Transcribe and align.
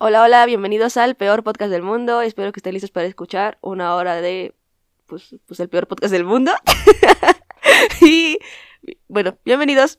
Hola, 0.00 0.22
hola, 0.22 0.46
bienvenidos 0.46 0.96
al 0.96 1.16
peor 1.16 1.42
podcast 1.42 1.70
del 1.70 1.82
mundo. 1.82 2.22
Espero 2.22 2.52
que 2.52 2.60
estén 2.60 2.74
listos 2.74 2.90
para 2.90 3.06
escuchar 3.06 3.58
una 3.60 3.94
hora 3.94 4.20
de, 4.20 4.54
pues, 5.06 5.34
pues 5.46 5.58
el 5.60 5.68
peor 5.68 5.88
podcast 5.88 6.12
del 6.12 6.24
mundo. 6.24 6.52
y, 8.00 8.38
bueno, 9.08 9.36
bienvenidos. 9.44 9.98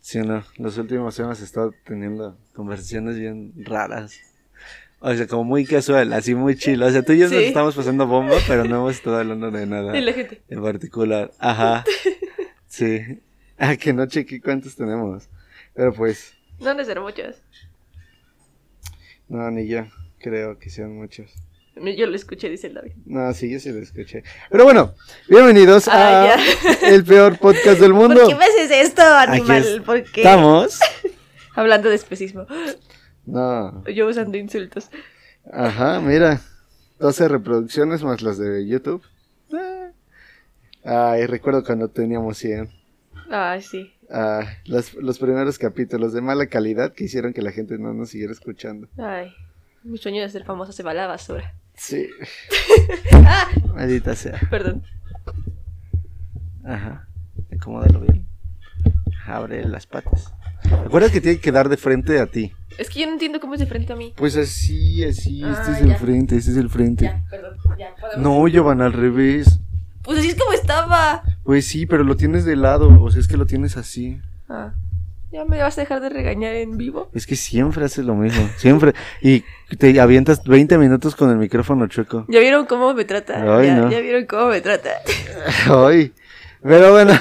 Sí, 0.00 0.18
no, 0.18 0.44
los 0.58 0.76
últimos 0.78 1.18
hemos 1.18 1.40
estado 1.40 1.72
teniendo 1.84 2.36
conversaciones 2.54 3.18
bien 3.18 3.52
raras. 3.56 4.20
O 5.00 5.14
sea, 5.14 5.26
como 5.26 5.44
muy 5.44 5.64
casual, 5.64 6.12
así 6.12 6.34
muy 6.34 6.56
chill. 6.56 6.82
O 6.82 6.90
sea, 6.90 7.02
tú 7.02 7.12
y 7.12 7.18
yo 7.18 7.24
nos 7.24 7.34
estamos 7.34 7.74
pasando 7.74 8.06
bomba, 8.06 8.36
pero 8.46 8.64
no 8.64 8.76
hemos 8.76 8.96
estado 8.96 9.16
hablando 9.18 9.50
de 9.50 9.66
nada 9.66 9.96
Y 9.96 10.02
la 10.02 10.12
gente. 10.12 10.42
en 10.48 10.62
particular. 10.62 11.32
Ajá. 11.38 11.84
Sí. 12.66 13.20
Ah, 13.58 13.76
que 13.76 13.92
no 13.92 14.06
chequé 14.06 14.40
cuántos 14.40 14.76
tenemos. 14.76 15.28
Pero 15.74 15.92
pues, 15.94 16.34
No 16.58 16.70
han 16.70 16.76
de 16.76 16.84
ser 16.84 17.00
muchos. 17.00 17.36
No, 19.28 19.50
ni 19.50 19.66
yo. 19.66 19.86
Creo 20.18 20.58
que 20.58 20.70
sean 20.70 20.96
muchos. 20.96 21.30
Yo 21.76 22.06
lo 22.06 22.16
escuché, 22.16 22.48
dice 22.48 22.68
el 22.68 22.74
David. 22.74 22.92
No, 23.04 23.32
sí, 23.34 23.50
yo 23.50 23.60
sí 23.60 23.70
lo 23.70 23.80
escuché. 23.80 24.22
Pero 24.50 24.64
bueno, 24.64 24.94
bienvenidos 25.28 25.88
Ah, 25.88 26.34
a 26.34 26.38
el 26.88 27.04
peor 27.04 27.38
podcast 27.38 27.78
del 27.80 27.92
mundo. 27.92 28.14
¿Por 28.20 28.28
qué 28.28 28.34
me 28.34 28.44
haces 28.46 28.70
esto, 28.70 29.02
animal? 29.02 29.82
¿Por 29.84 30.02
qué? 30.04 30.22
Estamos. 30.22 30.80
Hablando 31.54 31.90
de 31.90 31.96
especismo. 31.96 32.46
No. 33.26 33.84
Yo 33.88 34.06
usando 34.06 34.38
insultos. 34.38 34.88
Ajá, 35.52 36.00
mira. 36.00 36.40
12 36.98 37.28
reproducciones 37.28 38.02
más 38.02 38.22
las 38.22 38.38
de 38.38 38.66
YouTube. 38.66 39.02
Ah. 39.52 39.90
Ay, 41.12 41.26
recuerdo 41.26 41.62
cuando 41.62 41.88
teníamos 41.88 42.38
100. 42.38 42.70
Ay, 43.30 43.60
sí. 43.60 43.92
Ah, 44.10 44.42
los, 44.64 44.94
los 44.94 45.18
primeros 45.18 45.58
capítulos 45.58 46.12
de 46.12 46.20
mala 46.20 46.46
calidad 46.46 46.92
que 46.92 47.04
hicieron 47.04 47.32
que 47.32 47.42
la 47.42 47.50
gente 47.52 47.78
no 47.78 47.92
nos 47.94 48.10
siguiera 48.10 48.32
escuchando. 48.32 48.88
Ay. 48.98 49.32
Mi 49.82 49.98
sueño 49.98 50.22
de 50.22 50.28
ser 50.28 50.44
famoso 50.44 50.72
se 50.72 50.82
va 50.82 50.90
a 50.92 50.94
la 50.94 51.06
basura. 51.06 51.54
Sí. 51.74 52.08
Ah, 53.12 53.48
Maldita 53.74 54.14
sea. 54.14 54.38
perdón. 54.50 54.82
Ajá. 56.64 57.08
Acomódalo 57.54 58.00
bien. 58.00 58.26
Abre 59.26 59.64
las 59.66 59.86
patas. 59.86 60.32
¿Recuerdas 60.84 61.10
que 61.12 61.20
tiene 61.20 61.38
que 61.38 61.52
dar 61.52 61.68
de 61.68 61.76
frente 61.76 62.18
a 62.20 62.26
ti? 62.26 62.52
Es 62.78 62.88
que 62.90 63.00
yo 63.00 63.06
no 63.06 63.12
entiendo 63.12 63.40
cómo 63.40 63.54
es 63.54 63.60
de 63.60 63.66
frente 63.66 63.92
a 63.92 63.96
mí. 63.96 64.12
Pues 64.16 64.36
así, 64.36 65.04
así. 65.04 65.42
Ah, 65.44 65.52
este 65.58 65.72
es 65.72 65.80
el 65.82 65.96
frente, 65.96 66.36
este 66.36 66.50
es 66.52 66.56
el 66.56 66.68
frente. 66.70 67.04
Ya, 67.04 67.24
perdón. 67.30 67.56
Ya, 67.78 67.94
No, 68.18 68.46
llevan 68.48 68.80
al 68.80 68.92
revés. 68.92 69.60
Pues 70.06 70.20
así 70.20 70.28
es 70.28 70.36
como 70.36 70.52
estaba. 70.52 71.24
Pues 71.42 71.66
sí, 71.66 71.84
pero 71.84 72.04
lo 72.04 72.16
tienes 72.16 72.44
de 72.44 72.54
lado. 72.54 73.02
O 73.02 73.10
sea, 73.10 73.20
es 73.20 73.26
que 73.26 73.36
lo 73.36 73.44
tienes 73.44 73.76
así. 73.76 74.20
Ah. 74.48 74.72
¿Ya 75.32 75.44
me 75.44 75.60
vas 75.60 75.76
a 75.76 75.80
dejar 75.80 76.00
de 76.00 76.08
regañar 76.08 76.54
en 76.54 76.78
vivo? 76.78 77.10
Es 77.12 77.26
que 77.26 77.34
siempre 77.34 77.84
haces 77.84 78.04
lo 78.04 78.14
mismo, 78.14 78.48
siempre. 78.56 78.94
Y 79.20 79.42
te 79.76 80.00
avientas 80.00 80.44
20 80.44 80.78
minutos 80.78 81.16
con 81.16 81.30
el 81.30 81.36
micrófono 81.36 81.88
chueco. 81.88 82.24
¿Ya 82.28 82.38
vieron 82.38 82.66
cómo 82.66 82.94
me 82.94 83.04
trata? 83.04 83.58
Ay, 83.58 83.66
ya, 83.66 83.74
no. 83.74 83.90
ya 83.90 84.00
vieron 84.00 84.26
cómo 84.26 84.46
me 84.46 84.60
trata. 84.60 84.90
Ay, 85.68 86.12
pero 86.62 86.92
bueno. 86.92 87.12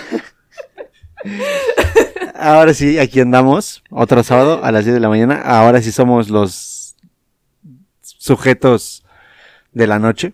Ahora 2.35 2.75
sí, 2.75 2.99
aquí 2.99 3.19
andamos. 3.19 3.83
Otro 3.89 4.21
sábado 4.23 4.63
a 4.63 4.71
las 4.71 4.85
10 4.85 4.93
de 4.93 4.99
la 4.99 5.09
mañana. 5.09 5.41
Ahora 5.41 5.81
sí 5.81 5.91
somos 5.91 6.29
los 6.29 6.95
sujetos 8.01 9.03
de 9.73 9.87
la 9.87 9.97
noche. 9.97 10.33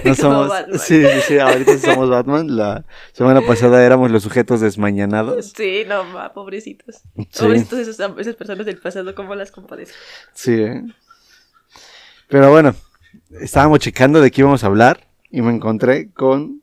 No 0.04 0.14
somos. 0.14 0.48
Batman. 0.48 0.78
Sí, 0.78 1.02
sí, 1.04 1.20
sí, 1.26 1.38
ahorita 1.38 1.78
somos 1.78 2.08
Batman. 2.08 2.56
La 2.56 2.84
semana 3.12 3.40
pasada 3.42 3.84
éramos 3.84 4.10
los 4.10 4.22
sujetos 4.22 4.60
desmañanados. 4.60 5.52
Sí, 5.56 5.84
no, 5.86 6.04
ma, 6.04 6.32
pobrecitos. 6.32 7.02
Sí. 7.16 7.28
Pobrecitos 7.38 7.78
esas 7.80 8.36
personas 8.36 8.66
del 8.66 8.78
pasado, 8.78 9.14
¿cómo 9.14 9.34
las 9.34 9.50
compadezco? 9.50 9.96
Sí, 10.34 10.54
¿eh? 10.54 10.82
Pero 12.28 12.50
bueno, 12.50 12.74
estábamos 13.40 13.80
checando 13.80 14.20
de 14.20 14.30
qué 14.30 14.42
íbamos 14.42 14.62
a 14.62 14.68
hablar 14.68 15.08
y 15.30 15.42
me 15.42 15.52
encontré 15.52 16.10
con 16.12 16.62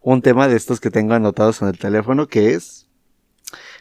un 0.00 0.22
tema 0.22 0.48
de 0.48 0.56
estos 0.56 0.80
que 0.80 0.90
tengo 0.90 1.14
anotados 1.14 1.62
en 1.62 1.68
el 1.68 1.78
teléfono 1.78 2.26
que 2.26 2.54
es 2.54 2.88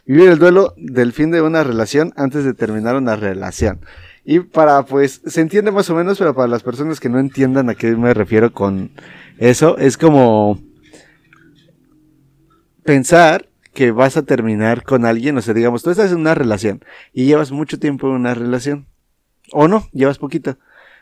vivir 0.06 0.30
el 0.30 0.40
duelo 0.40 0.74
del 0.78 1.14
fin 1.14 1.32
de 1.32 1.42
una 1.42 1.64
relación 1.64 2.14
antes 2.16 2.44
de 2.44 2.54
terminar 2.54 2.96
una 2.96 3.16
relación. 3.16 3.82
Y 4.26 4.40
para, 4.40 4.84
pues, 4.84 5.22
se 5.26 5.42
entiende 5.42 5.72
más 5.72 5.90
o 5.90 5.96
menos, 5.96 6.18
pero 6.18 6.34
para 6.34 6.48
las 6.48 6.64
personas 6.64 7.00
que 7.00 7.10
no 7.10 7.20
entiendan 7.20 7.70
a 7.70 7.76
qué 7.76 7.96
me 7.96 8.14
refiero 8.14 8.54
con 8.54 8.92
eso, 9.38 9.78
es 9.78 9.98
como 9.98 10.60
pensar 12.84 13.50
que 13.74 13.92
vas 13.92 14.18
a 14.18 14.24
terminar 14.24 14.84
con 14.84 15.06
alguien, 15.06 15.38
o 15.38 15.42
sea, 15.42 15.54
digamos, 15.54 15.84
tú 15.84 15.90
estás 15.90 16.12
en 16.12 16.20
una 16.20 16.36
relación 16.36 16.86
y 17.12 17.26
llevas 17.26 17.52
mucho 17.52 17.80
tiempo 17.80 18.08
en 18.08 18.14
una 18.14 18.34
relación. 18.34 18.88
O 19.52 19.68
no, 19.68 19.88
llevas 19.92 20.20
poquito. 20.20 20.58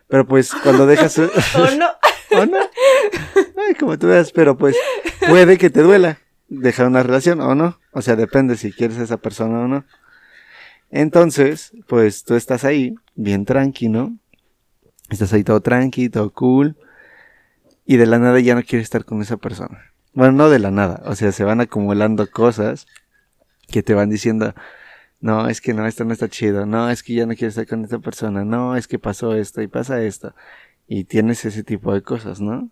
Pero 0.07 0.25
pues 0.25 0.53
cuando 0.53 0.85
dejas... 0.85 1.17
¿O 1.19 1.29
no? 1.77 1.87
¿O 2.41 2.45
no? 2.45 2.57
Ay, 3.67 3.75
como 3.75 3.99
tú 3.99 4.07
veas, 4.07 4.31
pero 4.31 4.57
pues 4.57 4.75
puede 5.27 5.57
que 5.57 5.69
te 5.69 5.81
duela 5.81 6.19
dejar 6.47 6.87
una 6.87 7.03
relación 7.03 7.41
o 7.41 7.55
no. 7.55 7.79
O 7.91 8.01
sea, 8.01 8.15
depende 8.15 8.57
si 8.57 8.71
quieres 8.71 8.97
a 8.97 9.03
esa 9.03 9.17
persona 9.17 9.59
o 9.59 9.67
no. 9.67 9.85
Entonces, 10.89 11.71
pues 11.87 12.23
tú 12.23 12.35
estás 12.35 12.63
ahí, 12.63 12.95
bien 13.15 13.45
tranqui, 13.45 13.89
¿no? 13.89 14.17
Estás 15.09 15.33
ahí 15.33 15.43
todo 15.43 15.61
tranqui, 15.61 16.09
todo 16.09 16.31
cool. 16.31 16.77
Y 17.85 17.97
de 17.97 18.05
la 18.05 18.19
nada 18.19 18.39
ya 18.39 18.55
no 18.55 18.63
quieres 18.63 18.85
estar 18.85 19.05
con 19.05 19.21
esa 19.21 19.37
persona. 19.37 19.91
Bueno, 20.13 20.33
no 20.33 20.49
de 20.49 20.59
la 20.59 20.71
nada. 20.71 21.01
O 21.05 21.15
sea, 21.15 21.31
se 21.31 21.43
van 21.43 21.61
acumulando 21.61 22.29
cosas 22.29 22.87
que 23.67 23.83
te 23.83 23.93
van 23.93 24.09
diciendo, 24.09 24.53
no, 25.19 25.47
es 25.47 25.61
que 25.61 25.73
no, 25.73 25.85
esto 25.87 26.05
no 26.05 26.13
está 26.13 26.29
chido. 26.29 26.65
No, 26.65 26.89
es 26.89 27.03
que 27.03 27.13
ya 27.13 27.25
no 27.25 27.35
quiero 27.35 27.49
estar 27.49 27.67
con 27.67 27.83
esta 27.83 27.99
persona. 27.99 28.45
No, 28.45 28.75
es 28.75 28.87
que 28.87 28.99
pasó 28.99 29.35
esto 29.35 29.61
y 29.61 29.67
pasa 29.67 30.01
esto. 30.03 30.33
Y 30.87 31.05
tienes 31.05 31.45
ese 31.45 31.63
tipo 31.63 31.93
de 31.93 32.01
cosas, 32.01 32.41
¿no? 32.41 32.69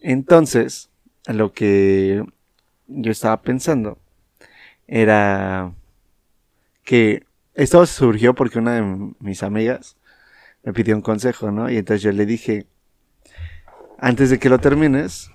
Entonces, 0.00 0.90
lo 1.26 1.52
que 1.52 2.24
yo 2.86 3.10
estaba 3.12 3.42
pensando 3.42 3.98
era 4.86 5.74
que 6.84 7.24
esto 7.54 7.84
surgió 7.86 8.34
porque 8.34 8.58
una 8.58 8.74
de 8.76 9.12
mis 9.20 9.42
amigas 9.42 9.96
me 10.62 10.72
pidió 10.72 10.94
un 10.94 11.02
consejo, 11.02 11.50
¿no? 11.50 11.70
Y 11.70 11.76
entonces 11.78 12.02
yo 12.02 12.12
le 12.12 12.26
dije, 12.26 12.66
antes 13.98 14.30
de 14.30 14.38
que 14.38 14.48
lo 14.48 14.58
termines, 14.58 15.30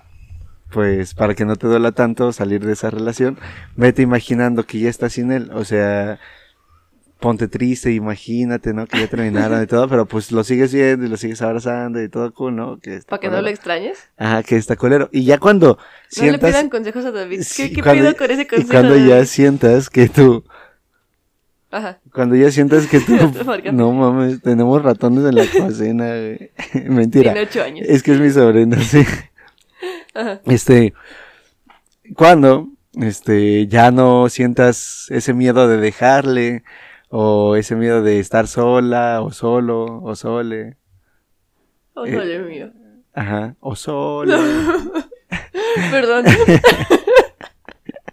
pues 0.72 1.14
para 1.14 1.34
que 1.34 1.44
no 1.44 1.56
te 1.56 1.66
duela 1.66 1.92
tanto 1.92 2.32
salir 2.32 2.64
de 2.64 2.72
esa 2.72 2.90
relación, 2.90 3.38
vete 3.76 4.02
imaginando 4.02 4.64
que 4.66 4.80
ya 4.80 4.90
estás 4.90 5.12
sin 5.14 5.30
él, 5.32 5.50
o 5.52 5.64
sea, 5.64 6.18
ponte 7.20 7.48
triste, 7.48 7.92
imagínate, 7.92 8.74
¿no? 8.74 8.86
Que 8.86 9.00
ya 9.00 9.08
terminaron 9.08 9.62
y 9.62 9.66
todo, 9.66 9.88
pero 9.88 10.06
pues 10.06 10.30
lo 10.32 10.44
sigues 10.44 10.74
viendo 10.74 11.06
y 11.06 11.08
lo 11.08 11.16
sigues 11.16 11.40
abrazando 11.42 12.02
y 12.02 12.08
todo 12.08 12.32
cool, 12.34 12.56
¿no? 12.56 12.78
Que 12.78 12.96
está 12.96 13.10
¿Para 13.10 13.20
que 13.20 13.30
no 13.30 13.40
lo 13.40 13.48
extrañes? 13.48 13.98
Ajá, 14.16 14.42
que 14.42 14.56
está 14.56 14.76
colero. 14.76 15.08
Y 15.12 15.24
ya 15.24 15.38
cuando 15.38 15.76
No 15.76 15.82
le 15.82 16.08
sientas... 16.10 16.50
pidan 16.50 16.68
consejos 16.68 17.04
a 17.04 17.12
David. 17.12 17.38
¿Qué, 17.38 17.44
Sí, 17.44 17.72
qué 17.72 17.82
cuando- 17.82 18.02
pido 18.02 18.16
con 18.16 18.30
ese 18.30 18.42
y 18.42 18.46
consejo? 18.46 18.70
cuando 18.72 18.94
David? 18.94 19.08
ya 19.08 19.24
sientas 19.24 19.88
que 19.90 20.08
tú 20.08 20.44
Ajá. 21.70 21.98
Cuando 22.12 22.36
ya 22.36 22.50
sientas 22.50 22.86
que 22.86 23.00
tú... 23.00 23.16
No 23.72 23.92
mames, 23.92 24.40
tenemos 24.42 24.82
ratones 24.82 25.24
en 25.24 25.34
la 25.34 25.44
cocina, 25.46 26.06
güey. 26.06 26.50
Mentira. 26.88 27.32
Tiene 27.32 27.48
ocho 27.48 27.62
años. 27.62 27.86
Es 27.88 28.02
que 28.02 28.12
es 28.12 28.20
mi 28.20 28.30
sobrino, 28.30 28.76
sí. 28.80 29.04
Ajá. 30.14 30.40
Este... 30.46 30.94
Cuando, 32.14 32.68
este, 32.94 33.66
ya 33.66 33.90
no 33.90 34.28
sientas 34.28 35.06
ese 35.10 35.34
miedo 35.34 35.66
de 35.66 35.76
dejarle, 35.78 36.62
o 37.08 37.56
ese 37.56 37.74
miedo 37.74 38.02
de 38.02 38.20
estar 38.20 38.46
sola, 38.46 39.22
o 39.22 39.32
solo, 39.32 40.00
o 40.02 40.14
sole. 40.14 40.76
Oh, 41.94 42.06
Eh, 42.06 42.12
no, 42.12 42.24
Dios 42.24 42.46
mío. 42.46 42.70
Ajá, 43.12 43.56
o 43.60 43.74
solo. 43.74 44.38
Perdón. 45.90 46.26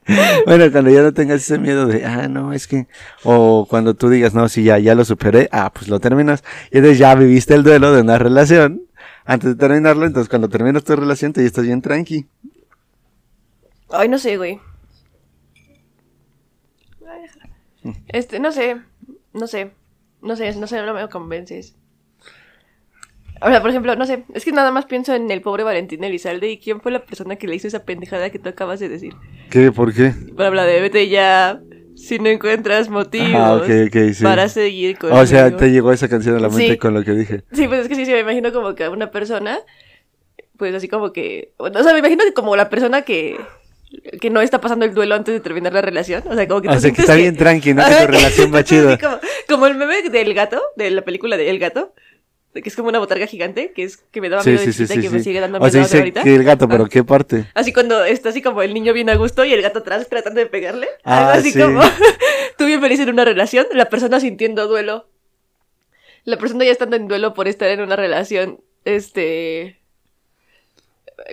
Bueno, 0.46 0.72
cuando 0.72 0.92
ya 0.92 1.02
no 1.02 1.14
tengas 1.14 1.42
ese 1.42 1.58
miedo 1.58 1.86
de, 1.88 2.06
ah, 2.06 2.28
no, 2.28 2.54
es 2.54 2.68
que, 2.68 2.88
o 3.24 3.66
cuando 3.70 3.94
tú 3.94 4.10
digas, 4.10 4.34
no, 4.34 4.50
sí, 4.50 4.64
ya, 4.64 4.78
ya 4.80 4.96
lo 4.96 5.06
superé, 5.06 5.48
ah, 5.52 5.72
pues 5.74 5.88
lo 5.88 6.00
terminas. 6.00 6.44
Y 6.72 6.78
entonces 6.78 7.00
ya 7.00 7.16
viviste 7.16 7.54
el 7.54 7.64
duelo 7.64 7.94
de 7.94 8.02
una 8.02 8.18
relación 8.18 8.84
antes 9.26 9.52
de 9.52 9.56
terminarlo, 9.56 10.06
entonces 10.06 10.30
cuando 10.30 10.50
terminas 10.50 10.84
tu 10.84 10.96
relación, 10.96 11.32
te 11.34 11.42
ya 11.42 11.48
estás 11.48 11.66
bien 11.66 11.82
tranqui. 11.82 12.28
Ay, 13.90 14.10
no 14.10 14.18
sé, 14.18 14.38
güey. 14.38 14.60
Este, 18.08 18.40
no 18.40 18.52
sé. 18.52 18.82
No 19.34 19.48
sé. 19.48 19.72
No 20.22 20.36
sé, 20.36 20.56
no 20.56 20.68
sé, 20.68 20.82
no 20.82 20.94
me 20.94 21.08
convences. 21.10 21.76
Ahora, 23.44 23.62
por 23.62 23.70
ejemplo, 23.72 23.94
no 23.98 24.06
sé, 24.06 24.24
es 24.34 24.46
que 24.46 24.54
nada 24.54 24.72
más 24.72 24.86
pienso 24.86 25.14
en 25.14 25.30
el 25.30 25.42
pobre 25.42 25.64
Valentín 25.64 26.02
Elizalde 26.04 26.50
y 26.50 26.58
quién 26.60 26.80
fue 26.80 26.94
la 26.94 27.04
persona 27.06 27.36
que 27.36 27.46
le 27.48 27.56
hizo 27.56 27.68
esa 27.68 27.84
pendejada 27.84 28.30
que 28.30 28.40
tú 28.40 28.48
acabas 28.48 28.80
de 28.80 28.88
decir. 28.88 29.14
¿Qué? 29.50 29.72
¿Por 29.74 29.94
qué? 29.94 30.14
Para 30.38 30.48
hablar 30.48 30.66
de 30.66 30.80
vete 30.80 31.10
ya, 31.10 31.60
si 31.96 32.20
no 32.20 32.30
encuentras 32.30 32.88
motivos 32.90 33.30
Ah, 33.36 33.56
ok, 33.56 33.70
ok, 33.88 34.14
sí. 34.14 34.24
para 34.24 34.48
seguir 34.48 34.98
con 34.98 35.12
O 35.12 35.26
sea, 35.26 35.56
te 35.56 35.72
llegó 35.72 35.92
esa 35.92 36.08
canción 36.08 36.38
a 36.38 36.40
la 36.40 36.48
mente 36.48 36.72
Sí. 36.72 36.78
con 36.78 36.94
lo 36.94 37.04
que 37.04 37.12
dije. 37.12 37.44
Sí, 37.52 37.68
pues 37.68 37.82
es 37.82 37.88
que 37.90 37.96
sí, 37.96 38.06
sí, 38.06 38.14
me 38.14 38.22
imagino 38.22 38.54
como 38.54 38.76
que 38.76 38.88
una 38.88 39.12
persona, 39.12 39.60
pues 40.58 40.74
así 40.74 40.88
como 40.88 41.12
que, 41.12 41.52
o 41.58 41.70
sea, 41.84 41.92
me 41.94 42.00
imagino 42.00 42.24
que 42.24 42.34
como 42.34 42.56
la 42.56 42.70
persona 42.70 43.02
que 43.02 43.36
que 44.20 44.32
no 44.32 44.42
está 44.42 44.60
pasando 44.60 44.86
el 44.86 44.96
duelo 44.96 45.14
antes 45.14 45.32
de 45.36 45.40
terminar 45.40 45.72
la 45.72 45.82
relación. 45.82 46.24
O 46.28 46.34
sea, 46.34 46.48
como 46.48 46.62
que 46.64 46.68
O 46.70 46.80
sea, 46.80 46.92
que 46.92 47.02
está 47.02 47.14
bien 47.14 47.38
tranqui, 47.38 47.76
¿no? 47.76 47.84
Tu 47.84 48.08
relación 48.08 48.52
va 48.52 48.64
chido. 48.64 48.98
Como, 49.00 49.18
como 49.48 49.68
el 49.68 49.76
meme 49.76 50.10
del 50.10 50.34
gato, 50.34 50.60
de 50.78 50.90
la 50.90 51.04
película 51.04 51.38
de 51.38 51.48
El 51.52 51.60
Gato, 51.60 51.94
que 52.54 52.70
es 52.70 52.76
como 52.76 52.90
una 52.90 53.00
botarga 53.00 53.26
gigante, 53.26 53.72
que 53.74 53.84
es 53.84 53.98
que 53.98 54.22
me 54.22 54.30
daba 54.30 54.44
Sí, 54.44 54.52
miedo 54.52 54.62
de 54.66 54.72
sí, 54.72 54.74
sí, 54.74 54.84
chiquita 54.84 54.94
sí, 54.94 55.00
y 55.00 55.04
que 55.04 55.10
me 55.18 55.24
sigue 55.24 55.40
dando 55.40 55.58
O 55.58 55.62
miedo 55.62 55.72
sea, 55.72 55.82
hasta 55.82 55.98
dice 55.98 55.98
ahorita. 55.98 56.24
que 56.24 56.36
el 56.36 56.44
gato, 56.44 56.68
pero 56.70 56.84
Ah. 56.86 56.90
¿qué 56.90 57.04
parte? 57.04 57.46
Así 57.56 57.74
cuando 57.74 58.04
está 58.06 58.30
así 58.30 58.42
como 58.42 58.62
el 58.62 58.74
niño 58.74 58.94
bien 58.94 59.10
a 59.10 59.16
gusto 59.16 59.44
y 59.46 59.54
el 59.54 59.62
gato 59.62 59.80
atrás 59.80 60.08
tratando 60.10 60.40
de 60.40 60.46
pegarle. 60.46 60.88
Ah, 61.04 61.20
Algo 61.34 61.40
así 61.40 61.52
sí. 61.52 61.60
como 61.60 61.82
tú 62.58 62.66
bien 62.66 62.80
feliz 62.82 63.00
en 63.00 63.10
una 63.10 63.26
relación, 63.26 63.66
la 63.74 63.86
persona 63.90 64.20
sintiendo 64.20 64.68
duelo. 64.68 65.08
La 66.26 66.38
persona 66.38 66.64
ya 66.64 66.72
estando 66.72 66.96
en 66.96 67.08
duelo 67.08 67.34
por 67.34 67.48
estar 67.48 67.70
en 67.70 67.82
una 67.82 67.96
relación, 67.96 68.60
este... 68.86 69.80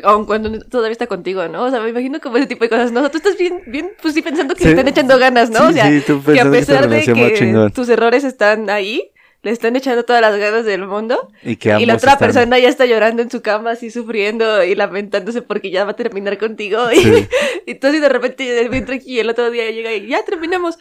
Aun 0.04 0.26
cuando 0.26 0.58
todavía 0.68 0.92
está 0.92 1.06
contigo, 1.06 1.48
¿no? 1.48 1.64
O 1.64 1.70
sea, 1.70 1.80
me 1.80 1.88
imagino 1.88 2.20
como 2.20 2.36
ese 2.36 2.46
tipo 2.46 2.64
de 2.64 2.68
cosas, 2.68 2.92
¿no? 2.92 3.00
O 3.00 3.02
sea, 3.02 3.10
tú 3.10 3.16
estás 3.18 3.36
bien, 3.38 3.62
bien, 3.66 3.90
pues 4.00 4.14
sí, 4.14 4.20
pensando 4.22 4.54
que 4.54 4.62
Sí. 4.64 4.68
están 4.70 4.86
echando 4.88 5.18
ganas, 5.18 5.48
¿no? 5.50 5.58
Sí, 5.60 5.64
o 5.64 5.72
sea, 5.72 5.88
sí, 5.90 6.02
tú 6.06 6.22
que 6.22 6.38
a 6.40 6.44
pensando 6.50 6.52
que 6.52 6.58
pesar 6.58 6.88
de 6.88 7.34
que 7.34 7.70
tus 7.74 7.88
errores 7.88 8.22
están 8.24 8.68
ahí, 8.68 9.10
le 9.42 9.50
están 9.50 9.74
echando 9.76 10.04
todas 10.04 10.20
las 10.22 10.36
ganas 10.38 10.64
del 10.64 10.86
mundo. 10.86 11.30
Y 11.42 11.56
que 11.56 11.68
Y 11.80 11.86
la 11.86 11.94
otra 11.94 12.12
están- 12.12 12.18
persona 12.28 12.58
ya 12.58 12.68
está 12.68 12.84
llorando 12.86 13.22
en 13.22 13.30
su 13.30 13.40
cama, 13.42 13.70
así 13.72 13.90
sufriendo 13.90 14.62
y 14.64 14.74
lamentándose 14.74 15.40
porque 15.42 15.70
ya 15.70 15.84
va 15.84 15.92
a 15.92 15.96
terminar 15.96 16.36
contigo. 16.38 16.78
Y, 16.92 17.00
Sí. 17.00 17.28
y 17.66 17.74
así 17.86 17.98
de 18.00 18.08
repente, 18.08 18.68
bien 18.68 18.84
tranquilo, 18.84 19.20
el 19.22 19.30
otro 19.30 19.50
día 19.50 19.70
llega 19.70 19.92
y 19.94 20.06
ya 20.08 20.24
terminamos. 20.24 20.78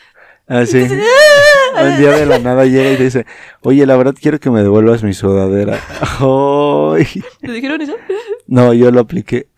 Así. 0.47 0.79
Entonces, 0.79 1.05
Un 1.79 1.97
día 1.99 2.11
de 2.17 2.25
la 2.25 2.39
nada 2.39 2.65
llega 2.65 2.89
y 2.91 2.95
dice, 2.97 3.25
oye, 3.61 3.85
la 3.85 3.95
verdad 3.95 4.15
quiero 4.19 4.39
que 4.39 4.49
me 4.49 4.61
devuelvas 4.63 5.03
mi 5.03 5.13
sudadera. 5.13 5.79
Ay. 6.19 7.05
¿Te 7.39 7.51
dijeron 7.51 7.79
eso? 7.81 7.95
No, 8.47 8.73
yo 8.73 8.89
lo 8.89 8.99
apliqué. 9.01 9.47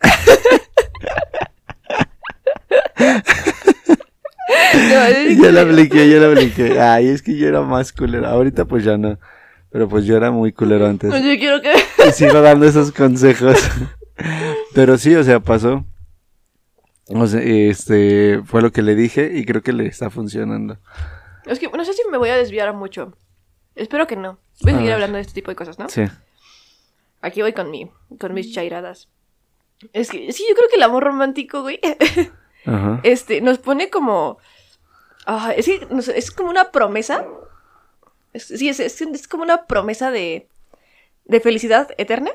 No, 4.74 5.42
Yo 5.44 5.52
lo 5.52 5.60
apliqué, 5.60 6.08
yo 6.10 6.20
lo 6.20 6.32
apliqué. 6.32 6.80
Ay, 6.80 7.08
es 7.08 7.22
que 7.22 7.36
yo 7.36 7.48
era 7.48 7.60
más 7.62 7.92
culero. 7.92 8.26
Ahorita 8.26 8.64
pues 8.64 8.84
ya 8.84 8.96
no. 8.96 9.18
Pero 9.70 9.88
pues 9.88 10.04
yo 10.04 10.16
era 10.16 10.30
muy 10.30 10.52
culero 10.52 10.86
antes. 10.86 11.10
No, 11.10 11.18
yo 11.18 11.38
quiero 11.38 11.60
que... 11.62 11.72
Y 12.08 12.12
sigo 12.12 12.40
dando 12.42 12.66
esos 12.66 12.92
consejos. 12.92 13.58
Pero 14.74 14.98
sí, 14.98 15.14
o 15.14 15.24
sea, 15.24 15.40
pasó. 15.40 15.84
O 17.08 17.26
sea, 17.26 17.40
este, 17.42 18.42
fue 18.44 18.62
lo 18.62 18.70
que 18.72 18.82
le 18.82 18.94
dije 18.94 19.30
y 19.34 19.44
creo 19.44 19.62
que 19.62 19.72
le 19.72 19.86
está 19.86 20.10
funcionando. 20.10 20.78
Es 21.46 21.58
que 21.58 21.68
no 21.68 21.84
sé 21.84 21.92
si 21.94 22.02
me 22.10 22.18
voy 22.18 22.28
a 22.30 22.36
desviar 22.36 22.72
mucho. 22.74 23.16
Espero 23.74 24.06
que 24.06 24.16
no. 24.16 24.38
Voy 24.60 24.72
a 24.72 24.74
A 24.74 24.78
seguir 24.78 24.86
ver. 24.88 24.94
hablando 24.94 25.16
de 25.16 25.22
este 25.22 25.34
tipo 25.34 25.50
de 25.50 25.56
cosas, 25.56 25.78
¿no? 25.78 25.88
Sí. 25.88 26.02
Aquí 27.22 27.40
voy 27.40 27.52
con 27.52 27.70
mi, 27.70 27.90
con 28.20 28.34
mis 28.34 28.52
chairadas. 28.52 29.08
Es 29.92 30.10
que 30.10 30.32
sí, 30.32 30.44
yo 30.48 30.54
creo 30.54 30.68
que 30.68 30.76
el 30.76 30.82
amor 30.82 31.04
romántico, 31.04 31.62
güey, 31.62 31.80
Ajá. 32.66 33.00
este, 33.02 33.40
nos 33.40 33.58
pone 33.58 33.90
como... 33.90 34.38
ah, 35.26 35.52
es 35.56 35.66
que 35.66 35.86
como 36.36 36.50
una 36.50 36.70
promesa. 36.70 37.24
Es- 38.32 38.46
sí, 38.46 38.68
es, 38.68 38.80
es, 38.80 39.00
es 39.00 39.28
como 39.28 39.42
una 39.42 39.66
promesa 39.66 40.10
de, 40.10 40.48
de 41.24 41.40
felicidad 41.40 41.88
eterna. 41.98 42.30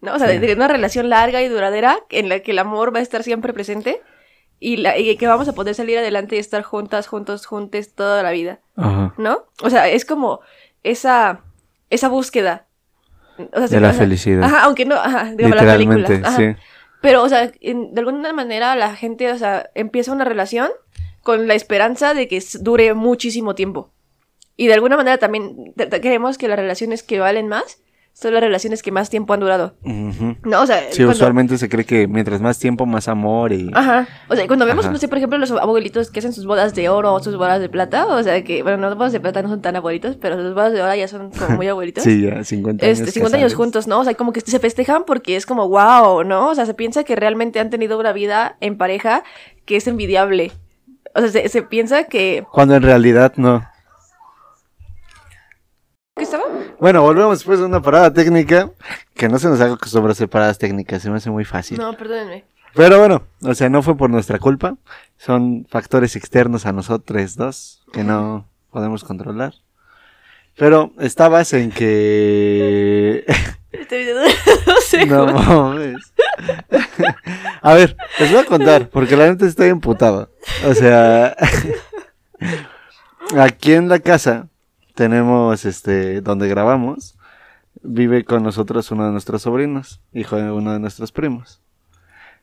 ¿No? 0.00 0.14
O 0.14 0.18
sea, 0.18 0.28
Sí. 0.28 0.38
de, 0.38 0.46
de 0.46 0.54
una 0.54 0.68
relación 0.68 1.08
larga 1.08 1.42
y 1.42 1.48
duradera 1.48 1.98
en 2.10 2.28
la 2.28 2.38
que 2.40 2.52
el 2.52 2.58
amor 2.60 2.94
va 2.94 3.00
a 3.00 3.02
estar 3.02 3.24
siempre 3.24 3.52
presente 3.52 4.00
y, 4.60 4.76
la, 4.76 4.96
y 4.96 5.16
que 5.16 5.26
vamos 5.26 5.48
a 5.48 5.52
poder 5.54 5.74
salir 5.74 5.98
adelante 5.98 6.36
y 6.36 6.38
estar 6.38 6.62
juntas, 6.62 7.08
juntos, 7.08 7.46
juntes 7.46 7.94
toda 7.94 8.22
la 8.22 8.30
vida. 8.30 8.60
Ajá. 8.76 9.12
¿No? 9.18 9.46
O 9.62 9.70
sea, 9.70 9.88
es 9.88 10.04
como 10.04 10.40
esa, 10.84 11.40
esa 11.90 12.08
búsqueda. 12.08 12.66
O 13.52 13.58
sea, 13.58 13.66
De 13.68 13.80
la 13.80 13.88
o 13.88 13.92
sea, 13.92 14.00
felicidad. 14.00 14.44
Ajá, 14.44 14.62
aunque 14.64 14.84
no, 14.84 14.94
ajá, 14.96 15.32
digamos, 15.34 15.58
películas. 15.64 16.10
ajá. 16.24 16.36
sí. 16.36 16.56
Pero, 17.00 17.22
o 17.22 17.28
sea, 17.28 17.52
en- 17.60 17.94
de 17.94 18.00
alguna 18.00 18.32
manera 18.32 18.74
la 18.76 18.94
gente, 18.94 19.30
o 19.30 19.38
sea, 19.38 19.70
empieza 19.74 20.12
una 20.12 20.24
relación 20.24 20.70
con 21.22 21.46
la 21.46 21.54
esperanza 21.54 22.14
de 22.14 22.26
que 22.28 22.42
dure 22.60 22.94
muchísimo 22.94 23.54
tiempo. 23.54 23.92
Y 24.56 24.66
de 24.66 24.74
alguna 24.74 24.96
manera 24.96 25.18
también 25.18 25.72
creemos 25.76 26.38
que 26.38 26.48
las 26.48 26.58
relaciones 26.58 27.02
que 27.02 27.20
valen 27.20 27.46
más 27.48 27.78
son 28.20 28.34
las 28.34 28.42
relaciones 28.42 28.82
que 28.82 28.90
más 28.90 29.10
tiempo 29.10 29.32
han 29.32 29.38
durado. 29.38 29.76
¿No? 29.84 30.62
O 30.62 30.66
sea, 30.66 30.80
Sí, 30.90 30.96
cuando- 30.98 31.12
usualmente 31.12 31.56
se 31.56 31.68
cree 31.68 31.84
que 31.84 32.08
mientras 32.08 32.40
más 32.40 32.58
tiempo, 32.58 32.84
más 32.84 33.06
amor 33.06 33.52
y... 33.52 33.70
Ajá. 33.72 34.08
O 34.28 34.34
sea, 34.34 34.44
cuando 34.48 34.66
vemos, 34.66 34.86
Ajá. 34.86 34.92
no 34.92 34.98
sé, 34.98 35.06
por 35.06 35.18
ejemplo, 35.18 35.38
los 35.38 35.52
abuelitos 35.52 36.10
que 36.10 36.18
hacen 36.18 36.32
sus 36.32 36.44
bodas 36.44 36.74
de 36.74 36.88
oro 36.88 37.14
o 37.14 37.20
sus 37.22 37.36
bodas 37.36 37.60
de 37.60 37.68
plata, 37.68 38.06
o 38.08 38.20
sea, 38.24 38.42
que, 38.42 38.64
bueno, 38.64 38.78
no, 38.78 38.88
las 38.88 38.98
bodas 38.98 39.12
de 39.12 39.20
plata 39.20 39.40
no 39.42 39.48
son 39.48 39.62
tan 39.62 39.76
abuelitos, 39.76 40.16
pero 40.16 40.34
sus 40.36 40.52
bodas 40.52 40.72
de 40.72 40.82
oro 40.82 40.92
ya 40.96 41.06
son 41.06 41.30
como 41.30 41.56
muy 41.56 41.68
abuelitos. 41.68 42.02
Sí, 42.08 42.22
ya, 42.22 42.42
50 42.42 42.84
años. 42.84 42.98
Este, 42.98 43.12
50 43.12 43.36
años 43.36 43.52
casados. 43.52 43.54
juntos, 43.64 43.86
¿no? 43.86 44.00
O 44.00 44.04
sea, 44.04 44.14
como 44.14 44.32
que 44.32 44.40
se 44.40 44.58
festejan 44.58 45.04
porque 45.06 45.36
es 45.36 45.46
como, 45.46 45.68
wow, 45.68 46.24
¿no? 46.24 46.48
O 46.48 46.54
sea, 46.56 46.66
se 46.66 46.74
piensa 46.74 47.04
que 47.04 47.14
realmente 47.14 47.60
han 47.60 47.70
tenido 47.70 48.00
una 48.00 48.12
vida 48.12 48.56
en 48.60 48.76
pareja 48.78 49.22
que 49.64 49.76
es 49.76 49.86
envidiable. 49.86 50.50
O 51.14 51.20
sea, 51.20 51.28
se, 51.28 51.48
se 51.48 51.62
piensa 51.62 52.04
que... 52.04 52.44
Cuando 52.52 52.74
en 52.74 52.82
realidad 52.82 53.34
no. 53.36 53.64
¿Qué 56.16 56.24
estaba? 56.24 56.44
Bueno, 56.80 57.02
volvemos 57.02 57.38
después 57.38 57.58
de 57.58 57.64
una 57.64 57.82
parada 57.82 58.12
técnica. 58.12 58.70
Que 59.14 59.28
no 59.28 59.38
se 59.38 59.48
nos 59.48 59.60
haga 59.60 59.76
costumbre 59.76 60.12
hacer 60.12 60.28
paradas 60.28 60.58
técnicas, 60.58 61.02
se 61.02 61.10
me 61.10 61.16
hace 61.16 61.30
muy 61.30 61.44
fácil. 61.44 61.78
No, 61.78 61.96
perdónenme. 61.96 62.44
Pero 62.74 62.98
bueno, 62.98 63.22
o 63.42 63.54
sea, 63.54 63.68
no 63.68 63.82
fue 63.82 63.96
por 63.96 64.10
nuestra 64.10 64.38
culpa. 64.38 64.76
Son 65.16 65.66
factores 65.68 66.14
externos 66.14 66.66
a 66.66 66.72
nosotros 66.72 67.34
dos 67.34 67.82
que 67.92 68.04
no 68.04 68.48
podemos 68.70 69.02
controlar. 69.02 69.54
Pero 70.56 70.92
estabas 70.98 71.52
en 71.52 71.70
que... 71.70 73.24
No 75.06 75.26
mames. 75.26 76.12
A 77.62 77.74
ver, 77.74 77.96
les 78.18 78.30
voy 78.30 78.40
a 78.40 78.44
contar, 78.44 78.88
porque 78.88 79.16
la 79.16 79.28
neta 79.28 79.46
estoy 79.46 79.68
emputado. 79.68 80.30
O 80.66 80.74
sea, 80.74 81.36
aquí 83.36 83.72
en 83.72 83.88
la 83.88 83.98
casa 83.98 84.48
tenemos, 84.98 85.64
este, 85.64 86.20
donde 86.22 86.48
grabamos, 86.48 87.16
vive 87.82 88.24
con 88.24 88.42
nosotros 88.42 88.90
uno 88.90 89.06
de 89.06 89.12
nuestros 89.12 89.42
sobrinos, 89.42 90.02
hijo 90.12 90.34
de 90.34 90.50
uno 90.50 90.72
de 90.72 90.80
nuestros 90.80 91.12
primos. 91.12 91.62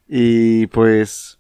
Y 0.07 0.67
pues, 0.67 1.37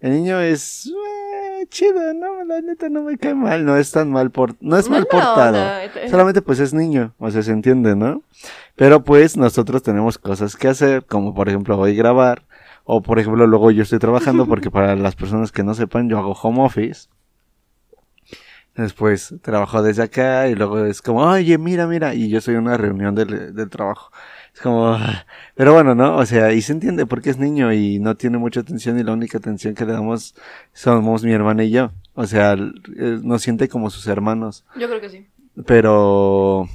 el 0.00 0.12
niño 0.12 0.38
es 0.40 0.84
eh, 0.88 1.66
chido, 1.70 2.12
no, 2.12 2.44
la 2.44 2.60
neta 2.60 2.90
no 2.90 3.02
me 3.02 3.16
cae 3.16 3.34
mal, 3.34 3.64
no 3.64 3.78
es 3.78 3.92
tan 3.92 4.10
mal 4.10 4.30
por, 4.30 4.56
no 4.60 4.76
es 4.76 4.90
mal 4.90 5.06
portado. 5.06 5.56
onda, 5.56 5.84
eh. 5.86 6.10
Solamente 6.10 6.42
pues 6.42 6.60
es 6.60 6.74
niño, 6.74 7.14
o 7.18 7.30
sea, 7.30 7.42
se 7.42 7.52
entiende, 7.52 7.96
¿no? 7.96 8.22
Pero 8.76 9.02
pues 9.02 9.38
nosotros 9.38 9.82
tenemos 9.82 10.18
cosas 10.18 10.54
que 10.54 10.68
hacer, 10.68 11.06
como 11.06 11.32
por 11.32 11.48
ejemplo 11.48 11.78
hoy 11.78 11.96
grabar, 11.96 12.44
o 12.84 13.00
por 13.00 13.18
ejemplo 13.18 13.46
luego 13.46 13.70
yo 13.70 13.84
estoy 13.84 14.00
trabajando, 14.00 14.44
porque 14.44 14.70
para 14.70 14.96
las 14.96 15.16
personas 15.16 15.50
que 15.50 15.64
no 15.64 15.72
sepan, 15.72 16.10
yo 16.10 16.18
hago 16.18 16.32
home 16.32 16.62
office. 16.62 17.08
Después 18.78 19.34
trabajo 19.42 19.82
desde 19.82 20.04
acá 20.04 20.48
y 20.48 20.54
luego 20.54 20.84
es 20.84 21.02
como, 21.02 21.22
oye, 21.22 21.58
mira, 21.58 21.88
mira, 21.88 22.14
y 22.14 22.28
yo 22.28 22.40
soy 22.40 22.54
una 22.54 22.76
reunión 22.76 23.12
del, 23.12 23.52
del 23.52 23.68
trabajo. 23.68 24.12
Es 24.54 24.60
como, 24.60 24.90
ah, 24.90 25.26
pero 25.56 25.74
bueno, 25.74 25.96
¿no? 25.96 26.16
O 26.16 26.24
sea, 26.24 26.52
y 26.52 26.62
se 26.62 26.74
entiende 26.74 27.04
porque 27.04 27.30
es 27.30 27.38
niño 27.38 27.72
y 27.72 27.98
no 27.98 28.16
tiene 28.16 28.38
mucha 28.38 28.60
atención 28.60 28.96
y 28.96 29.02
la 29.02 29.12
única 29.12 29.38
atención 29.38 29.74
que 29.74 29.84
le 29.84 29.94
damos 29.94 30.36
somos 30.72 31.24
mi 31.24 31.32
hermana 31.32 31.64
y 31.64 31.70
yo. 31.70 31.90
O 32.14 32.24
sea, 32.26 32.52
eh, 32.52 33.18
nos 33.20 33.42
siente 33.42 33.68
como 33.68 33.90
sus 33.90 34.06
hermanos. 34.06 34.64
Yo 34.78 34.86
creo 34.86 35.00
que 35.00 35.10
sí. 35.10 35.26
Pero 35.66 36.68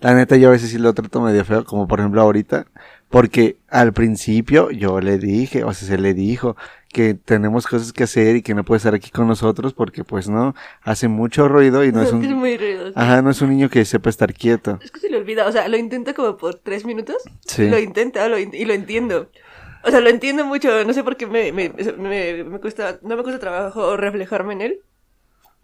la 0.00 0.14
neta 0.14 0.36
yo 0.36 0.48
a 0.48 0.52
veces 0.52 0.70
sí 0.70 0.78
lo 0.78 0.92
trato 0.92 1.20
medio 1.20 1.44
feo, 1.44 1.64
como 1.64 1.86
por 1.86 2.00
ejemplo 2.00 2.20
ahorita, 2.20 2.66
porque 3.08 3.58
al 3.68 3.92
principio 3.92 4.70
yo 4.70 5.00
le 5.00 5.18
dije, 5.18 5.62
o 5.62 5.72
sea, 5.72 5.88
se 5.88 5.98
le 5.98 6.14
dijo 6.14 6.56
que 6.96 7.12
tenemos 7.12 7.66
cosas 7.66 7.92
que 7.92 8.04
hacer 8.04 8.36
y 8.36 8.42
que 8.42 8.54
no 8.54 8.64
puede 8.64 8.78
estar 8.78 8.94
aquí 8.94 9.10
con 9.10 9.28
nosotros 9.28 9.74
porque 9.74 10.02
pues 10.02 10.30
no, 10.30 10.54
hace 10.82 11.08
mucho 11.08 11.46
ruido 11.46 11.84
y 11.84 11.92
no 11.92 12.00
es 12.00 12.08
Es 12.08 12.12
un... 12.14 12.32
muy 12.32 12.56
ruidoso. 12.56 12.98
Ajá, 12.98 13.20
no 13.20 13.28
es 13.28 13.42
un 13.42 13.50
niño 13.50 13.68
que 13.68 13.84
sepa 13.84 14.08
estar 14.08 14.32
quieto. 14.32 14.78
Es 14.82 14.90
que 14.90 15.00
se 15.00 15.10
le 15.10 15.18
olvida, 15.18 15.46
o 15.46 15.52
sea, 15.52 15.68
lo 15.68 15.76
intenta 15.76 16.14
como 16.14 16.38
por 16.38 16.54
tres 16.54 16.86
minutos. 16.86 17.16
Sí. 17.46 17.68
Lo 17.68 17.78
intenta 17.78 18.26
lo 18.30 18.38
in- 18.38 18.54
y 18.54 18.64
lo 18.64 18.72
entiendo. 18.72 19.30
O 19.84 19.90
sea, 19.90 20.00
lo 20.00 20.08
entiendo 20.08 20.46
mucho, 20.46 20.84
no 20.84 20.92
sé 20.94 21.04
por 21.04 21.18
qué 21.18 21.26
me, 21.26 21.52
me, 21.52 21.68
me, 21.98 22.44
me 22.44 22.58
cuesta, 22.60 22.98
no 23.02 23.14
me 23.14 23.22
cuesta 23.22 23.38
trabajo 23.40 23.98
reflejarme 23.98 24.54
en 24.54 24.62
él. 24.62 24.80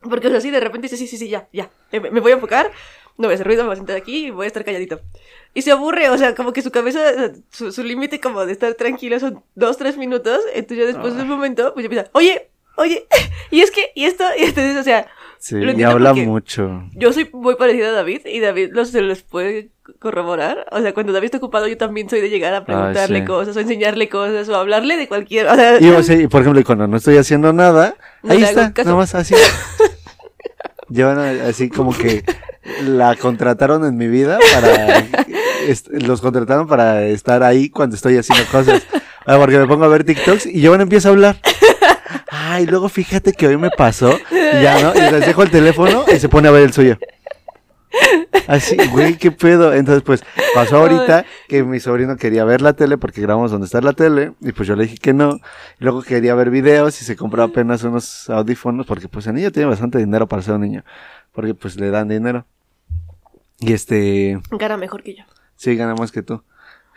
Porque, 0.03 0.27
o 0.27 0.31
sea, 0.31 0.41
sí, 0.43 0.51
de 0.51 0.61
repente 0.61 0.87
dice, 0.87 0.97
sí, 0.99 1.07
sí, 1.07 1.17
sí, 1.17 1.29
ya, 1.31 1.49
ya, 1.53 1.71
me, 1.93 2.11
me 2.11 2.21
voy 2.21 2.33
a 2.33 2.35
enfocar, 2.35 2.71
no 3.19 3.29
voy 3.29 3.33
a 3.33 3.35
hacer 3.35 3.47
ruido, 3.47 3.63
me 3.63 3.69
voy 3.69 3.75
a 3.75 3.77
sentar 3.77 3.97
aquí 3.97 4.27
y 4.27 4.31
voy 4.31 4.45
a 4.45 4.47
estar 4.49 4.65
calladito. 4.65 5.01
Y 5.55 5.63
se 5.63 5.71
aburre, 5.71 6.09
o 6.09 6.19
sea, 6.19 6.35
como 6.35 6.53
que 6.53 6.63
su 6.63 6.71
cabeza, 6.71 7.01
su, 7.51 7.73
su 7.73 7.83
límite 7.83 8.21
como 8.21 8.47
de 8.47 8.53
estar 8.53 8.75
tranquilo 8.75 9.21
son 9.21 9.43
dos, 9.55 9.77
tres 9.77 9.97
minutos, 9.97 10.41
entonces 10.55 10.79
ya 10.79 10.87
después 10.87 11.15
de 11.17 11.23
un 11.23 11.29
momento, 11.29 11.75
pues 11.75 11.85
ya 11.85 11.87
empieza, 11.89 12.11
oye, 12.13 12.49
oye, 12.77 13.07
y 13.51 13.61
es 13.61 13.71
que, 13.71 13.91
y 13.95 14.05
esto, 14.05 14.25
y 14.39 14.45
entonces, 14.45 14.77
o 14.77 14.83
sea, 14.83 15.07
Sí, 15.43 15.57
y 15.57 15.83
habla 15.83 16.15
mucho. 16.15 16.85
yo 16.95 17.13
soy 17.13 17.29
muy 17.33 17.57
parecida 17.57 17.89
a 17.89 17.91
David 17.91 18.21
y 18.27 18.39
David 18.39 18.71
los 18.71 18.91
se 18.91 19.03
les 19.03 19.25
puede 19.25 19.71
corroborar. 19.99 20.67
O 20.71 20.81
sea, 20.81 20.95
cuando 20.95 21.13
David 21.13 21.25
está 21.25 21.39
ocupado, 21.39 21.67
yo 21.67 21.77
también 21.77 22.09
soy 22.09 22.21
de 22.21 22.31
llegar 22.31 22.55
a 22.55 22.65
preguntarle 22.65 23.19
sí. 23.19 23.25
cosas 23.27 23.57
o 23.57 23.59
enseñarle 23.59 24.09
cosas 24.09 24.49
o 24.49 24.55
hablarle 24.55 24.97
de 24.97 25.09
cualquier. 25.09 25.49
O 25.49 25.57
sea, 25.57 25.81
Y, 25.81 25.89
o 25.89 26.01
sea, 26.05 26.15
y, 26.15 26.29
por 26.29 26.43
ejemplo, 26.43 26.63
cuando 26.65 26.87
no 26.87 26.97
estoy 26.97 27.17
haciendo 27.17 27.53
nada, 27.53 27.97
No 28.23 28.33
ahí 28.35 28.45
está, 28.45 28.73
nada 28.77 28.95
más 28.95 29.17
así. 29.17 29.35
Llevan 30.93 31.19
así 31.19 31.71
como 31.71 31.97
que 31.97 32.25
la 32.83 33.17
contrataron 33.17 33.85
en 33.85 33.97
mi 33.97 34.09
vida 34.09 34.39
para... 34.53 35.05
los 35.91 36.21
contrataron 36.21 36.67
para 36.67 37.03
estar 37.05 37.43
ahí 37.43 37.71
cuando 37.71 37.97
estoy 37.97 38.17
haciendo 38.19 38.45
cosas. 38.51 38.83
Ah, 39.25 39.37
porque 39.39 39.57
me 39.57 39.67
pongo 39.67 39.85
a 39.85 39.89
ver 39.89 40.05
TikToks 40.05 40.47
y 40.47 40.61
yo 40.61 40.75
empiezo 40.75 41.09
a 41.09 41.13
hablar. 41.13 41.37
Ay, 42.29 42.67
luego 42.67 42.89
fíjate 42.89 43.33
que 43.33 43.47
hoy 43.47 43.57
me 43.57 43.71
pasó. 43.71 44.19
Y 44.31 44.63
ya, 44.63 44.81
¿no? 44.81 44.93
Y 44.95 45.11
les 45.13 45.27
dejo 45.27 45.43
el 45.43 45.51
teléfono 45.51 46.05
y 46.13 46.19
se 46.19 46.29
pone 46.29 46.49
a 46.49 46.51
ver 46.51 46.65
el 46.65 46.73
suyo. 46.73 46.99
Así, 48.47 48.77
güey, 48.91 49.17
qué 49.17 49.31
pedo. 49.31 49.73
Entonces, 49.73 50.03
pues, 50.03 50.23
pasó 50.55 50.79
ahorita 50.79 51.25
que 51.49 51.63
mi 51.63 51.81
sobrino 51.81 52.17
quería 52.17 52.45
ver 52.45 52.61
la 52.61 52.73
tele 52.75 52.99
porque 52.99 53.21
grabamos 53.21 53.51
donde 53.51 53.67
está 53.67 53.81
la 53.81 53.93
tele. 53.93 54.33
Y 54.41 54.53
pues 54.53 54.69
yo 54.69 54.77
le 54.77 54.85
dije 54.85 54.97
que 54.97 55.13
no. 55.13 55.37
Y 55.81 55.85
luego 55.85 56.03
quería 56.03 56.35
ver 56.35 56.51
videos 56.51 57.01
y 57.01 57.05
se 57.05 57.17
compró 57.17 57.43
apenas 57.43 57.83
unos 57.85 58.29
audífonos 58.31 58.87
porque 58.87 59.09
pues 59.09 59.27
el 59.27 59.35
niño 59.35 59.51
tiene 59.53 59.69
bastante 59.69 59.99
dinero 59.99 60.27
para 60.27 60.43
ser 60.43 60.55
un 60.55 60.63
niño. 60.63 60.85
Porque 61.33 61.55
pues 61.55 61.77
le 61.77 61.91
dan 61.91 62.09
dinero. 62.09 62.47
Y 63.61 63.73
este... 63.73 64.41
Gana 64.51 64.77
mejor 64.77 65.03
que 65.03 65.15
yo. 65.15 65.25
Sí, 65.57 65.77
gana 65.77 65.95
más 65.95 66.11
que 66.11 66.23
tú. 66.23 66.43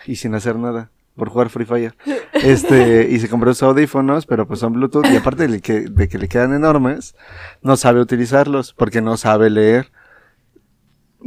Y 0.08 0.16
sin 0.16 0.34
hacer 0.34 0.56
nada. 0.56 0.90
Por 1.16 1.30
jugar 1.30 1.50
Free 1.50 1.66
Fire. 1.66 1.96
Este, 2.34 3.08
y 3.10 3.20
se 3.20 3.30
compró 3.30 3.54
sus 3.54 3.64
audífonos, 3.64 4.26
pero 4.26 4.46
pues 4.46 4.60
son 4.60 4.74
Bluetooth. 4.74 5.06
Y 5.06 5.16
aparte 5.16 5.48
de 5.48 5.62
que, 5.62 5.82
de 5.82 6.10
que 6.10 6.18
le 6.18 6.28
quedan 6.28 6.54
enormes, 6.54 7.16
no 7.62 7.78
sabe 7.78 8.02
utilizarlos 8.02 8.74
porque 8.74 9.02
no 9.02 9.16
sabe 9.16 9.50
leer. 9.50 9.92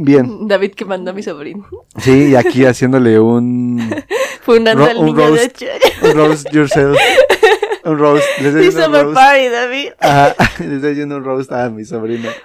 Bien. 0.00 0.46
David 0.46 0.74
que 0.74 0.84
mandó 0.84 1.10
a 1.10 1.14
mi 1.14 1.22
sobrino. 1.24 1.66
Sí, 1.98 2.28
y 2.28 2.36
aquí 2.36 2.64
haciéndole 2.64 3.18
un. 3.18 3.80
Fundando 4.42 4.84
ro- 4.84 4.90
al 4.92 4.96
un 4.98 5.06
niño 5.06 5.18
de 5.18 5.28
roast. 5.28 5.62
ocho. 5.62 5.66
Un 6.02 6.12
roast 6.16 6.50
yourself. 6.52 6.96
Un 7.84 7.98
roast. 7.98 8.24
Le 8.40 8.48
estoy 8.48 8.68
haciendo 8.68 8.98
un 9.00 9.04
roast. 9.06 9.14
party, 9.14 9.48
David. 9.48 9.88
Ajá, 9.98 10.34
le 10.64 10.74
estoy 10.76 10.92
haciendo 10.92 11.16
un 11.16 11.24
roast 11.24 11.50
a 11.52 11.68
mi 11.70 11.84
sobrino. 11.84 12.28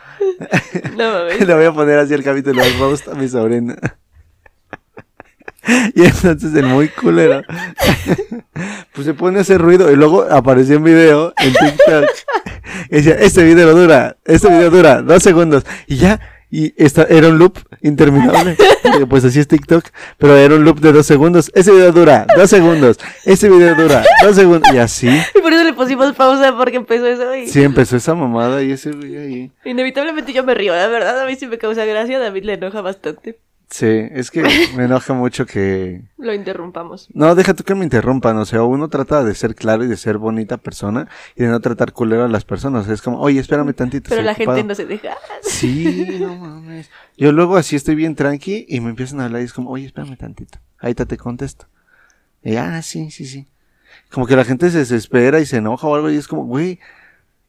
No 0.98 1.12
mames. 1.14 1.46
Le 1.48 1.54
voy 1.54 1.66
a 1.66 1.72
poner 1.74 2.00
así 2.00 2.14
el 2.14 2.24
capítulo 2.24 2.64
del 2.64 2.80
roast 2.80 3.08
a 3.08 3.14
mi 3.14 3.28
sobrino. 3.28 3.76
Y 5.96 6.04
entonces 6.04 6.54
el 6.56 6.66
muy 6.66 6.90
culero, 6.90 7.42
pues 8.94 9.06
se 9.06 9.14
pone 9.14 9.38
a 9.38 9.42
hacer 9.42 9.62
ruido 9.62 9.90
y 9.92 9.96
luego 9.96 10.24
apareció 10.30 10.78
un 10.78 10.84
video 10.84 11.34
en 11.38 11.54
TikTok. 11.54 12.06
Y 12.90 12.96
decía, 12.98 13.14
este 13.16 13.44
video 13.44 13.74
dura, 13.74 14.18
este 14.26 14.50
video 14.50 14.70
dura 14.70 15.02
dos 15.02 15.24
segundos. 15.24 15.64
Y 15.88 15.98
ya, 15.98 16.20
y 16.56 16.72
esta, 16.78 17.02
era 17.10 17.30
un 17.30 17.40
loop 17.40 17.58
interminable. 17.82 18.56
Porque, 18.84 19.06
pues 19.10 19.26
así 19.26 19.40
es 19.40 19.48
TikTok, 19.48 19.86
pero 20.20 20.38
era 20.38 20.54
un 20.54 20.64
loop 20.64 20.82
de 20.82 20.92
dos 20.92 21.08
segundos. 21.08 21.52
Ese 21.56 21.72
video 21.72 21.92
dura 21.92 22.28
dos 22.38 22.48
segundos, 22.48 23.00
ese 23.26 23.50
video 23.50 23.74
dura 23.74 24.04
dos 24.22 24.36
segundos. 24.36 24.72
Y 24.72 24.78
así, 24.78 25.10
Y 25.10 25.42
por 25.42 25.52
eso 25.52 25.64
le 25.64 25.74
pusimos 25.74 26.14
pausa 26.14 26.56
porque 26.56 26.78
empezó 26.78 27.08
eso 27.08 27.36
y 27.36 27.48
sí 27.48 27.64
empezó 27.64 27.98
esa 27.98 28.14
mamada 28.14 28.62
y 28.62 28.72
ese 28.72 28.92
ahí. 28.92 29.52
inevitablemente 29.66 30.32
yo 30.32 30.44
me 30.44 30.54
río, 30.54 30.76
la 30.76 30.86
verdad, 30.86 31.20
a 31.20 31.26
mí 31.26 31.36
sí 31.36 31.48
me 31.48 31.58
causa 31.58 31.86
gracia, 31.86 32.18
a 32.18 32.20
David 32.22 32.44
le 32.44 32.54
enoja 32.54 32.82
bastante. 32.82 33.40
Sí, 33.70 33.88
es 33.88 34.30
que 34.30 34.44
me 34.76 34.86
enoja 34.86 35.14
mucho 35.14 35.46
que 35.46 36.04
Lo 36.18 36.34
interrumpamos. 36.34 37.10
No, 37.14 37.34
deja 37.36 37.54
tú 37.54 37.64
que 37.64 37.76
me 37.76 37.84
interrumpan, 37.84 38.38
o 38.38 38.46
sea, 38.46 38.64
uno 38.64 38.88
trata 38.90 39.24
de 39.24 39.34
ser 39.34 39.56
claro 39.56 39.84
y 39.84 39.88
de 39.88 39.98
ser 39.98 40.18
bonita 40.18 40.58
persona 40.58 41.08
y 41.36 41.44
de 41.44 41.50
no 41.50 41.60
tratar 41.60 41.92
culero 41.92 42.26
a 42.26 42.28
las 42.28 42.46
personas. 42.46 42.88
Es 42.88 43.02
como, 43.02 43.20
oye, 43.20 43.40
espérame 43.40 43.74
tantito. 43.74 44.10
Pero 44.10 44.22
la 44.22 44.36
gente 44.36 44.52
ocupado". 44.52 44.68
no 44.68 44.76
se 44.76 44.86
deja. 44.86 45.18
Sí, 45.42 46.18
no 46.20 46.36
mames. 46.36 46.90
Yo 47.18 47.32
luego 47.32 47.58
así 47.58 47.76
estoy 47.76 47.96
bien 47.96 48.16
tranqui 48.16 48.66
y 48.68 48.80
me 48.80 48.90
empiezan 48.90 49.22
a 49.22 49.26
hablar 49.26 49.42
y 49.42 49.46
es 49.46 49.54
como, 49.54 49.70
oye, 49.72 49.86
espérame 49.86 50.18
tantito. 50.18 50.60
Ahorita 50.80 51.06
te 51.06 51.18
contesto. 51.18 51.68
Y, 52.44 52.56
ah, 52.58 52.82
sí, 52.82 53.10
sí, 53.12 53.26
sí. 53.26 53.48
Como 54.12 54.28
que 54.28 54.36
la 54.36 54.44
gente 54.44 54.70
se 54.70 54.80
desespera 54.80 55.40
y 55.40 55.46
se 55.46 55.58
enoja 55.58 55.88
o 55.88 55.96
algo 55.96 56.10
y 56.10 56.18
es 56.18 56.28
como, 56.28 56.46
güey, 56.46 56.80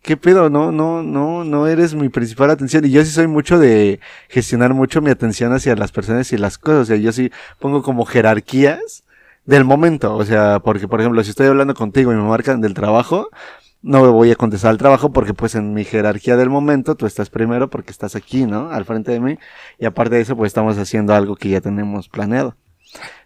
¿qué 0.04 0.16
pedo? 0.18 0.50
No, 0.50 0.70
no, 0.70 1.02
no, 1.02 1.44
no 1.44 1.66
eres 1.66 1.94
mi 1.94 2.08
principal 2.10 2.50
atención. 2.50 2.84
Y 2.84 2.90
yo 2.90 3.04
sí 3.04 3.10
soy 3.10 3.26
mucho 3.26 3.58
de 3.58 4.00
gestionar 4.28 4.74
mucho 4.74 5.00
mi 5.00 5.10
atención 5.10 5.52
hacia 5.52 5.74
las 5.76 5.92
personas 5.92 6.32
y 6.32 6.36
las 6.36 6.58
cosas. 6.58 6.82
O 6.82 6.84
sea, 6.84 6.96
yo 6.96 7.10
sí 7.12 7.32
pongo 7.58 7.82
como 7.82 8.04
jerarquías 8.04 9.04
del 9.46 9.64
momento. 9.64 10.14
O 10.16 10.24
sea, 10.24 10.60
porque, 10.60 10.86
por 10.88 11.00
ejemplo, 11.00 11.24
si 11.24 11.30
estoy 11.30 11.46
hablando 11.48 11.74
contigo 11.74 12.12
y 12.12 12.16
me 12.16 12.22
marcan 12.22 12.60
del 12.60 12.74
trabajo, 12.74 13.30
no 13.82 14.02
me 14.02 14.08
voy 14.08 14.30
a 14.30 14.36
contestar 14.36 14.70
al 14.70 14.78
trabajo 14.78 15.12
porque 15.12 15.34
pues 15.34 15.54
en 15.54 15.74
mi 15.74 15.84
jerarquía 15.84 16.36
del 16.36 16.50
momento 16.50 16.94
tú 16.96 17.06
estás 17.06 17.30
primero 17.30 17.68
porque 17.70 17.90
estás 17.90 18.16
aquí, 18.16 18.46
¿no? 18.46 18.70
Al 18.70 18.84
frente 18.84 19.12
de 19.12 19.20
mí. 19.20 19.38
Y 19.78 19.86
aparte 19.86 20.16
de 20.16 20.22
eso, 20.22 20.36
pues 20.36 20.48
estamos 20.48 20.78
haciendo 20.78 21.14
algo 21.14 21.36
que 21.36 21.48
ya 21.48 21.60
tenemos 21.60 22.08
planeado. 22.08 22.56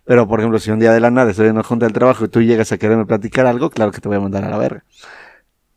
Pero, 0.04 0.28
por 0.28 0.40
ejemplo, 0.40 0.58
si 0.58 0.70
un 0.70 0.78
día 0.78 0.92
de 0.92 1.00
la 1.00 1.10
nada 1.10 1.30
estoy 1.30 1.48
en 1.48 1.54
una 1.54 1.64
junta 1.64 1.86
del 1.86 1.92
trabajo 1.92 2.24
y 2.24 2.28
tú 2.28 2.40
llegas 2.40 2.72
a 2.72 2.78
quererme 2.78 3.04
platicar 3.04 3.46
algo, 3.46 3.68
claro 3.70 3.92
que 3.92 4.00
te 4.00 4.08
voy 4.08 4.16
a 4.16 4.20
mandar 4.20 4.44
a 4.44 4.50
la 4.50 4.58
verga. 4.58 4.84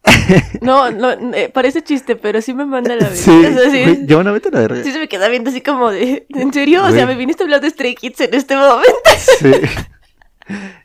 No, 0.62 0.92
no, 0.92 1.12
eh, 1.12 1.50
parece 1.54 1.84
chiste, 1.84 2.16
pero 2.16 2.42
sí 2.42 2.54
me 2.54 2.66
manda 2.66 2.96
la 2.96 3.10
vida. 3.10 3.16
Sí, 3.16 3.30
O 3.46 3.54
sea, 3.54 3.72
sí, 3.72 3.84
güey, 3.84 4.06
yo 4.06 4.24
no 4.24 4.34
vete 4.34 4.50
a 4.50 4.52
la 4.52 4.60
verga. 4.62 4.84
sí 4.84 4.92
se 4.92 5.00
me 5.00 5.08
queda 5.08 5.28
viendo 5.30 5.50
así 5.50 5.62
como 5.62 5.90
de, 5.92 6.26
¿en 6.30 6.54
serio? 6.54 6.84
O 6.86 6.92
sea, 6.92 7.06
me 7.06 7.16
viniste 7.16 7.44
a 7.44 7.46
hablar 7.46 7.62
de 7.62 7.70
Stray 7.70 7.96
Kids 7.96 8.22
en 8.22 8.34
este 8.34 8.56
momento. 8.56 8.92
Sí. 9.40 9.52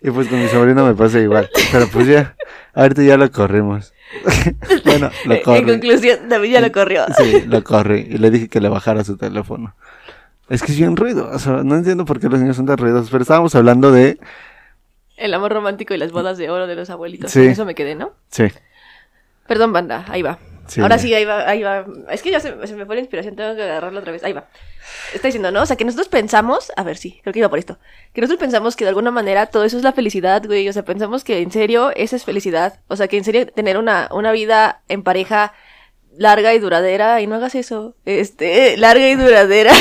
Y 0.03 0.11
pues 0.11 0.29
con 0.29 0.41
mi 0.41 0.49
sobrino 0.49 0.87
me 0.87 0.95
pasa 0.95 1.19
igual. 1.19 1.49
Pero 1.73 1.89
pues 1.89 2.07
ya, 2.07 2.37
ahorita 2.75 3.03
ya 3.03 3.17
lo 3.17 3.31
corrimos. 3.31 3.93
bueno, 4.85 5.11
lo 5.25 5.35
en 5.35 5.43
corre. 5.43 5.65
conclusión, 5.65 6.29
David 6.29 6.51
ya 6.53 6.61
lo 6.61 6.71
corrió. 6.71 7.05
Sí, 7.17 7.43
lo 7.47 7.65
corre. 7.65 8.01
Y 8.01 8.19
le 8.19 8.31
dije 8.31 8.49
que 8.49 8.61
le 8.61 8.69
bajara 8.69 9.03
su 9.03 9.17
teléfono. 9.17 9.75
Es 10.49 10.63
que 10.63 10.71
es 10.73 10.79
bien 10.79 10.97
ruidoso. 10.97 11.65
No 11.65 11.75
entiendo 11.75 12.05
por 12.05 12.21
qué 12.21 12.29
los 12.29 12.39
niños 12.39 12.57
son 12.57 12.67
tan 12.67 12.77
ruidosos. 12.79 13.11
Pero 13.11 13.23
estábamos 13.23 13.55
hablando 13.57 13.91
de. 13.91 14.19
El 15.17 15.35
amor 15.35 15.53
romántico 15.53 15.95
y 15.95 15.97
las 15.97 16.13
bodas 16.13 16.39
de 16.39 16.51
oro 16.51 16.67
de 16.67 16.77
los 16.77 16.89
abuelitos. 16.91 17.33
Sí. 17.33 17.41
En 17.41 17.51
Eso 17.51 17.65
me 17.65 17.75
quedé, 17.75 17.95
¿no? 17.97 18.13
Sí. 18.31 18.45
Perdón, 19.47 19.73
banda, 19.73 20.05
ahí 20.09 20.23
va. 20.23 20.39
Sí, 20.67 20.81
Ahora 20.81 20.99
sí, 20.99 21.15
ahí 21.15 21.25
va, 21.25 21.49
ahí 21.49 21.63
va. 21.63 21.87
Es 22.11 22.23
que 22.23 22.31
ya 22.31 22.41
se, 22.41 22.67
se 22.67 22.75
me 22.75 22.87
fue 22.87 22.97
la 22.97 23.01
inspiración, 23.01 23.37
tengo 23.37 23.55
que 23.55 23.63
agarrarla 23.63 24.01
otra 24.01 24.13
vez. 24.13 24.25
Ahí 24.25 24.33
va. 24.33 24.49
Está 25.15 25.29
diciendo, 25.29 25.53
¿no? 25.53 25.63
O 25.63 25.67
sea, 25.67 25.77
que 25.77 25.85
nosotros 25.85 26.09
pensamos, 26.09 26.73
a 26.77 26.83
ver, 26.83 26.97
sí, 26.97 27.21
creo 27.23 27.33
que 27.33 27.39
iba 27.39 27.49
por 27.49 27.59
esto. 27.59 27.79
Que 28.13 28.21
nosotros 28.21 28.41
pensamos 28.41 28.75
que 28.75 28.85
de 28.85 28.89
alguna 28.89 29.13
manera 29.13 29.47
todo 29.47 29.65
eso 29.65 29.77
es 29.77 29.85
la 29.85 29.93
felicidad, 29.93 30.45
güey. 30.45 30.69
O 30.69 30.73
sea, 30.73 30.85
pensamos 30.85 31.23
que 31.23 31.41
en 31.41 31.53
serio 31.53 31.93
esa 31.95 32.17
es 32.17 32.25
felicidad. 32.25 32.81
O 32.89 32.97
sea, 32.97 33.07
que 33.07 33.17
en 33.17 33.25
serio 33.25 33.47
tener 33.47 33.79
una, 33.79 34.09
una 34.13 34.33
vida 34.33 34.83
en 34.89 35.05
pareja 35.05 35.53
larga 36.19 36.55
y 36.55 36.59
duradera, 36.59 37.21
y 37.21 37.27
no 37.27 37.37
hagas 37.37 37.55
eso, 37.55 37.95
este, 38.05 38.77
larga 38.77 39.09
y 39.09 39.17
duradera, 39.17 39.73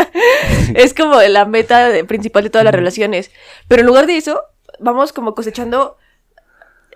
es 0.74 0.94
como 0.94 1.20
la 1.22 1.44
meta 1.44 1.90
principal 2.06 2.44
de 2.44 2.50
todas 2.50 2.64
las 2.64 2.74
relaciones. 2.74 3.30
Pero 3.68 3.80
en 3.80 3.86
lugar 3.86 4.06
de 4.06 4.16
eso, 4.16 4.42
vamos 4.78 5.12
como 5.12 5.34
cosechando 5.34 5.96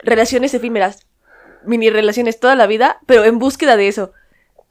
relaciones 0.02 0.54
efímeras, 0.54 1.06
mini 1.64 1.90
relaciones 1.90 2.38
toda 2.40 2.54
la 2.56 2.66
vida, 2.66 2.98
pero 3.06 3.24
en 3.24 3.38
búsqueda 3.38 3.76
de 3.76 3.88
eso. 3.88 4.12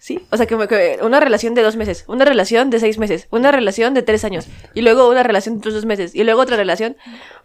Sí, 0.01 0.25
o 0.31 0.37
sea, 0.37 0.45
que, 0.45 0.55
que 0.69 0.99
una 1.01 1.19
relación 1.19 1.55
de 1.55 1.61
dos 1.61 1.75
meses, 1.75 2.05
una 2.07 2.23
relación 2.23 2.69
de 2.69 2.79
seis 2.79 2.97
meses, 2.99 3.27
una 3.31 3.51
relación 3.51 3.93
de 3.93 4.01
tres 4.01 4.23
años, 4.23 4.47
y 4.73 4.81
luego 4.81 5.09
una 5.09 5.23
relación 5.23 5.55
de 5.55 5.59
otros 5.59 5.73
dos 5.73 5.85
meses, 5.85 6.15
y 6.15 6.23
luego 6.23 6.39
otra 6.39 6.55
relación, 6.55 6.95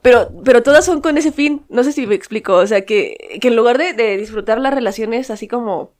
pero, 0.02 0.30
pero 0.44 0.62
todas 0.62 0.84
son 0.84 1.00
con 1.00 1.18
ese 1.18 1.32
fin, 1.32 1.62
no 1.68 1.82
sé 1.82 1.90
si 1.90 2.06
me 2.06 2.14
explico, 2.14 2.54
o 2.54 2.66
sea, 2.68 2.82
que, 2.86 3.38
que 3.40 3.48
en 3.48 3.56
lugar 3.56 3.76
de, 3.78 3.92
de 3.92 4.16
disfrutar 4.16 4.60
las 4.60 4.72
relaciones 4.72 5.30
así 5.30 5.48
como 5.48 5.90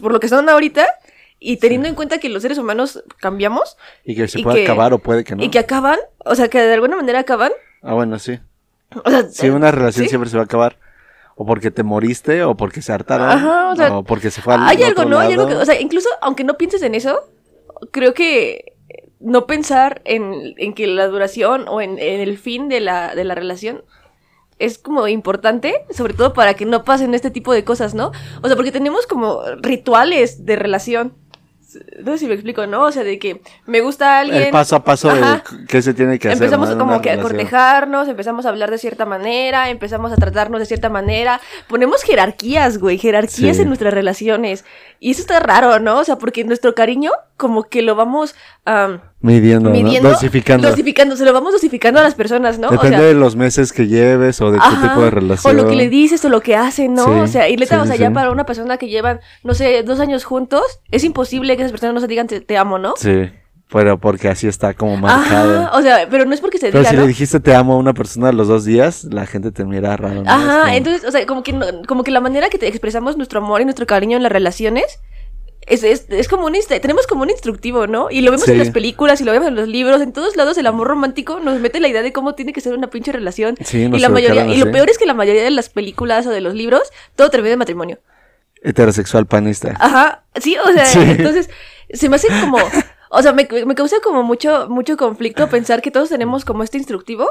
por 0.00 0.10
lo 0.12 0.18
que 0.18 0.28
son 0.28 0.48
ahorita, 0.48 0.86
y 1.40 1.58
teniendo 1.58 1.88
en 1.88 1.94
cuenta 1.94 2.16
que 2.16 2.30
los 2.30 2.40
seres 2.40 2.56
humanos 2.56 3.04
cambiamos, 3.20 3.76
Y 4.02 4.16
que 4.16 4.28
se 4.28 4.40
Y 4.40 4.44
puede 4.44 4.60
que- 4.60 4.64
acabar 4.64 4.94
o 4.94 4.98
puede 5.00 5.24
que 5.24 5.36
no. 5.36 5.42
y 5.44 5.50
que 5.50 5.58
acaban, 5.58 5.98
o 6.24 6.34
sea, 6.34 6.48
que 6.48 6.58
de 6.58 6.72
alguna 6.72 6.96
manera 6.96 7.18
acaban, 7.18 7.52
Ah, 7.82 7.92
bueno, 7.92 8.18
sí. 8.18 8.38
o 9.04 9.10
sea, 9.10 9.24
Sí, 9.30 9.50
una 9.50 9.70
relación 9.70 10.04
¿sí? 10.06 10.08
siempre 10.08 10.30
se 10.30 10.38
va 10.38 10.44
a 10.44 10.46
acabar. 10.46 10.78
O 11.40 11.46
porque 11.46 11.70
te 11.70 11.84
moriste, 11.84 12.42
o 12.42 12.56
porque 12.56 12.82
se 12.82 12.92
hartaron. 12.92 13.30
Ajá, 13.30 13.70
o 13.70 13.76
sea, 13.76 14.02
porque 14.02 14.30
se 14.32 14.42
fue 14.42 14.54
al 14.54 14.66
Hay 14.66 14.82
algo, 14.82 15.02
otro 15.02 15.10
¿no? 15.10 15.18
Hay 15.20 15.32
algo 15.32 15.46
que, 15.46 15.54
o 15.54 15.64
sea, 15.64 15.80
incluso 15.80 16.08
aunque 16.20 16.42
no 16.42 16.58
pienses 16.58 16.82
en 16.82 16.96
eso, 16.96 17.16
creo 17.92 18.12
que 18.12 18.74
no 19.20 19.46
pensar 19.46 20.02
en, 20.04 20.54
en 20.56 20.74
que 20.74 20.88
la 20.88 21.06
duración 21.06 21.68
o 21.68 21.80
en, 21.80 21.98
en 21.98 22.20
el 22.20 22.38
fin 22.38 22.68
de 22.68 22.80
la, 22.80 23.14
de 23.14 23.22
la 23.22 23.36
relación 23.36 23.84
es 24.58 24.78
como 24.78 25.06
importante, 25.06 25.84
sobre 25.90 26.14
todo 26.14 26.32
para 26.32 26.54
que 26.54 26.66
no 26.66 26.84
pasen 26.84 27.14
este 27.14 27.30
tipo 27.30 27.52
de 27.52 27.64
cosas, 27.64 27.94
¿no? 27.94 28.10
O 28.42 28.46
sea, 28.48 28.56
porque 28.56 28.72
tenemos 28.72 29.06
como 29.06 29.42
rituales 29.60 30.44
de 30.44 30.56
relación. 30.56 31.14
No 32.02 32.12
sé 32.12 32.18
si 32.18 32.26
me 32.26 32.32
explico, 32.34 32.66
¿no? 32.66 32.84
O 32.84 32.92
sea, 32.92 33.04
de 33.04 33.18
que 33.18 33.42
me 33.66 33.80
gusta 33.82 34.20
alguien. 34.20 34.44
El 34.44 34.50
paso 34.50 34.76
a 34.76 34.84
paso 34.84 35.12
de 35.12 35.20
Ajá. 35.20 35.42
qué 35.68 35.82
se 35.82 35.92
tiene 35.92 36.18
que 36.18 36.28
hacer. 36.28 36.42
Empezamos 36.44 36.74
como 36.76 37.02
que 37.02 37.10
a 37.10 37.20
cortejarnos, 37.20 38.08
empezamos 38.08 38.46
a 38.46 38.48
hablar 38.48 38.70
de 38.70 38.78
cierta 38.78 39.04
manera, 39.04 39.68
empezamos 39.68 40.10
a 40.12 40.16
tratarnos 40.16 40.60
de 40.60 40.66
cierta 40.66 40.88
manera. 40.88 41.40
Ponemos 41.68 42.02
jerarquías, 42.02 42.78
güey, 42.78 42.96
jerarquías 42.96 43.56
Sí. 43.56 43.62
en 43.62 43.68
nuestras 43.68 43.92
relaciones. 43.92 44.64
Y 45.00 45.12
eso 45.12 45.20
está 45.20 45.40
raro, 45.40 45.78
¿no? 45.78 45.98
O 45.98 46.04
sea, 46.04 46.16
porque 46.16 46.44
nuestro 46.44 46.74
cariño 46.74 47.12
como 47.36 47.64
que 47.64 47.82
lo 47.82 47.94
vamos 47.94 48.34
am, 48.64 49.00
Midiendo, 49.20 49.70
¿no? 49.70 49.76
midiendo. 49.76 50.10
Dosificando. 50.10 50.68
Dosificando, 50.68 51.16
se 51.16 51.24
lo 51.24 51.32
vamos 51.32 51.52
dosificando 51.52 51.98
a 51.98 52.02
las 52.04 52.14
personas, 52.14 52.58
¿no? 52.58 52.70
Depende 52.70 52.96
o 52.96 53.00
sea, 53.00 53.08
de 53.08 53.14
los 53.14 53.34
meses 53.34 53.72
que 53.72 53.88
lleves 53.88 54.40
o 54.40 54.52
de 54.52 54.58
qué 54.58 54.88
tipo 54.88 55.02
de 55.02 55.10
relación. 55.10 55.58
O 55.58 55.62
lo 55.62 55.68
que 55.68 55.74
le 55.74 55.88
dices 55.88 56.24
o 56.24 56.28
lo 56.28 56.40
que 56.40 56.54
hacen, 56.54 56.94
¿no? 56.94 57.04
Sí, 57.04 57.10
o 57.10 57.26
sea, 57.26 57.48
y 57.48 57.56
neta, 57.56 57.76
sí, 57.76 57.82
o 57.82 57.86
sea, 57.86 57.96
sí, 57.96 58.02
ya 58.02 58.12
para 58.12 58.30
una 58.30 58.46
persona 58.46 58.76
que 58.76 58.88
llevan, 58.88 59.20
no 59.42 59.54
sé, 59.54 59.82
dos 59.82 59.98
años 59.98 60.24
juntos, 60.24 60.62
es 60.90 61.02
imposible 61.02 61.56
que 61.56 61.62
esas 61.62 61.72
personas 61.72 61.94
no 61.94 62.00
se 62.00 62.06
digan 62.06 62.28
te, 62.28 62.40
te 62.40 62.56
amo, 62.56 62.78
¿no? 62.78 62.94
Sí, 62.96 63.28
pero 63.70 63.98
porque 63.98 64.28
así 64.28 64.46
está 64.48 64.74
como 64.74 64.96
marcado. 64.96 65.60
Ajá, 65.66 65.76
o 65.78 65.82
sea, 65.82 66.06
pero 66.10 66.24
no 66.24 66.32
es 66.34 66.40
porque 66.40 66.58
se 66.58 66.68
pero 66.68 66.78
diga, 66.80 66.90
si 66.90 66.96
¿no? 66.96 67.02
le 67.02 67.08
dijiste 67.08 67.38
te 67.40 67.54
amo 67.54 67.74
a 67.74 67.76
una 67.76 67.92
persona 67.94 68.32
los 68.32 68.48
dos 68.48 68.64
días, 68.64 69.04
la 69.04 69.26
gente 69.26 69.50
te 69.52 69.64
mira 69.64 69.96
raro. 69.96 70.22
Ajá, 70.26 70.60
como- 70.62 70.72
entonces, 70.74 71.04
o 71.04 71.10
sea, 71.10 71.26
como 71.26 71.42
que, 71.42 71.52
no- 71.52 71.66
como 71.86 72.02
que 72.04 72.10
la 72.10 72.20
manera 72.20 72.48
que 72.48 72.58
te 72.58 72.66
expresamos 72.66 73.16
nuestro 73.16 73.40
amor 73.40 73.60
y 73.60 73.64
nuestro 73.64 73.86
cariño 73.86 74.16
en 74.16 74.22
las 74.22 74.32
relaciones 74.32 75.00
es, 75.66 75.82
es, 75.82 76.06
es 76.08 76.28
como 76.28 76.46
un 76.46 76.54
tenemos 76.80 77.06
como 77.06 77.22
un 77.24 77.28
instructivo, 77.30 77.86
¿no? 77.86 78.10
Y 78.10 78.22
lo 78.22 78.30
vemos 78.30 78.48
en 78.48 78.56
las 78.58 78.70
películas 78.70 79.20
y 79.20 79.24
lo 79.24 79.32
vemos 79.32 79.48
en 79.48 79.54
los 79.54 79.68
libros, 79.68 80.00
en 80.00 80.12
todos 80.14 80.34
lados 80.34 80.56
el 80.56 80.66
amor 80.66 80.88
romántico 80.88 81.40
nos 81.40 81.60
mete 81.60 81.78
la 81.78 81.88
idea 81.88 82.00
de 82.00 82.10
cómo 82.14 82.34
tiene 82.34 82.54
que 82.54 82.62
ser 82.62 82.72
una 82.72 82.88
pinche 82.88 83.12
relación. 83.12 83.54
Sí, 83.62 83.82
y 83.82 83.98
la 83.98 84.08
mayoría, 84.08 84.46
y 84.46 84.56
lo 84.56 84.70
peor 84.70 84.88
es 84.88 84.96
que 84.96 85.04
la 85.04 85.12
mayoría 85.12 85.42
de 85.42 85.50
las 85.50 85.68
películas 85.68 86.26
o 86.26 86.30
de 86.30 86.40
los 86.40 86.54
libros, 86.54 86.82
todo 87.16 87.28
termina 87.28 87.52
en 87.52 87.58
matrimonio. 87.58 87.98
Heterosexual 88.62 89.26
panista. 89.26 89.76
Ajá, 89.78 90.24
sí, 90.40 90.56
o 90.56 90.72
sea, 90.72 90.86
Sí. 90.86 91.00
entonces 91.02 91.50
se 91.92 92.08
me 92.08 92.16
hace 92.16 92.28
como, 92.40 92.56
o 93.10 93.22
sea, 93.22 93.32
me, 93.32 93.48
me 93.66 93.74
causa 93.74 93.96
como 94.02 94.22
mucho, 94.22 94.66
mucho 94.68 94.96
conflicto 94.96 95.48
pensar 95.48 95.82
que 95.82 95.90
todos 95.90 96.08
tenemos 96.08 96.44
como 96.44 96.62
este 96.62 96.78
instructivo 96.78 97.28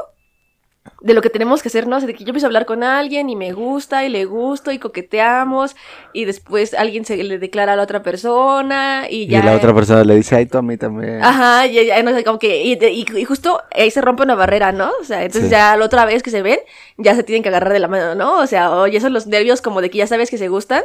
de 1.02 1.12
lo 1.12 1.20
que 1.20 1.28
tenemos 1.28 1.60
que 1.62 1.68
hacer, 1.68 1.86
¿no? 1.86 1.96
O 1.96 2.00
sea, 2.00 2.06
de 2.06 2.14
que 2.14 2.24
yo 2.24 2.30
empiezo 2.30 2.46
a 2.46 2.48
hablar 2.48 2.64
con 2.64 2.82
alguien 2.82 3.28
y 3.28 3.36
me 3.36 3.52
gusta 3.52 4.06
y 4.06 4.08
le 4.08 4.24
gusto 4.24 4.72
y 4.72 4.78
coqueteamos 4.78 5.76
y 6.14 6.24
después 6.24 6.72
alguien 6.72 7.04
se 7.04 7.22
le 7.22 7.38
declara 7.38 7.74
a 7.74 7.76
la 7.76 7.82
otra 7.82 8.02
persona 8.02 9.04
y 9.10 9.24
y 9.24 9.26
ya... 9.28 9.44
la 9.44 9.54
otra 9.56 9.74
persona 9.74 10.02
le 10.02 10.14
dice, 10.16 10.36
ay, 10.36 10.46
tú 10.46 10.56
a 10.56 10.62
mí 10.62 10.78
también. 10.78 11.22
Ajá, 11.22 11.66
y, 11.66 11.84
ya, 11.86 12.02
no 12.02 12.14
sé, 12.14 12.24
como 12.24 12.38
que, 12.38 12.62
y, 12.64 12.72
y- 12.82 13.04
y 13.18 13.24
justo 13.26 13.60
ahí 13.70 13.90
se 13.90 14.00
rompe 14.00 14.22
una 14.22 14.34
barrera, 14.34 14.72
¿no? 14.72 14.90
O 15.00 15.04
sea, 15.04 15.22
entonces 15.24 15.50
Sí. 15.50 15.50
ya 15.50 15.76
la 15.76 15.84
otra 15.84 16.06
vez 16.06 16.22
que 16.22 16.30
se 16.30 16.40
ven, 16.40 16.58
ya 16.96 17.14
se 17.14 17.22
tienen 17.22 17.42
que 17.42 17.50
agarrar 17.50 17.72
de 17.74 17.80
la 17.80 17.88
mano, 17.88 18.14
¿no? 18.14 18.38
O 18.38 18.46
sea, 18.46 18.70
o 18.72 18.86
ya 18.86 19.00
son 19.02 19.12
los 19.12 19.26
nervios 19.26 19.60
como 19.60 19.82
de 19.82 19.90
que 19.90 19.98
ya 19.98 20.06
sabes 20.06 20.30
que 20.30 20.38
se 20.38 20.48
gustan. 20.48 20.82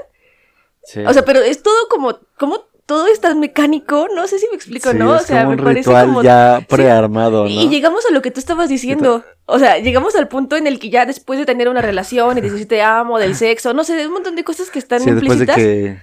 Sí. 0.84 1.00
O 1.06 1.14
sea, 1.14 1.24
pero 1.24 1.40
es 1.40 1.64
todo 1.64 1.88
como, 1.90 2.20
como 2.38 2.66
todo 2.86 3.08
es 3.08 3.22
tan 3.22 3.40
mecánico, 3.40 4.08
no 4.14 4.28
sé 4.28 4.40
si 4.40 4.48
me 4.50 4.56
explico, 4.56 4.92
Sí, 4.92 4.98
¿no? 4.98 5.12
O 5.14 5.20
sea, 5.20 5.44
como 5.44 5.56
me 5.56 5.64
parece 5.64 5.90
ritual 5.90 6.06
como... 6.08 6.24
ya 6.24 6.60
sí. 6.60 6.66
prearmado, 6.70 7.44
¿no? 7.44 7.50
Y 7.50 7.70
llegamos 7.70 8.06
a 8.06 8.14
lo 8.14 8.22
que 8.22 8.32
tú 8.32 8.40
estabas 8.40 8.70
diciendo. 8.70 9.24
O 9.46 9.60
sea, 9.60 9.78
llegamos 9.80 10.16
al 10.16 10.28
punto 10.28 10.56
en 10.58 10.68
el 10.68 10.80
que 10.80 10.90
ya 10.90 11.06
después 11.06 11.40
de 11.40 11.46
tener 11.46 11.70
una 11.70 11.82
relación 11.82 12.38
y 12.38 12.42
de 12.42 12.50
decir 12.50 12.68
te 12.68 12.82
amo, 12.82 13.20
del 13.20 13.36
sexo, 13.36 13.74
no 13.74 13.84
sé, 13.84 13.96
de 13.96 14.08
un 14.08 14.14
montón 14.14 14.36
de 14.36 14.44
cosas 14.44 14.70
que 14.70 14.80
están 14.80 15.00
sí, 15.02 15.12
después 15.12 15.40
de 15.40 15.46
implícitas 15.46 15.56
que... 15.56 15.98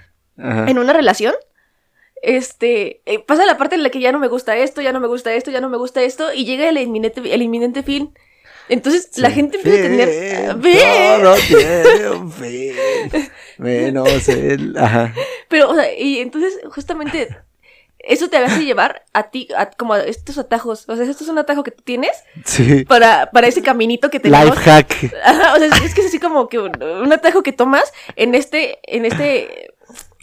En 0.70 0.78
una 0.78 0.92
relación. 0.92 1.34
Este, 2.22 3.00
eh, 3.06 3.18
pasa 3.18 3.46
la 3.46 3.56
parte 3.56 3.74
en 3.74 3.82
la 3.82 3.90
que 3.90 4.00
ya 4.00 4.12
no 4.12 4.18
me 4.18 4.28
gusta 4.28 4.56
esto, 4.56 4.80
ya 4.80 4.92
no 4.92 5.00
me 5.00 5.06
gusta 5.06 5.32
esto, 5.32 5.50
ya 5.50 5.60
no 5.60 5.68
me 5.68 5.78
gusta 5.78 6.02
esto, 6.02 6.32
y 6.32 6.44
llega 6.44 6.68
el 6.68 6.78
inminente, 6.78 7.22
el 7.32 7.42
inminente 7.42 7.82
fin. 7.82 8.14
Entonces 8.70 9.18
la 9.18 9.30
gente 9.30 9.56
empieza 9.58 9.78
a 9.78 9.82
tener. 9.82 10.08
Fin, 10.08 10.62
¡Fin! 10.62 11.22
Todo 11.22 11.34
tiene 11.46 12.08
un 12.16 12.32
fin. 12.32 12.72
Menos 13.58 14.28
el. 14.28 14.76
Ajá. 14.78 15.12
Pero, 15.48 15.70
o 15.70 15.74
sea, 15.74 15.92
y 15.92 16.18
entonces 16.18 16.58
justamente 16.70 17.28
eso 17.98 18.28
te 18.30 18.38
hace 18.38 18.64
llevar 18.64 19.04
a 19.12 19.24
ti, 19.24 19.48
a, 19.56 19.66
como 19.70 19.92
a 19.94 20.00
estos 20.00 20.38
atajos. 20.38 20.88
O 20.88 20.96
sea, 20.96 21.04
esto 21.04 21.22
es 21.24 21.28
un 21.30 21.38
atajo 21.38 21.62
que 21.62 21.70
tú 21.70 21.82
tienes 21.82 22.12
Sí. 22.44 22.84
para, 22.84 23.30
para 23.30 23.46
ese 23.48 23.60
caminito 23.60 24.08
que 24.10 24.20
tenemos. 24.20 24.56
Life 24.56 24.62
hack. 24.70 25.14
Ajá, 25.24 25.54
o 25.54 25.58
sea, 25.58 25.66
es, 25.66 25.82
es 25.82 25.94
que 25.94 26.00
es 26.00 26.06
así 26.06 26.18
como 26.18 26.48
que 26.48 26.58
un, 26.58 26.82
un 26.82 27.12
atajo 27.12 27.42
que 27.42 27.52
tomas 27.52 27.92
en 28.16 28.34
este, 28.34 28.78
en 28.84 29.04
este, 29.04 29.72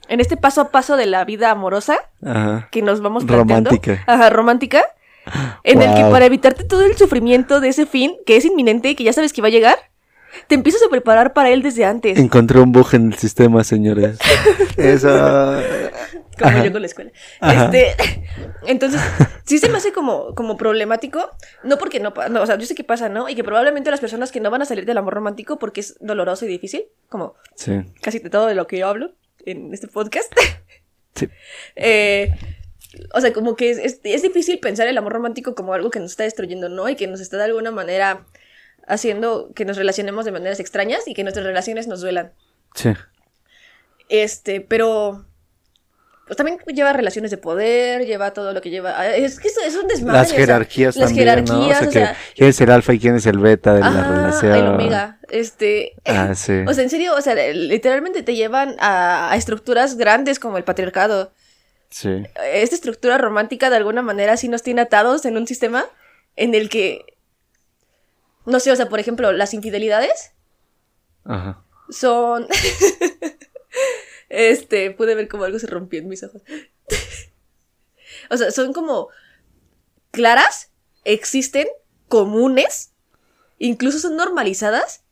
en 0.08 0.20
este 0.22 0.38
paso 0.38 0.62
a 0.62 0.72
paso 0.72 0.96
de 0.98 1.06
la 1.06 1.24
vida 1.26 1.52
amorosa 1.52 2.00
Ajá. 2.26 2.70
que 2.72 2.82
nos 2.82 3.02
vamos 3.02 3.26
planteando. 3.26 3.70
Romántica. 3.70 4.04
Ajá, 4.08 4.30
romántica. 4.32 4.84
En 5.64 5.82
el 5.82 5.94
que 5.96 6.02
Wow. 6.04 6.12
para 6.12 6.26
evitarte 6.26 6.64
todo 6.64 6.82
el 6.84 6.96
sufrimiento 6.98 7.60
de 7.60 7.70
ese 7.70 7.86
fin, 7.86 8.16
que 8.26 8.38
es 8.38 8.46
inminente 8.46 8.90
y 8.90 8.96
que 8.96 9.04
ya 9.04 9.14
sabes 9.14 9.34
que 9.34 9.42
va 9.42 9.48
a 9.48 9.52
llegar, 9.52 9.78
te 10.48 10.56
empiezas 10.56 10.82
a 10.84 10.90
preparar 10.90 11.34
para 11.34 11.50
él 11.50 11.62
desde 11.64 11.86
antes. 11.86 12.18
Encontré 12.18 12.60
un 12.60 12.72
bug 12.72 12.88
en 12.94 13.12
el 13.12 13.18
sistema, 13.18 13.64
señores. 13.64 14.18
Eso. 14.78 15.08
Como 16.38 16.52
Ajá. 16.52 16.64
yo 16.64 16.72
con 16.72 16.82
la 16.82 16.88
escuela. 16.88 17.12
Este, 17.42 17.96
entonces, 18.68 19.02
sí 19.46 19.58
se 19.58 19.70
me 19.70 19.78
hace 19.78 19.92
como, 19.92 20.36
como 20.36 20.56
problemático, 20.56 21.32
no 21.64 21.80
porque 21.80 22.00
no, 22.00 22.14
no, 22.30 22.44
o 22.44 22.46
sea, 22.46 22.58
yo 22.60 22.66
sé 22.68 22.76
que 22.76 22.84
pasa, 22.84 23.10
¿no? 23.10 23.28
Y 23.28 23.34
que 23.34 23.44
probablemente 23.44 23.90
las 23.90 24.00
personas 24.00 24.32
que 24.32 24.40
no 24.40 24.52
van 24.52 24.62
a 24.62 24.66
salir 24.66 24.86
del 24.86 24.98
amor 25.00 25.16
romántico 25.16 25.58
porque 25.58 25.80
es 25.82 25.96
doloroso 26.00 26.46
y 26.46 26.50
difícil, 26.50 26.84
como 27.10 27.34
Sí. 27.56 27.82
casi 28.02 28.20
de 28.20 28.30
todo 28.30 28.46
de 28.46 28.54
lo 28.54 28.68
que 28.68 28.78
yo 28.78 28.88
hablo 28.88 29.14
en 29.46 29.74
este 29.74 29.88
podcast. 29.88 30.32
Sí. 31.16 31.28
Eh, 31.76 32.32
o 33.14 33.22
sea, 33.22 33.34
como 33.34 33.56
que 33.56 33.70
es, 33.72 33.78
es- 33.78 34.00
es 34.04 34.22
difícil 34.22 34.60
pensar 34.60 34.88
el 34.88 34.98
amor 34.98 35.14
romántico 35.14 35.56
como 35.56 35.74
algo 35.74 35.90
que 35.90 36.00
nos 36.00 36.12
está 36.12 36.24
destruyendo, 36.24 36.70
¿no? 36.70 36.88
Y 36.90 36.96
que 36.96 37.08
nos 37.08 37.20
está 37.22 37.38
de 37.38 37.44
alguna 37.46 37.72
manera 37.72 38.26
haciendo 38.88 39.52
que 39.56 39.66
nos 39.66 39.78
relacionemos 39.78 40.26
de 40.26 40.32
maneras 40.32 40.60
extrañas 40.60 41.08
y 41.08 41.14
que 41.14 41.24
nuestras 41.24 41.46
relaciones 41.46 41.88
nos 41.88 42.02
duelan. 42.02 42.32
Sí. 42.76 42.94
Este, 44.10 44.62
pero. 44.62 45.26
Pues 46.26 46.36
también 46.36 46.60
lleva 46.76 46.92
relaciones 46.92 47.32
de 47.32 47.38
poder, 47.38 48.06
lleva 48.06 48.34
todo 48.34 48.52
lo 48.52 48.60
que 48.60 48.70
lleva. 48.70 49.00
ah, 49.00 49.16
Es 49.16 49.40
que 49.40 49.48
eso 49.48 49.62
es 49.66 49.76
un 49.78 49.88
desmadre. 49.88 50.18
Las 50.20 50.28
o 50.28 50.30
sea, 50.32 50.40
jerarquías 50.40 50.96
las 50.98 51.08
también, 51.10 51.26
¿no? 51.26 51.32
O 51.32 51.36
jerarquías, 51.64 51.80
sea, 51.80 51.88
o 51.88 51.92
que 51.92 52.00
sea, 52.00 52.18
quién 52.36 52.50
es 52.50 52.60
el 52.62 52.70
alfa 52.72 52.94
y 52.94 53.00
quién 53.00 53.16
es 53.16 53.26
el 53.28 53.40
beta 53.40 53.74
de 53.74 53.80
la 53.80 54.04
relación. 54.14 54.56
el 54.56 54.68
omega. 54.68 55.20
Este. 55.30 55.94
Ah, 56.06 56.34
sí. 56.36 56.64
O 56.68 56.74
sea, 56.74 56.84
en 56.84 56.90
serio, 56.90 57.16
o 57.16 57.22
sea, 57.22 57.34
literalmente 57.54 58.24
te 58.24 58.36
llevan 58.36 58.76
a, 58.80 59.32
a 59.32 59.38
estructuras 59.38 59.96
grandes 59.96 60.38
como 60.38 60.58
el 60.58 60.66
patriarcado. 60.66 61.32
Sí. 61.90 62.24
esta 62.52 62.76
estructura 62.76 63.18
romántica 63.18 63.70
de 63.70 63.78
alguna 63.78 64.02
manera 64.02 64.36
sí 64.36 64.50
nos 64.50 64.62
tiene 64.62 64.82
atados 64.82 65.26
en 65.26 65.38
un 65.38 65.48
sistema 65.48 65.86
en 66.36 66.54
el 66.54 66.70
que, 66.70 67.18
no 68.46 68.60
sé, 68.60 68.72
o 68.72 68.76
sea, 68.76 68.90
por 68.90 69.00
ejemplo, 69.00 69.32
las 69.32 69.54
infidelidades 69.54 70.32
Ajá. 71.24 71.64
son... 71.90 72.48
este, 74.30 74.92
pude 74.92 75.16
ver 75.16 75.28
como 75.28 75.44
algo 75.46 75.60
se 75.60 75.68
rompió 75.68 76.00
en 76.00 76.08
mis 76.08 76.24
ojos. 76.24 76.42
o 78.30 78.38
sea, 78.38 78.52
son 78.52 78.74
como 78.74 79.10
claras, 80.12 80.72
existen, 81.04 81.68
comunes, 82.08 82.94
incluso 83.60 84.00
son 84.00 84.16
normalizadas, 84.16 85.04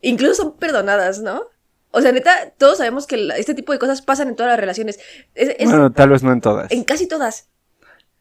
incluso 0.00 0.34
son 0.34 0.56
perdonadas, 0.56 1.20
¿no? 1.20 1.48
O 1.96 2.02
sea, 2.02 2.12
neta, 2.12 2.30
todos 2.58 2.78
sabemos 2.78 3.06
que 3.06 3.28
este 3.36 3.54
tipo 3.54 3.72
de 3.72 3.78
cosas 3.78 4.02
pasan 4.02 4.28
en 4.28 4.36
todas 4.36 4.50
las 4.52 4.60
relaciones. 4.60 4.98
Es- 5.34 5.56
es- 5.58 5.68
Bueno, 5.68 5.90
tal 5.92 6.10
vez 6.10 6.22
no 6.22 6.32
en 6.32 6.40
todas. 6.40 6.70
en 6.70 6.84
casi 6.84 7.06
todas. 7.08 7.48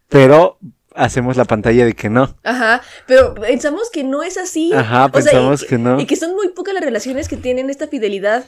Pero 0.10 0.58
hacemos 0.94 1.36
la 1.36 1.46
pantalla 1.46 1.84
de 1.86 1.94
que 1.94 2.10
no. 2.10 2.38
Ajá, 2.44 2.82
pero 3.06 3.34
pensamos 3.36 3.90
que 3.92 4.04
no 4.04 4.24
es 4.24 4.38
así. 4.38 4.72
Ajá, 4.74 5.06
O 5.06 5.10
sea, 5.12 5.20
y 5.22 5.24
pensamos 5.36 5.64
que 5.66 5.78
no. 5.78 6.00
Y 6.00 6.06
que 6.06 6.16
son 6.16 6.36
muy 6.36 6.50
pocas 6.50 6.74
las 6.74 6.84
relaciones 6.84 7.28
que 7.28 7.38
tienen 7.38 7.70
esta 7.70 7.88
fidelidad. 7.88 8.46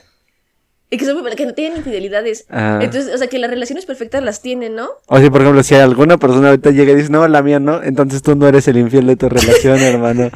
Y 0.90 0.96
que, 0.98 1.04
son 1.04 1.22
muy- 1.22 1.36
que 1.36 1.46
no 1.46 1.54
tienen 1.54 1.80
infidelidades. 1.80 2.46
Ah. 2.50 2.80
Entonces, 2.82 3.13
o 3.13 3.18
sea, 3.18 3.28
que 3.28 3.38
las 3.40 3.50
relaciones 3.50 3.86
perfectas 3.86 4.24
las 4.24 4.42
tienen, 4.42 4.74
¿no? 4.76 4.88
O 5.08 5.20
si, 5.20 5.30
por 5.30 5.42
ejemplo, 5.42 5.62
si 5.62 5.76
alguna 5.76 6.16
persona 6.18 6.48
ahorita 6.48 6.72
llega 6.72 6.94
y 6.94 6.96
dice, 6.96 7.10
no, 7.10 7.28
la 7.28 7.42
mía 7.42 7.60
no, 7.60 7.84
entonces 7.84 8.22
tú 8.22 8.38
no 8.38 8.48
eres 8.48 8.70
el 8.70 8.78
infiel 8.78 9.06
de 9.08 9.18
tu 9.18 9.28
relación, 9.28 9.78
hermano. 9.82 10.32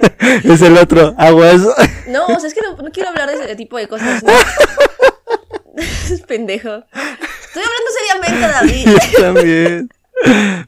es 0.44 0.62
el 0.62 0.76
otro, 0.76 1.14
aguas. 1.18 1.62
No, 2.08 2.26
o 2.26 2.40
sea, 2.40 2.48
es 2.48 2.54
que 2.54 2.60
no, 2.60 2.76
no 2.76 2.90
quiero 2.90 3.08
hablar 3.08 3.28
de 3.28 3.34
ese 3.44 3.56
tipo 3.56 3.76
de 3.76 3.88
cosas, 3.88 4.22
¿no? 4.22 4.32
es 5.76 6.20
pendejo. 6.22 6.84
Estoy 7.46 7.62
hablando 7.62 7.90
seriamente, 7.98 8.48
David. 8.48 8.98
Yo 9.12 9.22
también. 9.22 9.88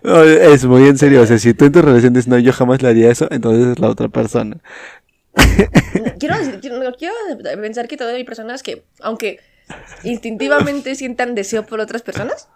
No, 0.02 0.22
es 0.22 0.64
muy 0.64 0.86
en 0.88 0.96
serio, 0.96 1.22
o 1.22 1.26
sea, 1.26 1.38
si 1.38 1.54
tú 1.54 1.64
en 1.64 1.72
tu 1.72 1.82
relación 1.82 2.12
dices, 2.12 2.28
no, 2.28 2.38
yo 2.38 2.52
jamás 2.52 2.82
le 2.82 2.88
haría 2.88 3.10
eso, 3.10 3.26
entonces 3.32 3.66
es 3.66 3.78
la 3.80 3.88
otra 3.88 4.08
persona. 4.08 4.58
quiero, 6.20 6.38
decir, 6.38 6.60
quiero, 6.60 6.80
no, 6.80 6.92
quiero 6.94 7.12
pensar 7.60 7.88
que 7.88 7.96
todavía 7.96 8.18
hay 8.18 8.24
personas 8.24 8.62
que, 8.62 8.84
aunque 9.00 9.40
instintivamente 10.04 10.94
sientan 10.94 11.34
deseo 11.34 11.66
por 11.66 11.80
otras 11.80 12.02
personas, 12.02 12.48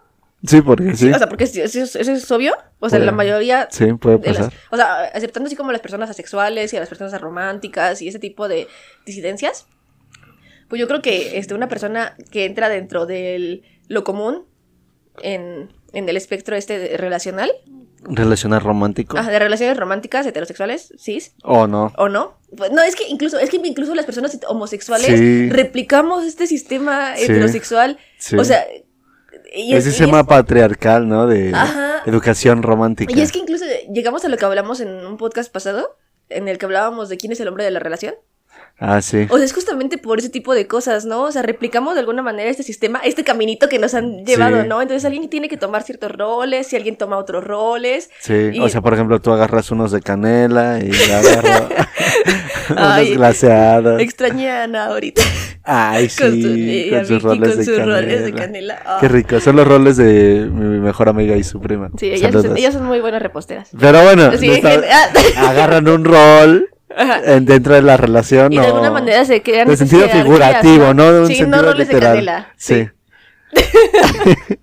Sí, 0.47 0.61
porque 0.61 0.95
sí. 0.95 1.11
o 1.11 1.17
sea, 1.17 1.27
porque 1.27 1.43
eso, 1.45 1.61
es- 1.63 2.31
obvio, 2.31 2.53
o 2.79 2.89
sea, 2.89 2.97
Puede. 2.99 3.05
la 3.05 3.11
mayoría 3.11 3.67
Sí, 3.71 3.85
puede 3.93 4.17
las- 4.25 4.37
pasar. 4.37 4.53
o 4.71 4.75
sea, 4.77 5.03
aceptando 5.13 5.47
así 5.47 5.55
como 5.55 5.71
las 5.71 5.81
personas 5.81 6.09
asexuales 6.09 6.73
y 6.73 6.77
a 6.77 6.79
las 6.79 6.89
personas 6.89 7.19
románticas 7.21 8.01
y 8.01 8.07
ese 8.07 8.19
tipo 8.19 8.47
de 8.47 8.67
disidencias, 9.05 9.67
pues 10.69 10.79
yo 10.79 10.87
creo 10.87 11.01
que 11.01 11.37
este, 11.37 11.53
una 11.53 11.67
persona 11.67 12.15
que 12.31 12.45
entra 12.45 12.69
dentro 12.69 13.05
de 13.05 13.61
lo 13.87 14.03
común 14.03 14.45
en, 15.21 15.71
en 15.93 16.09
el 16.09 16.17
espectro 16.17 16.55
este 16.55 16.77
de- 16.79 16.97
relacional, 16.97 17.51
Relacionar 18.07 18.61
romántico. 18.63 19.17
ah, 19.17 19.23
de 19.29 19.39
relaciones 19.39 19.77
románticas, 19.77 20.25
heterosexuales, 20.27 20.93
cis, 20.97 21.33
O 21.43 21.65
no. 21.67 21.91
o 21.97 22.09
no. 22.09 22.37
Pues, 22.55 22.71
no, 22.71 22.81
es 22.83 22.95
que 22.95 23.07
incluso, 23.07 23.39
es 23.39 23.49
que 23.49 23.57
incluso 23.57 23.95
las 23.95 24.05
personas 24.05 24.37
homosexuales 24.47 25.07
Sí. 25.19 25.49
replicamos 25.49 26.23
este 26.25 26.45
sistema 26.47 27.15
Sí. 27.15 27.23
heterosexual. 27.25 27.97
Sí. 28.19 28.35
O 28.37 28.43
sea, 28.43 28.65
y 29.53 29.73
es- 29.75 29.85
y 29.85 29.89
sistema 29.91 30.21
es- 30.21 30.27
patriarcal, 30.27 31.07
¿no? 31.07 31.27
De 31.27 31.51
Ajá. 31.53 32.01
educación 32.05 32.63
romántica. 32.63 33.13
Y 33.15 33.21
es 33.21 33.31
que 33.31 33.39
incluso 33.39 33.65
llegamos 33.93 34.23
a 34.25 34.29
lo 34.29 34.37
que 34.37 34.45
hablamos 34.45 34.79
en 34.79 34.89
un 35.05 35.17
podcast 35.17 35.51
pasado, 35.51 35.97
en 36.29 36.47
el 36.47 36.57
que 36.57 36.65
hablábamos 36.65 37.09
de 37.09 37.17
quién 37.17 37.31
es 37.31 37.39
el 37.39 37.47
hombre 37.47 37.63
de 37.63 37.71
la 37.71 37.79
relación. 37.79 38.15
Ah, 38.77 39.01
sí. 39.01 39.25
O 39.29 39.37
sea, 39.37 39.45
es 39.45 39.53
justamente 39.53 39.97
por 39.97 40.19
ese 40.19 40.29
tipo 40.29 40.53
de 40.53 40.67
cosas, 40.67 41.05
¿no? 41.05 41.21
O 41.23 41.31
sea, 41.31 41.41
replicamos 41.41 41.93
de 41.93 42.01
alguna 42.01 42.21
manera 42.21 42.49
este 42.49 42.63
sistema, 42.63 42.99
este 43.05 43.23
caminito 43.23 43.69
que 43.69 43.79
nos 43.79 43.93
han 43.93 44.25
llevado, 44.25 44.63
Sí. 44.63 44.67
¿no? 44.67 44.81
Entonces 44.81 45.05
alguien 45.05 45.29
tiene 45.29 45.47
que 45.47 45.55
tomar 45.55 45.83
ciertos 45.83 46.11
roles, 46.11 46.67
si 46.67 46.75
alguien 46.75 46.97
toma 46.97 47.17
otros 47.17 47.43
roles. 47.43 48.09
Sí, 48.19 48.49
y- 48.53 48.59
o 48.59 48.67
sea, 48.67 48.81
por 48.81 48.93
ejemplo, 48.93 49.21
tú 49.21 49.31
agarras 49.31 49.71
unos 49.71 49.91
de 49.91 50.01
canela 50.01 50.79
y 50.83 50.91
yo 50.91 51.15
agarro 51.15 51.69
unos 52.69 53.09
glaseados. 53.11 54.01
Extrañé 54.01 54.51
a 54.51 54.63
Ana 54.63 54.87
ahorita. 54.87 55.21
Ay, 55.67 56.07
con 56.09 56.31
sí, 56.31 56.41
su- 56.41 56.47
y 56.49 56.89
a 56.93 56.97
con 56.99 57.07
sus 57.07 57.09
Vicky 57.17 57.23
roles 57.25 57.49
con 57.49 57.57
de 57.57 57.65
sus 57.65 57.77
canela. 57.77 58.01
roles 58.01 58.23
de 58.23 58.33
canela. 58.33 58.81
Ah. 58.85 58.97
Qué 59.01 59.07
rico, 59.07 59.39
son 59.39 59.55
los 59.55 59.67
roles 59.67 59.97
de 59.97 60.47
mi 60.51 60.79
mejor 60.79 61.09
amiga 61.09 61.35
y 61.35 61.43
su 61.43 61.59
prima. 61.59 61.89
Sí, 61.97 62.07
ellas, 62.11 62.31
Saludos. 62.33 62.57
ellas 62.57 62.73
son 62.73 62.85
muy 62.85 62.99
buenas 62.99 63.21
reposteras. 63.21 63.69
Pero 63.79 64.03
bueno, 64.03 64.37
Sí, 64.37 64.49
está- 64.51 64.79
ah. 64.91 65.09
agarran 65.49 65.87
un 65.87 66.05
rol 66.05 66.69
en- 67.25 67.45
dentro 67.45 67.73
de 67.73 67.81
la 67.81 67.97
relación. 67.97 68.53
Y 68.53 68.57
de 68.57 68.61
o- 68.63 68.67
alguna 68.67 68.91
manera 68.91 69.25
se 69.25 69.41
crean 69.41 69.67
De 69.67 69.75
sentido 69.77 70.07
figurativo, 70.07 70.93
¿no? 70.93 71.11
De 71.11 71.19
un 71.21 71.27
sí, 71.27 71.35
sentido 71.35 71.57
no 71.57 71.63
roles 71.71 71.87
literal. 71.87 72.01
de 72.11 72.25
canela. 72.25 72.53
Sí. 72.57 72.87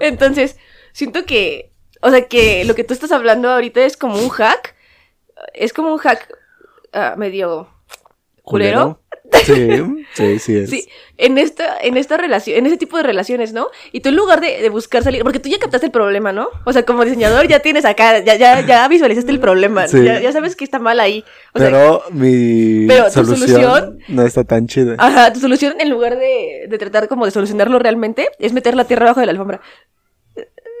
Entonces, 0.00 0.56
siento 0.92 1.24
que, 1.24 1.72
o 2.00 2.10
sea, 2.10 2.22
que 2.28 2.64
lo 2.64 2.74
que 2.74 2.84
tú 2.84 2.94
estás 2.94 3.12
hablando 3.12 3.50
ahorita 3.50 3.84
es 3.84 3.96
como 3.96 4.16
un 4.18 4.28
hack. 4.28 4.74
Es 5.54 5.72
como 5.72 5.92
un 5.92 5.98
hack 5.98 6.28
ah, 6.92 7.14
medio 7.16 7.68
culero. 8.42 9.01
Sí, 9.44 9.68
sí, 10.14 10.38
sí 10.38 10.56
es. 10.56 10.70
Sí, 10.70 10.88
en 11.18 11.38
esta, 11.38 11.78
en 11.80 11.96
esta 11.96 12.16
relación, 12.16 12.58
en 12.58 12.66
ese 12.66 12.76
tipo 12.76 12.96
de 12.96 13.02
relaciones, 13.02 13.52
¿no? 13.52 13.68
Y 13.92 14.00
tú 14.00 14.10
en 14.10 14.16
lugar 14.16 14.40
de, 14.40 14.60
de 14.60 14.68
buscar 14.68 15.02
salir, 15.02 15.22
porque 15.22 15.38
tú 15.40 15.48
ya 15.48 15.58
captaste 15.58 15.86
el 15.86 15.92
problema, 15.92 16.32
¿no? 16.32 16.48
O 16.64 16.72
sea, 16.72 16.84
como 16.84 17.04
diseñador 17.04 17.48
ya 17.48 17.60
tienes 17.60 17.84
acá, 17.84 18.18
ya, 18.20 18.36
ya, 18.36 18.60
ya 18.66 18.86
visualizaste 18.88 19.30
el 19.30 19.40
problema, 19.40 19.88
Sí. 19.88 20.04
ya, 20.04 20.20
ya 20.20 20.32
sabes 20.32 20.54
que 20.56 20.64
está 20.64 20.78
mal 20.78 21.00
ahí. 21.00 21.24
O 21.54 21.58
sea, 21.58 21.68
Pero 21.68 22.02
mi 22.10 22.86
pero 22.86 23.04
tu 23.06 23.10
solución, 23.24 23.48
solución- 23.48 23.98
no 24.08 24.22
está 24.26 24.44
tan 24.44 24.66
chida. 24.66 24.96
Ajá, 24.98 25.32
tu 25.32 25.40
solución 25.40 25.74
en 25.80 25.88
lugar 25.90 26.18
de, 26.18 26.66
de 26.68 26.78
tratar 26.78 27.08
como 27.08 27.24
de 27.24 27.30
solucionarlo 27.30 27.78
realmente 27.78 28.28
es 28.38 28.52
meter 28.52 28.74
la 28.74 28.84
tierra 28.84 29.06
abajo 29.06 29.20
de 29.20 29.26
la 29.26 29.32
alfombra. 29.32 29.60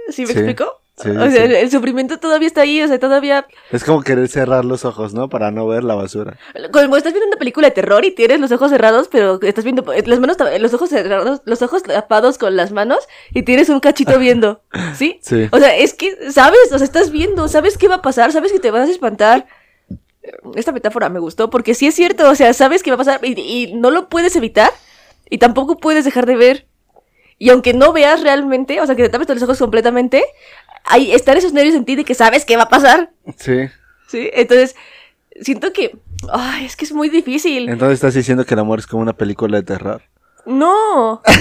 ¿Sí 0.08 0.22
me 0.22 0.26
Sí, 0.28 0.32
explico? 0.34 0.81
Sí, 1.02 1.10
o 1.10 1.30
sea, 1.30 1.46
sí. 1.46 1.54
el, 1.54 1.70
sufrimiento 1.70 2.18
todavía 2.18 2.46
está 2.46 2.62
ahí, 2.62 2.82
o 2.82 2.88
sea, 2.88 2.98
todavía... 2.98 3.46
Es 3.70 3.84
como 3.84 4.02
querer 4.02 4.28
cerrar 4.28 4.64
los 4.64 4.84
ojos, 4.84 5.14
¿no? 5.14 5.28
Para 5.28 5.50
no 5.50 5.66
ver 5.66 5.84
la 5.84 5.94
basura. 5.94 6.38
Cuando 6.72 6.96
estás 6.96 7.12
viendo 7.12 7.28
una 7.28 7.36
película 7.38 7.68
de 7.68 7.72
terror 7.72 8.04
y 8.04 8.10
tienes 8.12 8.40
los 8.40 8.52
ojos 8.52 8.70
cerrados, 8.70 9.08
pero 9.08 9.40
estás 9.42 9.64
viendo 9.64 9.84
las 10.06 10.20
manos, 10.20 10.36
tap- 10.38 10.58
los 10.58 10.74
ojos 10.74 10.90
cerrados, 10.90 11.42
los 11.44 11.62
ojos 11.62 11.82
tapados 11.82 12.38
con 12.38 12.56
las 12.56 12.72
manos 12.72 12.98
y 13.32 13.42
tienes 13.42 13.68
un 13.68 13.80
cachito 13.80 14.18
viendo, 14.18 14.62
¿sí? 14.94 15.18
Sí. 15.22 15.48
O 15.50 15.58
sea, 15.58 15.76
es 15.76 15.94
que, 15.94 16.30
¿sabes? 16.30 16.72
O 16.72 16.78
sea, 16.78 16.84
estás 16.84 17.10
viendo, 17.10 17.48
sabes 17.48 17.76
qué 17.78 17.88
va 17.88 17.96
a 17.96 18.02
pasar, 18.02 18.32
sabes 18.32 18.52
que 18.52 18.60
te 18.60 18.70
vas 18.70 18.88
a 18.88 18.92
espantar. 18.92 19.46
Esta 20.54 20.70
metáfora 20.72 21.08
me 21.08 21.18
gustó 21.18 21.50
porque 21.50 21.74
sí 21.74 21.86
es 21.88 21.94
cierto, 21.94 22.28
o 22.30 22.34
sea, 22.34 22.54
sabes 22.54 22.82
que 22.82 22.90
va 22.90 22.94
a 22.94 22.98
pasar 22.98 23.20
y, 23.24 23.32
y 23.40 23.74
no 23.74 23.90
lo 23.90 24.08
puedes 24.08 24.36
evitar 24.36 24.70
y 25.28 25.38
tampoco 25.38 25.78
puedes 25.78 26.04
dejar 26.04 26.26
de 26.26 26.36
ver. 26.36 26.66
Y 27.38 27.50
aunque 27.50 27.74
no 27.74 27.92
veas 27.92 28.22
realmente, 28.22 28.80
o 28.80 28.86
sea, 28.86 28.94
que 28.94 29.02
te 29.02 29.08
tapes 29.08 29.28
los 29.28 29.42
ojos 29.42 29.58
completamente, 29.58 30.22
ahí 30.84 31.12
están 31.12 31.36
esos 31.36 31.52
nervios 31.52 31.74
en 31.74 31.84
ti 31.84 31.94
de 31.96 32.04
que 32.04 32.14
sabes 32.14 32.44
qué 32.44 32.56
va 32.56 32.64
a 32.64 32.68
pasar, 32.68 33.10
Sí. 33.36 33.68
¿sí? 34.08 34.30
Entonces, 34.32 34.74
siento 35.40 35.72
que, 35.72 35.96
ay, 36.32 36.64
es 36.66 36.76
que 36.76 36.84
es 36.84 36.92
muy 36.92 37.08
difícil. 37.08 37.68
Entonces 37.68 37.94
estás 37.94 38.14
diciendo 38.14 38.44
que 38.44 38.54
el 38.54 38.60
amor 38.60 38.78
es 38.78 38.86
como 38.86 39.02
una 39.02 39.12
película 39.14 39.56
de 39.58 39.62
terror. 39.64 40.02
No. 40.46 41.22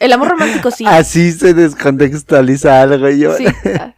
El 0.00 0.12
amor 0.12 0.28
romántico 0.28 0.70
sí. 0.70 0.84
Así 0.86 1.32
se 1.32 1.54
descontextualiza 1.54 2.82
algo 2.82 3.08
yo. 3.10 3.34
Sí. 3.36 3.46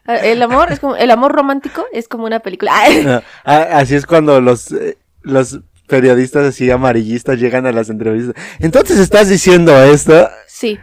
Ah, 0.06 0.16
El 0.16 0.40
amor 0.40 0.72
es 0.72 0.80
como 0.80 0.96
el 0.96 1.10
amor 1.10 1.30
romántico 1.32 1.84
es 1.92 2.08
como 2.08 2.24
una 2.24 2.40
película. 2.40 2.72
No, 3.04 3.22
así 3.44 3.96
es 3.96 4.06
cuando 4.06 4.40
los, 4.40 4.72
eh, 4.72 4.96
los 5.20 5.60
periodistas 5.88 6.46
así 6.46 6.70
amarillistas 6.70 7.38
llegan 7.38 7.66
a 7.66 7.72
las 7.72 7.90
entrevistas. 7.90 8.34
Entonces 8.60 8.98
estás 8.98 9.28
diciendo 9.28 9.76
esto. 9.84 10.26
Sí. 10.46 10.78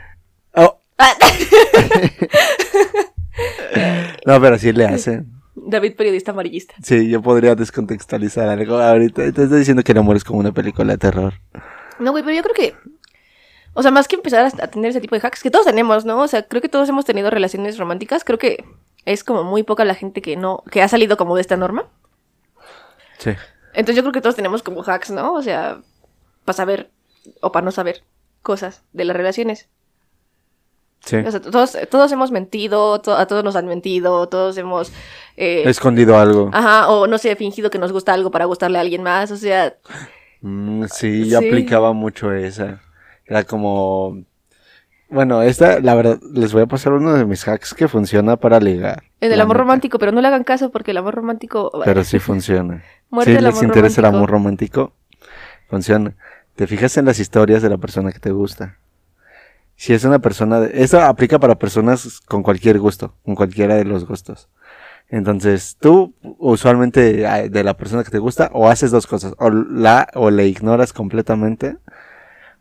Oh, 0.53 0.79
Ah, 0.99 1.13
no, 4.25 4.41
pero 4.41 4.57
sí 4.57 4.71
le 4.71 4.85
hacen. 4.85 5.31
David 5.55 5.95
periodista 5.95 6.31
amarillista. 6.31 6.75
Sí, 6.83 7.09
yo 7.09 7.21
podría 7.21 7.55
descontextualizar 7.55 8.47
algo 8.47 8.77
ahorita. 8.77 9.31
Te 9.31 9.43
estoy 9.43 9.59
diciendo 9.59 9.83
que 9.83 9.91
el 9.91 9.97
amor 9.97 10.15
es 10.15 10.23
como 10.23 10.39
una 10.39 10.51
película 10.51 10.93
de 10.93 10.97
terror. 10.97 11.33
No, 11.99 12.11
güey, 12.11 12.23
pero 12.23 12.35
yo 12.35 12.43
creo 12.43 12.53
que 12.53 12.75
o 13.77 13.83
sea, 13.83 13.91
más 13.91 14.07
que 14.07 14.15
empezar 14.15 14.43
a, 14.43 14.63
a 14.63 14.67
tener 14.69 14.89
ese 14.89 15.01
tipo 15.01 15.13
de 15.13 15.21
hacks 15.21 15.43
que 15.43 15.51
todos 15.51 15.67
tenemos, 15.67 16.03
¿no? 16.03 16.19
O 16.19 16.27
sea, 16.27 16.41
creo 16.41 16.63
que 16.63 16.67
todos 16.67 16.89
hemos 16.89 17.05
tenido 17.05 17.29
relaciones 17.29 17.77
románticas, 17.77 18.23
creo 18.23 18.39
que 18.39 18.65
es 19.05 19.23
como 19.23 19.43
muy 19.43 19.61
poca 19.61 19.85
la 19.85 19.93
gente 19.93 20.23
que 20.23 20.35
no 20.35 20.63
que 20.71 20.81
ha 20.81 20.87
salido 20.87 21.15
como 21.15 21.35
de 21.35 21.41
esta 21.41 21.57
norma. 21.57 21.85
Sí. 23.19 23.33
Entonces 23.73 23.95
yo 23.95 24.01
creo 24.01 24.13
que 24.13 24.21
todos 24.21 24.35
tenemos 24.35 24.63
como 24.63 24.81
hacks, 24.81 25.11
¿no? 25.11 25.31
O 25.33 25.43
sea, 25.43 25.81
para 26.43 26.55
saber 26.55 26.89
o 27.41 27.51
para 27.51 27.65
no 27.65 27.71
saber 27.71 28.03
cosas 28.41 28.81
de 28.93 29.05
las 29.05 29.15
relaciones. 29.15 29.69
Sí. 31.07 31.15
O 31.17 31.31
sea, 31.31 31.39
todos, 31.41 31.77
todos 31.89 32.11
hemos 32.11 32.31
mentido, 32.31 32.99
to- 32.99 33.15
a 33.15 33.25
todos 33.27 33.43
nos 33.43 33.55
han 33.55 33.65
mentido, 33.65 34.27
todos 34.27 34.57
hemos... 34.57 34.91
eh, 35.37 35.63
escondido 35.65 36.17
algo. 36.19 36.49
Ajá, 36.53 36.89
o 36.89 37.07
no 37.07 37.17
sé, 37.17 37.35
fingido 37.37 37.69
que 37.69 37.79
nos 37.79 37.91
gusta 37.93 38.13
algo 38.13 38.29
para 38.29 38.43
gustarle 38.45 38.77
a 38.77 38.81
alguien 38.81 39.03
más, 39.03 39.31
o 39.31 39.37
sea, 39.37 39.75
Mm, 40.41 40.83
sí, 40.91 41.29
yo 41.29 41.39
Sí. 41.39 41.47
aplicaba 41.47 41.93
mucho 41.93 42.31
esa. 42.31 42.81
Era 43.25 43.43
como... 43.43 44.23
Bueno, 45.09 45.41
esta, 45.41 45.79
la 45.79 45.95
verdad, 45.95 46.19
les 46.33 46.51
voy 46.53 46.63
a 46.63 46.65
pasar 46.67 46.91
uno 46.93 47.13
de 47.13 47.25
mis 47.25 47.47
hacks 47.47 47.73
que 47.73 47.87
funciona 47.87 48.35
para 48.35 48.59
ligar. 48.59 49.03
en 49.21 49.31
el 49.31 49.39
amor 49.41 49.55
neta. 49.55 49.63
romántico, 49.63 49.97
pero 49.99 50.11
no 50.11 50.19
le 50.21 50.27
hagan 50.27 50.43
caso 50.43 50.69
porque 50.69 50.91
el 50.91 50.97
amor 50.97 51.15
romántico... 51.15 51.71
Pero 51.85 52.03
sí 52.03 52.19
funciona. 52.19 52.83
Si 53.23 53.31
les 53.31 53.63
interesa 53.63 54.01
el 54.01 54.05
amor 54.05 54.29
romántico, 54.29 54.91
funciona. 55.69 56.13
Te 56.55 56.67
fijas 56.67 56.97
en 56.97 57.05
las 57.05 57.19
historias 57.19 57.61
de 57.61 57.69
la 57.69 57.77
persona 57.77 58.11
que 58.11 58.19
te 58.19 58.31
gusta. 58.31 58.77
Si 59.77 59.93
es 59.93 60.03
una 60.03 60.19
persona, 60.19 60.59
de- 60.59 60.83
eso 60.83 60.99
aplica 61.01 61.39
para 61.39 61.57
personas 61.57 62.19
con 62.21 62.43
cualquier 62.43 62.79
gusto, 62.79 63.15
con 63.23 63.35
cualquiera 63.35 63.75
de 63.75 63.85
los 63.85 64.05
gustos. 64.05 64.49
Entonces, 65.09 65.77
tú 65.79 66.13
usualmente 66.39 67.13
de 67.49 67.63
la 67.63 67.77
persona 67.77 68.03
que 68.03 68.11
te 68.11 68.19
gusta 68.19 68.49
o 68.53 68.67
haces 68.69 68.91
dos 68.91 69.07
cosas, 69.07 69.33
o 69.37 69.49
la 69.49 70.09
o 70.15 70.29
le 70.31 70.47
ignoras 70.47 70.91
completamente 70.91 71.77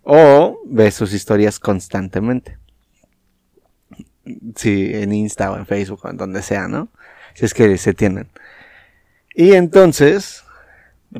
o 0.04 0.60
ves 0.66 0.94
sus 0.94 1.12
historias 1.12 1.58
constantemente. 1.58 2.58
Sí, 4.54 4.90
en 4.94 5.12
Insta 5.12 5.50
o 5.52 5.56
en 5.56 5.66
Facebook 5.66 6.00
o 6.04 6.10
en 6.10 6.16
donde 6.16 6.42
sea, 6.42 6.68
¿no? 6.68 6.88
Si 7.34 7.44
es 7.44 7.54
que 7.54 7.76
se 7.78 7.94
tienen. 7.94 8.28
Y 9.34 9.52
entonces, 9.54 10.44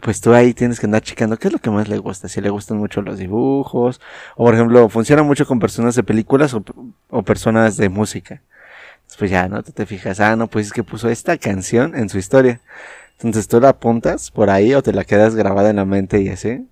pues 0.03 0.21
tú 0.21 0.35
ahí 0.35 0.53
tienes 0.55 0.81
que 0.81 0.87
andar 0.87 1.03
checando 1.03 1.39
qué 1.39 1.49
es 1.49 1.53
lo 1.53 1.59
que 1.59 1.71
más 1.71 1.89
le 1.89 1.99
gusta. 1.99 2.29
Si 2.29 2.41
le 2.41 2.51
gustan 2.51 2.79
mucho 2.79 3.03
los 3.03 3.19
dibujos, 3.19 4.01
o 4.37 4.45
por 4.45 4.55
ejemplo, 4.55 4.89
funciona 4.89 5.23
mucho 5.23 5.47
con 5.47 5.59
personas 5.59 5.95
de 5.95 6.03
películas 6.03 6.55
o, 6.55 7.23
personas 7.23 7.77
de 7.77 7.89
música. 7.89 8.43
Pues 9.19 9.31
ya, 9.31 9.49
¿no? 9.49 9.63
Tú 9.63 9.73
te 9.73 9.87
fijas, 9.87 10.21
ah, 10.21 10.37
no, 10.37 10.49
pues 10.49 10.67
es 10.67 10.73
que 10.73 10.83
puso 10.83 11.09
esta 11.09 11.39
canción 11.39 11.95
en 11.95 12.09
su 12.09 12.19
historia. 12.19 12.61
Entonces 13.15 13.49
tú 13.49 13.61
la 13.61 13.71
apuntas 13.71 14.31
por 14.31 14.51
ahí 14.51 14.75
o 14.75 14.83
te 14.83 14.93
la 14.93 15.05
quedas 15.05 15.35
grabada 15.35 15.71
en 15.71 15.77
la 15.77 15.85
mente 15.85 16.21
y 16.21 16.29
así. 16.29 16.67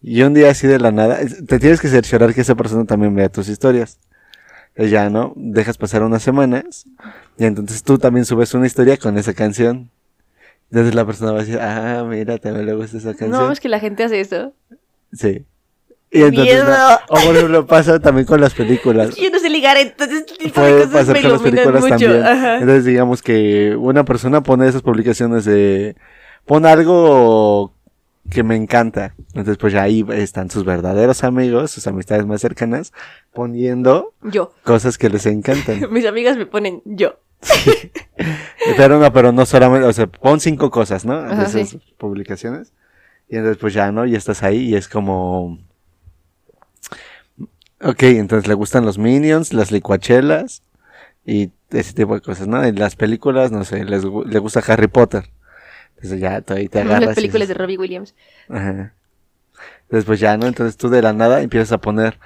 Y 0.00 0.22
un 0.22 0.34
día 0.34 0.50
así 0.50 0.66
de 0.66 0.78
la 0.78 0.92
nada, 0.92 1.18
te 1.46 1.58
tienes 1.58 1.80
que 1.80 1.88
cerciorar 1.88 2.32
que 2.34 2.42
esa 2.42 2.54
persona 2.54 2.84
también 2.84 3.14
vea 3.14 3.28
tus 3.28 3.48
historias. 3.48 3.98
Entonces 4.70 4.92
ya, 4.92 5.10
¿no? 5.10 5.32
Dejas 5.36 5.76
pasar 5.76 6.02
unas 6.04 6.22
semanas 6.22 6.86
y 7.36 7.44
entonces 7.44 7.82
tú 7.82 7.98
también 7.98 8.24
subes 8.24 8.54
una 8.54 8.66
historia 8.66 8.96
con 8.96 9.18
esa 9.18 9.34
canción. 9.34 9.90
Entonces 10.70 10.94
la 10.94 11.04
persona 11.06 11.32
va 11.32 11.38
a 11.38 11.42
decir, 11.42 11.58
ah, 11.60 12.04
mira, 12.08 12.38
también 12.38 12.66
le 12.66 12.74
gusta 12.74 12.98
esa 12.98 13.10
canción. 13.14 13.30
No, 13.30 13.50
es 13.52 13.60
que 13.60 13.68
la 13.68 13.80
gente 13.80 14.04
hace 14.04 14.20
eso. 14.20 14.52
Sí. 15.12 15.44
Y 16.10 16.22
entonces, 16.22 16.54
Miedo. 16.54 16.64
no- 16.68 16.94
o 17.08 17.20
por 17.26 17.36
ejemplo, 17.36 17.66
pasa 17.66 18.00
también 18.00 18.26
con 18.26 18.40
las 18.40 18.54
películas. 18.54 19.14
Yo 19.16 19.30
no 19.30 19.38
sé 19.38 19.50
ligar, 19.50 19.76
entonces 19.76 20.24
este 20.30 20.48
Puede 20.50 20.72
de 20.74 20.82
cosas 20.84 20.92
pasar 20.92 21.14
me 21.16 21.22
con 21.22 21.32
las 21.32 21.42
películas 21.42 21.80
mucho. 21.82 21.90
también. 21.98 22.22
Ajá. 22.24 22.54
Entonces, 22.54 22.84
digamos 22.86 23.22
que 23.22 23.76
una 23.76 24.04
persona 24.04 24.42
pone 24.42 24.66
esas 24.68 24.82
publicaciones 24.82 25.44
de. 25.44 25.96
Pon 26.46 26.64
algo 26.64 27.74
que 28.30 28.42
me 28.42 28.56
encanta. 28.56 29.14
Entonces, 29.28 29.58
pues 29.58 29.72
ya 29.74 29.82
ahí 29.82 30.04
están 30.12 30.50
sus 30.50 30.64
verdaderos 30.64 31.24
amigos, 31.24 31.70
sus 31.70 31.86
amistades 31.86 32.24
más 32.26 32.40
cercanas, 32.40 32.92
poniendo 33.34 34.14
Yo. 34.22 34.52
cosas 34.64 34.96
que 34.98 35.10
les 35.10 35.26
encantan. 35.26 35.80
Mis 35.92 36.06
amigas 36.06 36.36
me 36.38 36.46
ponen 36.46 36.80
yo. 36.86 37.18
pero 38.76 38.98
no, 38.98 39.12
pero 39.12 39.32
no 39.32 39.46
solamente, 39.46 39.86
o 39.86 39.92
sea, 39.92 40.06
pon 40.06 40.40
cinco 40.40 40.70
cosas, 40.70 41.04
¿no? 41.04 41.22
De 41.22 41.32
Ajá, 41.32 41.44
esas 41.44 41.70
sí. 41.70 41.80
publicaciones. 41.96 42.72
Y 43.28 43.36
entonces, 43.36 43.58
pues 43.58 43.74
ya, 43.74 43.92
¿no? 43.92 44.06
Y 44.06 44.14
estás 44.14 44.42
ahí 44.42 44.70
y 44.70 44.74
es 44.74 44.88
como. 44.88 45.58
Ok, 47.80 48.02
entonces 48.04 48.48
le 48.48 48.54
gustan 48.54 48.84
los 48.84 48.98
Minions, 48.98 49.52
las 49.52 49.70
licuachelas 49.70 50.62
y 51.24 51.52
ese 51.70 51.92
tipo 51.92 52.14
de 52.14 52.20
cosas, 52.20 52.48
¿no? 52.48 52.64
En 52.64 52.76
las 52.76 52.96
películas, 52.96 53.52
no 53.52 53.64
sé, 53.64 53.84
les, 53.84 54.02
le 54.04 54.38
gusta 54.38 54.62
Harry 54.66 54.88
Potter. 54.88 55.30
Entonces 55.96 56.20
ya 56.20 56.40
tú 56.40 56.54
ahí 56.54 56.68
te 56.68 56.80
agarras. 56.80 57.06
Las 57.08 57.12
y 57.12 57.20
películas 57.20 57.48
de 57.48 57.54
Robbie 57.54 57.78
Williams. 57.78 58.14
Ajá. 58.48 58.94
Entonces, 59.82 60.04
pues 60.04 60.20
ya, 60.20 60.36
¿no? 60.36 60.46
Entonces 60.46 60.76
tú 60.76 60.88
de 60.88 61.02
la 61.02 61.12
nada 61.12 61.40
empiezas 61.42 61.72
a 61.72 61.78
poner 61.78 62.18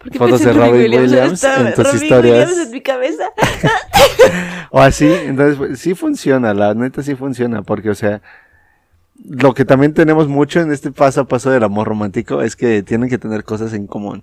¿Por 0.00 0.10
qué 0.10 0.18
Fotos 0.18 0.42
de 0.42 0.52
Robin 0.54 0.72
Williams 0.90 1.44
en 1.44 1.74
tus 1.74 1.92
historias. 1.94 2.48
Williams 2.48 2.66
en 2.66 2.70
mi 2.72 2.80
cabeza. 2.80 3.24
O 4.72 4.80
así, 4.80 5.12
entonces 5.12 5.56
pues, 5.56 5.80
sí 5.80 5.94
funciona, 5.94 6.54
la 6.54 6.74
neta 6.74 7.02
sí 7.02 7.16
funciona, 7.16 7.62
porque 7.62 7.90
o 7.90 7.94
sea, 7.94 8.22
lo 9.28 9.52
que 9.52 9.64
también 9.64 9.94
tenemos 9.94 10.28
mucho 10.28 10.60
en 10.60 10.72
este 10.72 10.92
paso 10.92 11.22
a 11.22 11.24
paso 11.26 11.50
del 11.50 11.64
amor 11.64 11.88
romántico 11.88 12.40
es 12.40 12.54
que 12.54 12.82
tienen 12.84 13.10
que 13.10 13.18
tener 13.18 13.42
cosas 13.42 13.72
en 13.74 13.88
común. 13.88 14.22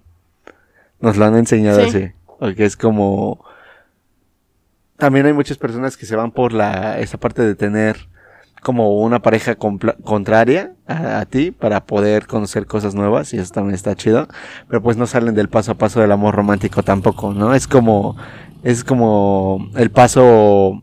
Nos 1.02 1.18
lo 1.18 1.26
han 1.26 1.36
enseñado 1.36 1.82
Sí. 1.82 1.88
así, 1.90 2.12
porque 2.40 2.64
es 2.66 2.78
como 2.78 3.44
también 4.98 5.26
hay 5.26 5.34
muchas 5.34 5.58
personas 5.58 5.98
que 5.98 6.06
se 6.06 6.16
van 6.16 6.32
por 6.32 6.54
la 6.54 6.98
esa 7.00 7.20
parte 7.20 7.42
de 7.44 7.54
tener 7.54 8.08
como 8.62 9.00
una 9.02 9.22
pareja 9.22 9.56
contraria 9.56 10.74
a, 10.88 11.20
a 11.20 11.26
ti 11.26 11.52
para 11.52 11.86
poder 11.86 12.28
conocer 12.28 12.66
cosas 12.66 12.96
nuevas 12.96 13.34
y 13.34 13.38
eso 13.38 13.54
también 13.54 13.76
está 13.76 13.96
chido, 13.96 14.28
pero 14.68 14.82
pues 14.82 14.98
no 14.98 15.08
salen 15.08 15.36
del 15.36 15.50
paso 15.50 15.72
a 15.72 15.76
paso 15.76 16.02
del 16.02 16.12
amor 16.12 16.36
romántico 16.36 16.84
tampoco, 16.84 17.34
¿no? 17.34 17.54
Es 17.54 17.68
como 17.68 18.16
es 18.64 18.84
como 18.84 19.70
el 19.76 19.92
paso 19.92 20.82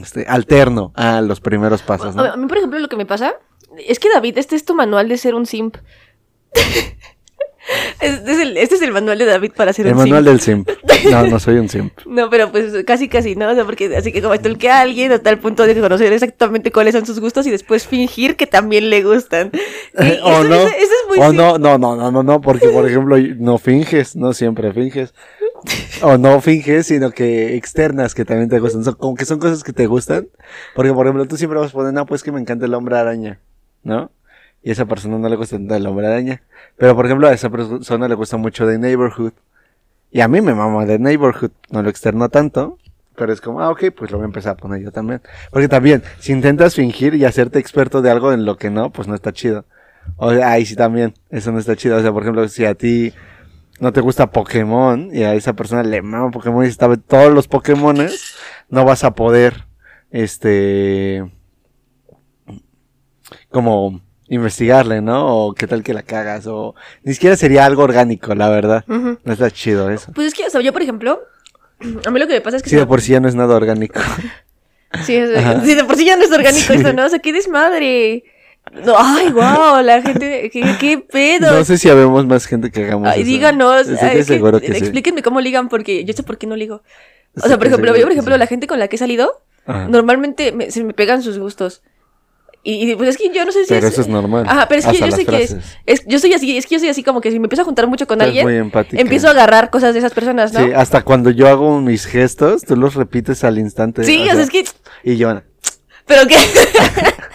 este, 0.00 0.24
alterno 0.26 0.92
a 0.94 1.20
los 1.20 1.40
primeros 1.40 1.82
pasos, 1.82 2.16
A 2.16 2.22
¿no? 2.22 2.36
mí, 2.36 2.46
por 2.46 2.58
ejemplo, 2.58 2.78
lo 2.78 2.88
que 2.88 2.96
me 2.96 3.06
pasa 3.06 3.34
es 3.78 3.98
que 3.98 4.08
David, 4.12 4.38
este 4.38 4.56
es 4.56 4.64
tu 4.64 4.74
manual 4.74 5.08
de 5.08 5.16
ser 5.16 5.34
un 5.34 5.46
simp. 5.46 5.76
Este 8.00 8.32
es, 8.32 8.38
el, 8.38 8.56
este 8.56 8.74
es 8.76 8.82
el 8.82 8.92
manual 8.92 9.18
de 9.18 9.24
David 9.26 9.52
para 9.54 9.72
ser 9.72 9.86
El 9.86 9.92
un 9.92 9.98
manual 9.98 10.40
simp. 10.40 10.66
del 10.66 10.88
simp. 10.98 11.10
No, 11.12 11.26
no 11.26 11.38
soy 11.40 11.56
un 11.58 11.68
simp. 11.68 11.92
No, 12.06 12.28
pero 12.30 12.50
pues 12.50 12.72
casi 12.86 13.08
casi, 13.08 13.36
¿no? 13.36 13.50
O 13.50 13.54
sea, 13.54 13.64
porque 13.64 13.94
así 13.96 14.10
que 14.12 14.20
como 14.22 14.34
que 14.58 14.68
a 14.70 14.80
alguien 14.80 15.12
a 15.12 15.18
tal 15.18 15.38
punto 15.38 15.64
de 15.66 15.78
conocer 15.80 16.12
exactamente 16.12 16.72
cuáles 16.72 16.94
son 16.94 17.06
sus 17.06 17.20
gustos 17.20 17.46
y 17.46 17.50
después 17.50 17.86
fingir 17.86 18.36
que 18.36 18.46
también 18.46 18.90
le 18.90 19.02
gustan. 19.02 19.50
Eh, 19.98 20.18
o 20.22 20.30
eso- 20.30 20.44
no, 20.44 20.54
eso- 20.54 20.68
eso 20.68 20.76
es 20.78 21.08
muy 21.08 21.18
o 21.18 21.32
no, 21.32 21.58
no, 21.58 21.78
no, 21.78 21.96
no, 21.96 22.10
no, 22.10 22.22
no, 22.22 22.40
porque 22.40 22.68
por 22.68 22.86
ejemplo 22.88 23.16
no 23.38 23.58
finges, 23.58 24.16
no 24.16 24.32
siempre 24.32 24.72
finges. 24.72 25.14
O 26.02 26.16
no 26.16 26.40
finges, 26.40 26.86
sino 26.86 27.10
que 27.10 27.54
externas 27.56 28.14
que 28.14 28.24
también 28.24 28.48
te 28.48 28.58
gustan. 28.58 28.82
Son, 28.82 28.94
como 28.94 29.14
que 29.14 29.26
son 29.26 29.38
cosas 29.38 29.62
que 29.62 29.74
te 29.74 29.86
gustan. 29.86 30.28
Porque 30.74 30.94
por 30.94 31.04
ejemplo 31.04 31.26
tú 31.26 31.36
siempre 31.36 31.58
vas 31.58 31.68
a 31.70 31.72
poner, 31.74 31.92
no, 31.92 32.06
pues 32.06 32.22
que 32.22 32.32
me 32.32 32.40
encanta 32.40 32.64
el 32.64 32.72
hombre 32.72 32.96
araña, 32.96 33.38
¿no? 33.82 34.10
Y 34.62 34.70
a 34.70 34.72
esa 34.72 34.84
persona 34.86 35.18
no 35.18 35.28
le 35.28 35.36
gusta 35.36 35.56
el 35.56 35.86
hombre 35.86 36.06
araña. 36.06 36.42
Pero 36.76 36.94
por 36.94 37.06
ejemplo 37.06 37.28
a 37.28 37.32
esa 37.32 37.50
persona 37.50 38.08
le 38.08 38.14
gusta 38.14 38.36
mucho 38.36 38.66
The 38.66 38.78
Neighborhood. 38.78 39.32
Y 40.10 40.20
a 40.20 40.28
mí 40.28 40.40
me 40.40 40.54
mama 40.54 40.86
The 40.86 40.98
Neighborhood. 40.98 41.52
No 41.70 41.82
lo 41.82 41.88
externo 41.88 42.28
tanto. 42.28 42.78
Pero 43.16 43.32
es 43.32 43.40
como, 43.40 43.60
ah, 43.60 43.70
ok, 43.70 43.84
pues 43.96 44.10
lo 44.10 44.18
voy 44.18 44.24
a 44.24 44.26
empezar 44.26 44.52
a 44.52 44.56
poner 44.56 44.82
yo 44.82 44.92
también. 44.92 45.20
Porque 45.50 45.68
también, 45.68 46.02
si 46.20 46.32
intentas 46.32 46.74
fingir 46.74 47.14
y 47.14 47.24
hacerte 47.24 47.58
experto 47.58 48.02
de 48.02 48.10
algo 48.10 48.32
en 48.32 48.44
lo 48.44 48.56
que 48.56 48.70
no, 48.70 48.90
pues 48.90 49.08
no 49.08 49.14
está 49.14 49.32
chido. 49.32 49.66
O 50.16 50.32
sea, 50.32 50.52
ahí 50.52 50.64
sí 50.64 50.76
también, 50.76 51.14
eso 51.28 51.52
no 51.52 51.58
está 51.58 51.76
chido. 51.76 51.96
O 51.96 52.00
sea, 52.00 52.12
por 52.12 52.22
ejemplo, 52.22 52.48
si 52.48 52.64
a 52.64 52.74
ti 52.74 53.12
no 53.80 53.92
te 53.92 54.00
gusta 54.00 54.30
Pokémon 54.30 55.10
y 55.12 55.22
a 55.24 55.34
esa 55.34 55.54
persona 55.54 55.82
le 55.82 56.02
mama 56.02 56.30
Pokémon 56.30 56.64
y 56.64 56.70
sabe 56.70 56.98
todos 56.98 57.32
los 57.32 57.48
Pokémones, 57.48 58.36
no 58.68 58.84
vas 58.84 59.04
a 59.04 59.14
poder, 59.14 59.66
este, 60.10 61.30
como 63.48 64.00
investigarle, 64.30 65.02
¿no? 65.02 65.26
O 65.48 65.54
qué 65.54 65.66
tal 65.66 65.82
que 65.82 65.92
la 65.92 66.02
cagas, 66.02 66.46
o 66.46 66.74
ni 67.02 67.12
siquiera 67.12 67.36
sería 67.36 67.66
algo 67.66 67.82
orgánico, 67.82 68.34
la 68.34 68.48
verdad. 68.48 68.84
No 68.86 69.18
está 69.32 69.50
chido 69.50 69.90
eso. 69.90 70.12
Pues 70.14 70.28
es 70.28 70.34
que, 70.34 70.46
o 70.46 70.50
sea, 70.50 70.62
yo 70.62 70.72
por 70.72 70.80
ejemplo, 70.82 71.20
a 72.06 72.10
mí 72.10 72.18
lo 72.18 72.26
que 72.26 72.34
me 72.34 72.40
pasa 72.40 72.56
es 72.56 72.62
que... 72.62 72.70
Sí, 72.70 72.76
de 72.76 72.86
por 72.86 73.00
sí 73.02 73.12
ya 73.12 73.20
no 73.20 73.28
es 73.28 73.34
nada 73.34 73.54
orgánico. 73.54 74.00
Sí, 75.04 75.14
es- 75.14 75.30
sí, 75.64 75.74
de 75.76 75.84
por 75.84 75.94
sí 75.96 76.04
ya 76.04 76.16
no 76.16 76.24
es 76.24 76.32
orgánico 76.32 76.66
Sí. 76.72 76.78
esto, 76.78 76.92
¿no? 76.92 77.04
O 77.06 77.08
sea, 77.08 77.20
qué 77.20 77.32
desmadre. 77.32 78.24
No, 78.84 78.94
ay, 78.98 79.30
wow, 79.30 79.80
la 79.84 80.02
gente, 80.02 80.50
qué, 80.52 80.62
qué 80.80 80.98
pedo. 80.98 81.52
No 81.52 81.64
sé 81.64 81.78
si 81.78 81.88
habemos 81.88 82.26
más 82.26 82.44
gente 82.44 82.72
que 82.72 82.82
hagamos 82.86 83.08
Ay, 83.08 83.20
eso. 83.20 83.28
díganos, 83.28 83.86
ay, 84.02 84.16
que- 84.16 84.24
seguro 84.24 84.58
que 84.60 84.66
sí. 84.66 84.72
explíquenme 84.78 85.22
cómo 85.22 85.40
ligan, 85.40 85.68
porque 85.68 86.04
yo 86.04 86.12
sé 86.12 86.24
por 86.24 86.38
qué 86.38 86.48
no 86.48 86.56
ligo. 86.56 86.82
O 87.40 87.46
sea, 87.46 87.56
por 87.56 87.68
ejemplo, 87.68 87.94
yo, 87.96 88.02
por 88.02 88.10
ejemplo, 88.10 88.36
la 88.36 88.48
gente 88.48 88.66
con 88.66 88.80
la 88.80 88.88
que 88.88 88.96
he 88.96 88.98
salido, 88.98 89.40
Ajá. 89.64 89.86
normalmente 89.86 90.50
me- 90.50 90.72
se 90.72 90.82
me 90.82 90.92
pegan 90.92 91.22
sus 91.22 91.38
gustos. 91.38 91.82
Y, 92.62 92.90
y, 92.90 92.94
pues 92.96 93.08
es 93.10 93.16
que 93.16 93.32
yo 93.32 93.44
no 93.46 93.52
sé 93.52 93.64
si 93.64 93.68
Pero 93.70 93.86
es... 93.86 93.94
eso 93.94 94.02
es 94.02 94.08
normal. 94.08 94.44
Ajá, 94.46 94.68
pero 94.68 94.80
es 94.80 94.84
que 94.84 94.90
Hasta 94.92 95.06
yo 95.06 95.16
sé 95.16 95.24
que 95.24 95.42
es, 95.42 95.50
frases. 95.52 95.78
es- 95.86 96.04
Yo 96.06 96.18
soy 96.18 96.34
así, 96.34 96.58
es 96.58 96.66
que 96.66 96.74
yo 96.74 96.78
soy 96.78 96.90
así 96.90 97.02
como 97.02 97.22
que 97.22 97.30
si 97.30 97.38
me 97.38 97.46
empiezo 97.46 97.62
a 97.62 97.64
juntar 97.64 97.86
mucho 97.86 98.06
con 98.06 98.20
alguien, 98.20 98.70
empiezo 98.92 99.28
a 99.28 99.30
agarrar 99.30 99.70
cosas 99.70 99.94
de 99.94 100.00
esas 100.00 100.12
personas, 100.12 100.52
¿no? 100.52 100.64
Sí, 100.64 100.72
hasta 100.74 101.02
cuando 101.02 101.30
yo 101.30 101.48
hago 101.48 101.80
mis 101.80 102.04
gestos, 102.04 102.62
tú 102.62 102.76
los 102.76 102.94
repites 102.94 103.44
al 103.44 103.58
instante. 103.58 104.04
Sí, 104.04 104.22
o 104.28 104.32
sea, 104.32 104.42
es 104.42 104.50
que... 104.50 104.64
Y 105.04 105.16
yo, 105.16 105.40
Pero 106.06 106.26
que... 106.26 106.36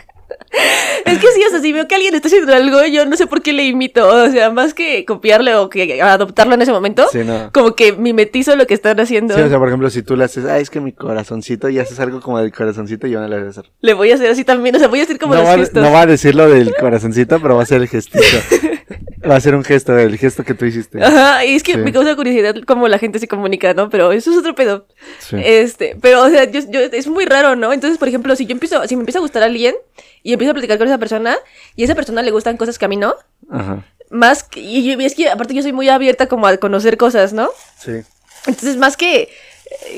es 1.05 1.19
que 1.19 1.27
sí, 1.31 1.41
o 1.47 1.49
sea, 1.49 1.59
si 1.61 1.71
veo 1.71 1.87
que 1.87 1.95
alguien 1.95 2.13
está 2.15 2.27
haciendo 2.27 2.53
algo, 2.53 2.83
yo 2.85 3.05
no 3.05 3.15
sé 3.15 3.27
por 3.27 3.41
qué 3.41 3.53
le 3.53 3.63
imito. 3.65 4.07
O 4.07 4.29
sea, 4.31 4.49
más 4.49 4.73
que 4.73 5.05
copiarle 5.05 5.55
o 5.55 5.69
que 5.69 6.01
adoptarlo 6.01 6.53
en 6.55 6.61
ese 6.61 6.71
momento, 6.71 7.05
sí, 7.11 7.19
no. 7.25 7.51
como 7.53 7.75
que 7.75 7.93
mimetizo 7.93 8.55
lo 8.55 8.65
que 8.67 8.73
están 8.73 8.99
haciendo. 8.99 9.35
Sí, 9.35 9.41
o 9.41 9.49
sea, 9.49 9.59
por 9.59 9.67
ejemplo, 9.67 9.89
si 9.89 10.01
tú 10.03 10.15
le 10.15 10.23
haces, 10.25 10.45
ay, 10.45 10.61
es 10.63 10.69
que 10.69 10.79
mi 10.81 10.91
corazoncito, 10.91 11.69
y 11.69 11.79
haces 11.79 11.99
algo 11.99 12.19
como 12.21 12.39
del 12.39 12.51
corazoncito, 12.51 13.07
yo 13.07 13.19
no 13.19 13.27
le 13.27 13.37
voy 13.37 13.47
a 13.47 13.49
hacer. 13.49 13.65
Le 13.81 13.93
voy 13.93 14.11
a 14.11 14.15
hacer 14.15 14.29
así 14.31 14.43
también, 14.43 14.75
o 14.75 14.79
sea, 14.79 14.87
voy 14.87 14.99
a 14.99 15.03
hacer 15.03 15.19
como 15.19 15.33
no, 15.35 15.41
los 15.41 15.49
va, 15.49 15.57
gestos. 15.57 15.81
no 15.83 15.91
va 15.91 16.01
a 16.01 16.05
decir 16.05 16.35
lo 16.35 16.49
del 16.49 16.73
corazoncito, 16.75 17.39
pero 17.41 17.55
va 17.55 17.63
a 17.63 17.65
ser 17.65 17.81
el 17.81 17.87
gestito. 17.87 18.23
va 19.29 19.35
a 19.35 19.41
ser 19.41 19.55
un 19.55 19.63
gesto, 19.63 19.97
el 19.97 20.17
gesto 20.17 20.43
que 20.43 20.53
tú 20.53 20.65
hiciste. 20.65 21.03
Ajá, 21.03 21.43
y 21.45 21.55
es 21.55 21.63
que 21.63 21.73
Sí. 21.73 21.77
me 21.79 21.91
causa 21.91 22.15
curiosidad 22.15 22.55
cómo 22.67 22.87
la 22.87 22.99
gente 22.99 23.19
se 23.19 23.27
comunica, 23.27 23.73
¿no? 23.73 23.89
Pero 23.89 24.11
eso 24.11 24.31
es 24.31 24.37
otro 24.37 24.53
pedo. 24.55 24.87
Sí. 25.19 25.37
Este, 25.43 25.97
pero, 26.01 26.23
o 26.23 26.29
sea, 26.29 26.43
yo, 26.49 26.59
yo- 26.69 26.79
es 26.81 27.07
muy 27.07 27.25
raro, 27.25 27.55
¿no? 27.55 27.73
Entonces, 27.73 27.97
por 27.97 28.07
ejemplo, 28.07 28.35
si 28.35 28.45
yo 28.45 28.51
empiezo, 28.53 28.87
si 28.87 28.95
me 28.95 29.01
empieza 29.01 29.19
a 29.19 29.21
gustar 29.21 29.41
alguien 29.43 29.75
y 30.21 30.33
empiezo 30.33 30.51
a 30.51 30.53
platicar 30.53 30.77
con 30.77 30.87
esa 30.87 30.94
persona 30.97 31.37
y 31.75 31.81
a 31.83 31.85
esa 31.85 31.95
persona 31.95 32.21
le 32.21 32.31
gustan 32.31 32.57
cosas 32.57 32.77
que 32.79 32.85
a 32.85 32.87
mí 32.87 32.97
no, 32.97 33.15
Ajá. 33.49 33.83
más 34.09 34.43
que, 34.43 34.59
y, 34.59 34.93
y 34.93 35.05
es 35.05 35.15
que 35.15 35.29
aparte 35.29 35.53
yo 35.53 35.61
soy 35.61 35.73
muy 35.73 35.89
abierta 35.89 36.27
como 36.27 36.47
a 36.47 36.57
conocer 36.57 36.97
cosas, 36.97 37.33
¿no? 37.33 37.49
Sí. 37.79 38.01
Entonces, 38.47 38.77
más 38.77 38.95
que, 38.95 39.29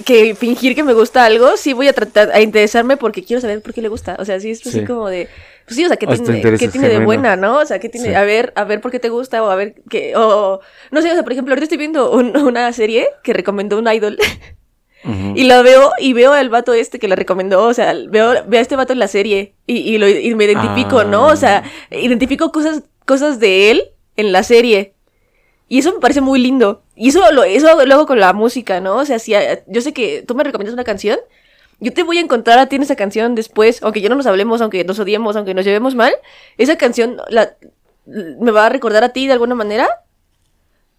que 0.06 0.34
fingir 0.36 0.74
que 0.76 0.84
me 0.84 0.94
gusta 0.94 1.26
algo, 1.26 1.58
sí 1.58 1.74
voy 1.74 1.88
a 1.90 1.94
tratar 1.94 2.32
a 2.32 2.40
interesarme 2.42 2.96
porque 2.96 3.24
quiero 3.24 3.42
saber 3.42 3.62
por 3.62 3.74
qué 3.74 3.82
le 3.82 3.90
gusta. 3.90 4.16
O 4.20 4.26
sea, 4.26 4.40
sí 4.40 4.52
es 4.52 4.62
así 4.62 4.72
Sí. 4.80 4.86
como 4.86 5.10
de, 5.10 5.28
pues 5.66 5.76
sí, 5.76 5.84
o 5.84 5.88
sea, 5.90 5.98
¿qué 5.98 6.06
O 6.06 6.14
tiene, 6.16 6.42
qué 6.58 6.68
tiene 6.70 6.88
de 6.88 7.00
buena, 7.00 7.36
no? 7.36 7.58
O 7.60 7.66
sea, 7.66 7.80
¿qué 7.80 7.90
tiene? 7.90 8.08
Sí. 8.10 8.16
A 8.16 8.24
ver, 8.24 8.54
a 8.56 8.64
ver 8.64 8.80
por 8.80 8.92
qué 8.92 9.00
te 9.00 9.10
gusta 9.10 9.44
o 9.44 9.50
a 9.50 9.56
ver 9.56 9.76
qué, 9.90 10.14
o, 10.16 10.62
no 10.92 11.02
sé, 11.02 11.12
o 11.12 11.14
sea, 11.14 11.24
por 11.24 11.34
ejemplo, 11.34 11.52
ahorita 11.52 11.66
estoy 11.66 11.78
viendo 11.78 12.12
un- 12.12 12.38
una 12.38 12.72
serie 12.72 13.10
que 13.24 13.34
recomendó 13.34 13.78
un 13.78 13.92
idol 13.92 14.18
Y 15.36 15.44
la 15.46 15.62
veo 15.62 15.92
y 16.00 16.14
veo 16.14 16.34
al 16.34 16.50
vato 16.50 16.74
este 16.74 17.00
que 17.00 17.08
la 17.08 17.16
recomendó, 17.16 17.64
o 17.64 17.74
sea, 17.74 17.94
veo, 18.10 18.44
veo 18.48 18.60
a 18.60 18.62
este 18.62 18.76
vato 18.76 18.92
en 18.94 19.00
la 19.00 19.08
serie 19.08 19.54
y, 19.66 19.78
y, 19.78 19.98
lo, 20.00 20.08
y 20.10 20.34
me 20.36 20.46
identifico, 20.46 21.00
Ah. 21.00 21.04
¿no? 21.06 21.28
O 21.28 21.36
sea, 21.36 21.64
identifico 21.92 22.52
cosas, 22.52 22.84
cosas 23.06 23.40
de 23.40 23.72
él 23.72 23.84
en 24.18 24.32
la 24.34 24.44
serie. 24.44 24.94
Y 25.70 25.80
eso 25.80 25.94
me 25.94 26.00
parece 26.00 26.20
muy 26.22 26.40
lindo. 26.40 26.82
Y 26.96 27.10
eso 27.10 27.32
lo, 27.32 27.44
eso 27.44 27.86
lo 27.86 27.94
hago 27.96 28.06
con 28.06 28.20
la 28.20 28.34
música, 28.34 28.82
¿no? 28.82 28.96
O 28.98 29.06
sea, 29.06 29.20
si 29.20 29.34
a- 29.36 29.64
yo 29.68 29.82
sé 29.82 29.94
que 29.94 30.24
tú 30.28 30.34
me 30.36 30.44
recomiendas 30.44 30.74
una 30.74 30.84
canción, 30.84 31.20
yo 31.80 31.94
te 31.94 32.04
voy 32.04 32.18
a 32.18 32.22
encontrar 32.22 32.58
a 32.58 32.66
ti 32.68 32.76
en 32.78 32.82
esa 32.84 32.96
canción 32.96 33.36
después, 33.36 33.84
aunque 33.84 34.02
ya 34.02 34.10
no 34.10 34.16
nos 34.16 34.26
hablemos, 34.26 34.62
aunque 34.62 34.84
nos 34.84 34.98
odiemos, 35.00 35.36
aunque 35.36 35.54
nos 35.54 35.64
llevemos 35.64 35.94
mal, 35.94 36.14
esa 36.58 36.76
canción 36.78 37.18
la, 37.30 37.54
me 38.06 38.52
va 38.52 38.66
a 38.66 38.70
recordar 38.70 39.04
a 39.04 39.10
ti 39.10 39.28
de 39.28 39.34
alguna 39.34 39.56
manera. 39.56 39.88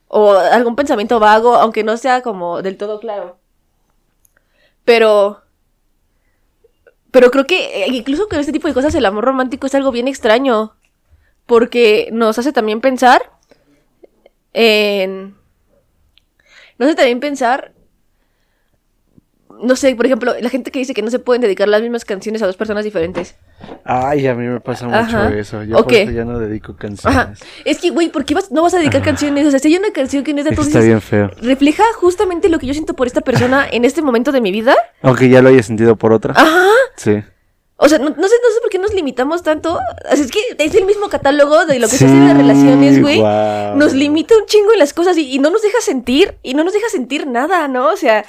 O 0.07 0.33
algún 0.33 0.77
pensamiento 0.77 1.19
vago, 1.21 1.57
aunque 1.57 1.83
no 1.85 1.97
sea 1.97 2.23
como 2.23 2.63
del 2.63 2.77
todo 2.79 3.01
claro. 3.01 3.38
Pero. 4.89 5.43
Pero 7.11 7.31
creo 7.31 7.47
que 7.47 7.85
eh, 7.85 7.89
incluso 7.89 8.27
con 8.27 8.39
este 8.39 8.53
tipo 8.53 8.69
de 8.69 8.73
cosas 8.73 8.95
el 8.95 9.05
amor 9.05 9.23
romántico 9.23 9.67
es 9.67 9.75
algo 9.75 9.91
bien 9.91 10.09
extraño. 10.09 10.77
Porque 11.45 12.09
nos 12.11 12.39
hace 12.39 12.55
también 12.55 12.81
pensar 12.81 13.31
en. 14.55 15.37
Nos 16.79 16.87
hace 16.87 16.95
también 16.95 17.21
pensar. 17.21 17.75
No 19.63 19.77
sé, 19.77 19.95
por 19.97 20.07
ejemplo, 20.07 20.35
la 20.41 20.49
gente 20.51 20.71
que 20.71 20.79
dice 20.79 20.95
que 20.95 21.03
no 21.03 21.11
se 21.11 21.19
pueden 21.19 21.43
dedicar 21.43 21.69
las 21.69 21.83
mismas 21.83 22.05
canciones 22.05 22.43
a 22.43 22.47
dos 22.47 22.57
personas 22.57 22.85
diferentes. 22.85 23.35
Ay, 23.85 24.27
a 24.27 24.35
mí 24.35 24.47
me 24.47 24.61
pasa 24.61 24.87
mucho 24.87 24.99
Ajá. 24.99 25.31
eso. 25.37 25.63
Yo 25.65 25.79
¿O 25.79 25.85
por 25.85 25.93
eso 25.95 26.11
ya 26.13 26.25
no 26.25 26.39
dedico 26.39 26.77
canciones. 26.77 27.19
Ajá. 27.19 27.33
Es 27.65 27.79
que, 27.79 27.91
güey, 27.91 28.09
¿por 28.11 28.25
qué 28.25 28.35
vas- 28.35 28.51
no 28.53 28.63
vas 28.63 28.75
a 28.75 28.79
dedicar 28.79 29.03
canciones? 29.03 29.47
O 29.47 29.51
sea, 29.51 29.59
si 29.59 29.69
hay 29.69 29.77
una 29.77 29.91
canción 29.93 30.23
que 30.25 30.33
no 30.33 30.41
es 30.41 30.45
de 30.45 30.53
tú 30.55 30.63
está 30.63 30.81
bien 30.81 31.01
feo. 31.01 31.31
refleja 31.43 31.83
justamente 31.97 32.49
lo 32.49 32.59
que 32.59 32.67
yo 32.67 32.73
siento 32.75 32.95
por 32.95 33.07
esta 33.07 33.21
persona 33.21 33.67
en 33.71 33.85
este 33.85 34.01
momento 34.03 34.31
de 34.33 34.41
mi 34.41 34.53
vida. 34.53 34.75
Aunque 35.03 35.29
ya 35.29 35.43
lo 35.43 35.49
haya 35.49 35.63
sentido 35.63 35.97
por 35.97 36.13
otra. 36.13 36.35
Ajá. 36.37 36.67
Sí. 36.97 37.23
O 37.81 37.89
sea, 37.89 37.99
no, 37.99 38.07
no 38.11 38.15
sé, 38.17 38.35
no 38.43 38.55
sé 38.55 38.61
por 38.61 38.71
qué 38.71 38.79
nos 38.79 38.93
limitamos 38.93 39.43
tanto. 39.45 39.79
Es 40.11 40.31
que 40.33 40.41
es 40.59 40.75
el 40.75 40.85
mismo 40.85 41.09
catálogo 41.09 41.65
de 41.65 41.79
lo 41.79 41.89
que 41.89 41.97
se 41.97 42.07
hace 42.07 42.15
Sí, 42.15 42.21
en 42.21 42.27
las 42.27 42.37
relaciones, 42.37 43.01
güey. 43.01 43.21
Nos 43.77 43.93
limita 43.93 44.37
un 44.37 44.47
chingo 44.47 44.73
en 44.73 44.81
las 44.81 44.93
cosas 44.93 45.17
y, 45.17 45.33
y 45.33 45.39
no 45.39 45.51
nos 45.51 45.63
deja 45.63 45.81
sentir. 45.81 46.35
Y 46.43 46.55
no 46.55 46.65
nos 46.65 46.73
deja 46.73 46.89
sentir 46.91 47.27
nada, 47.29 47.69
¿no? 47.69 47.87
O 47.93 47.97
sea, 47.97 48.25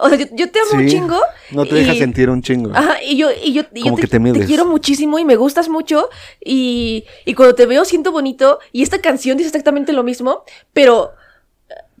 o 0.00 0.08
sea 0.08 0.18
yo, 0.18 0.26
yo 0.32 0.50
te 0.50 0.58
amo 0.60 0.80
un 0.82 0.88
chingo. 0.88 1.20
No 1.50 1.64
te 1.64 1.74
deja 1.76 1.94
y- 1.94 1.98
sentir 1.98 2.28
un 2.30 2.42
chingo. 2.42 2.70
Ajá, 2.74 3.02
y 3.02 3.16
yo, 3.16 3.28
y 3.30 3.52
yo, 3.52 3.62
y 3.74 3.84
yo 3.84 3.94
te, 3.94 4.00
que 4.02 4.06
te 4.08 4.18
mides. 4.18 4.46
quiero 4.46 4.64
muchísimo 4.66 5.18
y 5.18 5.24
me 5.24 5.36
gustas 5.36 5.68
mucho. 5.68 6.08
Y, 6.44 7.04
y 7.24 7.34
cuando 7.34 7.54
te 7.54 7.66
veo 7.66 7.84
siento 7.84 8.12
bonito. 8.12 8.58
Y 8.72 8.82
esta 8.82 9.00
canción 9.00 9.36
dice 9.36 9.48
exactamente 9.48 9.92
lo 9.92 10.02
mismo. 10.02 10.44
Pero. 10.72 11.12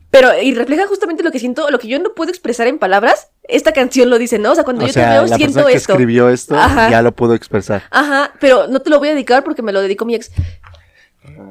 Pero, 0.08 0.30
y 0.40 0.54
refleja 0.54 0.86
justamente 0.86 1.22
lo 1.22 1.30
que 1.30 1.38
siento, 1.40 1.68
lo 1.70 1.78
que 1.78 1.88
yo 1.88 1.98
no 1.98 2.14
puedo 2.14 2.30
expresar 2.30 2.66
en 2.68 2.78
palabras. 2.78 3.28
Esta 3.42 3.72
canción 3.72 4.08
lo 4.08 4.18
dice, 4.18 4.38
¿no? 4.38 4.52
O 4.52 4.54
sea, 4.54 4.64
cuando 4.64 4.84
o 4.84 4.86
yo 4.86 4.92
sea, 4.92 5.04
te 5.04 5.10
veo, 5.10 5.22
la 5.26 5.36
siento 5.36 5.54
persona 5.54 5.66
que 5.72 5.76
esto. 5.76 5.92
escribió 5.92 6.28
esto 6.30 6.56
Ajá. 6.56 6.90
ya 6.90 7.02
lo 7.02 7.12
pudo 7.14 7.34
expresar. 7.34 7.82
Ajá, 7.90 8.32
pero 8.40 8.66
no 8.68 8.80
te 8.80 8.88
lo 8.88 8.98
voy 8.98 9.08
a 9.08 9.12
dedicar 9.12 9.44
porque 9.44 9.62
me 9.62 9.72
lo 9.72 9.82
dedicó 9.82 10.04
mi 10.06 10.14
ex. 10.14 10.30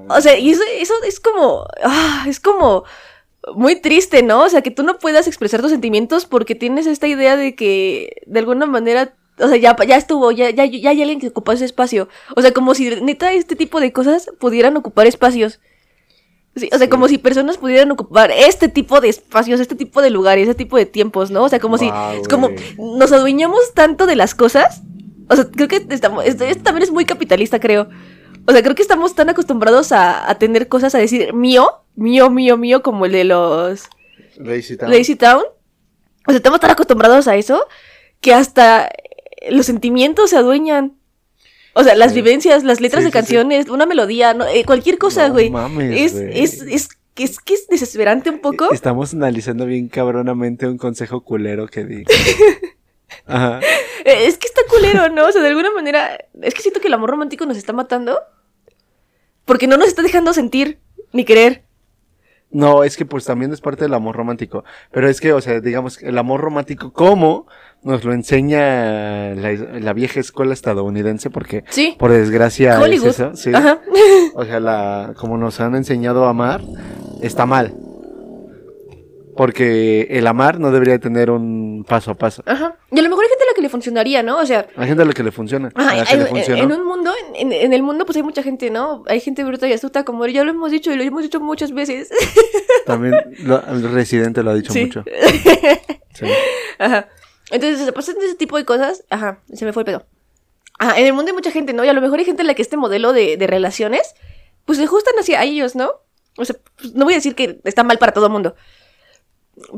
O 0.07 0.21
sea, 0.21 0.37
y 0.37 0.49
eso, 0.51 0.61
eso 0.79 0.93
es 1.05 1.19
como. 1.19 1.67
ah, 1.83 2.25
es 2.27 2.39
como. 2.39 2.85
Muy 3.53 3.75
triste, 3.75 4.23
¿no? 4.23 4.43
O 4.43 4.49
sea, 4.49 4.61
que 4.61 4.71
tú 4.71 4.83
no 4.83 4.97
puedas 4.97 5.27
expresar 5.27 5.61
tus 5.61 5.71
sentimientos 5.71 6.25
porque 6.25 6.55
tienes 6.55 6.87
esta 6.87 7.07
idea 7.07 7.37
de 7.37 7.55
que 7.55 8.21
de 8.25 8.39
alguna 8.39 8.65
manera. 8.65 9.13
O 9.37 9.47
sea, 9.49 9.57
ya, 9.57 9.75
ya 9.85 9.97
estuvo, 9.97 10.31
ya, 10.31 10.49
ya, 10.49 10.65
ya 10.65 10.89
hay 10.89 11.01
alguien 11.01 11.19
que 11.19 11.27
ocupa 11.27 11.53
ese 11.53 11.65
espacio. 11.65 12.07
O 12.35 12.41
sea, 12.41 12.53
como 12.53 12.73
si 12.73 12.89
neta 13.01 13.33
este 13.33 13.55
tipo 13.55 13.81
de 13.81 13.91
cosas 13.91 14.31
pudieran 14.39 14.77
ocupar 14.77 15.07
espacios. 15.07 15.59
Sí, 16.55 16.69
o 16.71 16.77
sea, 16.77 16.89
como 16.89 17.09
si 17.09 17.17
personas 17.17 17.57
pudieran 17.57 17.91
ocupar 17.91 18.31
este 18.31 18.69
tipo 18.69 19.01
de 19.01 19.09
espacios, 19.09 19.59
este 19.59 19.75
tipo 19.75 20.01
de 20.01 20.09
lugares, 20.09 20.47
este 20.47 20.63
tipo 20.63 20.77
de 20.77 20.85
tiempos, 20.85 21.29
¿no? 21.29 21.43
O 21.43 21.49
sea, 21.49 21.59
como 21.59 21.77
si, 21.77 21.91
es 22.21 22.29
como 22.29 22.49
nos 22.77 23.11
adueñamos 23.11 23.73
tanto 23.73 24.05
de 24.05 24.15
las 24.15 24.35
cosas. 24.35 24.81
O 25.29 25.35
sea, 25.35 25.45
creo 25.51 25.67
que 25.67 25.85
estamos, 25.89 26.23
esto, 26.25 26.45
esto 26.45 26.63
también 26.63 26.83
es 26.83 26.91
muy 26.91 27.03
capitalista, 27.03 27.59
creo. 27.59 27.89
O 28.47 28.51
sea, 28.51 28.61
creo 28.61 28.75
que 28.75 28.81
estamos 28.81 29.15
tan 29.15 29.29
acostumbrados 29.29 29.91
a, 29.91 30.29
a 30.29 30.35
tener 30.37 30.67
cosas 30.67 30.93
a 30.95 30.99
decir 30.99 31.33
mío, 31.33 31.69
mío, 31.95 32.29
mío, 32.29 32.57
mío, 32.57 32.83
como 32.83 33.05
el 33.05 33.11
de 33.11 33.23
los 33.23 33.89
Lazy 34.37 34.77
Town. 34.77 34.91
Lazy 34.91 35.15
Town. 35.15 35.43
O 36.27 36.31
sea, 36.31 36.37
estamos 36.37 36.59
tan 36.59 36.71
acostumbrados 36.71 37.27
a 37.27 37.35
eso 37.35 37.65
que 38.21 38.33
hasta 38.33 38.89
los 39.49 39.65
sentimientos 39.65 40.29
se 40.31 40.37
adueñan. 40.37 40.93
O 41.73 41.83
sea, 41.83 41.95
las 41.95 42.11
Sí. 42.13 42.21
vivencias, 42.21 42.63
las 42.63 42.79
letras 42.81 43.01
Sí, 43.01 43.05
de 43.05 43.11
sí, 43.11 43.13
canciones, 43.13 43.69
una 43.69 43.85
melodía, 43.85 44.33
no, 44.33 44.45
Eh, 44.45 44.63
cualquier 44.65 44.97
cosa, 44.97 45.27
No 45.27 45.33
güey. 45.33 45.49
mames, 45.49 45.99
es, 46.01 46.13
es, 46.15 46.61
es, 46.61 46.89
que 47.13 47.23
es 47.23 47.39
que 47.39 47.53
es 47.53 47.67
desesperante 47.67 48.29
un 48.29 48.39
poco. 48.39 48.71
Estamos 48.71 49.13
analizando 49.13 49.65
bien 49.65 49.87
cabronamente 49.89 50.67
un 50.67 50.77
consejo 50.77 51.21
culero 51.21 51.67
que 51.67 51.83
di. 51.83 52.03
Ajá. 53.25 53.59
Eh, 54.05 54.27
Es 54.27 54.37
que 54.37 54.47
está 54.47 54.61
culero, 54.69 55.09
¿no? 55.09 55.25
O 55.27 55.31
sea, 55.31 55.41
de 55.41 55.49
alguna 55.49 55.71
manera, 55.71 56.17
es 56.41 56.53
que 56.53 56.61
siento 56.61 56.79
que 56.79 56.87
el 56.87 56.93
amor 56.93 57.09
romántico 57.11 57.45
nos 57.45 57.57
está 57.57 57.73
matando. 57.73 58.19
Porque 59.45 59.67
no 59.67 59.77
nos 59.77 59.87
está 59.87 60.01
dejando 60.01 60.33
sentir 60.33 60.79
ni 61.13 61.23
querer. 61.23 61.63
No, 62.51 62.83
es 62.83 62.95
que 62.95 63.05
pues 63.05 63.25
también 63.25 63.51
es 63.51 63.59
parte 63.59 63.83
del 63.83 63.93
amor 63.93 64.15
romántico. 64.15 64.63
Pero 64.91 65.09
es 65.09 65.19
que, 65.19 65.33
o 65.33 65.41
sea, 65.41 65.59
digamos, 65.59 66.01
el 66.01 66.17
amor 66.17 66.41
romántico, 66.41 66.93
¿cómo? 66.93 67.47
Nos 67.83 68.03
lo 68.05 68.13
enseña 68.13 69.35
la, 69.35 69.51
la 69.79 69.93
vieja 69.93 70.19
escuela 70.19 70.53
estadounidense, 70.53 71.29
porque 71.29 71.63
Sí. 71.69 71.95
por 71.99 72.11
desgracia 72.11 72.79
Hollywood. 72.79 73.07
es 73.09 73.19
eso, 73.19 73.35
sí. 73.35 73.51
Ajá. 73.53 73.79
O 74.35 74.45
sea, 74.45 74.59
la, 74.59 75.13
como 75.17 75.37
nos 75.37 75.59
han 75.59 75.75
enseñado 75.75 76.25
a 76.25 76.29
amar, 76.29 76.61
está 77.21 77.45
mal. 77.45 77.73
Porque 79.35 80.07
el 80.11 80.25
amar 80.27 80.59
no 80.59 80.71
debería 80.71 80.97
tener 80.99 81.29
un 81.29 81.83
paso 81.87 82.11
a 82.11 82.15
paso. 82.15 82.41
Ajá. 82.45 82.77
Y 82.91 82.99
a 82.99 83.01
lo 83.01 83.09
mejor 83.09 83.24
le 83.65 83.69
funcionaría, 83.69 84.23
¿no? 84.23 84.37
O 84.39 84.45
sea, 84.45 84.67
Hay 84.77 84.87
gente 84.87 85.03
a 85.03 85.05
la 85.05 85.13
que 85.13 85.23
le 85.23 85.31
funciona. 85.31 85.71
ajá, 85.75 85.91
a 85.91 85.95
la 85.95 86.05
que 86.05 86.13
en, 86.13 86.23
le 86.33 86.45
en- 86.45 86.57
en 86.57 86.71
un 86.71 86.85
mundo, 86.85 87.11
en, 87.35 87.51
en 87.51 87.73
el 87.73 87.83
mundo, 87.83 88.05
pues 88.05 88.15
hay 88.15 88.23
mucha 88.23 88.41
gente, 88.43 88.69
¿no? 88.69 89.03
Hay 89.07 89.19
gente 89.19 89.43
bruta 89.43 89.67
y 89.67 89.73
astuta, 89.73 90.05
como 90.05 90.25
ya 90.27 90.43
lo 90.43 90.51
hemos 90.51 90.71
dicho 90.71 90.91
y 90.91 90.95
lo 90.95 91.03
hemos 91.03 91.23
dicho 91.23 91.39
muchas 91.39 91.71
veces. 91.73 92.09
También 92.85 93.13
lo- 93.43 93.63
el 93.67 93.91
residente 93.91 94.41
lo 94.43 94.51
ha 94.51 94.55
dicho 94.55 94.71
Sí. 94.73 94.85
mucho. 94.85 95.03
Sí. 96.13 96.25
Ajá. 96.79 97.09
Entonces, 97.51 97.85
se 97.85 97.91
pasan 97.91 98.15
ese 98.23 98.35
tipo 98.35 98.55
de 98.57 98.63
cosas. 98.65 99.03
Ajá, 99.09 99.39
se 99.53 99.65
me 99.65 99.73
fue 99.73 99.81
el 99.81 99.85
pedo. 99.85 100.05
Ajá, 100.79 100.97
en 100.99 101.05
el 101.05 101.13
mundo 101.13 101.29
hay 101.31 101.35
mucha 101.35 101.51
gente, 101.51 101.73
¿no? 101.73 101.83
Y 101.83 101.89
a 101.89 101.93
lo 101.93 101.99
mejor 102.01 102.19
hay 102.19 102.25
gente 102.25 102.41
a 102.41 102.45
la 102.45 102.53
que 102.53 102.61
este 102.61 102.77
modelo 102.77 103.11
de, 103.13 103.35
de 103.37 103.47
relaciones, 103.47 104.15
pues 104.65 104.77
se 104.77 104.85
ajustan 104.85 105.13
hacia 105.19 105.43
ellos, 105.43 105.75
¿no? 105.75 105.91
O 106.37 106.45
sea, 106.45 106.55
pues, 106.77 106.93
no 106.95 107.03
voy 107.05 107.13
a 107.13 107.17
decir 107.17 107.35
que 107.35 107.59
está 107.65 107.83
mal 107.83 107.97
para 107.97 108.13
todo 108.13 108.27
el 108.27 108.31
mundo. 108.31 108.55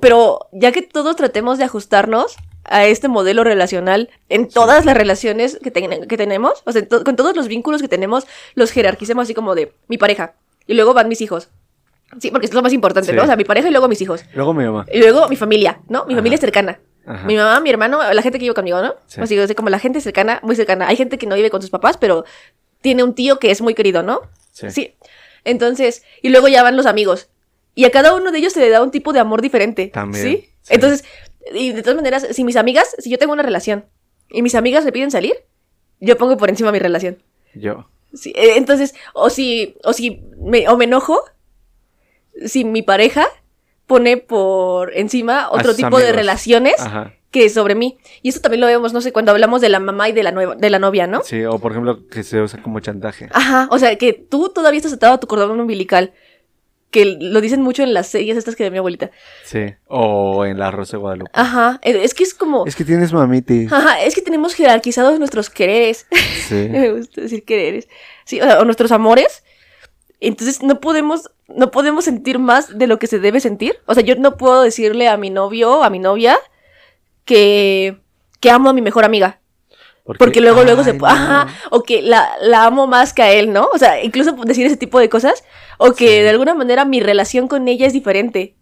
Pero 0.02 0.47
ya 0.54 0.71
que 0.71 0.82
todos 0.82 1.15
tratemos 1.15 1.58
de 1.60 1.63
ajustarnos 1.65 2.36
a 2.67 2.86
este 2.86 3.08
modelo 3.08 3.43
relacional 3.43 4.10
en 4.30 4.47
todas 4.49 4.86
las 4.86 4.95
relaciones 4.97 5.58
que, 5.63 5.71
ten- 5.71 6.08
que 6.08 6.17
tenemos, 6.17 6.62
o 6.65 6.71
sea, 6.71 6.88
to- 6.88 7.03
con 7.03 7.15
todos 7.15 7.36
los 7.36 7.47
vínculos 7.47 7.82
que 7.82 7.88
tenemos, 7.88 8.25
los 8.56 8.71
jerarquicemos 8.71 9.23
así 9.23 9.34
como 9.34 9.56
de 9.56 9.73
mi 9.88 9.97
pareja. 9.97 10.34
Y 10.67 10.73
luego 10.73 10.93
van 10.93 11.08
mis 11.08 11.21
hijos. 11.21 11.49
Sí, 12.19 12.32
porque 12.32 12.45
es 12.45 12.53
lo 12.53 12.62
más 12.62 12.73
importante, 12.73 13.10
Sí. 13.12 13.15
¿no? 13.15 13.23
O 13.23 13.25
sea, 13.25 13.36
mi 13.36 13.43
pareja 13.43 13.67
y 13.67 13.71
luego 13.71 13.88
mis 13.88 14.01
hijos. 14.01 14.23
Luego 14.34 14.53
mi 14.53 14.63
mamá. 14.65 14.86
Y 14.91 14.99
luego 14.99 15.27
mi 15.30 15.36
familia, 15.36 15.80
¿no? 15.89 16.06
Mi 16.06 16.13
Ajá. 16.13 16.19
familia 16.19 16.38
cercana. 16.38 16.80
Ajá. 17.06 17.25
Mi 17.25 17.36
mamá, 17.36 17.60
mi 17.62 17.69
hermano, 17.69 17.99
la 18.13 18.21
gente 18.21 18.38
que 18.38 18.43
vive 18.43 18.53
conmigo, 18.56 18.82
¿no? 18.82 18.95
Sí. 19.08 19.21
Así, 19.21 19.38
o 19.39 19.45
sea, 19.47 19.56
como 19.56 19.69
la 19.69 19.80
gente 19.80 19.99
cercana, 20.01 20.39
muy 20.43 20.56
cercana. 20.56 20.88
Hay 20.88 20.95
gente 20.97 21.17
que 21.17 21.25
no 21.25 21.36
vive 21.36 21.49
con 21.49 21.62
sus 21.62 21.69
papás, 21.69 21.97
pero 21.97 22.25
tiene 22.82 23.03
un 23.03 23.13
tío 23.15 23.39
que 23.39 23.49
es 23.51 23.62
muy 23.62 23.73
querido, 23.73 24.03
¿no? 24.03 24.21
Sí. 24.51 24.93
Entonces, 25.43 26.03
y 26.21 26.30
luego 26.30 26.47
ya 26.47 26.63
van 26.63 26.75
los 26.75 26.86
amigos. 26.86 27.30
Y 27.75 27.86
a 27.86 27.91
cada 27.91 28.13
uno 28.15 28.32
de 28.32 28.39
ellos 28.39 28.53
se 28.53 28.60
le 28.60 28.69
da 28.69 28.82
un 28.82 28.91
tipo 28.91 29.13
de 29.13 29.19
amor 29.19 29.41
diferente. 29.41 29.88
También, 29.88 30.23
¿Sí? 30.25 30.49
sí. 30.63 30.73
Entonces, 30.73 31.06
y 31.53 31.71
de 31.71 31.81
todas 31.81 31.95
maneras, 31.95 32.27
si 32.31 32.43
mis 32.43 32.55
amigas, 32.55 32.95
si 32.99 33.10
yo 33.10 33.17
tengo 33.17 33.33
una 33.33 33.43
relación 33.43 33.86
y 34.29 34.41
mis 34.41 34.55
amigas 34.55 34.86
me 34.86 34.91
piden 34.91 35.12
salir, 35.12 35.36
yo 35.99 36.17
pongo 36.17 36.38
por 36.38 36.49
encima 36.49 36.71
mi 36.71 36.79
relación. 36.79 37.23
Yo. 37.53 37.89
Sí, 38.13 38.31
eh, 38.36 38.53
entonces, 38.57 38.93
o 39.13 39.29
si, 39.29 39.75
o 39.83 39.93
si 39.93 40.21
me, 40.39 40.67
o 40.69 40.77
me 40.77 40.86
enojo, 40.86 41.19
si 42.45 42.63
mi 42.63 42.81
pareja 42.81 43.27
pone 43.86 44.17
por 44.17 44.95
encima 44.95 45.49
otro 45.49 45.73
tipo 45.73 45.97
de 45.97 46.12
relaciones 46.12 46.75
Ajá. 46.79 47.13
que 47.31 47.49
sobre 47.49 47.73
mí. 47.73 47.97
Y 48.21 48.29
eso 48.29 48.41
también 48.41 48.62
lo 48.62 48.67
vemos, 48.67 48.93
no 48.93 49.01
sé, 49.01 49.12
cuando 49.12 49.31
hablamos 49.31 49.62
de 49.62 49.69
la 49.69 49.79
mamá 49.79 50.10
y 50.10 50.12
de 50.12 50.23
la 50.23 50.31
nueva, 50.31 50.55
de 50.55 50.69
la 50.69 50.79
novia, 50.79 51.07
¿no? 51.07 51.23
Sí, 51.23 51.43
o 51.45 51.57
por 51.60 51.71
ejemplo, 51.71 52.07
que 52.07 52.23
se 52.23 52.41
usa 52.41 52.62
como 52.62 52.79
chantaje. 52.79 53.29
Ajá, 53.33 53.67
o 53.71 53.79
sea, 53.79 53.97
que 53.97 54.13
tú 54.13 54.49
todavía 54.53 54.77
estás 54.77 54.93
atado 54.93 55.13
a 55.13 55.19
tu 55.19 55.27
cordón 55.27 55.60
umbilical. 55.60 56.13
Que 56.91 57.17
lo 57.19 57.41
dicen 57.41 57.62
mucho 57.62 57.84
en 57.84 57.93
las 57.93 58.08
series 58.08 58.38
estas 58.38 58.56
que 58.56 58.63
de 58.63 58.71
mi 58.71 58.78
abuelita. 58.78 59.12
Sí. 59.43 59.76
O 59.88 60.45
en 60.45 60.58
la 60.58 60.71
Rosa 60.71 60.93
de 60.93 61.02
Guadalupe. 61.02 61.32
Ajá, 61.34 61.80
eh, 61.84 62.00
es 62.02 62.13
que 62.13 62.23
es 62.23 62.34
como... 62.34 62.65
Es 62.65 62.76
que 62.76 62.86
tienes 62.86 63.12
mamitis. 63.12 63.71
Ajá, 63.71 64.02
es 64.02 64.15
que 64.15 64.21
tenemos 64.21 64.54
jerarquizados 64.54 65.19
nuestros 65.19 65.50
quereres. 65.50 66.08
Sí. 66.47 66.56
Me 66.71 66.93
gusta 66.93 67.21
decir 67.21 67.43
quereres. 67.43 67.89
Sí, 68.23 68.39
o, 68.39 68.45
sea, 68.45 68.60
o 68.60 68.65
nuestros 68.65 68.91
amores. 68.91 69.43
Entonces 70.19 70.63
no 70.63 70.80
podemos, 70.80 71.30
no 71.47 71.71
podemos 71.71 72.06
sentir 72.06 72.39
más 72.39 72.78
de 72.78 72.88
lo 72.88 73.00
que 73.00 73.08
se 73.08 73.19
debe 73.19 73.39
sentir. 73.41 73.78
O 73.86 73.93
sea, 73.93 74.04
yo 74.04 74.15
no 74.15 74.38
puedo 74.38 74.62
decirle 74.62 75.10
a 75.10 75.17
mi 75.17 75.30
novio, 75.30 75.84
a 75.84 75.89
mi 75.89 76.00
novia, 76.00 76.38
que, 77.26 77.97
que 78.39 78.50
amo 78.50 78.69
a 78.69 78.73
mi 78.73 78.82
mejor 78.82 79.04
amiga. 79.04 79.39
Porque 80.17 80.39
luego, 80.39 80.63
luego 80.63 80.84
se... 80.84 80.91
Ay, 80.91 81.00
Ajá, 81.04 81.45
no. 81.45 81.78
o 81.78 81.84
que 81.84 82.02
la, 82.02 82.30
la 82.41 82.63
amo 82.65 82.88
más 82.88 83.13
que 83.13 83.23
a 83.23 83.32
él, 83.32 83.52
¿no? 83.52 83.67
O 83.73 83.78
sea, 83.78 84.02
incluso 84.02 84.32
decir 84.45 84.65
ese 84.65 84.78
tipo 84.78 85.00
de 85.00 85.10
cosas. 85.10 85.43
O 85.78 85.94
que 85.94 86.08
Sí. 86.08 86.22
de 86.22 86.30
alguna 86.30 86.54
manera 86.54 86.86
mi 86.86 87.00
relación 87.00 87.48
con 87.48 87.68
ella 87.68 87.86
es 87.86 87.94
diferente. 87.94 88.56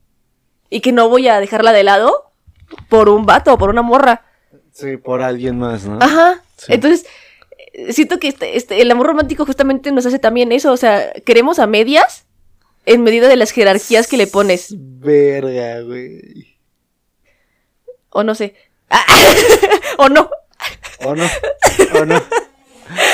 Y 0.70 0.82
que 0.82 0.92
no 0.92 1.10
voy 1.10 1.28
a 1.28 1.40
dejarla 1.40 1.72
de 1.74 1.84
lado 1.84 2.32
por 2.90 3.10
un 3.10 3.26
vato 3.26 3.54
o 3.54 3.58
por 3.58 3.70
una 3.70 3.82
morra. 3.82 4.26
Sí, 4.72 4.98
por 4.98 5.22
alguien 5.22 5.58
más, 5.60 5.86
¿no? 5.86 6.00
Ajá. 6.02 6.42
Sí. 6.58 6.74
Entonces, 6.74 7.06
eh, 7.74 7.94
siento 7.94 8.20
que 8.20 8.28
este, 8.28 8.58
este, 8.58 8.82
el 8.82 8.92
amor 8.92 9.08
romántico 9.08 9.46
justamente 9.46 9.92
nos 9.92 10.06
hace 10.06 10.20
también 10.20 10.52
eso. 10.52 10.72
O 10.72 10.78
sea, 10.78 11.14
queremos 11.26 11.60
a 11.60 11.68
medias 11.68 12.26
en 12.86 13.04
medida 13.04 13.28
de 13.28 13.36
las 13.38 13.52
jerarquías 13.52 14.08
que 14.08 14.18
le 14.18 14.28
pones. 14.28 14.68
Verga, 14.78 15.82
güey. 15.82 16.58
O 18.10 18.24
no 18.24 18.36
sé. 18.36 18.56
o 19.98 20.10
no. 20.10 20.30
¿O 21.06 21.16
no? 21.16 21.26
¿O 22.00 22.06
no? 22.06 22.22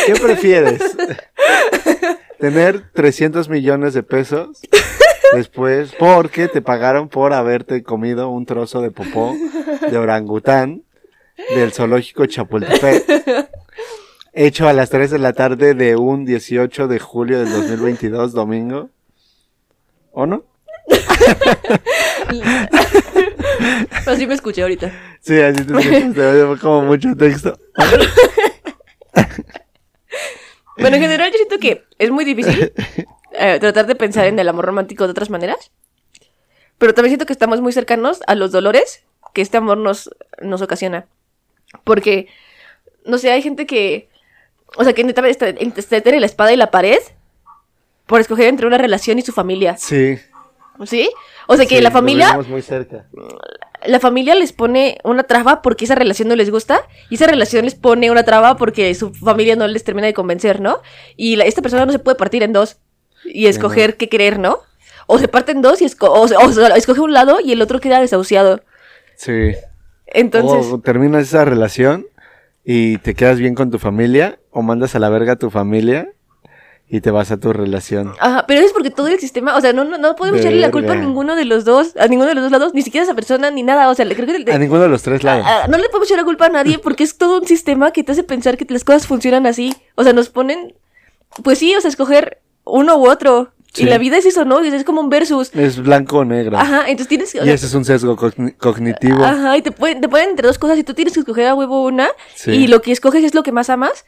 ¿Qué 0.05 0.13
prefieres? 0.13 0.81
¿Tener 2.41 2.91
300 2.93 3.49
millones 3.49 3.93
de 3.93 4.03
pesos 4.03 4.61
después 5.33 5.93
porque 5.97 6.47
te 6.47 6.61
pagaron 6.61 7.07
por 7.07 7.33
haberte 7.33 7.83
comido 7.83 8.29
un 8.29 8.45
trozo 8.45 8.81
de 8.81 8.91
popó 8.91 9.33
de 9.89 9.97
orangután 9.97 10.83
del 11.55 11.71
zoológico 11.71 12.25
Chapultepec 12.25 13.49
hecho 14.33 14.67
a 14.67 14.73
las 14.73 14.89
3 14.89 15.11
de 15.11 15.19
la 15.19 15.33
tarde 15.33 15.75
de 15.75 15.95
un 15.95 16.25
18 16.25 16.87
de 16.87 16.99
julio 16.99 17.39
del 17.39 17.51
2022, 17.51 18.33
domingo? 18.33 18.89
¿O 20.11 20.25
no? 20.25 20.43
Así 24.07 24.25
me 24.25 24.33
escuché 24.33 24.63
ahorita. 24.63 24.91
Sí, 25.21 25.39
así 25.39 25.63
te 25.63 25.73
fue 25.73 26.11
como 26.59 26.81
mucho 26.81 27.15
texto. 27.15 27.55
Bueno, 30.81 30.97
en 30.97 31.01
general 31.01 31.31
yo 31.31 31.37
siento 31.37 31.59
que 31.59 31.85
es 31.97 32.11
muy 32.11 32.25
difícil 32.25 32.73
eh, 33.33 33.59
tratar 33.59 33.85
de 33.85 33.95
pensar 33.95 34.25
en 34.25 34.37
el 34.39 34.49
amor 34.49 34.65
romántico 34.65 35.05
de 35.05 35.11
otras 35.11 35.29
maneras. 35.29 35.71
Pero 36.77 36.93
también 36.93 37.11
siento 37.11 37.25
que 37.25 37.33
estamos 37.33 37.61
muy 37.61 37.71
cercanos 37.71 38.21
a 38.27 38.35
los 38.35 38.51
dolores 38.51 39.03
que 39.33 39.41
este 39.41 39.57
amor 39.57 39.77
nos, 39.77 40.09
nos 40.41 40.61
ocasiona. 40.61 41.05
Porque, 41.83 42.27
no 43.05 43.17
sé, 43.17 43.31
hay 43.31 43.41
gente 43.41 43.65
que... 43.65 44.09
O 44.77 44.83
sea, 44.83 44.93
que 44.93 45.03
neta 45.03 45.27
está, 45.27 45.49
entre 45.49 46.19
la 46.19 46.25
espada 46.25 46.53
y 46.53 46.57
la 46.57 46.71
pared 46.71 46.99
por 48.05 48.21
escoger 48.21 48.47
entre 48.47 48.67
una 48.67 48.77
relación 48.77 49.19
y 49.19 49.21
su 49.21 49.31
familia. 49.31 49.77
Sí. 49.77 50.17
¿Sí? 50.85 51.09
O 51.47 51.55
sea, 51.55 51.65
que 51.65 51.77
sí, 51.77 51.81
la 51.81 51.91
familia 51.91 52.27
vivimos 52.27 52.47
muy 52.47 52.61
cerca. 52.61 53.05
La 53.85 53.99
familia 53.99 54.35
les 54.35 54.53
pone 54.53 54.97
una 55.03 55.23
traba 55.23 55.61
porque 55.61 55.85
esa 55.85 55.95
relación 55.95 56.27
no 56.27 56.35
les 56.35 56.49
gusta 56.51 56.81
y 57.09 57.15
esa 57.15 57.27
relación 57.27 57.65
les 57.65 57.75
pone 57.75 58.11
una 58.11 58.23
traba 58.23 58.57
porque 58.57 58.93
su 58.95 59.13
familia 59.13 59.55
no 59.55 59.67
les 59.67 59.83
termina 59.83 60.07
de 60.07 60.13
convencer, 60.13 60.59
¿no? 60.61 60.79
Y 61.17 61.35
la- 61.35 61.45
esta 61.45 61.61
persona 61.61 61.85
no 61.85 61.91
se 61.91 61.99
puede 61.99 62.15
partir 62.17 62.43
en 62.43 62.53
dos 62.53 62.77
y 63.25 63.47
escoger 63.47 63.97
qué 63.97 64.09
querer, 64.09 64.39
¿no? 64.39 64.59
O 65.07 65.17
se 65.19 65.27
parte 65.27 65.51
en 65.51 65.61
dos 65.61 65.81
y 65.81 65.85
esco- 65.85 66.09
o, 66.09 66.27
se- 66.27 66.35
o 66.37 66.51
se- 66.51 66.77
escoge 66.77 67.01
un 67.01 67.13
lado 67.13 67.39
y 67.43 67.51
el 67.51 67.61
otro 67.61 67.79
queda 67.79 67.99
desahuciado. 67.99 68.61
Sí. 69.15 69.51
Entonces, 70.07 70.71
O 70.71 70.79
terminas 70.79 71.23
esa 71.23 71.45
relación 71.45 72.05
y 72.63 72.97
te 72.99 73.13
quedas 73.15 73.39
bien 73.39 73.55
con 73.55 73.71
tu 73.71 73.79
familia 73.79 74.39
o 74.51 74.61
mandas 74.61 74.95
a 74.95 74.99
la 74.99 75.09
verga 75.09 75.33
a 75.33 75.35
tu 75.37 75.49
familia 75.49 76.09
y 76.93 76.99
te 77.01 77.09
vas 77.09 77.31
a 77.31 77.37
tu 77.37 77.53
relación. 77.53 78.13
ajá, 78.19 78.45
pero 78.47 78.61
es 78.61 78.73
porque 78.73 78.89
todo 78.91 79.07
el 79.07 79.17
sistema, 79.19 79.55
o 79.55 79.61
sea, 79.61 79.71
no, 79.71 79.85
no, 79.85 79.97
no 79.97 80.15
podemos 80.15 80.41
echarle 80.41 80.59
la 80.59 80.71
culpa 80.71 80.91
a 80.93 80.95
ninguno 80.97 81.35
de 81.35 81.45
los 81.45 81.63
dos, 81.63 81.95
a 81.97 82.07
ninguno 82.07 82.27
de 82.27 82.35
los 82.35 82.43
dos 82.43 82.51
lados, 82.51 82.73
ni 82.73 82.81
siquiera 82.81 83.03
a 83.03 83.05
esa 83.05 83.15
persona 83.15 83.49
ni 83.49 83.63
nada, 83.63 83.89
o 83.89 83.95
sea, 83.95 84.03
le- 84.05 84.13
creo 84.15 84.27
que 84.27 84.37
le- 84.39 84.51
A 84.53 84.57
ninguno 84.57 84.81
de 84.81 84.89
los 84.89 85.01
tres 85.01 85.23
lados. 85.23 85.45
No 85.69 85.77
le 85.77 85.87
podemos 85.87 86.07
echar 86.09 86.17
la 86.17 86.25
culpa 86.25 86.47
a 86.47 86.49
nadie 86.49 86.77
porque 86.79 87.03
es 87.05 87.17
todo 87.17 87.39
un 87.39 87.47
sistema 87.47 87.91
que 87.91 88.03
te 88.03 88.11
hace 88.11 88.23
pensar 88.23 88.57
que 88.57 88.65
las 88.69 88.83
cosas 88.83 89.07
funcionan 89.07 89.47
así. 89.47 89.73
O 89.95 90.03
sea, 90.03 90.11
nos 90.13 90.29
ponen, 90.29 90.73
pues 91.43 91.59
sí, 91.59 91.73
o 91.75 91.79
sea, 91.81 91.89
escoger 91.89 92.39
uno 92.65 92.97
u 92.97 93.09
otro. 93.09 93.51
Sí. 93.73 93.83
Y 93.83 93.85
la 93.85 93.97
vida 93.97 94.17
es 94.17 94.25
eso, 94.25 94.43
¿no? 94.43 94.59
Es, 94.59 94.73
es 94.73 94.83
como 94.83 94.99
un 94.99 95.09
versus. 95.09 95.49
Es 95.55 95.81
blanco 95.81 96.17
o 96.17 96.25
negro. 96.25 96.57
Ajá, 96.57 96.81
entonces 96.89 97.07
tienes 97.07 97.31
que... 97.31 97.39
o 97.39 97.45
Y 97.45 97.49
ese 97.51 97.67
es 97.67 97.73
un 97.73 97.85
sesgo 97.85 98.17
cogni- 98.17 98.53
cognitivo. 98.57 99.23
Ajá, 99.23 99.55
y 99.55 99.61
te 99.61 99.71
ponen, 99.71 100.01
te 100.01 100.09
ponen 100.09 100.31
entre 100.31 100.45
dos 100.45 100.59
cosas 100.59 100.77
y 100.77 100.83
tú 100.83 100.93
tienes 100.93 101.13
que 101.13 101.21
escoger 101.21 101.47
a 101.47 101.55
huevo 101.55 101.85
una. 101.85 102.09
Sí. 102.35 102.51
Y 102.51 102.67
lo 102.67 102.81
que 102.81 102.91
escoges 102.91 103.23
es 103.23 103.33
lo 103.33 103.43
que 103.43 103.53
más 103.53 103.69
amas. 103.69 104.03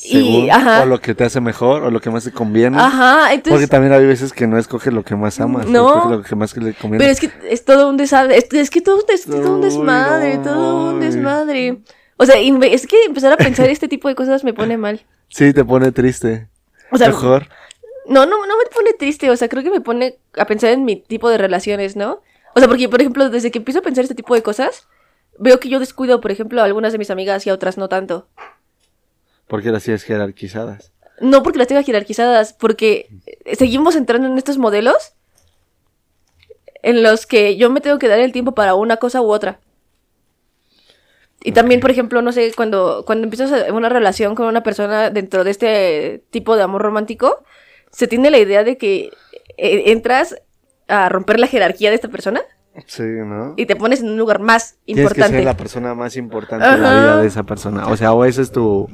Según, 0.00 0.44
y- 0.44 0.50
ajá. 0.50 0.82
O 0.82 0.86
lo 0.86 1.00
que 1.00 1.14
te 1.14 1.24
hace 1.24 1.40
mejor 1.40 1.82
o 1.82 1.90
lo 1.90 2.00
que 2.00 2.10
más 2.10 2.24
te 2.24 2.32
conviene. 2.32 2.78
Ajá, 2.78 3.18
Porque 3.20 3.34
entonces... 3.34 3.70
también 3.70 3.92
hay 3.92 4.06
veces 4.06 4.32
que 4.32 4.46
no 4.46 4.58
escoge 4.58 4.90
lo 4.90 5.04
que 5.04 5.14
más 5.16 5.40
amas. 5.40 5.66
No. 5.66 6.08
Lo 6.10 6.22
que 6.22 6.34
más 6.36 6.56
le 6.56 6.74
conviene. 6.74 6.98
Pero 6.98 7.10
es 7.12 7.20
que 7.20 7.30
es 7.48 7.64
todo 7.64 7.88
un 7.88 7.96
desastre. 7.96 8.36
Es, 8.38 8.46
es 8.52 8.70
que 8.70 8.80
todo, 8.80 9.02
es 9.08 9.24
todo 9.24 9.54
un 9.56 9.60
desmadre, 9.60 10.38
todo 10.38 10.90
un 10.92 11.00
desmadre. 11.00 11.78
O 12.16 12.26
sea, 12.26 12.36
es 12.38 12.86
que 12.86 13.04
empezar 13.04 13.32
a 13.32 13.36
pensar 13.36 13.68
este 13.68 13.88
tipo 13.88 14.08
de 14.08 14.14
cosas 14.14 14.44
me 14.44 14.52
pone 14.52 14.76
mal. 14.76 15.00
Sí, 15.28 15.52
te 15.52 15.64
pone 15.64 15.92
triste. 15.92 16.48
O 16.90 16.98
sea, 16.98 17.08
Mejor. 17.08 17.46
no, 18.06 18.26
no, 18.26 18.46
no 18.46 18.58
me 18.58 18.64
pone 18.74 18.92
triste, 18.94 19.30
o 19.30 19.36
sea, 19.36 19.48
creo 19.48 19.62
que 19.62 19.70
me 19.70 19.80
pone 19.80 20.18
a 20.36 20.44
pensar 20.44 20.70
en 20.70 20.84
mi 20.84 20.96
tipo 20.96 21.28
de 21.30 21.38
relaciones, 21.38 21.94
¿no? 21.96 22.20
O 22.54 22.58
sea, 22.58 22.68
porque, 22.68 22.88
por 22.88 23.00
ejemplo, 23.00 23.30
desde 23.30 23.50
que 23.50 23.58
empiezo 23.58 23.78
a 23.78 23.82
pensar 23.82 24.02
este 24.02 24.16
tipo 24.16 24.34
de 24.34 24.42
cosas, 24.42 24.88
veo 25.38 25.60
que 25.60 25.68
yo 25.68 25.78
descuido, 25.78 26.20
por 26.20 26.30
ejemplo, 26.32 26.60
a 26.60 26.64
algunas 26.64 26.92
de 26.92 26.98
mis 26.98 27.10
amigas 27.10 27.46
y 27.46 27.50
a 27.50 27.54
otras 27.54 27.78
no 27.78 27.88
tanto. 27.88 28.26
Porque 29.50 29.72
las 29.72 29.82
tienes 29.82 30.04
jerarquizadas. 30.04 30.92
No 31.20 31.42
porque 31.42 31.58
las 31.58 31.68
tenga 31.68 31.82
jerarquizadas, 31.82 32.54
porque 32.54 33.10
seguimos 33.52 33.96
entrando 33.96 34.28
en 34.28 34.38
estos 34.38 34.56
modelos 34.56 35.14
en 36.82 37.02
los 37.02 37.26
que 37.26 37.56
yo 37.56 37.68
me 37.68 37.80
tengo 37.80 37.98
que 37.98 38.08
dar 38.08 38.20
el 38.20 38.32
tiempo 38.32 38.52
para 38.52 38.74
una 38.74 38.96
cosa 38.96 39.20
u 39.20 39.30
otra. 39.30 39.58
Y 41.42 41.52
también, 41.52 41.80
por 41.80 41.90
ejemplo, 41.90 42.22
no 42.22 42.32
sé, 42.32 42.52
cuando, 42.54 43.02
cuando 43.04 43.24
empiezas 43.24 43.70
una 43.70 43.88
relación 43.88 44.34
con 44.34 44.46
una 44.46 44.62
persona 44.62 45.10
dentro 45.10 45.42
de 45.42 45.50
este 45.50 46.22
tipo 46.30 46.56
de 46.56 46.62
amor 46.62 46.82
romántico, 46.82 47.42
se 47.90 48.06
tiene 48.06 48.30
la 48.30 48.38
idea 48.38 48.62
de 48.62 48.78
que 48.78 49.10
eh, 49.58 49.82
entras 49.86 50.36
a 50.86 51.08
romper 51.08 51.40
la 51.40 51.48
jerarquía 51.48 51.90
de 51.90 51.96
esta 51.96 52.08
persona 52.08 52.42
Sí, 52.86 53.02
¿no? 53.02 53.54
y 53.56 53.66
te 53.66 53.74
pones 53.74 54.00
en 54.00 54.10
un 54.10 54.16
lugar 54.16 54.38
más 54.38 54.76
Tienes 54.84 55.02
que 55.02 55.02
importante. 55.02 55.36
ser 55.38 55.44
la 55.44 55.56
persona 55.56 55.94
más 55.94 56.16
importante 56.16 56.64
de 56.68 56.78
la 56.78 57.00
vida 57.00 57.16
de 57.20 57.26
esa 57.26 57.42
persona. 57.42 57.88
O 57.88 57.96
sea, 57.96 58.12
o 58.12 58.24
ese 58.24 58.42
es 58.42 58.52
tu, 58.52 58.88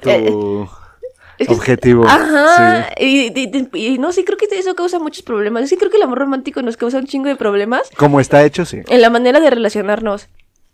tu 0.00 0.10
Eh, 0.10 1.46
que- 1.46 1.52
objetivo. 1.52 2.06
Ajá. 2.06 2.88
Y, 2.98 3.32
y- 3.38 3.68
y- 3.72 3.86
y 3.94 3.98
no 3.98 4.12
sé, 4.12 4.24
creo 4.24 4.38
que 4.38 4.46
eso 4.52 4.74
causa 4.74 4.98
muchos 4.98 5.22
problemas. 5.22 5.68
Sí, 5.68 5.76
creo 5.76 5.90
que 5.90 5.96
el 5.96 6.02
amor 6.04 6.18
romántico 6.18 6.62
nos 6.62 6.76
causa 6.76 6.98
un 6.98 7.06
chingo 7.06 7.28
de 7.28 7.36
problemas 7.36 7.88
Sí. 7.88 7.96
Como 7.96 8.20
está 8.20 8.44
hecho, 8.44 8.64
sí. 8.64 8.82
en 8.86 9.00
la 9.02 9.10
manera 9.10 9.40
de 9.40 9.50
relacionarnos. 9.50 10.28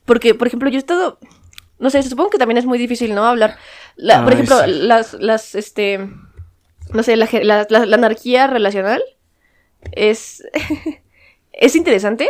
Porque, 0.04 0.34
por 0.34 0.46
ejemplo, 0.48 0.68
yo 0.68 0.76
he 0.76 0.78
estado. 0.78 1.18
No 1.78 1.88
sé, 1.88 2.02
supongo 2.02 2.28
que 2.30 2.36
también 2.38 2.58
es 2.58 2.66
muy 2.66 2.76
difícil, 2.78 3.14
¿no? 3.14 3.24
Hablar. 3.24 3.56
La- 3.96 4.22
por 4.22 4.32
ejemplo, 4.34 4.62
sí. 4.64 4.70
las, 4.70 5.14
las, 5.14 5.54
este. 5.54 6.08
No 6.92 7.02
sé, 7.02 7.16
la, 7.16 7.26
anarquía 7.94 8.46
relacional 8.46 9.02
es. 9.92 10.42
es 11.52 11.76
interesante, 11.76 12.28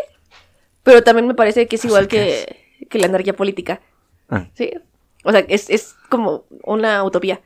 pero 0.82 1.02
también 1.02 1.26
me 1.26 1.34
parece 1.34 1.66
que 1.66 1.76
es 1.76 1.84
igual 1.84 2.06
¿qué 2.08 2.46
que, 2.78 2.86
que 2.86 2.98
la 2.98 3.06
anarquía 3.06 3.34
política. 3.34 3.80
Ah, 4.28 4.46
Sí. 4.54 4.70
O 5.24 5.32
sea, 5.32 5.44
es, 5.48 5.68
es 5.68 5.94
como 6.10 6.44
una 6.64 7.02
utopía. 7.04 7.40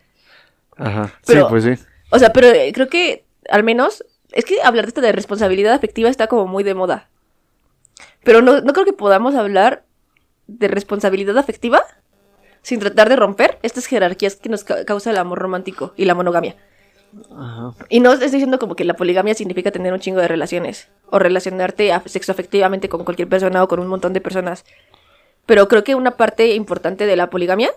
ajá. 0.77 1.12
Pero- 1.27 1.43
sí, 1.43 1.47
pues 1.51 1.65
sí. 1.65 1.85
O 2.11 2.19
sea, 2.19 2.33
pero 2.33 2.49
eh, 2.49 2.73
creo 2.75 2.89
que 2.89 3.25
al 3.49 3.62
menos 3.65 4.05
es 4.33 4.45
que 4.45 4.61
hablar 4.62 4.85
de 4.87 4.89
esto 4.89 5.01
de 5.01 5.12
responsabilidad 5.12 5.73
afectiva 5.75 6.09
está 6.11 6.27
como 6.27 6.47
muy 6.47 6.65
de 6.65 6.75
moda. 6.75 7.09
Pero 8.25 8.43
no, 8.43 8.61
no 8.61 8.73
creo 8.73 8.85
que 8.85 8.93
podamos 8.93 9.35
hablar 9.35 9.85
de 10.47 10.69
responsabilidad 10.69 11.39
afectiva 11.39 11.83
sin 12.62 12.81
tratar 12.81 13.09
de 13.09 13.17
romper 13.17 13.59
estas 13.62 13.87
jerarquías 13.87 14.37
que 14.37 14.49
nos 14.49 14.65
ca- 14.65 14.85
causa 14.85 15.11
el 15.11 15.19
amor 15.19 15.39
romántico 15.39 15.93
y 15.97 16.05
la 16.07 16.15
monogamia. 16.15 16.57
Ajá. 17.37 17.73
Y 17.89 18.01
no 18.01 18.12
estoy 18.12 18.31
diciendo 18.31 18.59
como 18.59 18.75
que 18.77 18.85
la 18.85 18.95
poligamia 18.95 19.35
significa 19.35 19.71
tener 19.71 19.93
un 19.93 20.01
chingo 20.01 20.21
de 20.21 20.29
relaciones 20.29 20.89
o 21.11 21.19
relacionarte 21.19 21.93
af- 21.93 22.07
sexoafectivamente 22.09 22.89
con 22.89 23.05
cualquier 23.05 23.29
persona 23.29 23.62
o 23.62 23.69
con 23.69 23.81
un 23.81 23.87
montón 23.89 24.12
de 24.12 24.21
personas. 24.21 24.65
Pero 25.47 25.69
creo 25.69 25.85
que 25.85 25.95
una 25.95 26.12
parte 26.17 26.55
importante 26.55 27.07
de 27.07 27.17
la 27.17 27.29
poligamia 27.31 27.71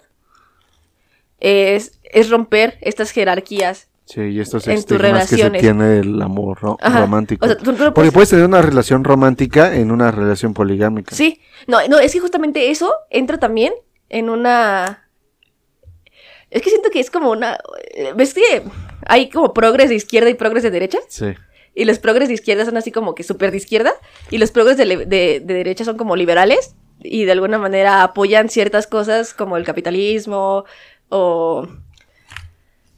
es, 1.40 2.00
es 2.04 2.30
romper 2.30 2.78
estas 2.82 3.12
jerarquías 3.12 3.90
Sí, 4.06 4.22
y 4.22 4.40
estos 4.40 4.66
En 4.68 4.76
estigmas 4.76 5.02
que 5.02 5.36
se 5.36 5.36
relaciones. 5.36 5.62
tiene 5.62 5.84
del 5.86 6.22
amor 6.22 6.58
ro- 6.62 6.78
Ajá. 6.80 7.02
romántico. 7.02 7.46
O 7.46 7.50
sea, 7.50 7.58
tú- 7.58 7.74
tú 7.74 7.84
no 7.84 7.94
Porque 7.94 8.12
puedes- 8.14 8.30
tener 8.30 8.46
una 8.46 8.62
relación 8.62 9.04
romántica 9.04 9.76
en 9.76 9.92
una 9.92 10.12
relación 10.12 10.54
poligámica. 10.54 11.14
Sí, 11.14 11.42
no, 11.68 11.86
no, 11.90 12.00
es 12.00 12.14
que 12.14 12.22
justamente 12.22 12.72
eso 12.72 12.94
entra 13.10 13.38
también 13.38 13.74
en 14.08 14.30
una... 14.30 15.10
Es 16.50 16.62
que 16.62 16.70
siento 16.70 16.90
que 16.90 17.02
es 17.02 17.12
como 17.12 17.30
una... 17.32 17.58
¿Ves 18.16 18.34
que 18.34 18.64
hay 19.06 19.30
como 19.30 19.54
progres 19.54 19.90
de 19.90 19.96
izquierda 19.96 20.30
y 20.30 20.36
progres 20.36 20.64
de 20.64 20.72
derecha? 20.72 21.00
Sí. 21.10 21.34
Y 21.76 21.84
los 21.84 22.00
progres 22.00 22.30
de 22.30 22.34
izquierda 22.36 22.64
son 22.64 22.78
así 22.78 22.92
como 22.94 23.14
que 23.14 23.24
súper 23.24 23.52
de 23.52 23.58
izquierda 23.58 23.92
y 24.32 24.38
los 24.38 24.52
progres 24.52 24.78
de- 24.78 24.86
de 25.06 25.42
derecha 25.46 25.84
son 25.84 25.98
como 25.98 26.16
liberales 26.16 26.76
y 27.04 27.26
de 27.26 27.34
alguna 27.34 27.58
manera 27.60 28.04
apoyan 28.04 28.48
ciertas 28.50 28.88
cosas 28.88 29.34
como 29.34 29.58
el 29.58 29.66
capitalismo 29.66 30.64
o... 31.10 31.68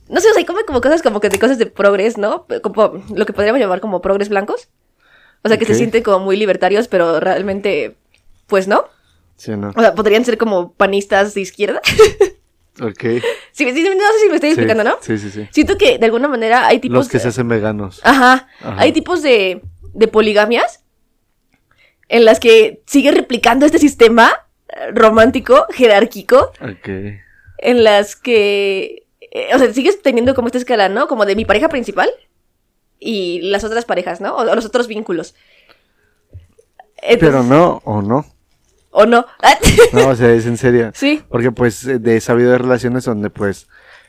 No 0.08 0.20
sé, 0.22 0.30
o 0.30 0.34
sea, 0.34 0.40
hay 0.40 0.46
como, 0.46 0.60
como 0.66 0.82
cosas 0.82 1.04
como 1.04 1.20
que 1.20 1.30
de 1.30 1.38
cosas 1.38 1.60
de 1.60 1.68
progres, 1.68 2.18
¿no? 2.18 2.48
Como 2.64 3.04
lo 3.14 3.26
que 3.26 3.34
podríamos 3.34 3.60
llamar 3.62 3.80
como 3.80 4.02
progres 4.02 4.30
blancos. 4.30 4.70
O 5.44 5.48
sea, 5.50 5.58
que 5.58 5.66
se 5.66 5.76
sienten 5.76 6.04
como 6.04 6.20
muy 6.20 6.36
libertarios, 6.36 6.88
pero 6.88 7.20
realmente, 7.20 7.96
pues 8.48 8.68
no. 8.68 8.86
Sí, 9.38 9.52
¿no? 9.56 9.70
O 9.76 9.80
sea, 9.80 9.94
podrían 9.96 10.26
ser 10.26 10.38
como 10.38 10.74
panistas 10.74 11.34
de 11.34 11.42
izquierda. 11.42 11.82
Ok. 12.82 13.04
sí, 13.52 13.70
sí, 13.74 13.84
no 13.84 14.12
sé 14.14 14.20
si 14.24 14.30
me 14.30 14.36
estoy 14.36 14.52
Sí, 14.52 14.54
explicando, 14.54 14.86
¿no? 14.86 14.96
Sí, 15.02 15.18
sí, 15.18 15.30
sí. 15.30 15.46
Siento 15.52 15.78
que 15.78 15.98
de 15.98 16.06
alguna 16.06 16.30
manera 16.30 16.66
hay 16.66 16.80
tipos... 16.80 16.96
Los 16.96 17.10
que 17.10 17.20
se 17.20 17.28
hacen 17.28 17.50
veganos. 17.50 18.00
Ajá. 18.06 18.48
Ajá. 18.62 18.76
Hay 18.80 18.94
tipos 18.94 19.22
de, 19.22 19.62
de 19.94 20.08
poligamias 20.08 20.86
en 22.08 22.24
las 22.24 22.40
que 22.40 22.82
sigue 22.86 23.12
replicando 23.12 23.66
este 23.66 23.80
sistema 23.80 24.32
romántico, 24.94 25.66
jerárquico, 25.72 26.54
Ok. 26.62 26.90
En 27.62 27.84
las 27.84 28.16
que... 28.16 29.06
eh, 29.22 29.50
o 29.54 29.60
sea, 29.60 29.74
sigues 29.74 30.02
teniendo 30.02 30.34
como 30.36 30.48
esta 30.48 30.58
escala, 30.58 30.90
¿no? 30.90 31.08
Como 31.08 31.26
de 31.26 31.36
mi 31.36 31.46
pareja 31.46 31.70
principal 31.70 32.10
y 33.00 33.42
las 33.44 33.64
otras 33.64 33.86
parejas, 33.86 34.22
¿no? 34.22 34.36
O, 34.36 34.42
o 34.42 34.56
los 34.56 34.66
otros 34.66 34.88
vínculos. 34.88 35.36
Entonces- 37.02 37.20
Pero 37.20 37.44
no, 37.44 37.82
o 37.86 38.02
no. 38.02 38.26
¿O 38.92 39.06
no? 39.06 39.26
No, 39.94 40.08
o 40.10 40.16
sea, 40.16 40.32
es 40.34 40.46
en 40.46 40.58
serio. 40.58 40.92
sí. 40.96 41.22
Porque 41.30 41.52
pues 41.52 41.86
de 42.02 42.20
sabido 42.22 42.52
de 42.52 42.58
relaciones 42.58 43.06
donde 43.06 43.30
pues 43.30 43.68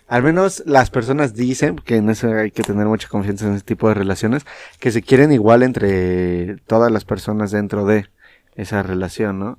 al 0.08 0.22
menos 0.24 0.62
las 0.66 0.90
personas 0.90 1.34
dicen 1.34 1.76
que 1.76 1.96
en 1.96 2.10
eso 2.10 2.32
hay 2.34 2.50
que 2.50 2.62
tener 2.64 2.86
mucha 2.86 3.06
confianza 3.08 3.46
en 3.46 3.54
ese 3.54 3.64
tipo 3.64 3.86
de 3.88 3.94
relaciones, 3.94 4.44
que 4.80 4.90
se 4.90 5.02
quieren 5.02 5.30
igual 5.32 5.62
entre 5.62 6.56
todas 6.66 6.90
las 6.90 7.04
personas 7.04 7.52
dentro 7.52 7.84
de 7.86 8.06
esa 8.56 8.82
relación, 8.82 9.38
¿no? 9.38 9.58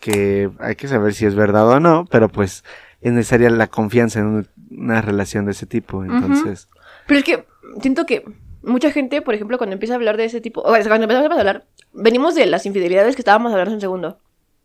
Que 0.00 0.48
hay 0.60 0.76
que 0.76 0.88
saber 0.88 1.12
si 1.12 1.26
es 1.26 1.34
verdad 1.34 1.68
o 1.68 1.80
no, 1.80 2.06
pero 2.10 2.28
pues 2.30 2.64
es 3.00 3.12
necesaria 3.12 3.50
la 3.50 3.66
confianza 3.68 4.18
en 4.20 4.26
un- 4.26 4.48
una 4.70 5.00
relación 5.02 5.44
de 5.46 5.52
ese 5.52 5.66
tipo, 5.66 6.04
entonces. 6.04 6.68
Pero 7.06 7.18
es 7.20 7.24
que 7.24 7.46
siento 7.80 8.06
que 8.06 8.24
mucha 8.62 8.90
gente, 8.90 9.22
por 9.22 9.34
ejemplo, 9.34 9.56
cuando 9.58 9.74
empieza 9.74 9.94
a 9.94 9.96
hablar 9.96 10.16
de 10.16 10.24
ese 10.24 10.40
tipo, 10.40 10.60
o 10.62 10.74
sea, 10.74 10.84
cuando 10.84 11.04
empezamos 11.04 11.30
a 11.30 11.38
hablar, 11.40 11.64
venimos 11.92 12.34
de 12.34 12.46
las 12.46 12.66
infidelidades 12.66 13.14
que 13.16 13.22
estábamos 13.22 13.52
hablando 13.52 13.70
hace 13.70 13.76
un 13.76 13.80
segundo, 13.80 14.18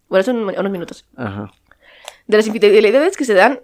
bueno, 0.10 0.22
hace 0.22 0.32
un- 0.32 0.44
unos 0.60 0.72
minutos, 0.72 1.06
Ajá. 1.16 1.52
de 2.28 2.38
las 2.38 2.48
infidelidades 2.48 3.18
que 3.18 3.26
se 3.26 3.34
dan 3.34 3.62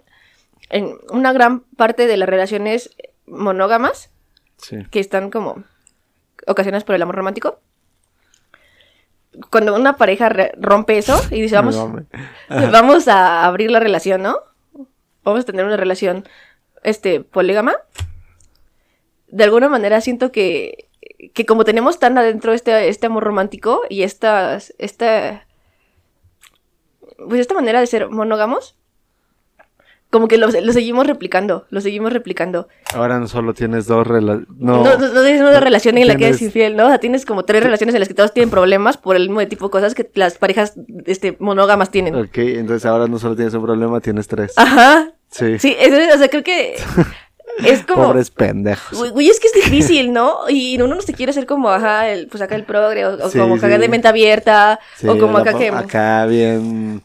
en 0.70 0.96
una 1.10 1.32
gran 1.32 1.60
parte 1.76 2.06
de 2.06 2.16
las 2.16 2.28
relaciones 2.28 2.90
monógamas, 3.26 4.10
Sí. 4.56 4.76
que 4.90 5.00
están 5.00 5.30
como 5.30 5.64
ocasionadas 6.46 6.84
por 6.84 6.94
el 6.94 7.02
amor 7.02 7.16
romántico. 7.16 7.60
Cuando 9.50 9.74
una 9.74 9.96
pareja 9.96 10.28
re- 10.28 10.52
rompe 10.58 10.98
eso 10.98 11.20
y 11.30 11.40
dice, 11.40 11.54
vamos, 11.54 11.76
vamos 12.72 13.08
a 13.08 13.44
abrir 13.44 13.70
la 13.70 13.78
relación, 13.80 14.22
¿no? 14.22 14.36
Vamos 15.24 15.40
a 15.42 15.44
tener 15.44 15.64
una 15.64 15.76
relación, 15.76 16.24
este, 16.82 17.20
polígama. 17.20 17.76
De 19.28 19.44
alguna 19.44 19.68
manera 19.68 20.00
siento 20.00 20.32
que, 20.32 20.88
que 21.34 21.46
como 21.46 21.64
tenemos 21.64 21.98
tan 21.98 22.16
adentro 22.18 22.52
este, 22.52 22.88
este 22.88 23.06
amor 23.06 23.24
romántico 23.24 23.82
y 23.88 24.02
estas, 24.02 24.74
esta, 24.78 25.46
pues 27.16 27.40
esta 27.40 27.54
manera 27.54 27.80
de 27.80 27.86
ser 27.86 28.08
monógamos, 28.08 28.76
como 30.10 30.26
que 30.28 30.38
lo, 30.38 30.48
lo 30.48 30.72
seguimos 30.72 31.06
replicando, 31.06 31.66
lo 31.70 31.80
seguimos 31.80 32.12
replicando. 32.12 32.68
Ahora 32.94 33.18
no 33.20 33.28
solo 33.28 33.54
tienes 33.54 33.86
dos 33.86 34.06
relaciones. 34.06 34.48
No, 34.58 34.82
No, 34.82 34.98
no, 34.98 35.08
no 35.12 35.22
tienes 35.22 35.40
una 35.40 35.60
relación 35.60 35.96
en 35.98 36.08
la 36.08 36.16
que 36.16 36.26
eres 36.26 36.42
infiel, 36.42 36.76
¿no? 36.76 36.86
O 36.86 36.88
sea, 36.88 36.98
tienes 36.98 37.24
como 37.24 37.44
tres 37.44 37.62
relaciones 37.62 37.94
en 37.94 38.00
las 38.00 38.08
que 38.08 38.14
todos 38.14 38.32
tienen 38.34 38.50
problemas 38.50 38.96
por 38.96 39.14
el 39.16 39.28
mismo 39.28 39.46
tipo 39.46 39.66
de 39.66 39.70
cosas 39.70 39.94
que 39.94 40.10
las 40.14 40.36
parejas 40.36 40.74
este, 41.06 41.36
monógamas 41.38 41.90
tienen. 41.90 42.14
Ok, 42.16 42.38
entonces 42.38 42.84
ahora 42.86 43.06
no 43.06 43.18
solo 43.18 43.36
tienes 43.36 43.54
un 43.54 43.62
problema, 43.62 44.00
tienes 44.00 44.26
tres. 44.26 44.52
Ajá. 44.56 45.12
Sí. 45.30 45.58
Sí, 45.60 45.76
es- 45.78 46.14
o 46.14 46.18
sea, 46.18 46.28
creo 46.28 46.42
que 46.42 46.74
es 47.64 47.82
como... 47.86 48.06
Pobres 48.08 48.30
pendejos. 48.32 49.12
Güey, 49.12 49.28
es 49.28 49.38
que 49.38 49.46
es 49.46 49.54
difícil, 49.54 50.12
¿no? 50.12 50.38
Y 50.48 50.76
uno 50.80 50.92
no 50.96 51.00
se 51.02 51.12
quiere 51.14 51.30
hacer 51.30 51.46
como, 51.46 51.68
ajá, 51.70 52.08
el, 52.08 52.26
pues 52.26 52.42
acá 52.42 52.56
el 52.56 52.64
progre, 52.64 53.06
o, 53.06 53.26
o 53.26 53.30
Sí, 53.30 53.38
como 53.38 53.56
sí. 53.58 53.64
acá 53.64 53.78
de 53.78 53.88
mente 53.88 54.08
abierta, 54.08 54.80
Sí, 54.96 55.06
o 55.06 55.16
como 55.18 55.38
acá 55.38 55.56
que 55.56 55.68
Acá 55.68 56.26
bien. 56.26 57.00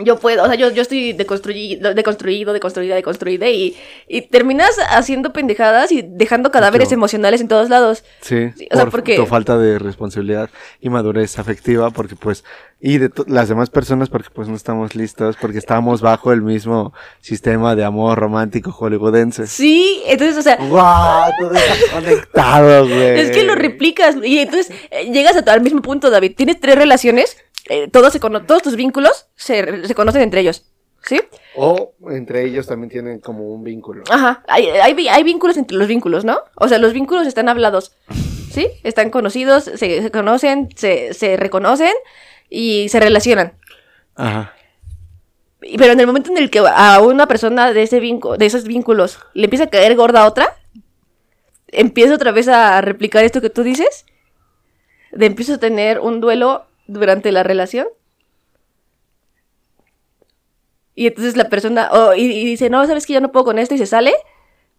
Yo 0.00 0.18
puedo, 0.18 0.42
o 0.42 0.46
sea, 0.46 0.54
yo, 0.54 0.70
yo 0.70 0.82
estoy 0.82 1.12
deconstruido, 1.12 1.94
deconstruido, 1.94 2.52
deconstruida, 2.52 2.94
deconstruida, 2.94 3.48
y, 3.48 3.76
y 4.08 4.22
terminas 4.22 4.76
haciendo 4.90 5.32
pendejadas 5.32 5.92
y 5.92 6.02
dejando 6.02 6.50
cadáveres 6.50 6.90
Yo- 6.90 6.94
emocionales 6.94 7.40
en 7.40 7.48
todos 7.48 7.68
lados. 7.70 8.04
Sí, 8.20 8.50
Sí, 8.56 8.68
o 8.70 8.74
sea, 8.76 8.84
por 8.84 8.90
porque- 8.90 9.16
tu 9.16 9.26
falta 9.26 9.56
de 9.58 9.78
responsabilidad 9.78 10.50
y 10.80 10.88
madurez 10.90 11.38
afectiva, 11.38 11.90
porque 11.90 12.16
pues, 12.16 12.44
y 12.80 12.98
de 12.98 13.10
las 13.26 13.48
demás 13.48 13.70
personas, 13.70 14.10
porque 14.10 14.28
pues 14.32 14.48
no 14.48 14.54
estamos 14.56 14.94
listos, 14.94 15.36
porque 15.40 15.58
estamos 15.58 16.02
bajo 16.02 16.32
el 16.32 16.42
mismo 16.42 16.92
sistema 17.20 17.74
de 17.74 17.84
amor 17.84 18.18
romántico 18.18 18.70
hollywoodense. 18.72 19.46
Sí, 19.46 20.02
entonces, 20.06 20.36
o 20.36 20.42
sea, 20.42 20.56
¡Guau! 20.56 21.30
Todo 21.40 21.52
está 21.54 21.74
conectado, 21.94 22.86
güey. 22.86 23.20
Es 23.20 23.30
que 23.30 23.44
lo 23.44 23.54
replicas 23.54 24.16
y 24.22 24.38
entonces 24.40 24.70
eh, 24.90 25.10
llegas 25.10 25.36
a- 25.36 25.52
al 25.52 25.62
mismo 25.62 25.80
punto, 25.82 26.10
David. 26.10 26.34
Tienes 26.36 26.60
tres 26.60 26.76
relaciones 26.76 27.36
eh, 27.68 27.88
todos, 27.88 28.12
se 28.12 28.20
cono- 28.20 28.44
todos 28.44 28.62
tus 28.62 28.76
vínculos 28.76 29.26
se, 29.36 29.86
se 29.86 29.94
conocen 29.94 30.22
entre 30.22 30.40
ellos. 30.40 30.64
¿Sí? 31.04 31.20
O 31.54 31.92
entre 32.10 32.44
ellos 32.44 32.66
también 32.66 32.90
tienen 32.90 33.20
como 33.20 33.44
un 33.52 33.62
vínculo. 33.62 34.02
Ajá. 34.10 34.42
Hay, 34.48 34.66
hay, 34.66 35.06
hay 35.08 35.22
vínculos 35.22 35.56
entre 35.56 35.76
los 35.76 35.86
vínculos, 35.86 36.24
¿no? 36.24 36.40
O 36.56 36.66
sea, 36.66 36.78
los 36.78 36.92
vínculos 36.92 37.26
están 37.28 37.48
hablados. 37.48 37.96
¿Sí? 38.50 38.68
Están 38.82 39.10
conocidos, 39.10 39.64
se, 39.64 39.76
se 40.02 40.10
conocen, 40.10 40.68
se, 40.74 41.14
se 41.14 41.36
reconocen 41.36 41.92
y 42.50 42.88
se 42.88 42.98
relacionan. 42.98 43.52
Ajá. 44.16 44.52
Y- 45.62 45.78
Pero 45.78 45.92
en 45.92 46.00
el 46.00 46.06
momento 46.08 46.30
en 46.30 46.38
el 46.38 46.50
que 46.50 46.58
a 46.66 47.00
una 47.00 47.28
persona 47.28 47.72
de 47.72 47.82
ese 47.84 48.00
vínculo, 48.00 48.36
de 48.36 48.46
esos 48.46 48.64
vínculos 48.64 49.20
le 49.34 49.44
empieza 49.44 49.64
a 49.64 49.70
caer 49.70 49.94
gorda 49.94 50.22
a 50.22 50.26
otra, 50.26 50.56
empieza 51.68 52.14
otra 52.14 52.32
vez 52.32 52.48
a 52.48 52.80
replicar 52.80 53.24
esto 53.24 53.40
que 53.40 53.50
tú 53.50 53.62
dices, 53.62 54.06
de 55.12 55.26
empiezo 55.26 55.54
a 55.54 55.58
tener 55.58 56.00
un 56.00 56.20
duelo 56.20 56.65
durante 56.86 57.32
la 57.32 57.42
relación. 57.42 57.86
Y 60.94 61.06
entonces 61.06 61.36
la 61.36 61.48
persona, 61.48 61.88
oh, 61.92 62.14
y, 62.14 62.22
y 62.22 62.44
dice, 62.46 62.70
no, 62.70 62.86
sabes 62.86 63.04
que 63.06 63.12
yo 63.12 63.20
no 63.20 63.30
puedo 63.32 63.44
con 63.44 63.58
esto 63.58 63.74
y 63.74 63.78
se 63.78 63.86
sale 63.86 64.14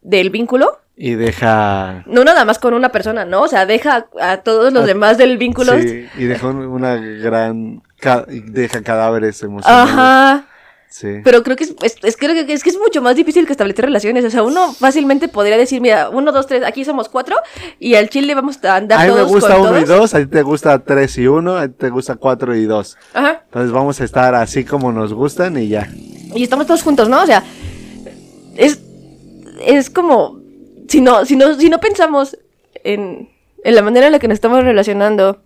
del 0.01 0.29
vínculo. 0.31 0.79
Y 0.95 1.13
deja. 1.13 2.03
No 2.07 2.23
nada 2.23 2.43
más 2.43 2.57
con 2.57 2.73
una 2.73 2.89
persona, 2.91 3.23
¿no? 3.23 3.43
O 3.43 3.47
sea, 3.47 3.67
deja 3.67 4.07
a 4.19 4.37
todos 4.37 4.73
los 4.73 4.83
A- 4.83 4.87
demás 4.87 5.19
del 5.19 5.37
vínculo. 5.37 5.79
Sí, 5.79 6.07
y 6.17 6.23
deja 6.25 6.47
un- 6.47 6.65
una 6.65 6.95
gran. 6.95 7.83
ca- 7.99 8.25
deja 8.27 8.81
cadáveres 8.81 9.43
emocionales. 9.43 9.93
Ajá. 9.93 10.45
Sí. 10.89 11.07
Pero 11.23 11.43
creo 11.43 11.55
que 11.55 11.65
es, 11.65 11.75
es- 11.83 11.97
es- 12.01 12.17
creo 12.17 12.33
que 12.45 12.51
es 12.53 12.63
que 12.63 12.69
es 12.69 12.77
mucho 12.79 13.01
más 13.01 13.15
difícil 13.15 13.45
que 13.45 13.51
establecer 13.51 13.85
relaciones. 13.85 14.23
O 14.25 14.29
sea, 14.29 14.41
uno 14.43 14.71
fácilmente 14.73 15.27
podría 15.27 15.57
decir, 15.57 15.81
mira, 15.81 16.09
uno, 16.09 16.31
dos, 16.31 16.47
tres, 16.47 16.63
aquí 16.63 16.85
somos 16.85 17.09
cuatro, 17.09 17.35
y 17.79 17.95
al 17.95 18.09
chile 18.09 18.33
vamos 18.33 18.63
a 18.63 18.77
andar 18.77 19.01
A 19.01 19.09
mí 19.11 19.13
me 19.15 19.23
gusta 19.23 19.57
con 19.57 19.67
uno 19.67 19.79
y 19.79 19.83
dos, 19.83 20.13
a 20.15 20.19
ti 20.19 20.27
te 20.27 20.41
gusta 20.41 20.79
tres 20.79 21.17
y 21.17 21.27
uno, 21.27 21.57
a 21.57 21.67
ti 21.67 21.73
te 21.77 21.89
gusta 21.89 22.15
cuatro 22.15 22.55
y 22.55 22.65
dos. 22.65 22.97
Ajá. 23.13 23.41
Entonces 23.45 23.71
vamos 23.71 23.99
a 24.01 24.05
estar 24.05 24.33
así 24.33 24.63
como 24.63 24.91
nos 24.91 25.13
gustan 25.13 25.57
y 25.61 25.67
ya. 25.67 25.89
Y 26.33 26.43
estamos 26.43 26.65
todos 26.67 26.81
juntos, 26.83 27.09
¿no? 27.09 27.21
O 27.21 27.25
sea, 27.25 27.43
es, 28.55 28.79
es 29.65 29.89
como, 29.89 30.39
si 30.87 31.01
no, 31.01 31.25
si 31.25 31.35
no, 31.35 31.53
si 31.55 31.69
no 31.69 31.79
pensamos 31.79 32.37
en, 32.83 33.29
en 33.63 33.75
la 33.75 33.81
manera 33.81 34.07
en 34.07 34.13
la 34.13 34.19
que 34.19 34.27
nos 34.29 34.35
estamos 34.35 34.63
relacionando, 34.63 35.41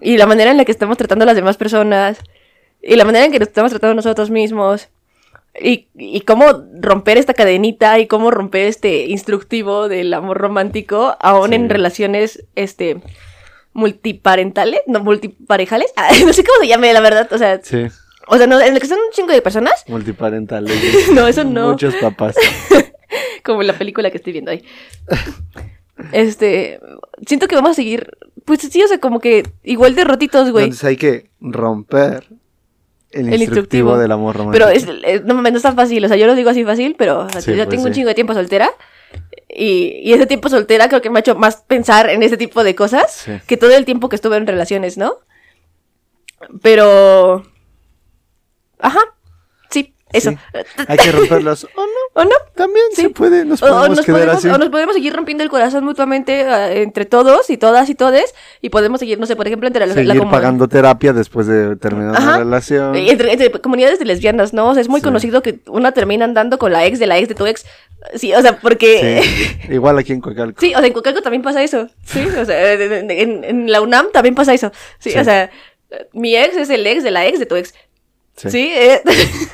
y 0.00 0.16
la 0.16 0.26
manera 0.26 0.50
en 0.52 0.56
la 0.56 0.64
que 0.64 0.72
estamos 0.72 0.96
tratando 0.96 1.24
a 1.24 1.26
las 1.26 1.36
demás 1.36 1.56
personas, 1.56 2.18
y 2.82 2.96
la 2.96 3.04
manera 3.04 3.24
en 3.24 3.32
que 3.32 3.38
nos 3.38 3.48
estamos 3.48 3.70
tratando 3.70 3.94
nosotros 3.94 4.30
mismos, 4.30 4.88
y, 5.60 5.88
y 5.94 6.20
cómo 6.20 6.46
romper 6.80 7.18
esta 7.18 7.34
cadenita, 7.34 7.98
y 7.98 8.06
cómo 8.06 8.30
romper 8.30 8.66
este 8.66 9.06
instructivo 9.06 9.88
del 9.88 10.14
amor 10.14 10.38
romántico, 10.38 11.16
aún 11.20 11.48
Sí. 11.50 11.54
en 11.56 11.68
relaciones, 11.68 12.44
este, 12.54 13.00
multiparentales, 13.72 14.80
no, 14.86 15.00
multiparejales, 15.00 15.92
Ah, 15.96 16.08
no 16.24 16.32
sé 16.32 16.44
cómo 16.44 16.60
se 16.60 16.68
llame, 16.68 16.92
la 16.92 17.00
verdad, 17.00 17.28
o 17.32 17.38
sea, 17.38 17.60
Sí, 17.62 17.86
o 18.28 18.36
sea, 18.36 18.46
no, 18.46 18.60
en 18.60 18.74
el 18.74 18.80
que 18.80 18.86
son 18.86 18.98
un 18.98 19.10
chingo 19.12 19.32
de 19.32 19.42
personas. 19.42 19.84
multiparentales. 19.88 20.72
No, 21.12 21.26
eso 21.26 21.42
no. 21.44 21.70
Muchos 21.72 21.94
papás. 21.96 22.36
Como 23.42 23.62
en 23.62 23.66
la 23.66 23.72
película 23.72 24.10
que 24.10 24.18
estoy 24.18 24.32
viendo 24.32 24.52
ahí. 24.52 24.62
Este. 26.12 26.78
Siento 27.26 27.48
que 27.48 27.56
vamos 27.56 27.72
a 27.72 27.74
seguir. 27.74 28.10
Pues 28.44 28.60
sí, 28.60 28.82
o 28.82 28.86
sea, 28.88 28.98
como 28.98 29.18
que 29.20 29.42
igual 29.64 29.94
de 29.94 30.04
rotitos, 30.04 30.50
güey. 30.50 30.64
Entonces 30.66 30.84
hay 30.84 30.96
que 30.96 31.30
romper 31.40 32.28
el, 33.12 33.26
El 33.32 33.42
instructivo, 33.42 33.44
instructivo. 33.44 33.98
del 33.98 34.12
amor 34.12 34.36
romántico. 34.36 34.64
Pero 34.66 34.76
es, 34.76 34.86
es- 35.04 35.24
no 35.24 35.34
mames, 35.34 35.52
no 35.52 35.56
es 35.58 35.62
tan 35.62 35.74
fácil. 35.76 36.04
O 36.04 36.08
sea, 36.08 36.16
yo 36.16 36.26
lo 36.26 36.34
digo 36.34 36.50
así 36.50 36.64
fácil, 36.64 36.94
pero 36.98 37.20
o 37.26 37.28
sea, 37.30 37.40
Sí, 37.40 37.50
yo 37.52 37.56
pues 37.58 37.68
tengo 37.70 37.82
un 37.84 37.88
sí. 37.88 37.94
chingo 37.96 38.08
de 38.08 38.14
tiempo 38.14 38.34
soltera. 38.34 38.70
Y, 39.48 40.00
y 40.04 40.12
ese 40.12 40.26
tiempo 40.26 40.48
soltera 40.48 40.88
creo 40.88 41.00
que 41.02 41.10
me 41.10 41.18
ha 41.18 41.20
hecho 41.20 41.34
más 41.34 41.56
pensar 41.66 42.08
en 42.10 42.22
ese 42.22 42.36
tipo 42.36 42.62
de 42.62 42.74
cosas 42.76 43.10
Sí. 43.12 43.32
que 43.48 43.56
todo 43.56 43.72
el 43.76 43.84
tiempo 43.84 44.08
que 44.08 44.14
estuve 44.16 44.36
en 44.36 44.46
relaciones, 44.46 44.96
¿no? 44.96 45.16
Pero. 46.62 47.44
Ajá. 48.78 49.00
Eso. 50.12 50.30
Sí. 50.30 50.36
Hay 50.88 50.96
que 50.98 51.12
romperlos. 51.12 51.64
¿O 51.76 51.80
no? 51.80 52.22
¿O 52.22 52.24
no? 52.24 52.34
También 52.54 52.84
Sí. 52.92 53.02
se 53.02 53.10
puede, 53.10 53.44
nos 53.44 53.62
O- 53.62 53.66
o, 53.66 53.68
podemos 53.68 53.96
nos 53.98 54.06
quedar 54.06 54.20
podemos, 54.20 54.36
así. 54.38 54.48
o 54.48 54.58
nos 54.58 54.68
podemos 54.70 54.94
seguir 54.94 55.14
rompiendo 55.14 55.44
el 55.44 55.50
corazón 55.50 55.84
mutuamente 55.84 56.40
eh, 56.42 56.82
entre 56.82 57.04
todos 57.04 57.48
y 57.50 57.56
todas 57.56 57.88
y 57.90 57.94
todes. 57.94 58.34
Y 58.60 58.70
podemos 58.70 59.00
seguir, 59.00 59.18
no 59.20 59.26
sé, 59.26 59.36
por 59.36 59.46
ejemplo, 59.46 59.66
entre 59.68 59.86
la, 59.86 59.94
Seguir 59.94 60.22
pagando 60.30 60.66
terapia 60.68 61.12
después 61.12 61.46
de 61.46 61.76
terminar 61.76 62.16
Ajá. 62.16 62.30
la 62.32 62.38
relación. 62.38 62.96
Entre, 62.96 63.32
entre 63.32 63.50
comunidades 63.52 63.98
de 63.98 64.04
lesbianas, 64.04 64.52
¿no? 64.52 64.68
O 64.70 64.74
sea, 64.74 64.80
es 64.80 64.88
muy 64.88 65.00
Sí. 65.00 65.04
conocido 65.04 65.42
que 65.42 65.60
una 65.68 65.92
termina 65.92 66.24
andando 66.24 66.58
con 66.58 66.72
la 66.72 66.84
ex 66.86 66.98
de 66.98 67.06
la 67.06 67.18
ex 67.18 67.28
de 67.28 67.34
tu 67.34 67.46
ex. 67.46 67.64
Sí, 68.14 68.32
o 68.34 68.40
sea, 68.42 68.58
porque. 68.58 69.22
Sí. 69.22 69.56
Igual 69.74 69.98
aquí 69.98 70.12
en 70.12 70.20
Coacalco. 70.20 70.60
Sí, 70.60 70.74
o 70.74 70.78
sea, 70.78 70.86
en 70.86 70.92
Coacalco 70.92 71.22
también 71.22 71.42
pasa 71.42 71.62
eso. 71.62 71.88
Sí, 72.04 72.20
o 72.24 72.44
sea, 72.44 72.72
en, 72.72 73.10
en- 73.10 73.44
en 73.44 73.70
la 73.70 73.80
UNAM 73.80 74.06
también 74.12 74.34
pasa 74.34 74.52
eso. 74.54 74.72
Sí. 74.98 75.12
o 75.16 75.22
sea, 75.24 75.50
mi 76.12 76.36
ex 76.36 76.56
es 76.56 76.70
el 76.70 76.86
ex 76.86 77.02
de 77.04 77.10
la 77.10 77.26
ex 77.26 77.38
de 77.38 77.46
tu 77.46 77.56
ex. 77.56 77.74
Sí. 78.40 78.50
Sí, 78.50 78.72
eh, 78.72 79.02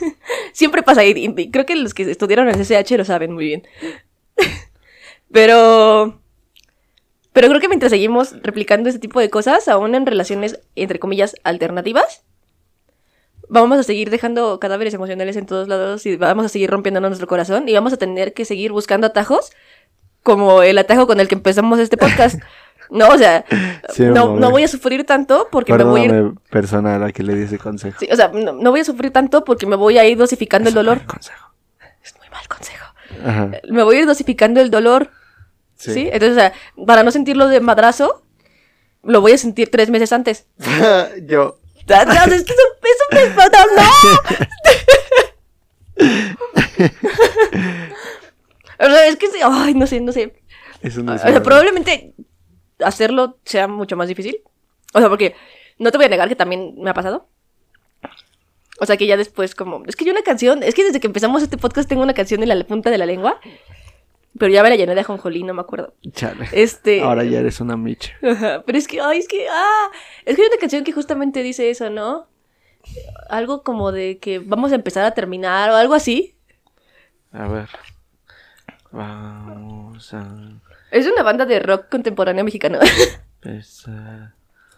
siempre 0.52 0.82
pasa 0.82 1.04
y 1.04 1.50
creo 1.50 1.66
que 1.66 1.74
los 1.74 1.92
que 1.92 2.10
estudiaron 2.10 2.48
en 2.48 2.60
el 2.60 2.66
CCH 2.66 2.92
lo 2.92 3.04
saben 3.04 3.32
muy 3.32 3.46
bien. 3.46 3.66
Pero. 5.32 6.20
Pero 7.32 7.48
creo 7.48 7.60
que 7.60 7.68
mientras 7.68 7.90
seguimos 7.90 8.40
replicando 8.42 8.88
este 8.88 9.00
tipo 9.00 9.20
de 9.20 9.28
cosas, 9.28 9.68
aún 9.68 9.94
en 9.94 10.06
relaciones, 10.06 10.58
entre 10.74 10.98
comillas, 10.98 11.36
alternativas, 11.44 12.24
vamos 13.48 13.78
a 13.78 13.82
seguir 13.82 14.08
dejando 14.08 14.58
cadáveres 14.58 14.94
emocionales 14.94 15.36
en 15.36 15.44
todos 15.44 15.68
lados 15.68 16.06
y 16.06 16.16
vamos 16.16 16.46
a 16.46 16.48
seguir 16.48 16.70
rompiéndonos 16.70 17.10
nuestro 17.10 17.26
corazón 17.26 17.68
y 17.68 17.74
vamos 17.74 17.92
a 17.92 17.98
tener 17.98 18.32
que 18.32 18.46
seguir 18.46 18.72
buscando 18.72 19.06
atajos 19.06 19.50
como 20.22 20.62
el 20.62 20.78
atajo 20.78 21.06
con 21.06 21.20
el 21.20 21.28
que 21.28 21.34
empezamos 21.34 21.78
este 21.78 21.96
podcast. 21.96 22.40
No, 22.90 23.08
o 23.08 23.18
sea, 23.18 23.44
Sí, 23.92 24.04
no, 24.04 24.36
no 24.36 24.50
voy 24.50 24.64
a 24.64 24.68
sufrir 24.68 25.04
tanto 25.04 25.48
porque 25.50 25.74
me 25.74 25.84
voy 25.84 26.02
a 26.02 26.04
ir 26.04 26.32
persona 26.50 26.96
a 26.96 26.98
la 26.98 27.12
que 27.12 27.22
le 27.22 27.34
di 27.34 27.44
ese 27.44 27.58
consejo. 27.58 27.98
Sí, 27.98 28.08
o 28.10 28.16
sea, 28.16 28.28
no, 28.28 28.52
no 28.52 28.70
voy 28.70 28.80
a 28.80 28.84
sufrir 28.84 29.12
tanto 29.12 29.44
porque 29.44 29.66
me 29.66 29.76
voy 29.76 29.98
a 29.98 30.04
ir 30.04 30.16
dosificando 30.16 30.68
el 30.68 30.74
dolor. 30.74 31.04
Consejo. 31.06 31.52
Es 32.02 32.14
muy 32.18 32.28
mal 32.30 32.46
consejo. 32.48 32.84
Ajá. 33.24 33.50
Me 33.68 33.82
voy 33.82 33.96
a 33.96 34.00
ir 34.00 34.06
dosificando 34.06 34.60
el 34.60 34.70
dolor. 34.70 35.10
Sí. 35.76 35.92
Sí. 35.92 36.08
Entonces, 36.12 36.32
o 36.32 36.34
sea, 36.34 36.52
para 36.86 37.02
no 37.02 37.10
sentirlo 37.10 37.48
de 37.48 37.60
madrazo, 37.60 38.22
lo 39.02 39.20
voy 39.20 39.32
a 39.32 39.38
sentir 39.38 39.70
tres 39.70 39.90
meses 39.90 40.12
antes. 40.12 40.46
Yo. 41.26 41.58
No, 41.88 42.34
es 42.34 42.44
que 42.44 42.52
eso, 42.52 42.62
eso 42.82 43.04
me 43.12 43.28
no, 43.28 43.36
no. 43.76 43.82
o 48.78 48.84
sea, 48.84 49.06
es 49.06 49.16
que 49.16 49.28
sí, 49.28 49.38
ay, 49.42 49.74
no 49.74 49.86
sé, 49.86 50.00
no 50.00 50.12
sé. 50.12 50.34
Eso 50.82 51.02
no 51.02 51.12
O 51.12 51.14
es 51.14 51.22
sea, 51.22 51.42
probablemente 51.42 52.12
hacerlo 52.80 53.38
sea 53.44 53.68
mucho 53.68 53.96
más 53.96 54.08
difícil. 54.08 54.40
O 54.94 55.00
sea, 55.00 55.08
porque 55.08 55.34
no 55.78 55.90
te 55.90 55.98
voy 55.98 56.06
a 56.06 56.10
negar 56.10 56.28
que 56.28 56.36
también 56.36 56.74
me 56.78 56.90
ha 56.90 56.94
pasado. 56.94 57.28
O 58.78 58.86
sea, 58.86 58.96
que 58.96 59.06
ya 59.06 59.16
después 59.16 59.54
como... 59.54 59.82
Es 59.86 59.96
que 59.96 60.04
hay 60.04 60.10
una 60.10 60.22
canción... 60.22 60.62
Es 60.62 60.74
que 60.74 60.84
desde 60.84 61.00
que 61.00 61.06
empezamos 61.06 61.42
este 61.42 61.56
podcast 61.56 61.88
tengo 61.88 62.02
una 62.02 62.14
canción 62.14 62.42
en 62.42 62.48
la 62.48 62.64
punta 62.66 62.90
de 62.90 62.98
la 62.98 63.06
lengua. 63.06 63.40
Pero 64.38 64.52
ya 64.52 64.62
me 64.62 64.68
la 64.68 64.76
llené 64.76 64.94
de 64.94 65.00
ajonjolí, 65.00 65.44
no 65.44 65.54
me 65.54 65.62
acuerdo. 65.62 65.94
Chale. 66.12 66.46
Este... 66.52 67.00
Ahora 67.00 67.24
ya 67.24 67.40
eres 67.40 67.60
una 67.60 67.76
micha. 67.76 68.12
Pero 68.20 68.78
es 68.78 68.86
que, 68.86 69.00
ay, 69.00 69.18
es 69.18 69.28
que, 69.28 69.48
ah, 69.48 69.90
es 70.26 70.36
que 70.36 70.42
hay 70.42 70.48
una 70.48 70.58
canción 70.58 70.84
que 70.84 70.92
justamente 70.92 71.42
dice 71.42 71.70
eso, 71.70 71.88
¿no? 71.88 72.28
Algo 73.30 73.62
como 73.62 73.92
de 73.92 74.18
que 74.18 74.38
vamos 74.38 74.72
a 74.72 74.74
empezar 74.74 75.04
a 75.06 75.14
terminar 75.14 75.70
o 75.70 75.76
algo 75.76 75.94
así. 75.94 76.36
A 77.32 77.48
ver. 77.48 77.68
Vamos 78.92 80.12
a 80.12 80.60
Es 80.96 81.06
una 81.06 81.22
banda 81.22 81.44
de 81.46 81.58
rock 81.60 81.88
contemporáneo 81.90 82.44
mexicano. 82.44 82.78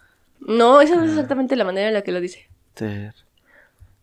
no, 0.39 0.81
esa 0.81 0.95
no 0.95 1.03
es 1.03 1.11
exactamente 1.11 1.55
la 1.55 1.63
manera 1.63 1.87
en 1.87 1.93
la 1.93 2.01
que 2.01 2.11
lo 2.11 2.19
dice. 2.21 2.47
Ter- 2.73 3.13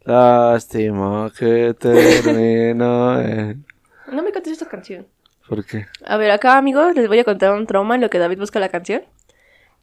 Lástima 0.05 1.33
que 1.37 1.75
terminó 1.79 3.21
en... 3.21 3.65
No 4.11 4.23
me 4.23 4.31
cantes 4.33 4.53
esta 4.53 4.67
canción. 4.69 5.07
¿Por 5.49 5.65
qué? 5.65 5.87
A 6.05 6.17
ver, 6.17 6.31
acá, 6.31 6.57
amigos, 6.59 6.95
les 6.95 7.09
voy 7.09 7.19
a 7.19 7.25
contar 7.25 7.53
un 7.53 7.67
trauma 7.67 7.97
en 7.97 8.01
lo 8.01 8.11
que 8.11 8.19
David 8.19 8.39
busca 8.39 8.61
la 8.61 8.69
canción. 8.69 9.03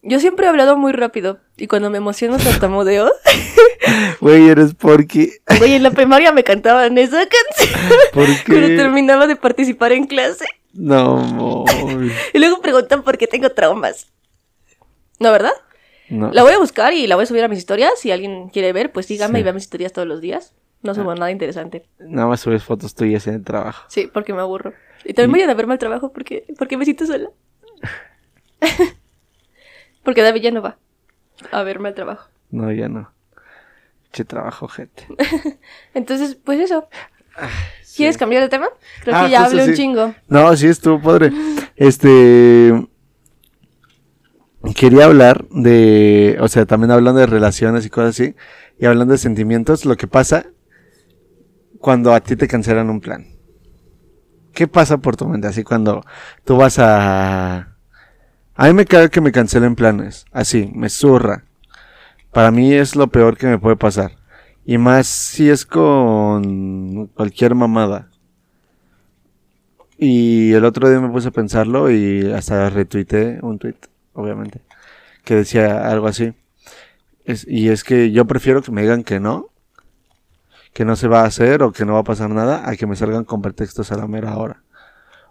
Yo 0.01 0.19
siempre 0.19 0.45
he 0.45 0.49
hablado 0.49 0.75
muy 0.77 0.91
rápido 0.91 1.39
y 1.57 1.67
cuando 1.67 1.89
me 1.89 1.97
emociono 1.97 2.37
tartamudeo. 2.37 3.11
Güey, 4.21 4.47
eres 4.49 4.73
porque... 4.73 5.39
Güey, 5.59 5.73
en 5.73 5.83
la 5.83 5.91
primaria 5.91 6.31
me 6.31 6.43
cantaban 6.43 6.97
esa 6.97 7.21
canción 7.27 7.79
¿Por 8.13 8.25
cuando 8.45 8.67
qué? 8.67 8.77
terminaba 8.77 9.27
de 9.27 9.35
participar 9.35 9.91
en 9.91 10.07
clase. 10.07 10.45
No, 10.73 11.19
amor. 11.19 11.69
Y 12.33 12.39
luego 12.39 12.61
preguntan 12.61 13.03
por 13.03 13.17
qué 13.17 13.27
tengo 13.27 13.49
traumas. 13.51 14.07
¿No, 15.19 15.31
verdad? 15.31 15.51
No. 16.09 16.31
La 16.31 16.43
voy 16.43 16.53
a 16.53 16.59
buscar 16.59 16.93
y 16.93 17.07
la 17.07 17.15
voy 17.15 17.23
a 17.23 17.25
subir 17.27 17.43
a 17.43 17.47
mis 17.47 17.59
historias. 17.59 17.99
Si 17.99 18.11
alguien 18.11 18.49
quiere 18.49 18.73
ver, 18.73 18.91
pues 18.91 19.05
síganme 19.05 19.37
Sí. 19.37 19.41
y 19.41 19.43
vea 19.43 19.53
mis 19.53 19.63
historias 19.63 19.93
todos 19.93 20.07
los 20.07 20.19
días. 20.21 20.53
No 20.81 20.93
subo 20.93 21.15
nada 21.15 21.31
interesante. 21.31 21.85
Nada 21.99 22.27
más 22.27 22.41
subes 22.41 22.63
fotos 22.63 22.93
tuyas 22.93 23.25
en 23.27 23.35
el 23.35 23.43
trabajo. 23.43 23.85
Sí, 23.87 24.09
porque 24.13 24.33
me 24.33 24.41
aburro. 24.41 24.73
Y 25.05 25.13
también 25.13 25.31
vayan 25.31 25.49
a 25.49 25.53
verme 25.53 25.73
al 25.73 25.79
trabajo 25.79 26.11
porque, 26.11 26.45
porque 26.57 26.75
me 26.75 26.83
siento 26.85 27.05
sola. 27.05 27.29
porque 30.03 30.21
David 30.21 30.41
ya 30.41 30.51
no 30.51 30.61
va 30.61 30.77
a 31.51 31.63
verme 31.63 31.89
al 31.89 31.95
trabajo. 31.95 32.29
No, 32.51 32.71
ya 32.71 32.89
no. 32.89 33.11
Che 34.11 34.25
trabajo, 34.25 34.67
gente. 34.67 35.07
Entonces, 35.93 36.35
pues 36.35 36.59
eso. 36.59 36.87
¿Quieres 37.95 38.17
cambiar 38.17 38.43
de 38.43 38.49
tema? 38.49 38.67
Creo 39.01 39.15
Ah, 39.15 39.25
que 39.25 39.31
ya 39.31 39.41
justo 39.43 39.57
hablé 39.59 39.71
un 39.71 39.77
chingo. 39.77 40.15
No, 40.27 40.55
sí 40.55 40.67
estuvo 40.67 41.01
padre. 41.01 41.31
Este. 41.75 42.87
quería 44.75 45.05
hablar 45.05 45.45
de, 45.49 46.37
o 46.39 46.47
sea, 46.47 46.65
también 46.65 46.91
hablando 46.91 47.19
de 47.19 47.27
relaciones 47.27 47.85
y 47.85 47.89
cosas 47.89 48.11
así, 48.11 48.35
y 48.79 48.85
hablando 48.85 49.11
de 49.13 49.17
sentimientos, 49.17 49.85
lo 49.85 49.97
que 49.97 50.07
pasa 50.07 50.45
cuando 51.79 52.13
a 52.13 52.21
ti 52.21 52.35
te 52.35 52.47
cancelan 52.47 52.89
un 52.89 53.01
plan. 53.01 53.27
¿Qué 54.53 54.67
pasa 54.67 54.97
por 54.97 55.15
tu 55.17 55.27
mente? 55.27 55.47
Así 55.47 55.63
cuando 55.63 56.03
tú 56.45 56.57
vas 56.57 56.77
a... 56.79 57.75
A 58.55 58.67
mí 58.67 58.73
me 58.73 58.85
cae 58.85 59.09
que 59.09 59.19
me 59.19 59.31
cancelen 59.31 59.75
planes. 59.75 60.25
Así, 60.31 60.71
me 60.75 60.89
zurra. 60.89 61.43
Para 62.31 62.51
mí 62.51 62.71
es 62.71 62.95
lo 62.95 63.07
peor 63.07 63.35
que 63.35 63.47
me 63.47 63.57
puede 63.57 63.75
pasar. 63.75 64.11
Y 64.65 64.77
más 64.77 65.07
si 65.07 65.49
es 65.49 65.65
con 65.65 67.07
cualquier 67.07 67.55
mamada. 67.55 68.09
Y 69.97 70.53
el 70.53 70.65
otro 70.65 70.89
día 70.89 70.99
me 70.99 71.09
puse 71.09 71.29
a 71.29 71.31
pensarlo 71.31 71.91
y 71.91 72.31
hasta 72.31 72.69
retuiteé 72.69 73.39
un 73.41 73.59
tweet, 73.59 73.75
obviamente, 74.13 74.61
que 75.23 75.35
decía 75.35 75.89
algo 75.89 76.07
así. 76.07 76.33
y 77.47 77.69
es 77.69 77.83
que 77.83 78.11
yo 78.11 78.25
prefiero 78.25 78.61
que 78.61 78.71
me 78.71 78.81
digan 78.81 79.03
que 79.03 79.19
no, 79.19 79.53
que 80.73 80.85
no 80.85 80.95
se 80.95 81.07
va 81.07 81.21
a 81.21 81.25
hacer 81.25 81.63
o 81.63 81.71
que 81.71 81.85
no 81.85 81.93
va 81.93 81.99
a 81.99 82.03
pasar 82.03 82.29
nada, 82.31 82.67
a 82.69 82.75
que 82.75 82.87
me 82.87 82.95
salgan 82.95 83.23
con 83.25 83.41
pretextos 83.41 83.91
a 83.91 83.97
la 83.97 84.07
mera 84.07 84.35
hora. 84.37 84.63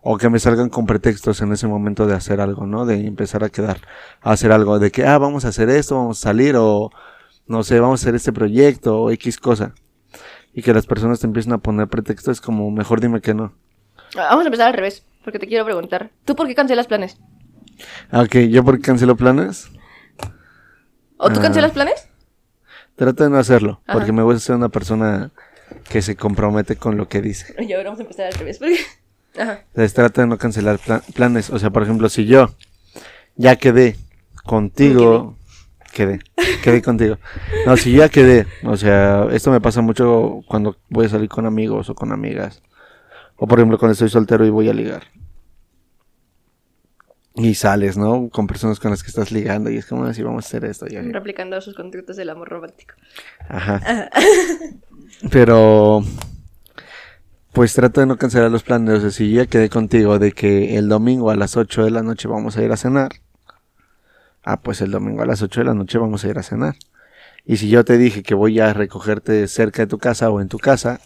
O 0.02 0.18
que 0.18 0.28
me 0.30 0.38
salgan 0.38 0.68
con 0.68 0.86
pretextos 0.86 1.42
en 1.42 1.52
ese 1.52 1.68
momento 1.68 2.06
de 2.06 2.14
hacer 2.14 2.40
algo, 2.40 2.66
¿no? 2.66 2.86
De 2.86 3.06
empezar 3.06 3.44
a 3.44 3.50
quedar, 3.50 3.80
a 4.20 4.32
hacer 4.32 4.52
algo, 4.52 4.78
de 4.78 4.90
que, 4.90 5.06
ah, 5.06 5.18
vamos 5.18 5.44
a 5.44 5.48
hacer 5.48 5.68
esto, 5.70 5.96
vamos 5.96 6.18
a 6.20 6.22
salir, 6.22 6.56
o 6.56 6.90
no 7.52 7.62
sé, 7.62 7.78
vamos 7.78 8.00
a 8.00 8.02
hacer 8.02 8.14
este 8.14 8.32
proyecto, 8.32 8.98
o 8.98 9.10
X 9.10 9.38
cosa. 9.38 9.74
Y 10.54 10.62
que 10.62 10.72
las 10.72 10.86
personas 10.86 11.20
te 11.20 11.26
empiecen 11.26 11.52
a 11.52 11.58
poner 11.58 11.86
pretextos, 11.86 12.38
es 12.38 12.40
como, 12.40 12.70
mejor 12.70 13.00
dime 13.00 13.20
que 13.20 13.34
no. 13.34 13.52
Ah, 14.16 14.28
vamos 14.30 14.44
a 14.44 14.48
empezar 14.48 14.68
al 14.68 14.74
revés, 14.74 15.04
porque 15.22 15.38
te 15.38 15.46
quiero 15.46 15.64
preguntar. 15.66 16.10
¿Tú 16.24 16.34
por 16.34 16.46
qué 16.46 16.54
cancelas 16.54 16.86
planes? 16.86 17.18
Ah, 18.10 18.22
ok, 18.22 18.36
¿yo 18.50 18.64
por 18.64 18.76
qué 18.76 18.82
cancelo 18.82 19.16
planes? 19.16 19.70
¿O 21.18 21.30
tú 21.30 21.40
cancelas 21.40 21.72
ah. 21.72 21.74
planes? 21.74 22.08
Trato 22.96 23.22
de 23.22 23.30
no 23.30 23.36
hacerlo, 23.36 23.82
porque 23.92 24.12
me 24.12 24.22
voy 24.22 24.36
a 24.36 24.38
ser 24.38 24.56
una 24.56 24.70
persona 24.70 25.30
que 25.90 26.00
se 26.00 26.16
compromete 26.16 26.76
con 26.76 26.96
lo 26.96 27.08
que 27.08 27.20
dice. 27.20 27.54
Y 27.58 27.72
ahora 27.74 27.90
vamos 27.90 28.00
a 28.00 28.02
empezar 28.02 28.26
al 28.26 28.34
revés. 28.34 28.58
Porque... 28.58 28.78
Ajá. 29.38 29.64
Entonces 29.68 29.92
trata 29.92 30.22
de 30.22 30.26
no 30.26 30.38
cancelar 30.38 30.80
planes. 31.14 31.50
O 31.50 31.58
sea, 31.58 31.70
por 31.70 31.82
ejemplo, 31.82 32.08
si 32.08 32.26
yo 32.26 32.54
ya 33.36 33.56
quedé 33.56 33.96
contigo, 34.44 35.36
quedé, 35.92 36.20
quedé 36.62 36.82
contigo. 36.82 37.18
No, 37.66 37.76
si 37.76 37.92
ya 37.92 38.08
quedé, 38.08 38.46
o 38.64 38.76
sea, 38.76 39.28
esto 39.30 39.50
me 39.50 39.60
pasa 39.60 39.80
mucho 39.80 40.40
cuando 40.46 40.76
voy 40.88 41.06
a 41.06 41.08
salir 41.08 41.28
con 41.28 41.46
amigos 41.46 41.90
o 41.90 41.94
con 41.94 42.12
amigas. 42.12 42.62
O 43.36 43.46
por 43.46 43.58
ejemplo, 43.58 43.78
cuando 43.78 43.92
estoy 43.92 44.08
soltero 44.08 44.46
y 44.46 44.50
voy 44.50 44.68
a 44.68 44.74
ligar. 44.74 45.04
Y 47.34 47.54
sales, 47.54 47.96
¿no? 47.96 48.28
Con 48.28 48.46
personas 48.46 48.78
con 48.78 48.90
las 48.90 49.02
que 49.02 49.08
estás 49.08 49.32
ligando 49.32 49.70
y 49.70 49.78
es 49.78 49.86
como 49.86 50.04
así 50.04 50.22
vamos 50.22 50.44
a 50.44 50.48
hacer 50.48 50.64
esto. 50.64 50.86
Ya. 50.86 51.00
Replicando 51.00 51.58
sus 51.60 51.74
conductos 51.74 52.16
del 52.16 52.28
amor 52.30 52.50
romántico. 52.50 52.94
Ajá. 53.48 54.10
Pero, 55.30 56.02
pues 57.52 57.74
trato 57.74 58.00
de 58.00 58.06
no 58.06 58.18
cancelar 58.18 58.50
los 58.50 58.62
planes. 58.62 58.98
O 58.98 59.00
sea, 59.00 59.10
si 59.10 59.32
ya 59.32 59.46
quedé 59.46 59.70
contigo 59.70 60.18
de 60.18 60.32
que 60.32 60.76
el 60.76 60.88
domingo 60.88 61.30
a 61.30 61.36
las 61.36 61.56
8 61.56 61.84
de 61.84 61.90
la 61.90 62.02
noche 62.02 62.28
vamos 62.28 62.56
a 62.56 62.62
ir 62.62 62.70
a 62.70 62.76
cenar. 62.76 63.12
Ah, 64.42 64.60
pues 64.60 64.80
el 64.80 64.90
domingo 64.90 65.22
a 65.22 65.26
las 65.26 65.42
8 65.42 65.60
de 65.60 65.66
la 65.66 65.74
noche 65.74 65.98
vamos 65.98 66.24
a 66.24 66.28
ir 66.28 66.38
a 66.38 66.42
cenar. 66.42 66.74
Y 67.44 67.56
si 67.56 67.68
yo 67.68 67.84
te 67.84 67.98
dije 67.98 68.22
que 68.22 68.34
voy 68.34 68.60
a 68.60 68.72
recogerte 68.72 69.46
cerca 69.48 69.82
de 69.82 69.86
tu 69.86 69.98
casa 69.98 70.30
o 70.30 70.40
en 70.40 70.48
tu 70.48 70.58
casa, 70.58 71.00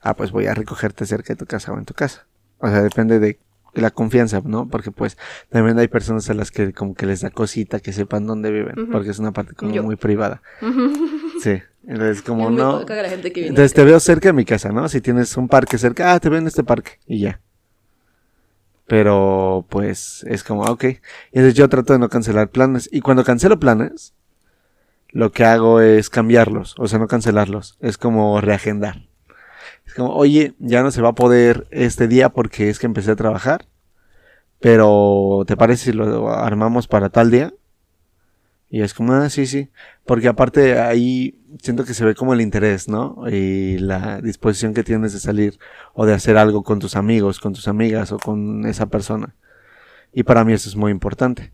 ah, 0.00 0.14
pues 0.14 0.30
voy 0.30 0.46
a 0.46 0.54
recogerte 0.54 1.06
cerca 1.06 1.34
de 1.34 1.36
tu 1.36 1.46
casa 1.46 1.72
o 1.72 1.78
en 1.78 1.84
tu 1.84 1.94
casa. 1.94 2.26
O 2.58 2.68
sea, 2.68 2.82
depende 2.82 3.18
de 3.18 3.38
la 3.74 3.90
confianza, 3.90 4.42
¿no? 4.44 4.68
Porque 4.68 4.90
pues 4.90 5.16
también 5.48 5.78
hay 5.78 5.88
personas 5.88 6.28
a 6.28 6.34
las 6.34 6.50
que 6.50 6.72
como 6.72 6.94
que 6.94 7.06
les 7.06 7.20
da 7.20 7.30
cosita 7.30 7.80
que 7.80 7.92
sepan 7.92 8.26
dónde 8.26 8.50
viven, 8.50 8.90
porque 8.90 9.10
es 9.10 9.18
una 9.18 9.32
parte 9.32 9.54
como 9.54 9.82
muy 9.82 9.96
privada. 9.96 10.42
Sí, 11.40 11.58
entonces 11.86 12.20
como 12.20 12.50
no... 12.50 12.80
entonces 12.80 13.72
te 13.72 13.82
veo 13.82 13.98
cerca 13.98 14.28
de 14.28 14.34
mi 14.34 14.44
casa, 14.44 14.72
¿no? 14.72 14.90
Si 14.90 15.00
tienes 15.00 15.34
un 15.38 15.48
parque 15.48 15.78
cerca, 15.78 16.12
ah, 16.12 16.20
te 16.20 16.28
veo 16.28 16.38
en 16.38 16.46
este 16.46 16.62
parque 16.62 16.98
y 17.06 17.20
ya. 17.20 17.40
Pero 18.90 19.66
pues 19.68 20.24
es 20.28 20.42
como, 20.42 20.62
ok. 20.62 20.82
Y 20.82 20.98
entonces 21.34 21.54
yo 21.54 21.68
trato 21.68 21.92
de 21.92 22.00
no 22.00 22.08
cancelar 22.08 22.50
planes. 22.50 22.88
Y 22.90 23.02
cuando 23.02 23.22
cancelo 23.22 23.60
planes, 23.60 24.14
lo 25.10 25.30
que 25.30 25.44
hago 25.44 25.80
es 25.80 26.10
cambiarlos, 26.10 26.74
o 26.76 26.88
sea, 26.88 26.98
no 26.98 27.06
cancelarlos, 27.06 27.76
es 27.80 27.96
como 27.98 28.40
reagendar. 28.40 29.06
Es 29.86 29.94
como, 29.94 30.12
oye, 30.16 30.54
ya 30.58 30.82
no 30.82 30.90
se 30.90 31.02
va 31.02 31.10
a 31.10 31.14
poder 31.14 31.68
este 31.70 32.08
día 32.08 32.30
porque 32.30 32.68
es 32.68 32.80
que 32.80 32.86
empecé 32.86 33.12
a 33.12 33.16
trabajar. 33.16 33.66
Pero, 34.58 35.44
¿te 35.46 35.56
parece 35.56 35.84
si 35.84 35.92
lo 35.92 36.28
armamos 36.28 36.88
para 36.88 37.10
tal 37.10 37.30
día? 37.30 37.54
Y 38.70 38.82
es 38.82 38.94
como, 38.94 39.12
ah, 39.12 39.28
sí, 39.28 39.46
sí. 39.46 39.68
Porque 40.06 40.28
aparte 40.28 40.78
ahí 40.78 41.36
siento 41.60 41.84
que 41.84 41.92
se 41.92 42.04
ve 42.04 42.14
como 42.14 42.32
el 42.32 42.40
interés, 42.40 42.88
¿no? 42.88 43.24
Y 43.28 43.78
la 43.78 44.20
disposición 44.20 44.74
que 44.74 44.84
tienes 44.84 45.12
de 45.12 45.18
salir 45.18 45.58
o 45.92 46.06
de 46.06 46.14
hacer 46.14 46.36
algo 46.36 46.62
con 46.62 46.78
tus 46.78 46.94
amigos, 46.94 47.40
con 47.40 47.52
tus 47.52 47.66
amigas 47.66 48.12
o 48.12 48.18
con 48.18 48.64
esa 48.66 48.86
persona. 48.86 49.34
Y 50.12 50.22
para 50.22 50.44
mí 50.44 50.52
eso 50.52 50.68
es 50.68 50.76
muy 50.76 50.92
importante. 50.92 51.52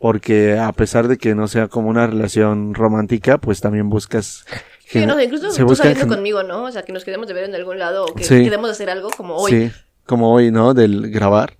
Porque 0.00 0.58
a 0.58 0.72
pesar 0.72 1.08
de 1.08 1.18
que 1.18 1.34
no 1.34 1.46
sea 1.46 1.68
como 1.68 1.88
una 1.88 2.06
relación 2.06 2.74
romántica, 2.74 3.38
pues 3.38 3.60
también 3.60 3.88
buscas 3.90 4.44
Sí, 4.90 5.06
no 5.06 5.20
incluso 5.20 5.52
tú 5.52 5.76
saliendo 5.76 6.08
conmigo, 6.08 6.42
¿no? 6.42 6.64
O 6.64 6.72
sea, 6.72 6.82
que 6.82 6.92
nos 6.92 7.04
quedemos 7.04 7.28
de 7.28 7.34
ver 7.34 7.44
en 7.44 7.54
algún 7.54 7.78
lado 7.78 8.06
o 8.06 8.14
que 8.14 8.24
queremos 8.24 8.70
hacer 8.70 8.90
algo 8.90 9.08
como 9.10 9.36
hoy. 9.36 9.52
Sí, 9.52 9.72
como 10.04 10.32
hoy, 10.32 10.50
¿no? 10.50 10.74
Del 10.74 11.10
grabar. 11.10 11.59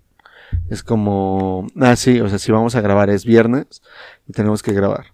Es 0.69 0.83
como, 0.83 1.67
ah, 1.81 1.97
sí, 1.97 2.21
o 2.21 2.29
sea, 2.29 2.39
si 2.39 2.53
vamos 2.53 2.75
a 2.75 2.81
grabar 2.81 3.11
es 3.11 3.25
viernes 3.25 3.83
y 4.29 4.33
tenemos 4.33 4.63
que 4.63 4.73
grabar. 4.73 5.07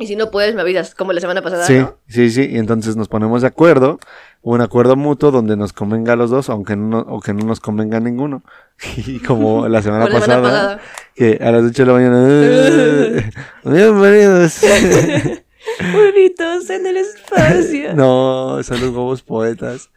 Y 0.00 0.06
si 0.06 0.16
no 0.16 0.30
puedes, 0.30 0.54
me 0.54 0.62
avisas, 0.62 0.94
como 0.94 1.12
la 1.12 1.20
semana 1.20 1.42
pasada, 1.42 1.66
sí, 1.66 1.84
Sí, 2.08 2.30
sí, 2.30 2.48
y 2.50 2.56
entonces 2.56 2.96
nos 2.96 3.08
ponemos 3.08 3.42
de 3.42 3.48
acuerdo, 3.48 4.00
un 4.40 4.62
acuerdo 4.62 4.96
mutuo 4.96 5.30
donde 5.30 5.58
nos 5.58 5.74
convenga 5.74 6.14
a 6.14 6.16
los 6.16 6.30
dos, 6.30 6.48
aunque 6.48 6.74
no, 6.74 7.00
o 7.00 7.20
que 7.20 7.34
no 7.34 7.44
nos 7.44 7.60
convenga 7.60 7.98
a 7.98 8.00
ninguno. 8.00 8.42
Y 8.96 9.18
como 9.26 9.68
la 9.68 9.82
semana, 9.82 10.08
pasada, 10.08 10.80
que 11.14 11.38
a 11.42 11.50
las 11.50 11.64
8 11.64 11.84
de 11.84 11.86
la 11.86 11.92
mañana, 11.92 13.30
bienvenidos. 13.64 14.60
Bonitos 15.92 16.70
en 16.70 16.86
el 16.86 16.96
espacio. 16.96 17.94
no, 17.94 18.62
son 18.62 18.80
los 18.80 18.88
huevos 18.88 19.22
poetas. 19.22 19.90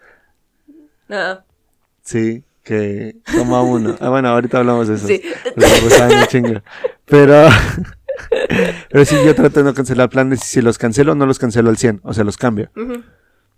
Ah. 1.09 1.45
Sí, 2.01 2.43
que 2.63 3.17
toma 3.31 3.61
uno. 3.61 3.95
Ah, 3.99 4.09
bueno, 4.09 4.29
ahorita 4.29 4.59
hablamos 4.59 4.87
de 4.87 4.95
eso. 4.95 5.07
Sí. 5.07 5.21
Pero, 7.05 7.47
pero 8.89 9.05
sí, 9.05 9.15
yo 9.25 9.35
trato 9.35 9.59
de 9.59 9.65
no 9.65 9.73
cancelar 9.73 10.09
planes 10.09 10.43
y 10.43 10.45
si 10.45 10.61
los 10.61 10.77
cancelo, 10.77 11.15
no 11.15 11.25
los 11.25 11.39
cancelo 11.39 11.69
al 11.69 11.77
100, 11.77 12.01
o 12.03 12.13
sea, 12.13 12.23
los 12.23 12.37
cambio. 12.37 12.71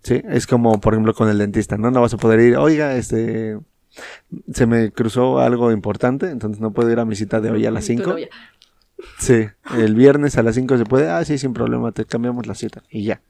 Sí, 0.02 0.22
es 0.28 0.46
como, 0.46 0.80
por 0.80 0.94
ejemplo, 0.94 1.14
con 1.14 1.28
el 1.28 1.38
dentista, 1.38 1.76
¿no? 1.76 1.90
No 1.90 2.00
vas 2.00 2.14
a 2.14 2.16
poder 2.16 2.40
ir, 2.40 2.56
oiga, 2.56 2.96
este, 2.96 3.58
se 4.52 4.66
me 4.66 4.90
cruzó 4.92 5.38
algo 5.40 5.72
importante, 5.72 6.30
entonces 6.30 6.60
no 6.60 6.72
puedo 6.72 6.90
ir 6.90 6.98
a 6.98 7.04
mi 7.04 7.16
cita 7.16 7.40
de 7.40 7.50
hoy 7.50 7.66
a 7.66 7.70
las 7.70 7.84
5. 7.84 8.16
Sí, 9.18 9.46
el 9.76 9.94
viernes 9.94 10.36
a 10.38 10.42
las 10.42 10.54
5 10.54 10.78
se 10.78 10.84
puede. 10.84 11.08
Ah, 11.08 11.24
sí, 11.24 11.38
sin 11.38 11.52
problema, 11.52 11.92
te 11.92 12.04
cambiamos 12.04 12.46
la 12.46 12.54
cita 12.54 12.82
y 12.90 13.04
ya. 13.04 13.20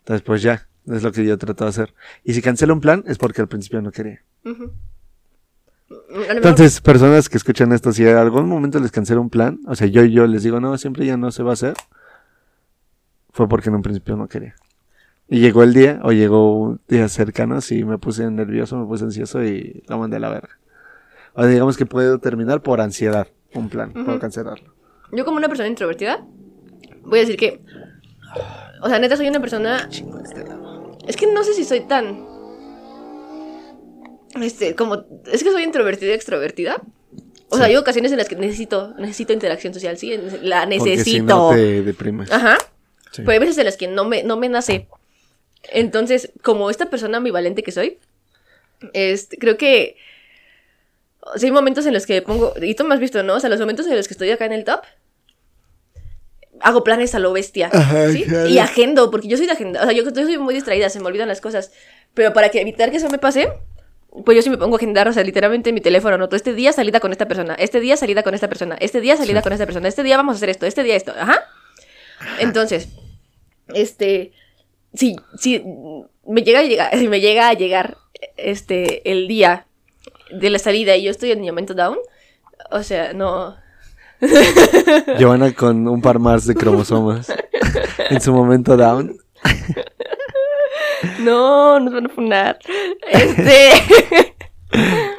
Entonces, 0.00 0.22
pues 0.22 0.42
ya, 0.42 0.66
es 0.86 1.02
lo 1.02 1.12
que 1.12 1.24
yo 1.24 1.38
trato 1.38 1.64
de 1.64 1.70
hacer. 1.70 1.94
Y 2.24 2.34
si 2.34 2.42
cancelo 2.42 2.74
un 2.74 2.80
plan, 2.80 3.04
es 3.06 3.18
porque 3.18 3.40
al 3.40 3.48
principio 3.48 3.80
no 3.82 3.90
quería. 3.90 4.22
Entonces, 6.10 6.80
personas 6.80 7.28
que 7.28 7.36
escuchan 7.36 7.72
esto, 7.72 7.92
si 7.92 8.06
en 8.06 8.16
algún 8.16 8.48
momento 8.48 8.80
les 8.80 8.90
cancelo 8.90 9.20
un 9.20 9.30
plan, 9.30 9.60
o 9.66 9.74
sea, 9.74 9.86
yo 9.86 10.04
yo 10.04 10.26
les 10.26 10.42
digo, 10.42 10.60
no, 10.60 10.76
siempre 10.78 11.06
ya 11.06 11.16
no 11.16 11.30
se 11.30 11.42
va 11.42 11.50
a 11.50 11.54
hacer, 11.54 11.74
fue 13.30 13.48
porque 13.48 13.68
en 13.68 13.76
un 13.76 13.82
principio 13.82 14.16
no 14.16 14.28
quería. 14.28 14.54
Y 15.28 15.40
llegó 15.40 15.62
el 15.62 15.72
día, 15.72 16.00
o 16.02 16.12
llegó 16.12 16.54
un 16.58 16.80
día 16.88 17.08
cercano, 17.08 17.58
y 17.70 17.84
me 17.84 17.98
puse 17.98 18.30
nervioso, 18.30 18.76
me 18.76 18.86
puse 18.86 19.04
ansioso 19.04 19.42
y 19.42 19.82
lo 19.88 19.98
mandé 19.98 20.16
a 20.16 20.20
la 20.20 20.28
verga. 20.28 20.58
O 21.34 21.46
digamos 21.46 21.76
que 21.76 21.86
puedo 21.86 22.18
terminar 22.18 22.62
por 22.62 22.80
ansiedad 22.80 23.28
un 23.54 23.68
plan 23.68 23.92
para 23.92 24.18
cancelarlo. 24.18 24.74
Yo 25.12 25.24
como 25.24 25.36
una 25.36 25.48
persona 25.48 25.68
introvertida, 25.68 26.24
voy 27.02 27.20
a 27.20 27.22
decir 27.22 27.36
que... 27.36 27.60
O 28.82 28.88
sea, 28.88 28.98
neta, 28.98 29.16
soy 29.16 29.28
una 29.28 29.40
persona... 29.40 29.88
Es 31.06 31.16
que 31.16 31.32
no 31.32 31.42
sé 31.44 31.54
si 31.54 31.64
soy 31.64 31.80
tan... 31.80 32.33
Este, 34.40 34.74
como... 34.74 35.04
Es 35.30 35.42
que 35.42 35.50
soy 35.50 35.62
introvertida 35.62 36.10
y 36.10 36.14
extrovertida. 36.14 36.82
O 37.48 37.56
sea, 37.56 37.66
hay 37.66 37.76
ocasiones 37.76 38.10
en 38.10 38.18
las 38.18 38.28
que 38.28 38.36
necesito, 38.36 38.94
necesito 38.98 39.32
interacción 39.32 39.72
social, 39.72 39.96
sí, 39.96 40.18
la 40.42 40.66
necesito. 40.66 41.04
Si 41.04 41.20
no 41.20 41.50
te 41.50 41.82
deprimes. 41.82 42.32
Ajá. 42.32 42.58
Pero 43.16 43.30
hay 43.30 43.38
veces 43.38 43.58
en 43.58 43.66
las 43.66 43.76
que 43.76 43.86
no 43.86 44.04
me, 44.04 44.24
no 44.24 44.36
me 44.36 44.48
nace. 44.48 44.88
Entonces, 45.70 46.32
como 46.42 46.68
esta 46.68 46.90
persona 46.90 47.18
ambivalente 47.18 47.62
que 47.62 47.70
soy, 47.70 47.98
este, 48.92 49.38
creo 49.38 49.56
que 49.56 49.96
o 51.32 51.38
sea, 51.38 51.46
hay 51.46 51.52
momentos 51.52 51.86
en 51.86 51.94
los 51.94 52.06
que 52.06 52.20
pongo, 52.22 52.54
y 52.60 52.74
tú 52.74 52.84
me 52.84 52.94
has 52.94 53.00
visto, 53.00 53.22
¿no? 53.22 53.34
O 53.34 53.40
sea, 53.40 53.48
los 53.48 53.60
momentos 53.60 53.86
en 53.86 53.96
los 53.96 54.08
que 54.08 54.14
estoy 54.14 54.30
acá 54.30 54.44
en 54.44 54.52
el 54.52 54.64
top, 54.64 54.80
hago 56.60 56.84
planes 56.84 57.14
a 57.14 57.18
lo 57.18 57.32
bestia, 57.32 57.70
¿sí? 58.12 58.26
Y 58.48 58.58
agendo, 58.58 59.10
porque 59.10 59.28
yo 59.28 59.36
soy 59.36 59.46
de 59.46 59.52
agenda, 59.52 59.82
o 59.82 59.84
sea, 59.84 59.92
yo, 59.92 60.04
soy 60.14 60.38
muy 60.38 60.54
distraída, 60.54 60.90
se 60.90 61.00
me 61.00 61.06
olvidan 61.06 61.28
las 61.28 61.40
cosas, 61.40 61.72
pero 62.12 62.32
para 62.32 62.50
que 62.50 62.60
evitar 62.60 62.90
que 62.90 62.98
eso 62.98 63.08
me 63.08 63.18
pase, 63.18 63.52
pues 64.24 64.36
yo 64.36 64.42
sí 64.42 64.50
me 64.50 64.58
pongo 64.58 64.76
a 64.76 64.78
agendar, 64.78 65.08
o 65.08 65.12
sea, 65.12 65.24
literalmente 65.24 65.70
en 65.70 65.74
mi 65.74 65.80
teléfono 65.80 66.14
anoto 66.14 66.36
este 66.36 66.54
día 66.54 66.72
salida 66.72 67.00
con 67.00 67.12
esta 67.12 67.26
persona, 67.26 67.54
este 67.54 67.80
día 67.80 67.96
salida 67.96 68.22
con 68.22 68.34
esta 68.34 68.48
persona, 68.48 68.76
este 68.80 69.00
día 69.00 69.16
salida 69.16 69.40
Sí. 69.40 69.44
con 69.44 69.52
esta 69.52 69.66
persona, 69.66 69.88
este 69.88 70.02
día 70.02 70.16
vamos 70.16 70.34
a 70.34 70.36
hacer 70.36 70.50
esto, 70.50 70.66
este 70.66 70.82
día 70.84 70.94
esto, 70.94 71.12
ajá. 71.18 71.40
Entonces, 72.38 72.88
este, 73.74 74.32
si, 74.94 75.16
si 75.36 75.62
me 76.26 76.42
llega 76.42 76.60
a 76.60 76.62
llegar, 76.62 76.96
si 76.96 77.08
me 77.08 77.20
llega 77.20 77.48
a 77.48 77.54
llegar, 77.54 77.96
este, 78.36 79.10
el 79.10 79.26
día 79.26 79.66
de 80.30 80.50
la 80.50 80.58
salida 80.58 80.96
y 80.96 81.02
yo 81.02 81.10
estoy 81.10 81.32
en 81.32 81.40
mi 81.40 81.48
momento 81.48 81.74
down, 81.74 81.98
o 82.70 82.82
sea, 82.82 83.12
no, 83.12 83.56
Giovanna 85.18 85.52
con 85.52 85.86
un 85.88 86.00
par 86.00 86.18
más 86.18 86.46
de 86.46 86.54
cromosomas. 86.54 87.32
en 88.10 88.20
su 88.20 88.32
momento 88.32 88.76
down. 88.76 89.16
no, 91.20 91.80
nos 91.80 91.92
van 91.92 92.06
a 92.06 92.08
funar. 92.08 92.58
Este, 93.10 93.70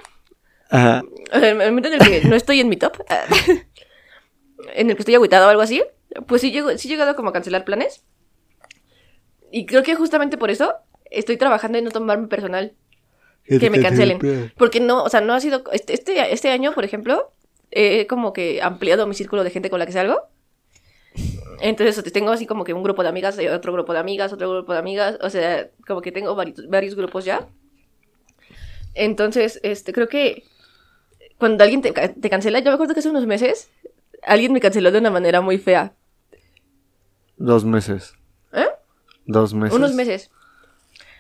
Ajá. 0.70 1.04
o 1.34 1.40
sea, 1.40 1.50
en 1.50 1.62
el 1.62 1.72
momento 1.72 1.90
en 1.90 2.02
el 2.02 2.08
que 2.08 2.28
no 2.28 2.36
estoy 2.36 2.60
en 2.60 2.70
mi 2.70 2.78
top, 2.78 2.98
en 4.74 4.90
el 4.90 4.96
que 4.96 5.02
estoy 5.02 5.16
agüitado 5.16 5.48
o 5.48 5.50
algo 5.50 5.62
así, 5.62 5.84
pues 6.28 6.42
sí, 6.42 6.52
llego, 6.52 6.78
sí 6.78 6.88
he 6.88 6.92
llegado 6.92 7.16
como 7.16 7.30
a 7.30 7.34
cancelar 7.34 7.66
planes. 7.66 8.04
Y 9.52 9.66
creo 9.66 9.84
que 9.84 9.96
justamente 9.96 10.38
por 10.38 10.50
eso 10.50 10.76
estoy 11.12 11.38
trabajando 11.38 11.78
en 11.78 11.86
no 11.86 11.92
tomarme 11.92 12.28
personal. 12.28 12.74
que 13.48 13.70
me 13.70 13.82
cancelen. 13.82 14.20
Porque 14.58 14.80
no, 14.80 15.04
o 15.04 15.10
sea, 15.10 15.22
no 15.22 15.34
ha 15.34 15.40
sido. 15.40 15.64
Este, 15.72 15.94
este, 15.94 16.34
este 16.34 16.50
año, 16.50 16.74
por 16.74 16.84
ejemplo, 16.84 17.32
he 17.72 18.08
como 18.08 18.34
que 18.34 18.62
ampliado 18.62 19.08
mi 19.08 19.14
círculo 19.14 19.44
de 19.44 19.52
gente 19.52 19.70
con 19.70 19.80
la 19.80 19.86
que 19.86 19.92
salgo. 19.94 20.28
Entonces, 21.60 22.12
tengo 22.12 22.32
así 22.32 22.46
como 22.46 22.64
que 22.64 22.74
un 22.74 22.84
grupo 22.84 23.04
de 23.04 23.10
amigas, 23.10 23.38
eh, 23.40 23.50
otro 23.50 23.74
grupo 23.74 23.94
de 23.94 24.00
amigas, 24.00 24.34
otro 24.34 24.50
grupo 24.50 24.74
de 24.74 24.80
amigas. 24.80 25.18
O 25.22 25.30
sea, 25.30 25.70
como 25.88 26.02
que 26.02 26.12
tengo 26.12 26.36
varios, 26.36 26.68
varios 26.68 26.96
grupos 26.96 27.26
ya. 27.26 27.48
Entonces, 28.94 29.60
este, 29.64 29.94
creo 29.94 30.08
que 30.08 30.44
cuando 31.38 31.64
alguien 31.64 31.82
te, 31.82 31.92
te 31.92 32.30
cancela, 32.30 32.60
yo 32.60 32.72
me 32.72 32.76
acuerdo 32.76 32.94
que 32.94 33.00
hace 33.00 33.10
unos 33.10 33.26
meses 33.26 33.70
alguien 34.24 34.54
me 34.54 34.60
canceló 34.60 34.92
de 34.92 35.00
una 35.00 35.12
manera 35.12 35.42
muy 35.42 35.58
fea. 35.58 35.94
Dos 37.38 37.66
meses. 37.66 38.16
¿Eh? 38.54 38.68
Dos 39.26 39.54
meses. 39.54 39.76
Unos 39.76 39.94
meses. 39.94 40.32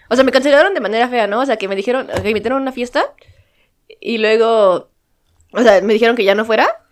O 0.10 0.16
sea, 0.16 0.24
me 0.24 0.32
cancelaron 0.32 0.74
de 0.74 0.80
manera 0.80 1.08
fea, 1.10 1.28
¿no? 1.28 1.42
O 1.42 1.46
sea, 1.46 1.58
que 1.58 1.68
me 1.68 1.76
dijeron, 1.76 2.08
que 2.08 2.22
me 2.22 2.30
invitaron 2.30 2.60
a 2.60 2.62
una 2.62 2.72
fiesta 2.72 3.14
y 4.00 4.18
luego, 4.18 4.90
o 5.52 5.62
sea, 5.62 5.82
me 5.82 5.94
dijeron 5.94 6.16
que 6.16 6.24
ya 6.24 6.36
no 6.36 6.46
fuera, 6.46 6.85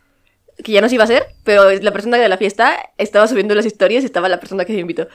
que 0.64 0.72
ya 0.72 0.82
no 0.82 0.89
se 0.89 0.95
iba 0.95 1.04
a 1.04 1.06
hacer, 1.06 1.28
pero 1.43 1.72
la 1.72 1.91
persona 1.91 2.18
de 2.18 2.28
la 2.30 2.38
fiesta 2.38 2.78
estaba 2.97 3.28
subiendo 3.28 3.56
las 3.56 3.66
historias 3.66 4.04
y 4.04 4.06
estaba 4.06 4.30
la 4.30 4.39
persona 4.39 4.66
que 4.66 4.74
me 4.74 4.80
invitó. 4.80 5.08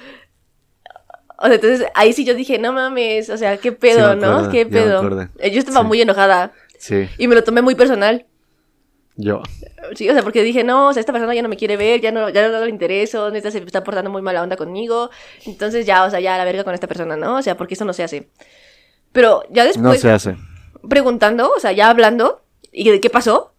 O 1.41 1.47
sea, 1.47 1.55
entonces 1.55 1.87
ahí 1.95 2.13
sí 2.13 2.25
yo 2.25 2.35
dije, 2.35 2.59
no 2.59 2.73
mames, 2.73 3.31
o 3.31 3.37
sea, 3.37 3.57
qué 3.59 3.71
pedo, 3.73 4.17
¿no? 4.17 4.27
acuerdo, 4.39 4.51
¿Qué 4.51 4.59
ya 4.59 4.65
me 4.65 4.71
pedo? 4.71 5.29
Eh, 5.39 5.51
Yo 5.53 5.59
estaba 5.61 5.81
Sí. 5.83 5.87
muy 5.87 6.01
enojada 6.03 6.53
Sí, 6.79 7.09
y 7.19 7.29
me 7.29 7.35
lo 7.37 7.45
tomé 7.45 7.63
muy 7.63 7.75
personal. 7.77 8.27
yo. 9.17 9.43
Sí, 9.95 10.09
o 10.11 10.13
sea, 10.13 10.23
porque 10.23 10.43
dije, 10.43 10.65
no, 10.65 10.89
o 10.89 10.93
sea, 10.93 11.01
esta 11.01 11.13
persona 11.13 11.35
ya 11.35 11.43
no 11.43 11.49
me 11.49 11.57
quiere 11.57 11.77
ver, 11.77 12.01
ya 12.01 12.11
no, 12.13 12.29
ya 12.29 12.49
no 12.49 12.65
le 12.65 12.71
intereso, 12.71 13.31
neta 13.31 13.51
se 13.51 13.59
está 13.59 13.83
portando 13.85 14.11
muy 14.11 14.21
mala 14.23 14.43
onda 14.43 14.57
conmigo. 14.57 15.11
Entonces 15.47 15.87
ya, 15.87 16.05
o 16.05 16.11
sea, 16.11 16.21
ya 16.21 16.35
a 16.35 16.39
la 16.39 16.45
verga 16.45 16.65
con 16.65 16.75
esta 16.75 16.87
persona, 16.89 17.17
¿no? 17.17 17.37
O 17.37 17.43
sea, 17.43 17.57
porque 17.57 17.75
eso 17.75 17.85
no 17.85 17.93
se 17.93 18.03
hace. 18.03 18.29
Pero 19.13 19.45
ya 19.51 19.65
después, 19.65 19.83
No 19.83 19.95
se 19.95 20.11
hace. 20.11 20.37
preguntando, 20.89 21.51
o 21.57 21.61
sea, 21.61 21.73
ya 21.73 21.89
hablando, 21.89 22.43
y 22.73 22.91
de 22.91 23.01
qué 23.01 23.11
pasó, 23.11 23.55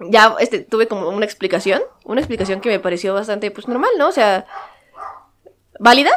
ya 0.00 0.36
este, 0.40 0.60
tuve 0.60 0.88
como 0.88 1.08
una 1.08 1.24
explicación, 1.24 1.82
una 2.04 2.20
explicación 2.20 2.60
que 2.60 2.68
me 2.68 2.80
pareció 2.80 3.14
bastante, 3.14 3.50
pues, 3.50 3.68
normal, 3.68 3.90
¿no? 3.98 4.08
O 4.08 4.12
sea, 4.12 4.46
válida, 5.78 6.10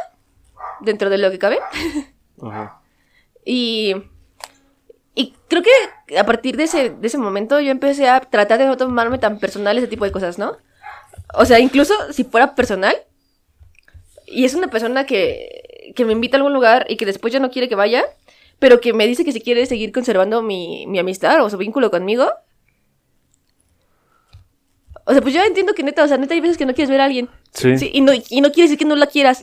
dentro 0.81 1.09
de 1.09 1.17
lo 1.17 1.31
que 1.31 1.39
cabe. 1.39 1.59
Ajá. 2.41 2.81
Y, 3.45 3.95
y 5.15 5.33
creo 5.47 5.63
que 5.63 6.17
a 6.17 6.25
partir 6.25 6.57
de 6.57 6.63
ese, 6.63 6.89
de 6.89 7.07
ese 7.07 7.17
momento 7.17 7.59
yo 7.59 7.71
empecé 7.71 8.07
a 8.07 8.19
tratar 8.19 8.59
de 8.59 8.65
no 8.65 8.77
tomarme 8.77 9.17
tan 9.17 9.39
personal 9.39 9.77
ese 9.77 9.87
tipo 9.87 10.05
de 10.05 10.11
cosas, 10.11 10.37
¿no? 10.37 10.57
O 11.33 11.45
sea, 11.45 11.59
incluso 11.59 11.93
si 12.11 12.23
fuera 12.23 12.55
personal 12.55 12.95
y 14.25 14.45
es 14.45 14.53
una 14.53 14.67
persona 14.67 15.05
que, 15.05 15.93
que 15.95 16.05
me 16.05 16.13
invita 16.13 16.37
a 16.37 16.39
algún 16.39 16.53
lugar 16.53 16.85
y 16.89 16.97
que 16.97 17.05
después 17.05 17.33
ya 17.33 17.39
no 17.39 17.51
quiere 17.51 17.69
que 17.69 17.75
vaya, 17.75 18.05
pero 18.59 18.79
que 18.79 18.93
me 18.93 19.07
dice 19.07 19.25
que 19.25 19.31
si 19.31 19.41
quiere 19.41 19.65
seguir 19.65 19.91
conservando 19.91 20.41
mi, 20.41 20.85
mi 20.87 20.99
amistad 20.99 21.43
o 21.43 21.49
su 21.49 21.57
vínculo 21.57 21.89
conmigo. 21.89 22.31
O 25.09 25.13
sea, 25.13 25.21
pues 25.21 25.33
yo 25.33 25.41
entiendo 25.43 25.73
que 25.73 25.81
neta, 25.83 26.03
o 26.03 26.07
sea, 26.07 26.17
neta 26.17 26.33
hay 26.35 26.39
veces 26.41 26.57
que 26.57 26.65
no 26.65 26.73
quieres 26.73 26.89
ver 26.89 27.01
a 27.01 27.05
alguien. 27.05 27.29
Sí. 27.51 27.77
Sí, 27.79 27.89
y, 27.91 28.01
no, 28.01 28.11
y 28.13 28.41
no 28.41 28.51
quiere 28.51 28.63
decir 28.69 28.77
que 28.77 28.85
no 28.85 28.95
la 28.95 29.07
quieras. 29.07 29.41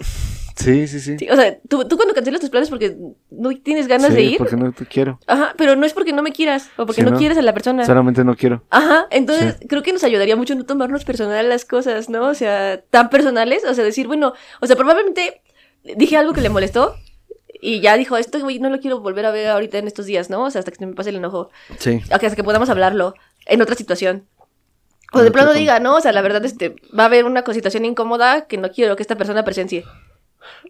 Sí, 0.57 0.87
sí, 0.87 1.01
sí. 1.01 1.19
Sí, 1.19 1.29
o 1.29 1.37
sea, 1.37 1.59
tú, 1.69 1.87
tú 1.87 1.97
cuando 1.97 2.15
cancelas 2.15 2.41
tus 2.41 2.49
planes 2.49 2.71
porque 2.71 2.97
no 3.31 3.51
tienes 3.63 3.89
ganas 3.89 4.09
Sí, 4.09 4.15
de 4.15 4.23
ir. 4.23 4.39
porque 4.39 4.57
no 4.57 4.73
te 4.73 4.87
quiero. 4.87 5.19
Ajá, 5.27 5.55
pero 5.59 5.77
no 5.77 5.85
es 5.85 5.93
porque 5.93 6.13
no 6.15 6.23
me 6.23 6.33
quieras 6.33 6.71
o 6.79 6.87
porque 6.87 7.03
Sí, 7.03 7.05
no, 7.05 7.11
¿no? 7.11 7.19
quieres 7.19 7.37
a 7.37 7.43
la 7.43 7.53
persona. 7.53 7.85
Solamente 7.85 8.25
no 8.25 8.35
quiero. 8.37 8.63
Ajá, 8.71 9.07
entonces 9.11 9.57
creo 9.69 9.83
que 9.83 9.93
nos 9.93 10.03
ayudaría 10.05 10.35
mucho 10.37 10.55
no 10.55 10.65
tomarnos 10.65 11.05
personal 11.05 11.47
las 11.49 11.65
cosas, 11.67 12.09
¿no? 12.09 12.27
O 12.29 12.35
sea, 12.35 12.81
tan 12.89 13.11
personales, 13.11 13.65
o 13.69 13.75
sea, 13.75 13.85
decir, 13.85 14.07
bueno, 14.07 14.33
o 14.63 14.67
sea, 14.67 14.77
probablemente 14.77 15.43
dije 15.97 16.17
algo 16.17 16.33
que 16.33 16.41
le 16.41 16.49
molestó 16.49 16.95
y 17.61 17.81
ya 17.81 17.97
dijo, 17.97 18.17
esto 18.17 18.39
güey 18.41 18.59
no 18.59 18.71
lo 18.71 18.81
quiero 18.81 19.01
volver 19.01 19.27
a 19.27 19.31
ver 19.33 19.49
ahorita 19.49 19.77
en 19.79 19.87
estos 19.89 20.07
días, 20.07 20.31
¿no? 20.31 20.45
O 20.45 20.51
sea, 20.51 20.61
hasta 20.61 20.71
que 20.71 20.79
se 20.79 20.87
me 20.87 20.95
pase 20.95 21.11
el 21.11 21.17
enojo, 21.17 21.51
Sí. 21.79 22.01
hasta 22.11 22.35
que 22.35 22.45
podamos 22.45 22.71
hablarlo 22.71 23.15
en 23.47 23.61
otra 23.61 23.75
situación. 23.75 24.25
O 25.13 25.21
de 25.23 25.31
plano 25.31 25.53
diga, 25.53 25.79
no, 25.81 25.97
o 25.97 26.01
sea, 26.01 26.13
la 26.13 26.23
verdad 26.23 26.45
este 26.45 26.77
va 26.99 27.05
a 27.05 27.07
haber 27.07 27.25
una 27.25 27.45
situación 27.53 27.85
incómoda 27.85 28.47
que 28.47 28.59
no 28.59 28.71
quiero 28.71 28.97
que 28.97 29.03
esta 29.03 29.17
persona 29.17 29.45
presencie. 29.45 29.85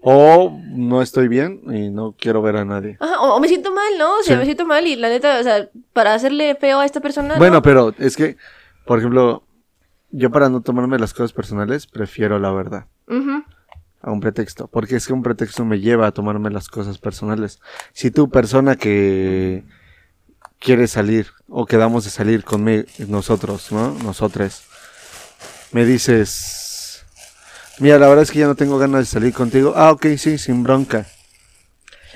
O 0.03 0.59
no 0.69 1.03
estoy 1.03 1.29
bien 1.29 1.61
y 1.73 1.91
no 1.91 2.15
quiero 2.19 2.43
ver 2.43 2.57
a 2.57 2.65
nadie. 2.65 2.97
Ajá, 3.01 3.21
o, 3.21 3.35
o 3.35 3.41
me 3.41 3.49
siento 3.49 3.73
mal, 3.73 3.93
¿no? 3.99 4.19
O 4.19 4.23
sea, 4.23 4.35
Sí. 4.37 4.39
me 4.39 4.45
siento 4.45 4.67
mal 4.67 4.87
y 4.87 4.97
la 4.97 5.09
neta, 5.09 5.39
o 5.41 5.43
sea, 5.43 5.69
para 5.93 6.15
hacerle 6.15 6.55
feo 6.55 6.81
a 6.81 6.85
esta 6.85 7.01
persona. 7.01 7.37
Bueno, 7.39 7.57
¿no? 7.57 7.63
pero 7.63 7.95
es 7.99 8.17
que, 8.17 8.37
por 8.85 8.99
ejemplo, 8.99 9.43
yo 10.11 10.31
para 10.31 10.49
no 10.49 10.61
tomarme 10.61 10.99
las 10.99 11.13
cosas 11.13 11.33
personales, 11.33 11.87
prefiero 11.87 12.39
la 12.39 12.53
verdad 12.53 12.87
a 14.03 14.11
un 14.13 14.21
pretexto. 14.21 14.69
Porque 14.69 14.97
es 14.97 15.07
que 15.07 15.13
un 15.13 15.23
pretexto 15.23 15.65
me 15.65 15.81
lleva 15.81 16.07
a 16.07 16.13
tomarme 16.13 16.51
las 16.51 16.69
cosas 16.69 16.99
personales. 16.99 17.61
Si 17.93 18.11
tú, 18.11 18.31
persona 18.31 18.77
que 18.77 19.65
quiere 20.61 20.87
salir 20.89 21.29
o 21.49 21.67
quedamos 21.67 22.05
de 22.05 22.11
salir 22.11 22.45
conmigo, 22.45 22.85
nosotros, 23.09 23.71
¿no? 23.73 23.93
Nosotros, 24.03 24.63
me 25.73 25.85
dices, 25.85 27.05
mira, 27.79 27.99
la 27.99 28.09
verdad 28.09 28.23
es 28.23 28.31
que 28.31 28.41
ya 28.41 28.47
no 28.47 28.55
tengo 28.55 28.79
ganas 28.79 29.01
de 29.01 29.07
salir 29.07 29.33
contigo. 29.33 29.73
Ah, 29.77 29.93
ok, 29.93 30.07
sí, 30.17 30.39
sin 30.39 30.63
bronca. 30.63 31.07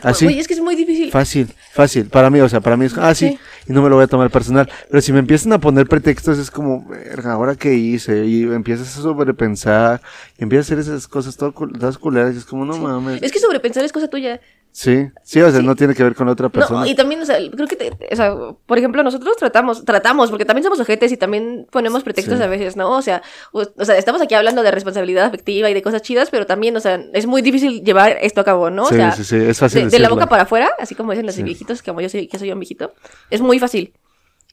Así. 0.03 0.25
Güey, 0.25 0.39
es 0.39 0.49
que 0.49 0.55
es 0.55 0.61
muy 0.61 0.77
difícil. 0.77 1.11
Fácil, 1.11 1.53
fácil. 1.73 2.07
Para 2.07 2.31
mí, 2.31 2.41
o 2.41 2.49
sea, 2.49 2.61
para 2.61 2.77
mí 2.77 2.87
es, 2.87 2.97
ah, 2.97 3.15
sí, 3.15 3.29
Sí. 3.29 3.39
y 3.69 3.73
no 3.75 3.83
me 3.83 3.91
lo 3.91 3.97
voy 3.97 4.05
a 4.05 4.09
tomar 4.09 4.31
personal. 4.31 4.71
Pero 4.89 5.03
si 5.03 5.13
me 5.13 5.19
empiezan 5.19 5.53
a 5.53 5.59
poner 5.61 5.87
pretextos, 5.87 6.39
es 6.39 6.51
como, 6.51 6.89
verga, 6.89 7.33
¿ahora 7.33 7.55
qué 7.55 7.75
hice? 7.75 8.25
Y 8.25 8.45
empiezas 8.45 8.97
a 8.97 9.03
sobrepensar, 9.03 10.01
y 10.39 10.45
empiezas 10.45 10.71
a 10.71 10.75
hacer 10.75 10.79
esas 10.79 11.07
cosas 11.07 11.37
todas 11.37 11.99
culeras, 11.99 12.35
y 12.35 12.39
es 12.39 12.47
como, 12.47 12.65
no 12.65 12.79
mames. 12.79 13.23
Es 13.23 13.31
que 13.31 13.39
sobrepensar 13.39 13.85
es 13.85 13.93
cosa 13.93 14.09
tuya. 14.09 14.41
Sí, 14.73 15.09
sí, 15.25 15.41
o 15.43 15.51
sea, 15.51 15.61
Sí. 15.61 15.67
no 15.67 15.75
tiene 15.75 15.95
que 15.95 16.05
ver 16.05 16.15
con 16.15 16.29
otra 16.29 16.49
persona. 16.49 16.81
No, 16.81 16.87
y 16.87 16.95
también, 16.95 17.21
o 17.21 17.27
sea, 17.27 17.39
creo 17.51 17.67
que, 17.67 17.75
te- 17.75 17.91
o 18.13 18.17
sea, 18.17 18.35
por 18.67 18.79
ejemplo, 18.79 19.03
nosotros 19.03 19.37
tratamos, 19.37 19.85
tratamos, 19.85 20.31
porque 20.31 20.45
también 20.45 20.63
somos 20.63 20.79
ojetes 20.79 21.11
y 21.11 21.17
también 21.17 21.67
ponemos 21.73 22.05
pretextos 22.05 22.39
Sí. 22.39 22.45
a 22.45 22.47
veces, 22.47 22.77
¿no? 22.77 22.91
O 22.97 23.03
sea, 23.03 23.21
o, 23.53 23.63
o 23.77 23.85
sea, 23.85 23.99
estamos 23.99 24.23
aquí 24.23 24.35
hablando 24.35 24.63
de 24.63 24.71
responsabilidad 24.71 25.25
afectiva 25.25 25.69
y 25.69 25.75
de 25.75 25.83
cosas 25.83 26.03
chidas, 26.03 26.31
pero 26.31 26.47
también, 26.47 26.77
o 26.77 26.81
sea, 26.81 27.03
es 27.13 27.27
muy 27.27 27.43
difícil 27.43 27.83
llevar 27.83 28.17
esto 28.21 28.41
a 28.41 28.45
cabo, 28.45 28.71
¿no? 28.71 28.85
O 28.85 28.89
sí, 28.89 28.95
sea, 28.95 29.11
sí, 29.13 29.25
sí, 29.25 29.37
es 29.37 29.59
fácil 29.59 29.85
de, 29.85 29.91
de 29.91 29.99
la 29.99 30.09
boca 30.09 30.29
para 30.29 30.45
afuera, 30.45 30.71
así 30.79 30.95
como 30.95 31.11
dicen 31.11 31.27
los 31.27 31.35
Sí. 31.35 31.43
viejitos, 31.43 31.83
como 31.83 32.01
yo 32.01 32.09
soy, 32.09 32.29
que 32.29 32.39
soy 32.39 32.53
un 32.53 32.61
viejito, 32.61 32.95
es 33.29 33.41
muy 33.41 33.59
fácil. 33.59 33.93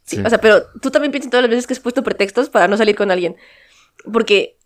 Sí, 0.03 0.15
Sí. 0.15 0.23
O 0.25 0.29
sea, 0.29 0.39
pero 0.39 0.63
tú 0.81 0.89
también 0.89 1.11
piensas 1.11 1.29
todas 1.29 1.43
las 1.43 1.49
veces 1.51 1.67
que 1.67 1.73
has 1.73 1.79
puesto 1.79 2.01
pretextos 2.01 2.49
para 2.49 2.67
no 2.67 2.75
salir 2.77 2.95
con 2.95 3.11
alguien. 3.11 3.35
Porque 4.11 4.57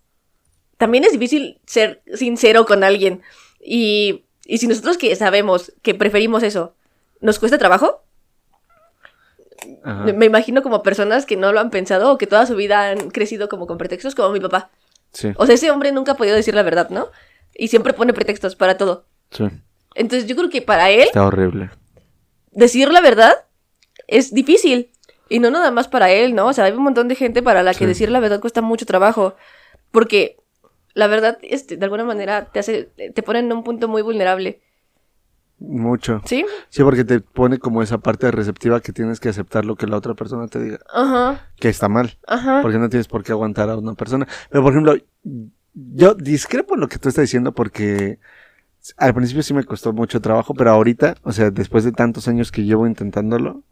también 0.78 1.04
es 1.04 1.12
difícil 1.12 1.60
ser 1.66 2.04
sincero 2.14 2.66
con 2.66 2.84
alguien. 2.84 3.22
Y, 3.60 4.24
y 4.54 4.58
si 4.58 4.68
nosotros 4.68 4.98
que 4.98 5.16
sabemos 5.16 5.72
que 5.82 5.94
preferimos 5.96 6.44
eso, 6.44 6.76
nos 7.22 7.40
cuesta 7.40 7.58
trabajo, 7.58 8.04
Ajá. 9.84 10.04
me 10.14 10.26
imagino 10.26 10.62
como 10.64 10.84
personas 10.84 11.26
que 11.26 11.38
no 11.38 11.52
lo 11.54 11.60
han 11.60 11.70
pensado 11.70 12.12
o 12.12 12.18
que 12.18 12.28
toda 12.28 12.46
su 12.46 12.56
vida 12.56 12.90
han 12.90 13.10
crecido 13.12 13.48
como 13.50 13.68
con 13.68 13.78
pretextos, 13.78 14.16
como 14.16 14.32
mi 14.32 14.40
papá. 14.40 14.70
Sí, 15.14 15.32
O 15.38 15.46
sea, 15.46 15.56
ese 15.56 15.72
hombre 15.72 15.92
nunca 15.92 16.14
ha 16.14 16.18
podido 16.18 16.36
decir 16.36 16.56
la 16.56 16.64
verdad, 16.64 16.90
¿no? 16.90 17.10
Y 17.54 17.68
siempre 17.68 17.94
pone 17.94 18.14
pretextos 18.14 18.56
para 18.56 18.78
todo. 18.78 19.06
sí, 19.32 19.46
Entonces 19.96 20.28
yo 20.28 20.36
creo 20.36 20.50
que 20.50 20.62
para 20.62 20.90
él 20.90 21.02
está 21.04 21.26
horrible. 21.26 21.70
decir 22.52 22.92
la 22.92 23.02
verdad 23.02 23.34
es 24.08 24.34
difícil. 24.34 24.90
Y 25.30 25.40
no 25.40 25.50
nada 25.50 25.72
más 25.72 25.88
para 25.88 26.12
él, 26.12 26.36
¿no? 26.36 26.48
O 26.48 26.54
sea, 26.54 26.66
hay 26.66 26.74
un 26.74 26.84
montón 26.84 27.08
de 27.08 27.16
gente 27.16 27.42
para 27.42 27.64
la 27.64 27.72
que 27.74 27.80
Sí. 27.80 27.86
decir 27.86 28.12
la 28.12 28.20
verdad 28.20 28.42
cuesta 28.42 28.62
mucho 28.62 28.86
trabajo. 28.86 29.36
Porque 29.92 30.38
la 30.94 31.08
verdad, 31.08 31.38
este, 31.44 31.78
de 31.78 31.84
alguna 31.86 32.04
manera, 32.06 32.46
te 32.52 32.60
hace, 32.60 32.92
te 33.14 33.24
pone 33.24 33.40
en 33.40 33.52
un 33.52 33.64
punto 33.64 33.88
muy 33.88 34.02
vulnerable. 34.02 34.62
Mucho. 35.60 36.22
¿Sí? 36.26 36.44
Sí, 36.70 36.84
porque 36.84 37.04
te 37.04 37.20
pone 37.20 37.60
como 37.60 37.84
esa 37.84 38.00
parte 38.00 38.32
receptiva 38.32 38.82
que 38.82 38.94
tienes 38.94 39.20
que 39.20 39.30
aceptar 39.30 39.64
lo 39.64 39.76
que 39.76 39.86
la 39.86 39.98
otra 39.98 40.16
persona 40.16 40.48
te 40.48 40.60
diga. 40.60 40.80
Ajá, 40.92 41.50
Que 41.60 41.70
está 41.70 41.88
mal. 41.88 42.18
ajá. 42.28 42.62
Porque 42.64 42.80
no 42.80 42.90
tienes 42.90 43.08
por 43.08 43.24
qué 43.24 43.32
aguantar 43.32 43.70
a 43.70 43.78
una 43.78 43.94
persona. 43.94 44.28
Pero, 44.50 44.64
por 44.64 44.74
ejemplo, 44.74 44.96
yo 45.74 46.16
discrepo 46.16 46.74
en 46.74 46.82
lo 46.82 46.88
que 46.88 46.98
tú 46.98 47.10
estás 47.10 47.24
diciendo 47.24 47.52
porque 47.54 48.18
al 48.98 49.14
principio 49.14 49.44
sí 49.44 49.54
me 49.54 49.64
costó 49.64 49.94
mucho 49.94 50.20
trabajo, 50.20 50.56
pero 50.56 50.72
ahorita, 50.72 51.16
o 51.22 51.32
sea, 51.32 51.52
después 51.52 51.84
de 51.84 51.92
tantos 51.92 52.28
años 52.28 52.52
que 52.52 52.64
llevo 52.64 52.88
intentándolo, 52.88 53.64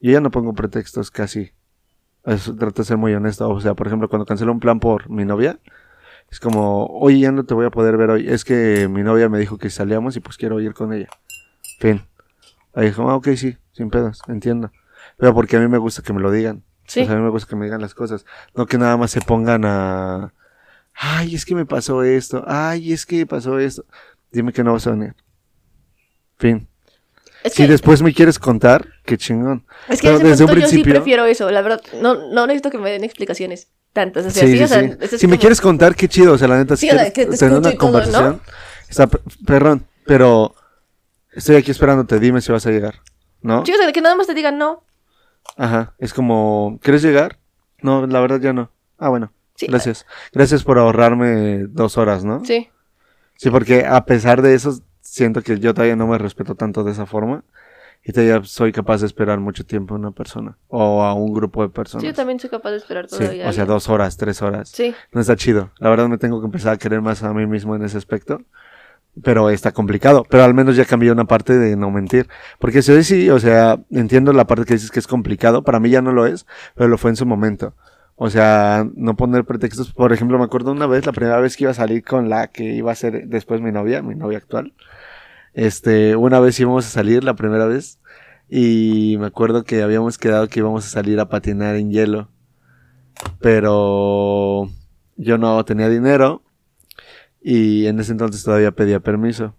yo 0.00 0.12
ya 0.12 0.20
no 0.20 0.30
pongo 0.30 0.54
pretextos 0.54 1.10
casi. 1.10 1.52
Eso, 2.24 2.56
trato 2.56 2.80
de 2.80 2.86
ser 2.86 2.96
muy 2.96 3.12
honesto. 3.14 3.46
O 3.50 3.60
sea, 3.60 3.74
por 3.74 3.86
ejemplo, 3.88 4.08
cuando 4.08 4.24
cancelo 4.24 4.52
un 4.52 4.60
plan 4.60 4.80
por 4.80 5.10
mi 5.10 5.26
novia, 5.26 5.58
es 6.30 6.40
como, 6.40 6.86
oye, 6.86 7.20
ya 7.20 7.32
no 7.32 7.44
te 7.44 7.54
voy 7.54 7.66
a 7.66 7.70
poder 7.70 7.96
ver 7.96 8.10
hoy. 8.10 8.28
Es 8.28 8.44
que 8.44 8.88
mi 8.88 9.02
novia 9.02 9.28
me 9.28 9.38
dijo 9.38 9.58
que 9.58 9.70
salíamos 9.70 10.16
y 10.16 10.20
pues 10.20 10.36
quiero 10.36 10.60
ir 10.60 10.74
con 10.74 10.92
ella. 10.92 11.08
Fin. 11.78 12.04
Ahí 12.74 12.86
dijo, 12.86 13.08
ah, 13.10 13.16
ok, 13.16 13.28
sí, 13.36 13.56
sin 13.72 13.90
pedos, 13.90 14.20
entiendo. 14.28 14.70
Pero 15.16 15.32
porque 15.34 15.56
a 15.56 15.60
mí 15.60 15.68
me 15.68 15.78
gusta 15.78 16.02
que 16.02 16.12
me 16.12 16.20
lo 16.20 16.30
digan. 16.30 16.62
Sí. 16.86 17.04
Sea, 17.04 17.14
a 17.14 17.16
mí 17.16 17.22
me 17.22 17.30
gusta 17.30 17.48
que 17.48 17.56
me 17.56 17.64
digan 17.64 17.80
las 17.80 17.94
cosas. 17.94 18.24
No 18.54 18.66
que 18.66 18.76
nada 18.78 18.96
más 18.96 19.10
se 19.10 19.20
pongan 19.20 19.64
a... 19.64 20.32
Ay, 20.94 21.34
es 21.34 21.44
que 21.44 21.54
me 21.54 21.64
pasó 21.66 22.02
esto. 22.02 22.44
Ay, 22.46 22.92
es 22.92 23.06
que 23.06 23.26
pasó 23.26 23.58
esto. 23.58 23.84
Dime 24.30 24.52
que 24.52 24.62
no 24.64 24.72
vas 24.72 24.86
a 24.86 24.90
venir. 24.92 25.14
Fin. 26.38 26.68
Es 27.42 27.54
Si 27.54 27.62
que, 27.62 27.68
después 27.68 28.02
me 28.02 28.12
quieres 28.12 28.38
contar, 28.38 28.86
qué 29.04 29.16
chingón. 29.16 29.64
es 29.88 30.00
que 30.00 30.08
pero 30.08 30.18
desde 30.18 30.44
un 30.44 30.50
punto 30.50 30.62
yo 30.62 30.66
sí 30.68 30.74
principio- 30.76 30.94
prefiero 30.94 31.24
eso, 31.26 31.50
la 31.50 31.62
verdad. 31.62 31.80
No, 32.02 32.30
no 32.32 32.46
necesito 32.46 32.70
que 32.70 32.78
me 32.78 32.90
den 32.90 33.04
explicaciones 33.04 33.68
tantas. 33.96 34.26
O 34.26 34.30
sea, 34.30 34.42
Sí, 34.44 34.50
sí, 34.52 34.58
sí, 34.58 34.62
o 34.64 34.68
sea, 34.68 34.80
sí. 34.80 34.96
eso 35.00 35.14
es 35.16 35.20
Si 35.20 35.26
me 35.26 35.38
quieres 35.38 35.60
contar, 35.60 35.94
qué 35.96 36.06
chido. 36.08 36.34
O 36.34 36.38
sea, 36.38 36.46
la 36.48 36.58
neta, 36.58 36.76
si 36.76 36.88
quieres 36.88 37.12
que 37.12 37.26
te 37.26 37.36
tener 37.36 37.54
escucho 37.54 37.56
una 37.58 37.70
todo, 37.70 37.78
conversación. 37.78 38.40
Está 38.88 39.06
per- 39.08 39.22
perrón, 39.44 39.86
pero 40.04 40.54
estoy 41.32 41.56
aquí 41.56 41.70
esperándote. 41.72 42.20
Dime 42.20 42.40
si 42.40 42.52
vas 42.52 42.66
a 42.66 42.70
llegar. 42.70 43.00
¿No? 43.42 43.64
Sí, 43.66 43.72
o 43.72 43.76
sea, 43.76 43.92
que 43.92 44.00
nada 44.00 44.14
más 44.14 44.26
te 44.26 44.34
digan 44.34 44.58
no. 44.58 44.84
Ajá. 45.56 45.94
Es 45.98 46.12
como, 46.14 46.78
¿quieres 46.82 47.02
llegar? 47.02 47.38
No, 47.80 48.06
la 48.06 48.20
verdad 48.20 48.40
ya 48.40 48.52
no. 48.52 48.70
Ah, 48.98 49.08
bueno. 49.08 49.32
Gracias. 49.68 50.04
Gracias 50.32 50.62
por 50.64 50.78
ahorrarme 50.78 51.64
dos 51.68 51.96
horas, 51.98 52.24
¿no? 52.24 52.44
Sí. 52.44 52.68
Sí, 53.36 53.50
porque 53.50 53.84
a 53.86 54.04
pesar 54.04 54.42
de 54.42 54.54
eso, 54.54 54.78
siento 55.00 55.42
que 55.42 55.58
yo 55.58 55.72
todavía 55.74 55.96
no 55.96 56.06
me 56.06 56.18
respeto 56.18 56.54
tanto 56.54 56.84
de 56.84 56.92
esa 56.92 57.06
forma. 57.06 57.42
Y 58.08 58.12
todavía 58.12 58.40
soy 58.44 58.70
capaz 58.70 59.00
de 59.00 59.06
esperar 59.08 59.40
mucho 59.40 59.66
tiempo 59.66 59.94
a 59.94 59.98
una 59.98 60.12
persona. 60.12 60.56
O 60.68 61.02
a 61.02 61.12
un 61.12 61.34
grupo 61.34 61.62
de 61.62 61.70
personas. 61.70 62.02
Sí, 62.02 62.06
yo 62.06 62.14
también 62.14 62.38
soy 62.38 62.48
capaz 62.48 62.70
de 62.70 62.76
esperar 62.76 63.08
Sí, 63.08 63.18
todavía. 63.18 63.48
o 63.48 63.52
sea, 63.52 63.64
dos 63.64 63.88
horas, 63.88 64.16
tres 64.16 64.42
horas. 64.42 64.68
Sí. 64.68 64.94
No 65.10 65.20
está 65.20 65.34
chido. 65.34 65.72
La 65.78 65.90
verdad 65.90 66.06
me 66.06 66.16
tengo 66.16 66.40
que 66.40 66.46
empezar 66.46 66.72
a 66.74 66.76
querer 66.76 67.00
más 67.02 67.24
a 67.24 67.34
mí 67.34 67.46
mismo 67.46 67.74
en 67.74 67.82
ese 67.82 67.98
aspecto. 67.98 68.42
Pero 69.24 69.50
está 69.50 69.72
complicado. 69.72 70.24
Pero 70.30 70.44
al 70.44 70.54
menos 70.54 70.76
ya 70.76 70.84
cambié 70.84 71.10
una 71.10 71.24
parte 71.24 71.58
de 71.58 71.74
no 71.74 71.90
mentir. 71.90 72.28
Porque 72.60 72.80
si 72.80 72.92
hoy 72.92 73.02
sí, 73.02 73.28
o 73.28 73.40
sea, 73.40 73.80
entiendo 73.90 74.32
la 74.32 74.46
parte 74.46 74.66
que 74.66 74.74
dices 74.74 74.92
que 74.92 75.00
es 75.00 75.08
complicado. 75.08 75.64
Para 75.64 75.80
mí 75.80 75.90
ya 75.90 76.00
no 76.00 76.12
lo 76.12 76.26
es, 76.26 76.46
pero 76.76 76.88
lo 76.88 76.98
fue 76.98 77.10
en 77.10 77.16
su 77.16 77.26
momento. 77.26 77.74
O 78.14 78.30
sea, 78.30 78.86
no 78.94 79.16
poner 79.16 79.44
pretextos. 79.44 79.92
Por 79.92 80.12
ejemplo, 80.12 80.38
me 80.38 80.44
acuerdo 80.44 80.70
una 80.70 80.86
vez, 80.86 81.06
la 81.06 81.12
primera 81.12 81.40
vez 81.40 81.56
que 81.56 81.64
iba 81.64 81.72
a 81.72 81.74
salir 81.74 82.04
con 82.04 82.28
la 82.28 82.46
que 82.46 82.62
iba 82.62 82.92
a 82.92 82.94
ser 82.94 83.26
después 83.26 83.60
mi 83.60 83.72
novia, 83.72 84.00
mi 84.00 84.14
novia 84.14 84.38
actual. 84.38 84.74
Este, 85.56 86.16
una 86.16 86.38
vez 86.38 86.60
íbamos 86.60 86.86
a 86.86 86.90
salir, 86.90 87.24
la 87.24 87.34
primera 87.34 87.64
vez. 87.64 87.98
Y 88.48 89.16
me 89.18 89.26
acuerdo 89.26 89.64
que 89.64 89.82
habíamos 89.82 90.18
quedado 90.18 90.48
que 90.48 90.60
íbamos 90.60 90.84
a 90.84 90.90
salir 90.90 91.18
a 91.18 91.30
patinar 91.30 91.76
en 91.76 91.90
hielo. 91.90 92.28
Pero 93.40 94.68
yo 95.16 95.38
no 95.38 95.64
tenía 95.64 95.88
dinero. 95.88 96.42
Y 97.40 97.86
en 97.86 97.98
ese 97.98 98.12
entonces 98.12 98.44
todavía 98.44 98.72
pedía 98.72 99.00
permiso. 99.00 99.54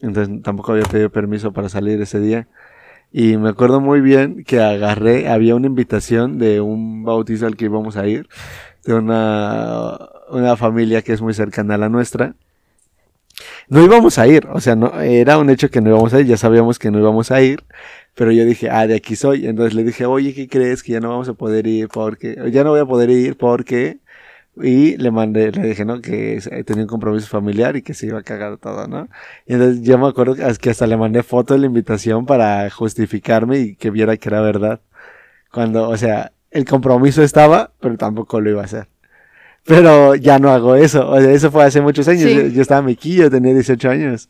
Entonces 0.00 0.42
tampoco 0.42 0.72
había 0.72 0.84
pedido 0.84 1.10
permiso 1.10 1.52
para 1.52 1.68
salir 1.68 2.00
ese 2.00 2.18
día. 2.18 2.48
Y 3.12 3.36
me 3.36 3.50
acuerdo 3.50 3.82
muy 3.82 4.00
bien 4.00 4.44
que 4.44 4.58
agarré, 4.58 5.28
había 5.28 5.54
una 5.54 5.66
invitación 5.66 6.38
de 6.38 6.62
un 6.62 7.04
bautizo 7.04 7.46
al 7.46 7.56
que 7.56 7.66
íbamos 7.66 7.98
a 7.98 8.06
ir, 8.06 8.26
de 8.86 8.94
una, 8.94 9.98
una 10.30 10.56
familia 10.56 11.02
que 11.02 11.12
es 11.12 11.20
muy 11.20 11.34
cercana 11.34 11.74
a 11.74 11.78
la 11.78 11.90
nuestra. 11.90 12.36
No 13.68 13.82
íbamos 13.82 14.18
a 14.18 14.26
ir, 14.26 14.46
o 14.52 14.60
sea, 14.60 14.76
no, 14.76 15.00
era 15.00 15.38
un 15.38 15.50
hecho 15.50 15.70
que 15.70 15.80
no 15.80 15.90
íbamos 15.90 16.14
a 16.14 16.20
ir, 16.20 16.26
ya 16.26 16.36
sabíamos 16.36 16.78
que 16.78 16.90
no 16.90 16.98
íbamos 16.98 17.30
a 17.30 17.42
ir, 17.42 17.64
pero 18.14 18.32
yo 18.32 18.44
dije, 18.44 18.70
ah, 18.70 18.86
de 18.86 18.94
aquí 18.96 19.16
soy. 19.16 19.46
Entonces 19.46 19.74
le 19.74 19.84
dije, 19.84 20.06
oye, 20.06 20.34
¿qué 20.34 20.48
crees? 20.48 20.82
Que 20.82 20.92
ya 20.92 21.00
no 21.00 21.10
vamos 21.10 21.28
a 21.28 21.34
poder 21.34 21.66
ir 21.66 21.88
porque, 21.88 22.36
ya 22.52 22.64
no 22.64 22.70
voy 22.70 22.80
a 22.80 22.86
poder 22.86 23.10
ir 23.10 23.36
porque, 23.36 24.00
y 24.56 24.96
le 24.98 25.10
mandé, 25.10 25.50
le 25.52 25.68
dije, 25.68 25.84
¿no? 25.84 26.00
Que 26.02 26.36
eh, 26.38 26.64
tenía 26.64 26.82
un 26.84 26.88
compromiso 26.88 27.26
familiar 27.28 27.76
y 27.76 27.82
que 27.82 27.94
se 27.94 28.06
iba 28.06 28.18
a 28.18 28.22
cagar 28.22 28.58
todo, 28.58 28.86
¿no? 28.86 29.08
Y 29.46 29.54
entonces 29.54 29.82
yo 29.82 29.98
me 29.98 30.08
acuerdo 30.08 30.34
que 30.34 30.42
que 30.60 30.70
hasta 30.70 30.86
le 30.86 30.96
mandé 30.96 31.22
foto 31.22 31.54
de 31.54 31.60
la 31.60 31.66
invitación 31.66 32.26
para 32.26 32.68
justificarme 32.70 33.58
y 33.60 33.76
que 33.76 33.90
viera 33.90 34.16
que 34.16 34.28
era 34.28 34.40
verdad. 34.42 34.80
Cuando, 35.52 35.88
o 35.88 35.96
sea, 35.96 36.32
el 36.50 36.64
compromiso 36.66 37.22
estaba, 37.22 37.72
pero 37.80 37.96
tampoco 37.96 38.40
lo 38.40 38.50
iba 38.50 38.62
a 38.62 38.64
hacer. 38.66 38.88
Pero 39.64 40.14
ya 40.14 40.38
no 40.38 40.50
hago 40.50 40.74
eso. 40.74 41.08
O 41.08 41.20
sea, 41.20 41.30
eso 41.30 41.50
fue 41.50 41.64
hace 41.64 41.80
muchos 41.80 42.08
años. 42.08 42.22
Sí. 42.24 42.34
Yo, 42.34 42.42
yo 42.46 42.62
estaba 42.62 42.82
mequillo, 42.82 43.30
tenía 43.30 43.54
18 43.54 43.90
años. 43.90 44.28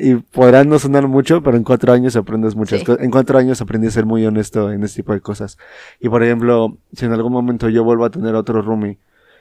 Y 0.00 0.14
podrán 0.14 0.68
no 0.68 0.78
sonar 0.78 1.08
mucho, 1.08 1.42
pero 1.42 1.56
en 1.56 1.64
cuatro 1.64 1.92
años 1.92 2.14
aprendes 2.16 2.54
muchas 2.54 2.80
Sí. 2.80 2.84
cosas. 2.86 3.02
En 3.02 3.10
cuatro 3.10 3.38
años 3.38 3.60
aprendí 3.60 3.88
a 3.88 3.90
ser 3.90 4.06
muy 4.06 4.24
honesto 4.26 4.70
en 4.72 4.82
este 4.84 5.02
tipo 5.02 5.12
de 5.12 5.20
cosas. 5.20 5.58
Y 6.00 6.08
por 6.08 6.22
ejemplo, 6.22 6.76
si 6.92 7.04
en 7.06 7.12
algún 7.12 7.32
momento 7.32 7.68
yo 7.68 7.82
vuelvo 7.84 8.04
a 8.04 8.10
tener 8.10 8.34
otro 8.34 8.62
roomie 8.62 8.98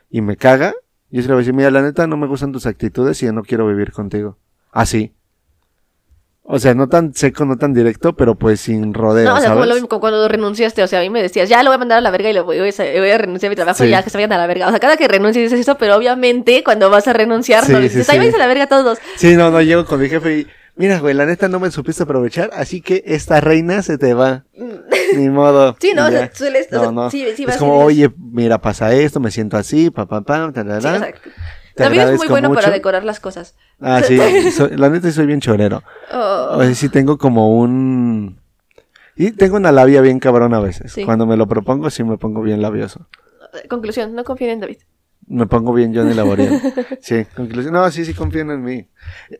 y 0.10 0.22
me 0.22 0.36
caga, 0.36 0.74
yo 1.12 1.22
se 1.22 1.28
le 1.28 1.34
voy 1.36 1.42
a 1.42 1.44
decir, 1.44 1.54
mira, 1.54 1.70
la 1.72 1.82
neta 1.82 2.08
no 2.08 2.18
me 2.18 2.28
gustan 2.28 2.52
tus 2.52 2.66
actitudes 2.66 3.22
y 3.22 3.28
ya 3.28 3.32
no 3.32 3.44
quiero 3.44 3.68
vivir 3.68 3.92
contigo. 3.92 4.38
Así. 4.72 5.14
O 6.50 6.60
sea, 6.60 6.74
no 6.74 6.88
tan 6.88 7.14
seco, 7.14 7.44
no 7.44 7.58
tan 7.58 7.74
directo, 7.74 8.16
pero 8.16 8.36
pues 8.36 8.62
sin 8.62 8.94
rodeo, 8.94 9.26
No, 9.30 9.36
o 9.36 9.40
sea, 9.42 9.52
como 9.52 9.66
lo 9.66 9.74
mismo 9.74 9.90
como 9.90 10.00
cuando 10.00 10.26
renunciaste, 10.30 10.82
o 10.82 10.88
sea, 10.88 11.00
a 11.00 11.02
mí 11.02 11.10
me 11.10 11.22
decías, 11.22 11.50
ya 11.50 11.62
lo 11.62 11.70
voy 11.72 11.76
a 11.76 11.80
mandar 11.80 11.98
a 11.98 12.02
la 12.02 12.10
verga 12.10 12.30
y 12.30 12.34
lo 12.34 12.46
voy, 12.46 12.58
voy 12.60 12.70
a, 12.70 13.00
voy 13.02 13.10
a 13.12 13.18
renunciar 13.18 13.50
a 13.50 13.52
mi 13.52 13.56
trabajo 13.58 13.78
Sí. 13.80 13.86
y 13.86 13.90
ya 13.90 14.02
que 14.02 14.10
se 14.10 14.18
vayan 14.18 14.32
a 14.32 14.38
la 14.38 14.48
verga. 14.48 14.68
O 14.68 14.70
sea, 14.70 14.80
cada 14.80 14.96
que 14.96 15.10
renuncies 15.10 15.44
dices 15.52 15.60
eso, 15.60 15.78
pero 15.78 15.98
obviamente 15.98 16.64
cuando 16.64 16.90
vas 16.90 17.06
a 17.10 17.12
renunciar 17.14 17.66
Sí, 17.66 17.74
no 17.74 17.80
dices, 17.82 18.06
sí. 18.06 18.12
ahí 18.14 18.18
váyanse 18.20 18.38
a 18.38 18.40
la 18.40 18.48
verga 18.48 18.68
todos. 18.68 18.98
Sí, 19.18 19.36
no, 19.36 19.52
no, 19.52 19.62
llego 19.62 19.86
con 19.86 20.00
mi 20.00 20.08
jefe 20.08 20.38
y, 20.40 20.48
mira, 20.78 21.00
güey, 21.00 21.14
la 21.16 21.26
neta 21.26 21.50
no 21.50 21.60
me 21.60 21.70
supiste 21.70 22.04
aprovechar, 22.04 22.50
así 22.54 22.80
que 22.80 23.04
esta 23.06 23.42
reina 23.42 23.82
se 23.82 23.98
te 23.98 24.14
va. 24.14 24.46
Ni 25.18 25.28
modo. 25.30 25.76
Sí, 25.82 25.92
no, 25.94 26.08
o 26.08 26.10
sea, 26.10 26.32
sueles, 26.34 26.68
o 26.72 26.76
No, 26.76 26.82
sea, 26.82 26.92
no. 26.92 27.12
sí, 27.12 27.26
sí 27.36 27.46
es 27.46 27.58
como, 27.58 27.78
oye, 27.80 28.10
mira, 28.18 28.58
pasa 28.62 28.94
esto, 28.94 29.20
me 29.20 29.32
siento 29.32 29.58
así, 29.58 29.90
pa, 29.90 30.06
pa, 30.06 30.22
pa, 30.22 30.50
ta, 30.54 30.64
ta, 30.64 30.64
dices- 30.64 30.82
sí, 30.82 30.88
ta. 30.88 30.96
o 30.96 31.00
sea, 31.00 31.14
Te 31.78 31.84
David 31.84 32.00
es 32.02 32.18
muy 32.18 32.28
bueno 32.28 32.54
para 32.54 32.70
decorar 32.72 33.04
las 33.04 33.20
cosas. 33.20 33.56
Ah, 33.80 34.02
sí, 34.04 34.18
soy- 34.52 34.76
la 34.76 34.90
neta 34.90 35.12
soy 35.12 35.26
bien 35.28 35.40
chorero. 35.40 35.84
Oh, 36.12 36.50
O 36.58 36.64
sea, 36.64 36.74
sí 36.76 36.90
tengo 36.90 37.18
como 37.18 37.58
un... 37.58 38.40
Y 39.16 39.32
tengo 39.32 39.56
una 39.58 39.72
labia 39.72 40.02
bien 40.02 40.20
cabrón 40.20 40.54
a 40.54 40.60
veces. 40.60 40.92
Sí. 40.92 41.04
Cuando 41.06 41.26
me 41.26 41.38
lo 41.38 41.48
propongo, 41.48 41.90
sí 41.90 42.04
me 42.04 42.18
pongo 42.18 42.42
bien 42.42 42.62
labioso. 42.62 43.08
Conclusión, 43.70 44.14
no 44.14 44.24
confíen 44.24 44.52
en 44.52 44.60
David. 44.60 44.78
Me 45.30 45.46
pongo 45.46 45.74
bien 45.74 45.94
Johnny 45.94 46.14
Laboriel. 46.14 46.62
Sí, 47.02 47.26
conclusión. 47.36 47.74
No, 47.74 47.90
sí, 47.92 48.06
sí 48.06 48.14
confían 48.14 48.50
en 48.50 48.64
mí. 48.64 48.88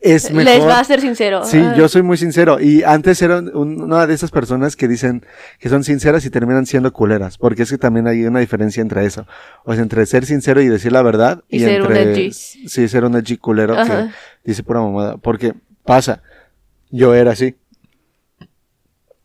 Es 0.02 0.30
mejor. 0.30 0.44
Les 0.54 0.64
va 0.66 0.78
a 0.80 0.84
ser 0.84 1.00
sincero. 1.00 1.44
Sí, 1.44 1.58
yo 1.76 1.88
soy 1.88 2.02
muy 2.02 2.16
sincero. 2.18 2.60
Y 2.60 2.82
antes 2.82 3.20
era 3.22 3.38
un- 3.38 3.80
una 3.82 4.06
de 4.06 4.12
esas 4.14 4.30
personas 4.30 4.76
que 4.76 4.86
dicen 4.86 5.24
que 5.58 5.68
son 5.70 5.84
sinceras 5.84 6.24
y 6.26 6.30
terminan 6.30 6.66
siendo 6.66 6.92
culeras. 6.92 7.38
Porque 7.38 7.62
es 7.62 7.70
que 7.70 7.78
también 7.78 8.06
hay 8.06 8.24
una 8.24 8.40
diferencia 8.40 8.80
entre 8.82 9.04
eso. 9.06 9.26
O 9.64 9.72
sea, 9.72 9.82
entre 9.82 10.04
ser 10.06 10.26
sincero 10.26 10.60
y 10.60 10.68
decir 10.68 10.92
la 10.92 11.02
verdad. 11.02 11.42
Y 11.48 11.60
ser 11.60 11.82
un 11.82 11.96
edgy. 11.96 12.32
Sí, 12.32 12.86
ser 12.88 13.04
un 13.04 13.16
edgy 13.16 13.38
culero 13.38 13.74
que 13.74 13.80
Ajá. 13.80 14.12
dice 14.44 14.62
pura 14.62 14.80
mamada. 14.80 15.16
Porque 15.16 15.54
pasa. 15.84 16.22
Yo 16.90 17.14
era 17.14 17.32
así. 17.32 17.56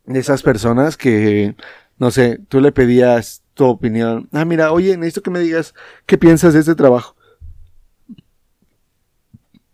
Esas 0.07 0.43
personas 0.43 0.97
que, 0.97 1.55
no 1.97 2.09
sé, 2.11 2.39
tú 2.49 2.59
le 2.61 2.71
pedías 2.71 3.42
tu 3.53 3.65
opinión. 3.65 4.29
Ah, 4.31 4.45
mira, 4.45 4.71
oye, 4.71 4.97
necesito 4.97 5.21
que 5.21 5.31
me 5.31 5.39
digas 5.39 5.73
qué 6.05 6.17
piensas 6.17 6.53
de 6.53 6.61
este 6.61 6.75
trabajo. 6.75 7.15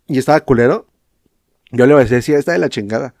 Y 0.06 0.18
estaba 0.18 0.40
culero. 0.40 0.86
Yo 1.70 1.86
le 1.86 1.94
voy 1.94 2.02
a 2.02 2.04
decir, 2.04 2.22
sí, 2.22 2.32
está 2.32 2.52
de 2.52 2.58
la 2.58 2.68
chingada. 2.68 3.14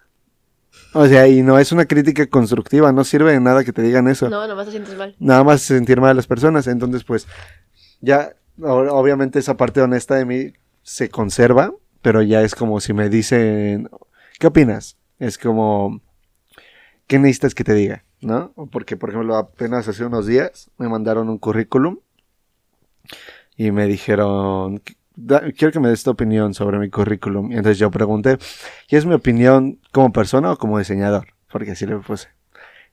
O 0.92 1.06
sea, 1.06 1.28
y 1.28 1.42
no 1.42 1.58
es 1.58 1.70
una 1.72 1.84
crítica 1.86 2.26
constructiva, 2.26 2.92
no 2.92 3.04
sirve 3.04 3.32
de 3.32 3.40
nada 3.40 3.64
que 3.64 3.72
te 3.72 3.82
digan 3.82 4.08
eso. 4.08 4.28
No, 4.28 4.46
nomás 4.46 4.66
te 4.66 4.72
sientes 4.72 4.96
mal. 4.96 5.14
Nada 5.18 5.44
más 5.44 5.62
sentir 5.62 6.00
mal 6.00 6.10
a 6.10 6.14
las 6.14 6.26
personas. 6.26 6.66
Entonces, 6.66 7.04
pues, 7.04 7.28
ya, 8.00 8.34
obviamente 8.60 9.38
esa 9.38 9.56
parte 9.56 9.80
honesta 9.80 10.16
de 10.16 10.24
mí 10.24 10.52
se 10.82 11.08
conserva, 11.08 11.72
pero 12.02 12.22
ya 12.22 12.42
es 12.42 12.54
como 12.54 12.80
si 12.80 12.92
me 12.92 13.08
dicen, 13.08 13.88
¿qué 14.38 14.48
opinas? 14.48 14.96
Es 15.18 15.38
como, 15.38 16.00
¿qué 17.06 17.18
necesitas 17.18 17.54
que 17.54 17.64
te 17.64 17.74
diga? 17.74 18.04
¿No? 18.20 18.52
Porque, 18.70 18.96
por 18.96 19.10
ejemplo, 19.10 19.36
apenas 19.36 19.88
hace 19.88 20.04
unos 20.04 20.26
días 20.26 20.70
me 20.76 20.88
mandaron 20.88 21.28
un 21.30 21.38
currículum 21.38 21.98
y 23.56 23.70
me 23.70 23.86
dijeron, 23.86 24.82
"Da- 25.16 25.42
quiero 25.56 25.72
que 25.72 25.80
me 25.80 25.88
des 25.88 26.02
tu 26.02 26.10
opinión 26.10 26.54
sobre 26.54 26.78
mi 26.78 26.90
currículum. 26.90 27.50
Y 27.50 27.56
entonces 27.56 27.78
yo 27.78 27.90
pregunté, 27.90 28.38
¿qué 28.88 28.96
es 28.96 29.06
mi 29.06 29.14
opinión 29.14 29.78
como 29.92 30.12
persona 30.12 30.52
o 30.52 30.56
como 30.58 30.78
diseñador? 30.78 31.28
Porque 31.50 31.72
así 31.72 31.86
le 31.86 31.96
puse. 31.96 32.28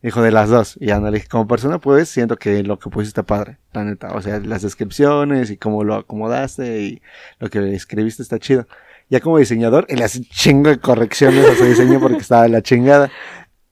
Dijo 0.01 0.21
de 0.21 0.31
las 0.31 0.49
dos. 0.49 0.77
Y 0.79 0.85
dije, 1.11 1.27
como 1.27 1.47
persona, 1.47 1.79
pues 1.79 2.07
siento 2.09 2.37
que 2.37 2.63
lo 2.63 2.77
que 2.79 2.89
pusiste 2.89 3.23
padre, 3.23 3.57
la 3.73 3.83
neta. 3.83 4.13
O 4.13 4.21
sea, 4.21 4.39
las 4.39 4.61
descripciones 4.61 5.49
y 5.49 5.57
cómo 5.57 5.83
lo 5.83 5.95
acomodaste 5.95 6.81
y 6.83 7.01
lo 7.39 7.49
que 7.49 7.73
escribiste 7.75 8.21
está 8.23 8.39
chido. 8.39 8.67
Ya 9.09 9.19
como 9.21 9.39
diseñador, 9.39 9.85
él 9.89 10.01
hace 10.03 10.21
chingo 10.21 10.69
de 10.69 10.79
correcciones 10.79 11.45
a 11.49 11.55
su 11.55 11.63
diseño 11.65 11.99
porque 11.99 12.17
estaba 12.19 12.43
de 12.43 12.49
la 12.49 12.61
chingada. 12.61 13.09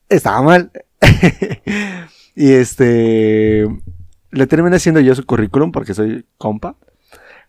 Estaba 0.08 0.42
mal. 0.42 0.70
y 2.34 2.52
este. 2.52 3.66
Le 4.30 4.46
terminé 4.46 4.76
haciendo 4.76 5.00
yo 5.00 5.14
su 5.14 5.24
currículum 5.24 5.72
porque 5.72 5.94
soy 5.94 6.24
compa. 6.38 6.76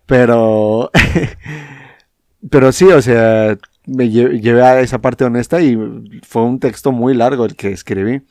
Pero. 0.06 0.92
pero 2.50 2.72
sí, 2.72 2.86
o 2.86 3.02
sea. 3.02 3.58
me 3.86 4.06
lle- 4.06 4.40
llevé 4.42 4.62
a 4.64 4.80
esa 4.82 5.00
parte 5.00 5.26
honesta 5.26 5.62
y 5.62 5.78
fue 6.28 6.44
un 6.44 6.60
texto 6.60 6.92
muy 6.92 7.14
largo 7.14 7.46
el 7.46 7.56
que 7.56 7.70
escribí. 7.72 8.22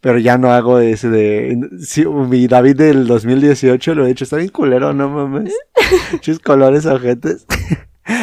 Pero 0.00 0.18
ya 0.18 0.36
no 0.36 0.52
hago 0.52 0.80
ese 0.80 1.08
de... 1.08 1.58
Sí, 1.80 2.04
mi 2.04 2.46
David 2.46 2.76
del 2.76 3.06
2018 3.06 3.94
lo 3.94 4.06
he 4.06 4.10
hecho. 4.10 4.24
Está 4.24 4.36
bien 4.36 4.50
culero, 4.50 4.92
no 4.92 5.08
mames. 5.08 5.54
Muchos 6.12 6.40
colores 6.40 6.84
ojetes. 6.84 7.46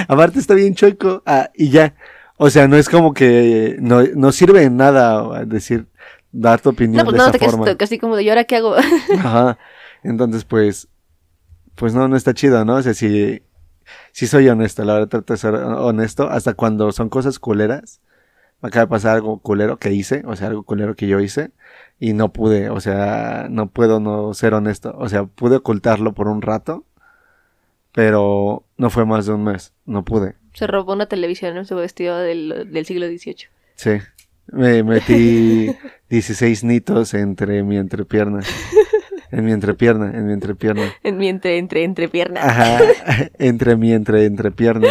Aparte 0.08 0.38
está 0.38 0.54
bien 0.54 0.76
chueco. 0.76 1.24
Ah, 1.26 1.50
y 1.56 1.70
ya. 1.72 1.96
O 2.38 2.52
sea, 2.52 2.68
no 2.68 2.78
es 2.78 2.88
como 2.88 3.16
que... 3.16 3.78
No, 3.80 4.04
no 4.16 4.32
sirve 4.32 4.62
en 4.62 4.78
nada 4.78 5.44
decir... 5.46 5.88
Dar 6.32 6.62
tu 6.62 6.70
opinión 6.70 6.98
No, 6.98 7.04
pues 7.06 7.14
de 7.14 7.18
no, 7.18 7.24
esa 7.30 7.38
te 7.38 7.46
forma. 7.46 7.78
casi 7.78 8.00
como 8.00 8.16
de, 8.16 8.24
¿y 8.24 8.30
ahora 8.30 8.44
qué 8.46 8.56
hago? 8.58 8.76
Ajá. 9.20 9.58
Entonces, 10.04 10.46
pues, 10.46 10.88
pues 11.76 11.94
no, 11.94 12.08
no 12.08 12.16
está 12.16 12.34
chido, 12.34 12.64
¿no? 12.66 12.76
O 12.76 12.82
sea, 12.82 12.94
si, 12.94 13.42
si 14.12 14.28
soy 14.28 14.48
honesto, 14.50 14.84
la 14.86 14.94
verdad 14.94 15.08
trato 15.10 15.34
de 15.34 15.38
ser 15.38 15.54
honesto, 15.56 16.30
hasta 16.30 16.54
cuando 16.54 16.92
son 16.92 17.10
cosas 17.10 17.40
culeras. 17.40 18.00
Me 18.62 18.68
acaba 18.70 18.86
de 18.86 18.90
pasar 18.90 19.16
algo 19.16 19.40
culero 19.40 19.78
que 19.78 19.92
hice, 19.92 20.22
o 20.28 20.36
sea, 20.36 20.48
algo 20.48 20.62
culero 20.64 20.96
que 20.96 21.08
yo 21.08 21.20
hice, 21.20 21.50
y 22.00 22.14
no 22.14 22.32
pude, 22.32 22.70
o 22.70 22.80
sea, 22.80 23.48
no 23.50 23.68
puedo 23.72 24.00
no 24.00 24.34
ser 24.36 24.54
honesto. 24.54 24.94
O 24.98 25.10
sea, 25.10 25.24
pude 25.26 25.56
ocultarlo 25.58 26.14
por 26.14 26.28
un 26.28 26.44
rato, 26.44 26.86
pero 27.92 28.64
no 28.78 28.90
fue 28.90 29.06
más 29.06 29.26
de 29.26 29.34
un 29.34 29.44
mes, 29.44 29.74
no 29.86 30.04
pude. 30.06 30.36
Se 30.54 30.68
robó 30.68 30.94
una 30.94 31.08
televisión 31.08 31.58
en 31.58 31.66
su 31.66 31.76
vestido 31.76 32.18
del, 32.20 32.70
del 32.72 32.86
siglo 32.86 33.08
XVIII. 33.08 33.48
Sí. 33.76 33.92
Me 34.48 34.84
metí 34.84 35.72
16 36.10 36.64
nitos 36.64 37.14
entre 37.14 37.64
mi 37.64 37.78
entrepierna. 37.78 38.42
En 39.32 39.46
mi 39.46 39.54
entrepierna, 39.54 40.12
en 40.14 40.28
mi 40.28 40.34
entrepierna. 40.34 40.84
En 41.04 41.18
mi 41.18 41.30
entre, 41.30 41.58
entre, 41.58 41.84
entre 41.86 42.10
piernas. 42.10 42.44
Ajá, 42.46 42.80
entre 43.40 43.78
mi 43.78 43.94
entre 43.94 44.26
entrepierna. 44.26 44.90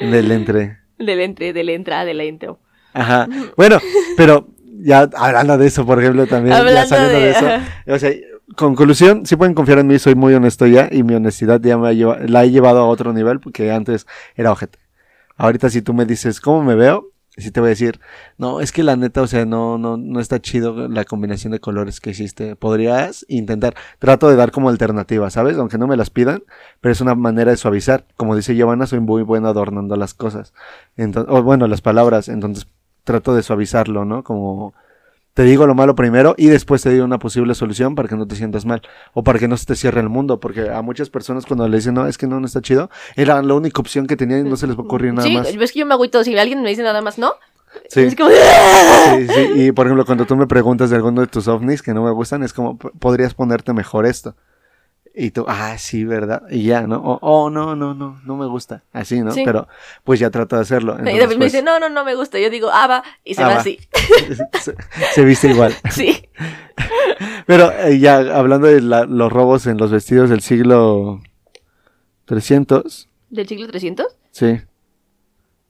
Del 0.00 0.32
entre. 0.32 0.78
Del 0.98 1.20
entre, 1.20 1.52
de 1.52 1.62
la 1.64 1.72
entrada, 1.72 2.04
de 2.04 2.14
la 2.14 2.24
intro. 2.24 2.58
Ajá. 2.94 3.28
Bueno, 3.56 3.78
pero 4.16 4.48
ya 4.80 5.08
hablando 5.16 5.56
de 5.56 5.68
eso, 5.68 5.86
por 5.86 6.00
ejemplo, 6.00 6.26
también, 6.26 6.54
ya 6.56 6.60
Hablando 6.60 6.88
saliendo 6.88 7.18
de, 7.18 7.24
de- 7.26 7.30
eso. 7.30 7.46
ajá. 7.46 7.62
O 7.86 7.98
sea, 7.98 8.10
conclusión, 8.56 9.24
sí 9.24 9.36
pueden 9.36 9.54
confiar 9.54 9.78
en 9.78 9.86
mí, 9.86 9.98
soy 10.00 10.16
muy 10.16 10.34
honesto 10.34 10.66
ya 10.66 10.88
y 10.90 11.04
mi 11.04 11.14
honestidad 11.14 11.60
ya 11.60 11.78
me 11.78 11.88
ha 11.88 11.92
lleva- 11.92 12.18
la 12.26 12.44
he 12.44 12.50
llevado 12.50 12.80
a 12.80 12.86
otro 12.88 13.12
nivel 13.12 13.38
porque 13.38 13.70
antes 13.70 14.06
era 14.34 14.50
ojete. 14.50 14.80
Ahorita 15.36 15.70
si 15.70 15.80
tú 15.82 15.94
me 15.94 16.06
dices, 16.06 16.40
¿cómo 16.40 16.64
me 16.64 16.74
veo? 16.74 17.10
Sí 17.38 17.50
te 17.50 17.60
voy 17.60 17.68
a 17.68 17.70
decir, 17.70 18.00
no, 18.36 18.60
es 18.60 18.72
que 18.72 18.82
la 18.82 18.96
neta, 18.96 19.22
o 19.22 19.26
sea, 19.26 19.46
no, 19.46 19.78
no, 19.78 19.96
no 19.96 20.20
está 20.20 20.40
chido 20.40 20.88
la 20.88 21.04
combinación 21.04 21.52
de 21.52 21.60
colores 21.60 22.00
que 22.00 22.10
hiciste. 22.10 22.56
Podrías 22.56 23.24
intentar, 23.28 23.74
trato 23.98 24.28
de 24.28 24.36
dar 24.36 24.50
como 24.50 24.68
alternativa, 24.68 25.30
¿sabes? 25.30 25.56
Aunque 25.56 25.78
no 25.78 25.86
me 25.86 25.96
las 25.96 26.10
pidan, 26.10 26.42
pero 26.80 26.92
es 26.92 27.00
una 27.00 27.14
manera 27.14 27.50
de 27.52 27.56
suavizar. 27.56 28.06
Como 28.16 28.36
dice 28.36 28.54
Giovanna, 28.54 28.86
soy 28.86 29.00
muy 29.00 29.22
bueno 29.22 29.48
adornando 29.48 29.96
las 29.96 30.14
cosas. 30.14 30.52
Entonces, 30.96 31.32
o 31.32 31.42
bueno, 31.42 31.66
las 31.68 31.80
palabras. 31.80 32.28
Entonces 32.28 32.66
trato 33.04 33.34
de 33.34 33.42
suavizarlo, 33.42 34.04
¿no? 34.04 34.22
Como 34.22 34.74
te 35.38 35.44
digo 35.44 35.68
lo 35.68 35.74
malo 35.76 35.94
primero 35.94 36.34
y 36.36 36.48
después 36.48 36.82
te 36.82 36.90
digo 36.90 37.04
una 37.04 37.20
posible 37.20 37.54
solución 37.54 37.94
para 37.94 38.08
que 38.08 38.16
no 38.16 38.26
te 38.26 38.34
sientas 38.34 38.64
mal 38.66 38.82
o 39.14 39.22
para 39.22 39.38
que 39.38 39.46
no 39.46 39.56
se 39.56 39.66
te 39.66 39.76
cierre 39.76 40.00
el 40.00 40.08
mundo, 40.08 40.40
porque 40.40 40.68
a 40.68 40.82
muchas 40.82 41.10
personas 41.10 41.46
cuando 41.46 41.68
le 41.68 41.76
dicen, 41.76 41.94
no, 41.94 42.08
es 42.08 42.18
que 42.18 42.26
no, 42.26 42.40
no 42.40 42.46
está 42.46 42.60
chido, 42.60 42.90
era 43.14 43.40
la 43.40 43.54
única 43.54 43.80
opción 43.80 44.08
que 44.08 44.16
tenían 44.16 44.44
y 44.44 44.50
no 44.50 44.56
se 44.56 44.66
les 44.66 44.76
va 44.76 44.80
a 44.80 44.84
ocurrir 44.86 45.14
nada 45.14 45.28
sí, 45.28 45.34
más. 45.36 45.56
ves 45.56 45.70
que 45.70 45.78
yo 45.78 45.86
me 45.86 45.94
agüito. 45.94 46.24
Si 46.24 46.36
alguien 46.36 46.60
me 46.60 46.68
dice 46.70 46.82
nada 46.82 47.00
más, 47.02 47.18
¿no? 47.18 47.34
Sí. 47.88 48.00
Es 48.00 48.16
como... 48.16 48.30
Sí, 48.30 49.28
sí, 49.28 49.48
y 49.62 49.70
por 49.70 49.86
ejemplo, 49.86 50.04
cuando 50.04 50.26
tú 50.26 50.34
me 50.34 50.48
preguntas 50.48 50.90
de 50.90 50.96
alguno 50.96 51.20
de 51.20 51.28
tus 51.28 51.46
ovnis 51.46 51.82
que 51.82 51.94
no 51.94 52.02
me 52.02 52.10
gustan, 52.10 52.42
es 52.42 52.52
como, 52.52 52.76
"P- 52.76 52.88
podrías 52.98 53.34
ponerte 53.34 53.72
mejor 53.72 54.06
esto. 54.06 54.34
Y 55.20 55.32
tú, 55.32 55.44
ah, 55.48 55.76
sí, 55.78 56.04
¿verdad? 56.04 56.42
Y 56.48 56.62
ya, 56.62 56.82
¿no? 56.86 56.98
O, 56.98 57.18
oh, 57.22 57.50
no, 57.50 57.74
no, 57.74 57.92
no, 57.92 58.20
no 58.24 58.36
me 58.36 58.46
gusta. 58.46 58.84
Así, 58.92 59.20
¿no? 59.20 59.32
Sí. 59.32 59.42
Pero, 59.44 59.66
pues 60.04 60.20
ya 60.20 60.30
trato 60.30 60.54
de 60.54 60.62
hacerlo. 60.62 60.92
y 60.92 60.98
Entonces, 60.98 61.20
David 61.20 61.34
me 61.34 61.38
pues, 61.38 61.52
dice, 61.52 61.64
no, 61.64 61.80
no, 61.80 61.88
no 61.88 62.04
me 62.04 62.14
gusta. 62.14 62.38
Yo 62.38 62.50
digo, 62.50 62.68
ah, 62.72 62.86
va. 62.86 63.02
Y 63.24 63.34
se 63.34 63.42
Ah, 63.42 63.48
va 63.48 63.54
así. 63.56 63.80
se, 64.60 64.74
se 65.14 65.24
viste 65.24 65.48
igual. 65.48 65.74
Sí. 65.90 66.28
Pero 67.46 67.72
eh, 67.72 67.98
ya 67.98 68.18
hablando 68.38 68.68
de 68.68 68.80
la- 68.80 69.06
los 69.06 69.32
robos 69.32 69.66
en 69.66 69.76
los 69.78 69.90
vestidos 69.90 70.30
del 70.30 70.40
siglo 70.40 71.20
300, 72.26 73.08
¿Del 73.30 73.48
siglo 73.48 73.66
300? 73.66 74.06
sí. 74.30 74.60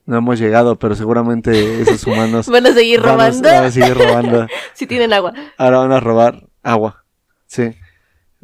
No 0.05 0.17
hemos 0.17 0.39
llegado, 0.39 0.79
pero 0.79 0.95
seguramente 0.95 1.81
esos 1.83 2.03
humanos 2.07 2.47
Van 2.49 2.65
a 2.65 2.73
seguir 2.73 2.99
van 2.99 3.09
a- 3.09 3.11
robando. 3.13 3.47
van 3.47 3.63
a 3.65 3.69
seguir 3.71 3.93
robando. 3.95 4.47
Si 4.73 4.87
tienen 4.87 5.13
agua. 5.13 5.33
Ahora 5.55 5.77
van 5.79 5.91
a 5.91 5.99
robar 5.99 6.47
agua. 6.63 7.05
Sí. 7.45 7.75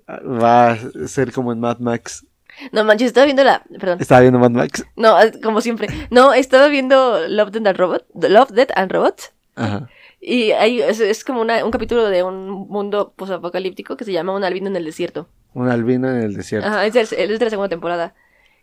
Va 0.08 0.72
a 0.72 0.78
ser 1.08 1.32
como 1.32 1.52
en 1.52 1.60
Mad 1.60 1.80
Max. 1.80 2.26
No 2.72 2.84
manches, 2.86 3.08
estaba 3.08 3.26
viendo 3.26 3.44
la. 3.44 3.64
Perdón. 3.80 3.98
Estaba 4.00 4.22
viendo 4.22 4.40
Mad 4.40 4.52
Max. 4.52 4.86
No, 4.96 5.16
como 5.44 5.62
siempre. 5.62 5.88
No, 6.12 6.34
estaba 6.34 6.68
viendo 6.68 7.28
Love, 7.28 7.52
Death 7.52 7.68
and 7.68 7.78
Robot. 7.78 8.06
Love, 8.14 8.52
Death 8.52 8.72
and 8.76 8.92
Robots. 8.92 9.34
Ajá. 9.56 9.90
Y 10.22 10.52
hay, 10.52 10.82
es, 10.82 11.00
es 11.00 11.24
como 11.24 11.42
una- 11.42 11.64
un 11.66 11.72
capítulo 11.72 12.06
de 12.10 12.24
un 12.24 12.50
mundo 12.50 13.14
posapocalíptico 13.16 13.96
que 13.98 14.06
se 14.06 14.12
llama 14.12 14.34
Un 14.34 14.44
albino 14.44 14.68
en 14.68 14.76
el 14.76 14.86
desierto. 14.86 15.28
Un 15.54 15.70
albino 15.70 16.10
en 16.10 16.18
el 16.24 16.34
desierto. 16.36 16.68
Ajá, 16.68 16.86
es 16.86 16.94
de, 16.94 17.02
es 17.02 17.10
de 17.40 17.40
la 17.40 17.50
segunda 17.50 17.70
temporada. 17.70 18.16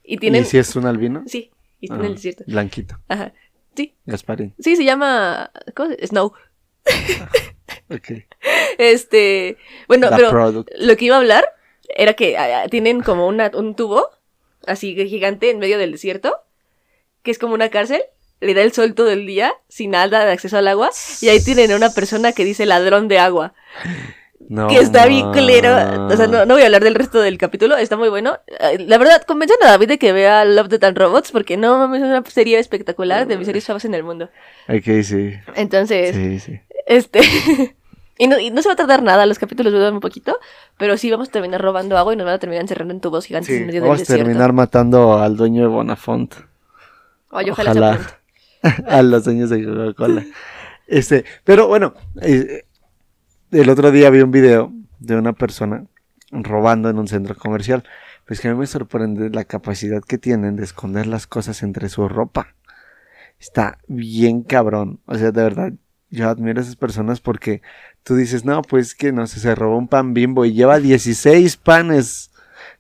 Y 0.05 0.17
tienen. 0.19 0.43
¿Y 0.43 0.45
si 0.47 0.59
es 0.59 0.75
un 0.75 0.87
albino? 0.87 1.23
Sí, 1.27 1.51
y 1.81 1.87
está 1.87 1.97
en 1.99 2.05
el 2.05 2.15
desierto. 2.15 2.45
Blanquito. 2.47 2.99
Ajá. 3.09 3.33
Sí, 3.77 3.95
Gasparín. 4.07 4.55
sí, 4.59 4.77
se 4.77 4.85
llama. 4.85 5.51
¿Cómo 5.75 5.91
se 5.91 6.07
Snow. 6.07 6.33
Ok. 7.91 8.25
Este. 8.79 9.57
Bueno, 9.89 10.09
pero 10.15 10.31
product. 10.31 10.71
lo 10.79 10.97
que 10.97 11.05
iba 11.07 11.17
a 11.17 11.19
hablar 11.19 11.45
era 11.95 12.15
que 12.15 12.37
ah, 12.39 12.67
tienen 12.71 13.03
como 13.03 13.27
una, 13.27 13.51
un 13.55 13.75
tubo 13.75 14.11
así 14.67 14.95
gigante 15.09 15.51
en 15.51 15.59
medio 15.59 15.79
del 15.79 15.93
desierto, 15.93 16.37
que 17.23 17.31
es 17.31 17.39
como 17.39 17.55
una 17.55 17.69
cárcel. 17.69 18.03
Le 18.41 18.55
da 18.55 18.63
el 18.63 18.73
sol 18.73 18.95
todo 18.95 19.11
el 19.11 19.25
día, 19.27 19.53
sin 19.69 19.93
nada 19.93 20.25
de 20.25 20.33
acceso 20.33 20.59
al 20.59 20.67
agua. 20.67 20.91
Y 21.21 21.29
ahí 21.29 21.41
tienen 21.45 21.71
a 21.71 21.77
una 21.77 21.91
persona 21.91 22.33
que 22.33 22.45
dice 22.45 22.67
ladrón 22.67 23.07
de 23.07 23.21
agua. 23.21 23.55
No, 24.49 24.67
que 24.67 24.79
está 24.79 25.07
bien 25.07 25.33
culero. 25.33 26.09
O 26.09 26.17
sea, 26.17 26.27
no, 26.27 26.45
no 26.45 26.55
voy 26.55 26.63
a 26.65 26.67
hablar 26.67 26.83
del 26.83 26.97
resto 26.97 27.21
del 27.21 27.39
capítulo, 27.39 27.77
está 27.77 27.97
muy 27.97 28.09
bueno. 28.09 28.39
Eh, 28.49 28.79
La 28.81 28.99
verdad, 28.99 29.23
convencen 29.23 29.59
a 29.63 29.69
David 29.69 29.89
de 29.91 29.99
que 29.99 30.13
vea 30.13 30.45
Love, 30.45 30.69
Death 30.69 30.83
and 30.85 30.99
Robots, 30.99 31.31
porque 31.31 31.57
no 31.57 31.79
mames, 31.79 32.03
es 32.03 32.09
una 32.09 32.25
serie 32.29 32.59
espectacular 32.59 33.29
de 33.29 33.37
mis 33.37 33.47
series 33.47 33.65
favoritas 33.65 33.85
en 33.85 33.95
el 33.95 34.03
mundo. 34.03 34.29
Ok, 34.69 35.05
sí. 35.05 35.35
Entonces, 35.55 36.15
Sí, 36.17 36.41
sí. 36.41 36.61
Este. 36.87 37.21
y, 38.19 38.27
no, 38.29 38.39
y 38.39 38.51
no 38.51 38.63
se 38.63 38.69
va 38.69 38.75
a 38.75 38.77
tardar 38.77 39.03
nada, 39.03 39.27
los 39.27 39.39
capítulos 39.39 39.73
duran 39.73 39.95
un 39.95 40.01
poquito, 40.01 40.39
pero 40.79 40.97
sí 40.97 41.11
vamos 41.11 41.29
a 41.29 41.33
terminar 41.33 41.61
robando 41.61 41.97
agua 41.97 42.13
y 42.13 42.17
nos 42.17 42.27
van 42.27 42.35
a 42.35 42.39
terminar 42.39 42.63
encerrando 42.63 42.95
en 42.95 43.01
tubos 43.01 43.27
gigantes 43.27 43.49
Sí, 43.49 43.61
en 43.61 43.67
medio 43.67 43.83
vamos 43.83 43.99
del 43.99 44.03
a 44.03 44.05
desierto. 44.05 44.25
terminar 44.25 44.53
matando 44.53 45.19
al 45.19 45.37
dueño 45.37 45.63
de 45.63 45.69
Bonafont. 45.69 46.35
Ay, 47.31 47.51
ojalá, 47.51 47.99
pronto. 47.99 48.13
a 48.89 49.03
los 49.03 49.25
dueños 49.25 49.51
de 49.51 49.65
Coca-Cola. 49.65 50.25
Este, 50.87 51.25
pero 51.45 51.69
bueno, 51.69 51.95
eh, 52.21 52.65
el 53.51 53.69
otro 53.71 53.91
día 53.91 54.11
vi 54.11 54.21
un 54.21 54.31
video 54.31 54.73
de 54.99 55.17
una 55.17 55.33
persona 55.33 55.85
robando 56.31 56.89
en 56.91 56.99
un 56.99 57.09
centro 57.09 57.35
comercial. 57.35 57.85
Pues 58.27 58.41
que 58.41 58.49
a 58.49 58.53
mí 58.53 58.59
me 58.59 58.67
sorprende 58.67 59.31
la 59.31 59.45
capacidad 59.45 60.01
que 60.01 60.17
tienen 60.17 60.57
de 60.57 60.65
esconder 60.65 61.07
las 61.07 61.27
cosas 61.27 61.63
entre 61.63 61.89
su 61.89 62.09
ropa. 62.09 62.55
Está 63.39 63.79
bien 63.89 64.43
cabrón. 64.43 65.01
O 65.07 65.17
sea, 65.17 65.33
de 65.33 65.43
verdad, 65.43 65.73
yo 66.13 66.29
admiro 66.29 66.61
a 66.61 66.63
esas 66.63 66.77
personas 66.77 67.21
porque 67.21 67.63
tú 68.05 68.15
dices, 68.15 68.45
no, 68.45 68.63
pues 68.63 68.95
que 68.95 69.13
no 69.13 69.27
sé, 69.27 69.41
se 69.41 69.55
robó 69.55 69.79
un 69.79 69.89
pan 69.89 70.13
bimbo 70.13 70.45
y 70.45 70.53
lleva 70.53 70.79
16 70.79 71.57
panes, 71.57 72.31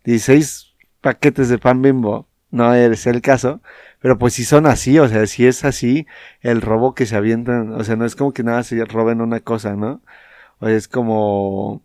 16 0.04 0.74
paquetes 1.00 1.48
de 1.48 1.58
pan 1.58 1.82
bimbo. 1.82 2.28
No 2.50 2.74
es 2.74 3.06
el 3.06 3.22
caso. 3.22 3.62
Pero 4.00 4.18
pues 4.18 4.34
si 4.34 4.44
son 4.44 4.66
así, 4.66 4.98
o 4.98 5.08
sea, 5.08 5.26
si 5.26 5.46
es 5.46 5.64
así, 5.64 6.06
el 6.42 6.60
robo 6.60 6.94
que 6.94 7.06
se 7.06 7.16
avientan, 7.16 7.72
o 7.72 7.84
sea, 7.84 7.96
no 7.96 8.04
es 8.04 8.16
como 8.16 8.32
que 8.32 8.42
nada 8.42 8.62
se 8.64 8.84
roben 8.84 9.20
una 9.22 9.40
cosa, 9.40 9.76
¿no? 9.76 10.02
O 10.58 10.68
es 10.68 10.86
como 10.86 11.82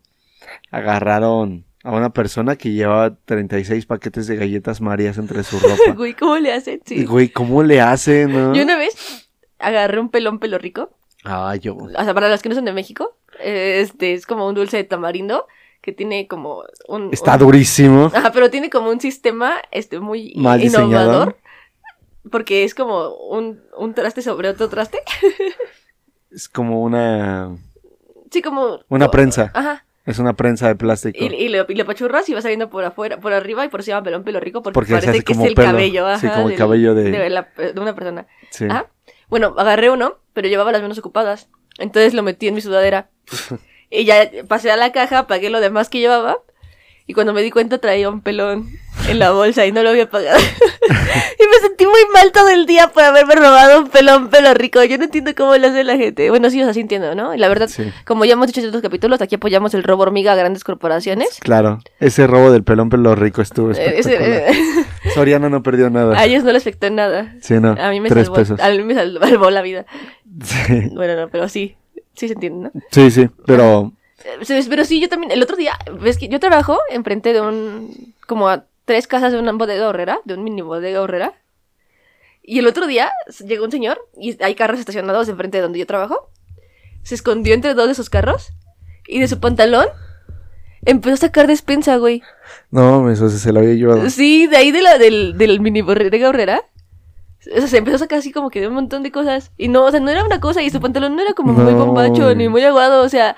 agarraron 0.70 1.64
a 1.84 1.92
una 1.92 2.10
persona 2.10 2.56
que 2.56 2.72
llevaba 2.72 3.16
36 3.24 3.86
paquetes 3.86 4.26
de 4.26 4.36
galletas 4.36 4.80
Marías 4.80 5.16
entre 5.16 5.42
su 5.44 5.58
ropa. 5.58 5.92
Güey, 5.96 6.12
¿cómo 6.12 6.36
le 6.36 6.52
hacen? 6.52 6.82
Sí. 6.84 7.04
güey, 7.04 7.30
¿cómo 7.30 7.62
le 7.62 7.80
hacen, 7.80 8.32
no? 8.32 8.54
Yo 8.54 8.62
una 8.64 8.76
vez 8.76 9.30
agarré 9.58 9.98
un 10.00 10.10
pelón 10.10 10.40
pelo 10.40 10.58
rico. 10.58 10.97
Ah, 11.30 11.54
yo. 11.56 11.76
O 11.76 11.88
sea, 12.04 12.14
para 12.14 12.28
los 12.28 12.40
que 12.42 12.48
no 12.48 12.54
son 12.54 12.64
de 12.64 12.72
México, 12.72 13.16
eh, 13.40 13.80
este 13.82 14.14
es 14.14 14.24
como 14.26 14.46
un 14.48 14.54
dulce 14.54 14.78
de 14.78 14.84
tamarindo 14.84 15.46
que 15.82 15.92
tiene 15.92 16.26
como 16.26 16.64
un. 16.88 17.10
Está 17.12 17.34
un- 17.34 17.40
durísimo. 17.40 18.06
Ajá, 18.14 18.32
pero 18.32 18.50
tiene 18.50 18.70
como 18.70 18.90
un 18.90 19.00
sistema 19.00 19.56
este 19.70 20.00
muy 20.00 20.32
Mal 20.36 20.62
innovador. 20.64 21.36
Porque 22.30 22.64
es 22.64 22.74
como 22.74 23.14
un, 23.28 23.60
un 23.76 23.94
traste 23.94 24.22
sobre 24.22 24.48
otro 24.48 24.68
traste. 24.68 24.98
Es 26.30 26.48
como 26.48 26.82
una 26.82 27.56
Sí, 28.30 28.42
como. 28.42 28.80
una 28.88 29.10
prensa. 29.10 29.50
Ajá. 29.54 29.84
Es 30.04 30.18
una 30.18 30.34
prensa 30.34 30.68
de 30.68 30.74
plástico. 30.74 31.18
Y, 31.22 31.26
y 31.26 31.48
le, 31.48 31.60
apachurras 31.80 32.28
y 32.28 32.34
va 32.34 32.40
saliendo 32.42 32.70
por 32.70 32.82
afuera, 32.84 33.18
por 33.18 33.32
arriba 33.34 33.64
y 33.64 33.68
por 33.68 33.80
encima 33.80 34.02
pelón 34.02 34.24
pelo 34.24 34.40
rico 34.40 34.62
porque, 34.62 34.74
Porque 34.74 34.92
parece 34.92 35.22
que 35.22 35.32
es 35.32 35.38
el 35.38 35.54
pelo. 35.54 35.68
cabello. 35.68 36.06
Ajá, 36.06 36.18
Sí, 36.18 36.28
como 36.28 36.42
el 36.42 36.48
del- 36.48 36.58
cabello 36.58 36.94
de- 36.94 37.10
de, 37.10 37.30
la- 37.30 37.48
de 37.56 37.80
una 37.80 37.94
persona. 37.94 38.26
Sí. 38.50 38.64
Ajá. 38.66 38.86
Bueno, 39.28 39.54
agarré 39.58 39.90
uno, 39.90 40.18
pero 40.32 40.48
llevaba 40.48 40.72
las 40.72 40.82
manos 40.82 40.98
ocupadas. 40.98 41.48
Entonces 41.78 42.14
lo 42.14 42.22
metí 42.22 42.48
en 42.48 42.54
mi 42.54 42.60
sudadera. 42.60 43.10
y 43.90 44.04
ya 44.04 44.30
pasé 44.48 44.70
a 44.70 44.76
la 44.76 44.92
caja, 44.92 45.26
pagué 45.26 45.50
lo 45.50 45.60
demás 45.60 45.88
que 45.88 46.00
llevaba. 46.00 46.38
Y 47.06 47.14
cuando 47.14 47.32
me 47.32 47.42
di 47.42 47.50
cuenta 47.50 47.78
traía 47.78 48.10
un 48.10 48.20
pelón 48.20 48.68
en 49.08 49.18
la 49.18 49.30
bolsa 49.32 49.66
y 49.66 49.72
no 49.72 49.82
lo 49.82 49.90
había 49.90 50.08
pagado. 50.08 50.38
y 50.88 51.42
me 51.42 51.58
sentí 51.68 51.84
muy 51.86 52.00
mal 52.12 52.32
todo 52.32 52.48
el 52.48 52.66
día 52.66 52.88
por 52.88 53.02
haberme 53.02 53.34
robado 53.34 53.80
un 53.80 53.88
pelón 53.88 54.28
pelo 54.28 54.54
rico. 54.54 54.82
Yo 54.84 54.98
no 54.98 55.04
entiendo 55.04 55.32
cómo 55.36 55.56
lo 55.56 55.66
hace 55.68 55.84
la 55.84 55.96
gente. 55.96 56.28
Bueno, 56.30 56.50
sí, 56.50 56.60
o 56.60 56.64
sea, 56.64 56.74
sí 56.74 56.80
entiendo, 56.80 57.14
¿no? 57.14 57.34
Y 57.34 57.38
la 57.38 57.48
verdad, 57.48 57.68
Sí. 57.68 57.90
como 58.04 58.24
ya 58.24 58.34
hemos 58.34 58.46
dicho 58.46 58.60
en 58.60 58.68
otros 58.68 58.82
capítulos, 58.82 59.20
aquí 59.20 59.36
apoyamos 59.36 59.74
el 59.74 59.82
robo 59.82 60.02
hormiga 60.04 60.32
a 60.32 60.36
grandes 60.36 60.64
corporaciones. 60.64 61.38
Claro, 61.40 61.80
ese 62.00 62.26
robo 62.26 62.50
del 62.50 62.64
pelón 62.64 62.88
pelo 62.90 63.14
rico 63.14 63.42
estuvo 63.42 63.70
Eh, 63.72 63.98
ese- 63.98 64.14
espectacular. 64.14 64.54
Soriana 65.14 65.48
no 65.48 65.62
perdió 65.62 65.90
nada. 65.90 66.18
a 66.18 66.24
ellos 66.24 66.44
no 66.44 66.52
les 66.52 66.62
afectó 66.62 66.90
nada. 66.90 67.34
Sí, 67.40 67.54
no. 67.54 67.70
A 67.78 67.90
mí 67.90 68.00
me 68.00 68.08
tres 68.08 68.26
salvó, 68.26 68.36
pesos. 68.36 68.60
a 68.60 68.68
mí 68.70 68.82
me 68.82 68.94
sal- 68.94 69.18
salvó 69.20 69.50
la 69.50 69.62
vida. 69.62 69.86
Sí. 70.42 70.90
Bueno, 70.92 71.16
no, 71.16 71.28
pero 71.28 71.48
sí, 71.48 71.76
sí 72.14 72.28
se 72.28 72.34
entiende, 72.34 72.70
¿no? 72.74 72.80
sí, 72.90 73.10
sí, 73.10 73.28
pero 73.46 73.92
Eh, 74.24 74.64
Pero 74.68 74.84
sí, 74.84 75.00
yo 75.00 75.08
también, 75.08 75.30
el 75.30 75.42
otro 75.42 75.56
día, 75.56 75.72
ves 76.00 76.18
que 76.18 76.28
yo 76.28 76.40
trabajo 76.40 76.76
enfrente 76.90 77.32
de 77.32 77.40
un, 77.40 78.14
como 78.26 78.48
a 78.48 78.64
tres 78.88 79.06
casas 79.06 79.34
de 79.34 79.38
una 79.38 79.52
bodega 79.52 79.86
horrera, 79.86 80.18
de 80.24 80.32
un 80.32 80.42
mini 80.42 80.62
bodega 80.62 81.02
horrera. 81.02 81.34
Y 82.42 82.58
el 82.58 82.66
otro 82.66 82.86
día 82.86 83.12
llegó 83.46 83.66
un 83.66 83.70
señor 83.70 84.00
y 84.18 84.42
hay 84.42 84.54
carros 84.54 84.80
estacionados 84.80 85.28
enfrente 85.28 85.58
de 85.58 85.62
donde 85.62 85.78
yo 85.78 85.86
trabajo. 85.86 86.30
Se 87.02 87.14
escondió 87.14 87.52
entre 87.52 87.74
dos 87.74 87.84
de 87.84 87.92
esos 87.92 88.08
carros 88.08 88.48
y 89.06 89.20
de 89.20 89.28
su 89.28 89.40
pantalón 89.40 89.86
empezó 90.86 91.14
a 91.14 91.16
sacar 91.18 91.46
despensa, 91.46 91.98
güey. 91.98 92.22
no, 92.70 93.10
eso 93.10 93.28
se 93.28 93.52
lo 93.52 93.60
había 93.60 93.74
llevado. 93.74 94.08
Sí, 94.08 94.46
de 94.46 94.56
ahí 94.56 94.72
de 94.72 94.80
la, 94.80 94.96
del, 94.96 95.36
del 95.36 95.60
mini 95.60 95.82
bodega 95.82 96.30
horrera. 96.30 96.62
O 97.54 97.58
sea, 97.58 97.68
se 97.68 97.76
empezó 97.76 97.96
a 97.96 97.98
sacar 98.00 98.20
así 98.20 98.32
como 98.32 98.48
que 98.48 98.62
de 98.62 98.68
un 98.68 98.74
montón 98.74 99.02
de 99.02 99.12
cosas. 99.12 99.52
Y 99.58 99.68
no, 99.68 99.84
o 99.84 99.90
sea, 99.90 100.00
no 100.00 100.08
era 100.08 100.24
una 100.24 100.40
cosa 100.40 100.62
y 100.62 100.70
su 100.70 100.80
pantalón 100.80 101.14
no 101.14 101.20
era 101.20 101.34
como 101.34 101.52
muy 101.52 101.74
bombacho 101.74 102.34
ni 102.34 102.48
muy 102.48 102.64
aguado. 102.64 103.04
O 103.04 103.08
sea, 103.10 103.36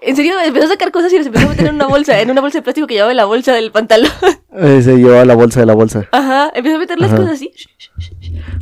en 0.00 0.16
serio, 0.16 0.34
empezó 0.44 0.66
a 0.66 0.70
sacar 0.70 0.90
cosas 0.92 1.12
y 1.12 1.18
las 1.18 1.26
empezó 1.26 1.46
a 1.46 1.50
meter 1.50 1.66
en 1.66 1.74
una 1.74 1.86
bolsa, 1.86 2.20
en 2.20 2.30
una 2.30 2.40
bolsa 2.40 2.58
de 2.58 2.62
plástico 2.62 2.86
que 2.86 2.94
llevaba 2.94 3.10
en 3.12 3.16
la 3.16 3.24
bolsa 3.24 3.52
del 3.52 3.70
pantalón. 3.72 4.10
Eh, 4.60 4.82
se 4.82 4.96
llevaba 4.96 5.24
la 5.24 5.36
bolsa 5.36 5.60
de 5.60 5.66
la 5.66 5.74
bolsa. 5.74 6.08
Ajá, 6.10 6.50
empezó 6.52 6.76
a 6.76 6.78
meter 6.80 6.98
las 6.98 7.10
Ajá. 7.12 7.18
cosas 7.20 7.34
así. 7.34 7.52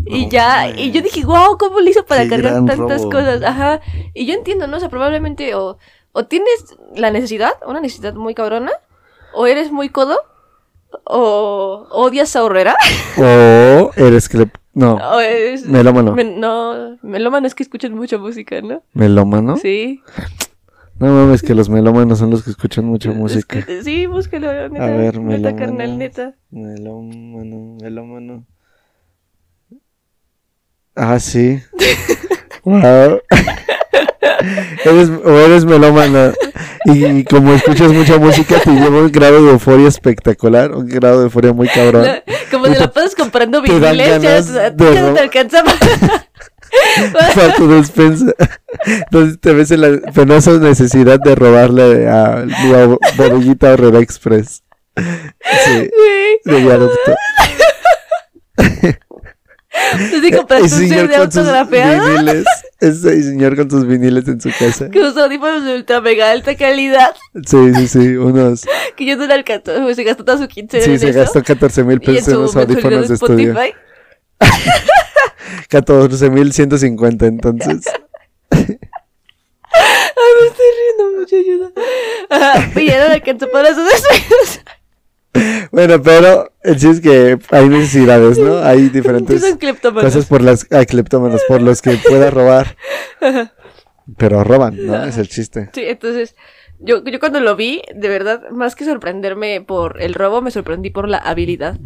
Y 0.05 0.25
No 0.25 0.31
ya, 0.31 0.69
y 0.71 0.91
yo 0.91 1.01
dije, 1.01 1.25
wow, 1.25 1.57
¿cómo 1.59 1.81
le 1.81 1.91
hizo 1.91 2.05
para 2.05 2.25
Qué 2.25 2.29
cargar 2.31 2.53
tantas 2.67 2.79
robo. 3.01 3.11
cosas? 3.13 3.43
Ajá. 3.43 3.81
Y 4.13 4.27
yo 4.27 4.35
entiendo, 4.35 4.67
¿no? 4.67 4.77
O 4.77 4.81
sea, 4.81 4.91
probablemente 4.91 5.55
o, 5.55 5.79
o 6.13 6.25
tienes 6.27 6.77
la 6.95 7.11
necesidad, 7.11 7.53
una 7.67 7.81
necesidad 7.81 8.13
muy 8.15 8.35
cabrona, 8.35 8.73
o 9.33 9.47
eres 9.47 9.73
muy 9.73 9.89
codo, 9.89 10.19
o 11.05 11.87
odias 11.91 12.37
a 12.37 12.45
Horrera. 12.45 12.77
O 13.19 13.91
eres 13.97 14.29
que 14.29 14.39
le... 14.39 14.51
No, 14.75 14.97
O 14.97 15.21
melómano. 15.67 16.15
No, 16.15 16.99
melómano 17.01 17.47
es 17.47 17.55
que 17.55 17.63
escuchan 17.63 17.95
mucha 17.95 18.19
música, 18.19 18.61
¿no? 18.61 18.83
¿Melómano? 18.93 19.57
Sí. 19.57 20.03
No 20.99 21.07
mames, 21.09 21.43
que 21.43 21.55
los 21.55 21.69
melómanos 21.69 22.19
son 22.19 22.31
los 22.31 22.43
que 22.43 22.51
escuchan 22.51 22.87
mucha 22.87 23.11
Es 23.11 23.17
música. 23.17 23.63
que- 23.63 23.83
sí, 23.83 24.07
búscalo, 24.07 24.69
neta. 24.71 24.85
A 24.85 24.89
ver, 24.89 25.19
neta, 25.21 25.21
melómano. 25.21 25.57
carnal, 25.59 25.99
neta. 25.99 26.35
Melómano, 26.51 27.77
melómano. 27.83 28.47
Ah, 30.95 31.19
sí. 31.21 31.61
wow. 32.65 33.21
eres, 34.85 35.11
o 35.11 35.39
eres 35.41 35.65
melómana 35.67 36.33
y, 36.87 37.25
como 37.25 37.53
escuchas 37.53 37.93
mucha 37.93 38.17
música 38.19 38.59
te 38.61 38.71
lleva 38.71 39.01
un 39.01 39.13
grado 39.13 39.45
de 39.45 39.51
euforia 39.53 39.89
espectacular, 39.89 40.73
un 40.73 40.87
grado 40.87 41.19
de 41.19 41.25
euforia 41.25 41.53
muy 41.53 41.69
cabrón. 41.69 42.07
Como 42.51 42.65
te 42.69 42.79
la 42.79 42.91
pasas 42.91 43.15
comprando 43.15 43.61
te 43.61 43.73
viniles, 43.73 44.23
ya, 44.23 44.71
ro- 44.71 44.77
te 45.15 45.21
alcanza 45.21 45.63
Para 47.35 47.55
tu 47.55 47.69
despensa. 47.69 48.33
Entonces 48.87 49.39
te 49.41 49.53
ves 49.53 49.71
en 49.71 49.81
la 49.81 50.13
penosa 50.13 50.53
necesidad 50.53 51.19
de 51.21 51.35
robarle 51.35 52.09
a 52.09 52.45
la 52.47 52.99
bodeguita 53.17 53.71
Herrera 53.73 53.99
Express. 54.01 54.63
Sí, 54.97 55.03
Sí. 55.65 55.91
de 56.45 56.61
viaducto. 56.61 57.15
Así 59.93 60.31
compraste 60.33 60.75
un 60.75 60.89
CD 60.89 61.17
autografiado 61.17 62.09
viniles. 62.09 62.45
Ese 62.81 63.23
señor 63.23 63.57
con 63.57 63.71
sus 63.71 63.87
viniles 63.87 64.27
en 64.29 64.41
su 64.41 64.51
casa. 64.59 64.89
que 64.91 65.01
usa 65.01 65.25
audífonos 65.25 65.65
de 65.65 65.77
ultra 65.77 66.01
mega 66.01 66.31
alta 66.31 66.57
calidad 66.57 67.11
Sí, 67.47 67.75
sí, 67.75 67.89
sí, 67.89 68.17
unos. 68.17 68.63
que 68.97 69.05
yo 69.07 69.17
no 69.17 69.27
le 69.27 69.35
alcanzó, 69.35 69.73
pues, 69.83 69.97
se 69.97 70.05
gastó 70.05 70.25
toda 70.25 70.39
su 70.39 70.49
quincena 70.49 70.83
Sí, 70.85 70.93
en 70.93 70.99
se 70.99 71.09
eso. 71.11 71.19
gastó 71.21 71.43
14 71.43 71.85
mil 71.85 72.01
pesos 72.01 72.29
en 72.29 72.37
unos 72.39 72.55
mensualidad 72.55 72.71
audífonos 72.71 73.03
de 73.03 73.09
de 73.09 73.15
estudio. 73.15 73.55
Spotify. 75.61 75.67
14 75.69 76.31
mil 76.31 76.53
150, 76.53 77.27
entonces. 77.27 77.85
Ay, 78.51 80.33
me 80.41 80.47
estoy 80.47 80.67
riendo 80.79 81.19
mucho, 81.19 81.37
ayuda. 81.37 81.71
Ajá, 82.31 82.81
y 82.81 82.87
no 82.87 83.09
le 83.09 83.15
alcanzó 83.15 83.51
para 83.51 83.75
sus 83.75 83.85
despensas. 83.85 84.65
Bueno, 85.71 86.01
pero 86.03 86.53
el 86.63 86.81
sí 86.81 86.89
es 86.89 87.01
que 87.01 87.39
hay 87.51 87.69
necesidades, 87.69 88.39
¿no? 88.39 88.59
Hay 88.59 88.89
diferentes 88.89 89.43
cosas 89.83 90.27
por 90.27 90.41
las. 90.41 90.67
Hay 90.73 90.87
cleptómanos, 90.87 91.43
por 91.47 91.61
los 91.61 91.83
que 91.83 91.99
pueda 92.09 92.31
robar. 92.31 92.77
Pero 94.17 94.45
roban, 94.45 94.87
¿no? 94.87 95.05
Es 95.05 95.19
el 95.19 95.29
chiste. 95.29 95.69
Sí, 95.73 95.83
entonces, 95.85 96.37
yo, 96.79 97.03
yo 97.05 97.21
cuando 97.21 97.41
lo 97.41 97.57
vi, 97.57 97.83
de 97.95 98.09
verdad, 98.09 98.51
más 98.51 98.77
que 98.77 98.85
sorprenderme 98.85 99.61
por 99.61 100.01
el 100.01 100.15
robo, 100.15 100.43
me 100.43 100.51
sorprendí 100.51 100.91
por 100.91 101.09
la 101.09 101.19
habilidad. 101.19 101.79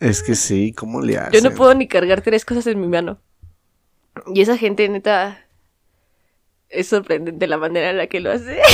Es 0.00 0.22
que 0.22 0.34
sí, 0.34 0.72
¿cómo 0.72 1.00
le 1.00 1.16
hacen? 1.18 1.32
Yo 1.32 1.48
no 1.48 1.54
puedo 1.54 1.74
ni 1.74 1.88
cargar 1.88 2.20
tres 2.20 2.44
cosas 2.44 2.66
en 2.66 2.80
mi 2.80 2.86
mano. 2.88 3.18
Y 4.34 4.40
esa 4.42 4.56
gente, 4.56 4.88
neta, 4.88 5.38
es 6.68 6.88
sorprendente 6.88 7.46
la 7.46 7.56
manera 7.58 7.90
en 7.90 7.98
la 7.98 8.06
que 8.06 8.20
lo 8.20 8.30
hace. 8.32 8.60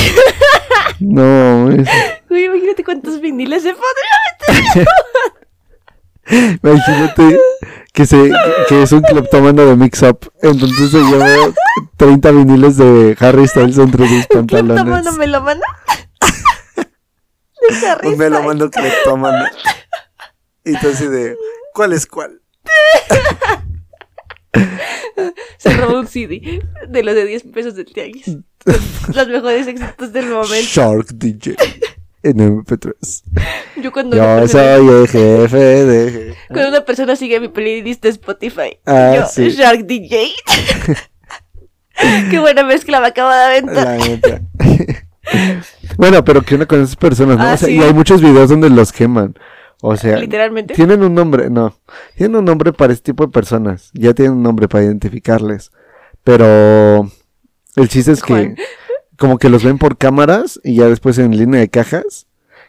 No, 0.99 1.71
es- 1.71 1.87
Uy, 2.29 2.43
imagínate 2.45 2.83
cuántos 2.83 3.19
viniles 3.19 3.63
se 3.63 3.73
podría 3.73 4.85
imagínate 6.61 7.39
que, 7.93 8.05
se, 8.05 8.31
que 8.69 8.83
es 8.83 8.91
un 8.91 9.01
cleptómano 9.01 9.65
de 9.65 9.75
mix-up. 9.75 10.31
Entonces 10.41 10.91
se 10.91 10.99
lleva 10.99 11.25
30 11.97 12.31
viniles 12.31 12.77
de 12.77 13.15
Harry 13.19 13.47
Styles 13.47 13.77
entre 13.77 14.07
sus 14.07 14.27
pantalones. 14.27 14.83
¿Cleptómano 14.83 15.11
melómano? 15.13 15.61
Un 18.03 18.17
melómano 18.17 18.69
cleptómano. 18.69 19.45
Y 20.65 20.77
tú 20.77 20.89
así 20.89 21.07
de, 21.07 21.35
¿cuál 21.73 21.93
es 21.93 22.05
cuál? 22.05 22.41
Se 25.57 25.73
robó 25.77 25.99
un 25.99 26.07
CD 26.07 26.61
de 26.87 27.03
los 27.03 27.15
de 27.15 27.25
10 27.25 27.43
pesos 27.43 27.75
del 27.75 27.85
tianguis. 27.85 28.37
Los 29.13 29.27
mejores 29.27 29.67
éxitos 29.67 30.13
del 30.13 30.27
momento. 30.27 30.55
Shark 30.55 31.07
DJ. 31.13 31.55
En 32.23 32.37
MP3. 32.37 32.93
Yo 33.81 33.91
cuando, 33.91 34.15
Yo 34.15 34.23
persona, 34.23 34.77
soy 34.77 34.87
el 34.87 35.07
jefe 35.09 35.57
de... 35.57 36.35
cuando 36.47 36.69
una 36.69 36.85
persona 36.85 37.15
sigue 37.17 37.39
mi 37.41 37.49
playlist 37.49 38.01
de 38.03 38.09
Spotify, 38.09 38.77
Ah, 38.85 39.15
yo, 39.17 39.25
sí. 39.27 39.49
Shark 39.49 39.85
DJ. 39.85 40.31
Qué 42.31 42.39
buena 42.39 42.63
mezcla 42.63 43.01
me 43.01 43.07
acabo 43.07 43.29
de 43.29 43.43
aventar. 43.43 43.99
Bueno, 45.97 46.23
pero 46.23 46.41
¿qué 46.41 46.55
onda 46.55 46.65
con 46.65 46.81
esas 46.81 46.95
personas, 46.95 47.37
no? 47.37 47.43
Ah, 47.43 47.53
o 47.53 47.57
sea, 47.57 47.67
sí. 47.67 47.75
y 47.75 47.81
hay 47.81 47.93
muchos 47.93 48.21
videos 48.21 48.49
donde 48.49 48.69
los 48.69 48.91
queman. 48.91 49.35
O 49.85 49.97
sea, 49.97 50.17
Literalmente. 50.17 50.73
tienen 50.75 51.03
un 51.03 51.13
nombre, 51.13 51.49
no. 51.49 51.75
Tienen 52.15 52.37
un 52.37 52.45
nombre 52.45 52.71
para 52.71 52.93
este 52.93 53.11
tipo 53.11 53.25
de 53.25 53.31
personas. 53.33 53.91
Ya 53.93 54.13
tienen 54.13 54.37
un 54.37 54.43
nombre 54.43 54.69
para 54.69 54.85
identificarles. 54.85 55.71
Pero 56.23 57.09
el 57.75 57.89
chiste 57.89 58.13
es 58.13 58.21
Juan. 58.23 58.55
que 58.55 58.63
como 59.17 59.37
que 59.37 59.49
los 59.49 59.63
ven 59.63 59.77
por 59.77 59.97
cámaras 59.97 60.59
y 60.63 60.75
ya 60.75 60.87
después 60.87 61.17
en 61.17 61.37
línea 61.37 61.59
de 61.59 61.69
cajas, 61.69 62.27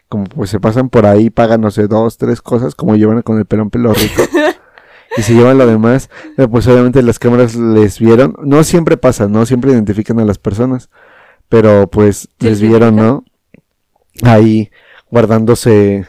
como 0.08 0.24
pues 0.24 0.50
se 0.50 0.58
pasan 0.60 0.88
por 0.90 1.06
ahí, 1.06 1.30
pagan, 1.30 1.60
no 1.60 1.70
sé, 1.70 1.86
dos, 1.86 2.18
tres 2.18 2.42
cosas, 2.42 2.74
como 2.74 2.96
llevan 2.96 3.22
con 3.22 3.38
el 3.38 3.46
pelón 3.46 3.70
pelo 3.70 3.94
rico. 3.94 4.22
y 5.16 5.22
se 5.22 5.34
llevan 5.34 5.56
lo 5.58 5.66
demás. 5.68 6.10
Pues 6.50 6.66
obviamente 6.66 7.00
las 7.02 7.20
cámaras 7.20 7.54
les 7.54 8.00
vieron. 8.00 8.34
No 8.42 8.64
siempre 8.64 8.96
pasa, 8.96 9.28
no 9.28 9.46
siempre 9.46 9.70
identifican 9.70 10.18
a 10.18 10.24
las 10.24 10.38
personas. 10.38 10.90
Pero 11.48 11.88
pues 11.88 12.28
Sí, 12.40 12.46
les 12.48 12.60
vieron, 12.60 12.94
sí. 12.94 13.00
¿no? 13.00 13.24
Ahí 14.22 14.70
guardándose 15.10 16.08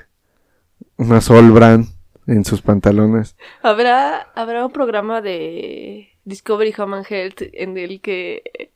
una 0.97 1.21
Sol 1.21 1.51
Brand 1.51 1.87
en 2.27 2.43
sus 2.45 2.61
pantalones. 2.61 3.35
¿Habrá, 3.61 4.27
habrá 4.35 4.65
un 4.65 4.71
programa 4.71 5.21
de 5.21 6.09
Discovery 6.23 6.73
Home 6.77 6.97
and 6.97 7.05
Health 7.09 7.41
en 7.53 7.77
el 7.77 8.01
que... 8.01 8.71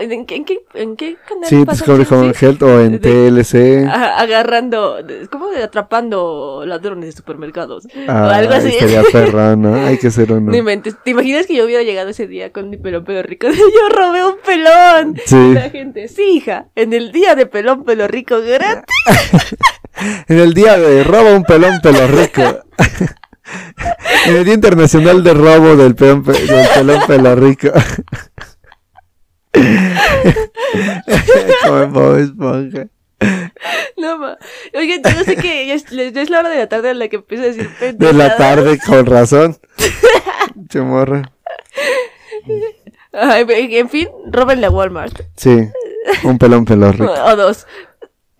¿En 0.00 0.26
qué, 0.26 0.34
en 0.36 0.44
qué, 0.44 0.58
en 0.74 0.96
qué 0.96 1.16
canal 1.26 1.48
Sí, 1.48 1.64
pasa 1.64 1.96
Discovery? 1.96 2.06
Home 2.26 2.34
Sí. 2.34 2.44
Health 2.44 2.62
o 2.62 2.80
en 2.82 3.00
De- 3.00 3.30
TLC. 3.30 3.88
A- 3.88 4.18
agarrando, 4.20 4.98
¿cómo 5.30 5.46
atrapando 5.64 6.64
ladrones 6.66 7.06
de 7.06 7.12
supermercados? 7.12 7.88
Ah, 8.06 8.26
o 8.28 8.30
algo 8.34 8.52
así. 8.52 8.68
Estaría 8.68 9.02
perra, 9.12 9.56
¿no? 9.56 9.74
Hay 9.74 9.96
que 9.96 10.10
ser 10.10 10.30
uno. 10.30 10.50
No 10.50 10.56
inventes. 10.58 10.94
¿Te 11.02 11.12
imaginas 11.12 11.46
que 11.46 11.54
yo 11.56 11.64
hubiera 11.64 11.82
llegado 11.82 12.10
ese 12.10 12.26
día 12.26 12.52
con 12.52 12.68
mi 12.68 12.76
pelón 12.76 13.04
pelo 13.04 13.22
rico? 13.22 13.46
Yo 13.50 13.88
robé 13.96 14.22
un 14.26 14.36
pelón. 14.44 15.16
Sí. 15.24 15.54
La 15.54 15.70
gente, 15.70 16.06
sí, 16.08 16.22
hija, 16.36 16.66
en 16.76 16.92
el 16.92 17.10
día 17.10 17.34
de 17.34 17.46
pelón 17.46 17.84
pelo 17.84 18.06
rico 18.08 18.42
gratis. 18.42 18.84
En 20.28 20.38
el 20.38 20.54
día 20.54 20.78
de 20.78 21.04
roba 21.04 21.32
un 21.34 21.44
pelón 21.44 21.80
pelo 21.82 22.06
rico. 22.08 22.42
en 24.26 24.36
el 24.36 24.44
Día 24.44 24.54
Internacional 24.54 25.22
de 25.24 25.34
Robo 25.34 25.76
del 25.76 25.94
pelón, 25.94 26.22
pe- 26.24 26.32
del 26.32 26.66
pelón 26.74 27.00
pelo 27.06 27.34
rico. 27.36 27.68
Como 31.64 31.86
Bob 31.88 32.18
Esponja. 32.18 32.86
No, 33.96 34.18
ma. 34.18 34.36
Oigan, 34.74 35.02
yo 35.02 35.18
no 35.18 35.24
sé 35.24 35.36
que 35.36 35.66
ya 35.66 35.74
es, 35.74 35.84
ya 35.86 36.22
es 36.22 36.30
la 36.30 36.40
hora 36.40 36.48
de 36.48 36.58
la 36.58 36.68
tarde 36.68 36.90
en 36.90 36.98
la 36.98 37.08
que 37.08 37.16
empiezo 37.16 37.44
a 37.44 37.46
decir 37.46 37.70
De 37.96 38.12
la 38.12 38.36
tarde, 38.36 38.78
con 38.84 39.06
razón. 39.06 39.56
Pinche 40.54 40.80
morra. 40.80 41.22
Ay, 43.12 43.46
en 43.76 43.88
fin, 43.90 44.08
róbenle 44.30 44.66
a 44.66 44.70
Walmart. 44.70 45.20
Sí, 45.36 45.68
un 46.24 46.38
pelón 46.38 46.64
pelón 46.64 46.92
rico. 46.94 47.12
O 47.12 47.36
dos. 47.36 47.66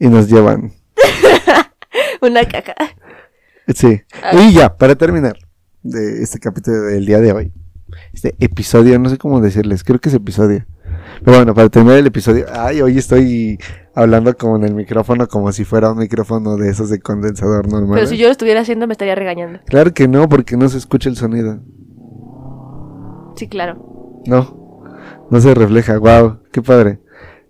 Y 0.01 0.09
nos 0.09 0.29
llevan. 0.29 0.73
Una 2.21 2.45
caca. 2.45 2.75
Sí. 3.75 4.03
Y 4.33 4.53
ya, 4.53 4.77
para 4.77 4.95
terminar 4.95 5.37
de 5.83 6.23
este 6.23 6.39
capítulo 6.39 6.83
del 6.83 7.07
día 7.07 7.21
de 7.21 7.33
hoy. 7.33 7.53
Este 8.13 8.35
episodio, 8.41 8.99
no 8.99 9.09
sé 9.11 9.19
cómo 9.19 9.41
decirles, 9.41 9.85
creo 9.85 10.01
que 10.01 10.09
es 10.09 10.15
episodio. 10.15 10.65
Pero 11.25 11.37
bueno, 11.39 11.55
para 11.55 11.69
terminar 11.69 11.99
el 11.99 12.07
episodio, 12.07 12.47
ay, 12.53 12.81
hoy 12.81 12.99
estoy 12.99 13.59
hablando 13.95 14.37
como 14.37 14.57
en 14.57 14.65
el 14.65 14.75
micrófono, 14.75 15.29
como 15.29 15.53
si 15.53 15.65
fuera 15.65 15.93
un 15.93 15.99
micrófono 15.99 16.57
de 16.57 16.71
esos 16.71 16.91
de 16.91 17.01
condensador 17.01 17.69
normal. 17.69 17.95
Pero 17.95 18.07
si 18.07 18.17
yo 18.17 18.27
lo 18.27 18.33
estuviera 18.33 18.61
haciendo, 18.61 18.87
me 18.87 18.93
estaría 18.93 19.15
regañando. 19.15 19.61
Claro 19.67 19.93
que 19.93 20.09
no, 20.09 20.29
porque 20.29 20.57
no 20.57 20.69
se 20.69 20.79
escucha 20.79 21.09
el 21.09 21.17
sonido. 21.17 21.61
Sí, 23.37 23.49
claro. 23.49 24.23
No, 24.27 24.83
no 25.31 25.41
se 25.41 25.55
refleja. 25.55 25.99
Wow, 25.99 26.41
qué 26.51 26.63
padre. 26.63 27.01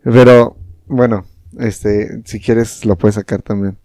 Pero, 0.04 0.56
bueno, 0.86 1.24
este, 1.58 2.22
si 2.24 2.40
quieres 2.40 2.84
lo 2.84 2.96
puedes 2.96 3.16
sacar 3.16 3.42
también. 3.42 3.78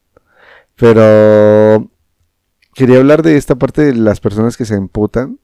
Pero 0.75 1.89
quería 2.73 2.97
hablar 2.97 3.23
de 3.23 3.37
esta 3.37 3.55
parte 3.55 3.83
de 3.83 3.93
las 3.95 4.19
personas 4.19 4.57
que 4.57 4.65
se 4.65 4.75
emputan 4.75 5.39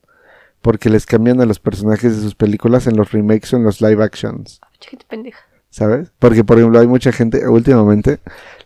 porque 0.61 0.89
les 0.89 1.05
cambian 1.05 1.41
a 1.41 1.45
los 1.45 1.59
personajes 1.59 2.15
de 2.15 2.21
sus 2.21 2.35
películas 2.35 2.87
en 2.87 2.95
los 2.95 3.11
remakes 3.11 3.53
o 3.53 3.57
en 3.57 3.63
los 3.63 3.81
live 3.81 4.03
actions. 4.03 4.61
Pendeja. 5.09 5.39
¿Sabes? 5.69 6.11
Porque, 6.19 6.43
por 6.43 6.57
ejemplo, 6.57 6.79
hay 6.79 6.87
mucha 6.87 7.11
gente, 7.11 7.47
últimamente, 7.47 8.19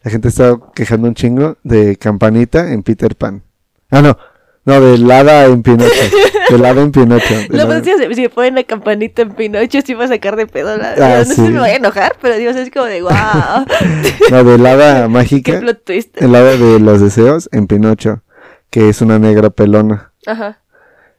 la 0.03 0.11
gente 0.11 0.27
está 0.27 0.59
quejando 0.75 1.07
un 1.07 1.15
chingo 1.15 1.57
de 1.63 1.95
Campanita 1.95 2.71
en 2.71 2.83
Peter 2.83 3.15
Pan. 3.15 3.43
Ah, 3.89 4.01
no, 4.01 4.17
no, 4.67 4.81
del 4.81 5.09
hada 5.09 5.45
en 5.45 5.63
Pinocho. 5.63 5.89
del 6.49 6.65
hada 6.65 6.81
en 6.81 6.91
Pinocho. 6.91 7.33
No, 7.51 7.67
pues 7.67 7.85
si, 7.85 8.15
si 8.15 8.27
ponen 8.27 8.55
la 8.55 8.63
campanita 8.63 9.21
en 9.21 9.31
Pinocho, 9.31 9.79
sí 9.79 9.93
va 9.93 10.03
a 10.03 10.07
sacar 10.09 10.35
de 10.35 10.45
pedo. 10.45 10.75
La, 10.77 10.91
ah, 10.91 11.19
no 11.19 11.25
sé 11.25 11.35
si 11.35 11.41
me 11.41 11.59
voy 11.59 11.69
a 11.69 11.75
enojar, 11.77 12.17
pero 12.21 12.35
digo, 12.35 12.51
es 12.51 12.69
como 12.69 12.85
de 12.85 13.01
wow. 13.01 13.11
no, 14.29 14.43
del 14.43 14.65
hada 14.65 15.07
mágica. 15.09 15.53
Qué 15.53 15.59
plot 15.59 15.85
twist. 15.85 16.17
De 16.17 16.79
los 16.81 16.99
deseos 16.99 17.47
en 17.53 17.67
Pinocho, 17.67 18.23
que 18.69 18.89
es 18.89 19.01
una 19.01 19.19
negra 19.19 19.51
pelona. 19.51 20.11
Ajá. 20.25 20.59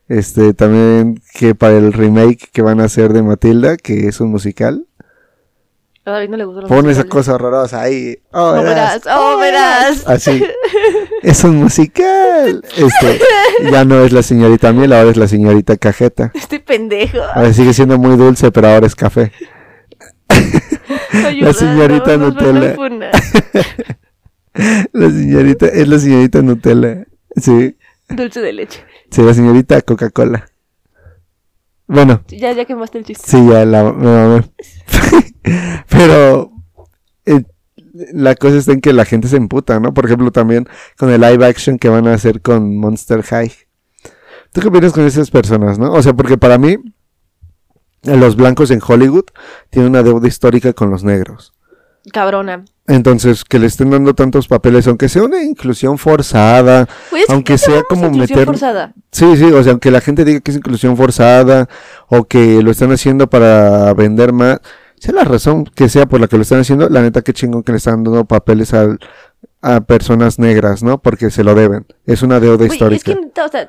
Este, 0.09 0.53
también 0.53 1.23
que 1.33 1.55
para 1.55 1.79
el 1.79 1.95
remake 1.95 2.51
que 2.53 2.61
van 2.61 2.81
a 2.81 2.85
hacer 2.85 3.15
de 3.15 3.23
Matilda, 3.23 3.79
que 3.79 4.09
es 4.09 4.21
un 4.21 4.31
musical. 4.31 4.87
A 6.09 6.13
David 6.13 6.31
no 6.31 6.39
le 6.39 6.45
gustó 6.47 6.67
Pon 6.67 6.89
esa 6.89 7.05
cosa 7.05 7.35
horrorosa 7.35 7.83
ahí. 7.83 8.19
Oh, 8.33 8.55
verás, 8.63 9.03
oh, 9.07 9.35
oh 9.35 9.39
verás. 9.39 10.03
Así. 10.07 10.43
es 11.23 11.45
un 11.45 11.57
musical. 11.57 12.65
Este, 12.77 13.21
ya 13.71 13.85
no 13.85 14.03
es 14.03 14.13
la 14.13 14.23
señorita 14.23 14.73
miel, 14.73 14.95
ahora 14.95 15.11
es 15.11 15.19
la 15.19 15.29
señorita 15.29 15.77
cajeta. 15.77 16.33
Este 16.35 16.61
pendejo. 16.61 17.19
Ahora 17.35 17.53
sigue 17.53 17.75
siendo 17.75 17.99
muy 17.99 18.17
dulce, 18.17 18.51
pero 18.51 18.69
ahora 18.69 18.87
es 18.87 18.95
café. 18.95 19.33
la 21.41 21.53
señorita 21.53 22.17
Nutella. 22.17 22.75
la 24.93 25.11
señorita, 25.11 25.67
es 25.67 25.89
la 25.89 25.99
señorita 25.99 26.41
Nutella. 26.41 27.05
Sí. 27.37 27.77
Dulce 28.09 28.41
de 28.41 28.55
leche. 28.55 28.83
Sí, 29.11 29.21
la 29.23 29.35
señorita 29.35 29.83
Coca-Cola. 29.83 30.49
Bueno. 31.89 32.23
Ya, 32.29 32.53
ya 32.53 32.67
quemaste 32.67 32.99
el 32.99 33.05
chiste. 33.05 33.27
Sí, 33.27 33.49
ya 33.49 33.65
la 33.65 33.93
Pero 35.89 36.53
eh, 37.25 37.43
la 38.13 38.35
cosa 38.35 38.59
está 38.59 38.73
en 38.73 38.83
que 38.83 38.93
la 38.93 39.07
gente 39.07 39.27
se 39.27 39.37
emputa, 39.37 39.81
¿no? 39.81 39.95
Por 39.95 40.05
ejemplo, 40.05 40.31
también 40.31 40.69
con 40.99 41.11
el 41.11 41.21
live 41.21 41.45
action 41.45 41.79
que 41.79 41.89
van 41.89 42.07
a 42.07 42.15
hacer 42.15 42.43
con 42.43 42.77
Monster 42.77 43.23
High. 43.23 43.53
¿Tú 44.53 44.61
qué 44.61 44.69
opinas 44.69 44.93
con 44.93 45.05
esas 45.07 45.31
personas, 45.31 45.79
no? 45.79 45.93
O 45.93 46.03
sea, 46.03 46.13
porque 46.13 46.37
para 46.37 46.59
mí, 46.59 46.77
los 48.03 48.37
blancos 48.37 48.71
en 48.71 48.81
Hollywood 48.87 49.25
tienen 49.71 49.91
una 49.91 50.03
deuda 50.03 50.29
histórica 50.29 50.75
con 50.75 50.91
los 50.91 51.05
negros. 51.05 51.55
Cabrona. 52.09 52.65
Entonces, 52.87 53.45
que 53.45 53.59
le 53.59 53.67
estén 53.67 53.91
dando 53.91 54.15
tantos 54.15 54.49
papeles, 54.49 54.87
aunque 54.87 55.11
sea 55.11 55.23
una 55.23 55.43
inclusión 55.43 55.99
forzada, 55.99 56.89
aunque 57.29 57.59
sea 57.59 57.83
como 57.83 58.11
meter... 58.11 58.47
Forzada? 58.47 58.95
Sí, 59.13 59.37
sí, 59.37 59.45
o 59.45 59.63
sea, 59.63 59.73
aunque 59.73 59.91
la 59.91 60.01
gente 60.01 60.25
diga 60.25 60.41
que 60.41 60.51
es 60.51 60.57
inclusión 60.57 60.97
forzada 60.97 61.69
o 62.09 62.25
que 62.25 62.63
lo 62.63 62.71
están 62.71 62.91
haciendo 62.91 63.29
para 63.29 63.93
vender 63.93 64.33
más, 64.33 64.61
sea 64.97 65.15
la 65.15 65.25
razón 65.25 65.65
que 65.65 65.91
sea 65.91 66.07
por 66.07 66.21
la 66.21 66.29
que 66.29 66.37
lo 66.37 66.43
están 66.43 66.61
haciendo, 66.61 66.89
la 66.89 67.03
neta 67.03 67.21
que 67.21 67.35
chingón 67.35 67.63
que 67.63 67.73
le 67.73 67.79
están 67.79 68.05
dando 68.05 68.25
papeles 68.25 68.73
a 68.73 69.81
personas 69.83 70.39
negras, 70.39 70.83
¿no? 70.83 70.99
Porque 70.99 71.31
se 71.31 71.45
lo 71.45 71.55
deben. 71.55 71.85
Es 72.07 72.23
una 72.23 72.41
deuda 72.41 72.65
histórica. 72.65 73.13
Es 73.13 73.19
que, 73.19 73.41
o 73.43 73.49
sea, 73.49 73.69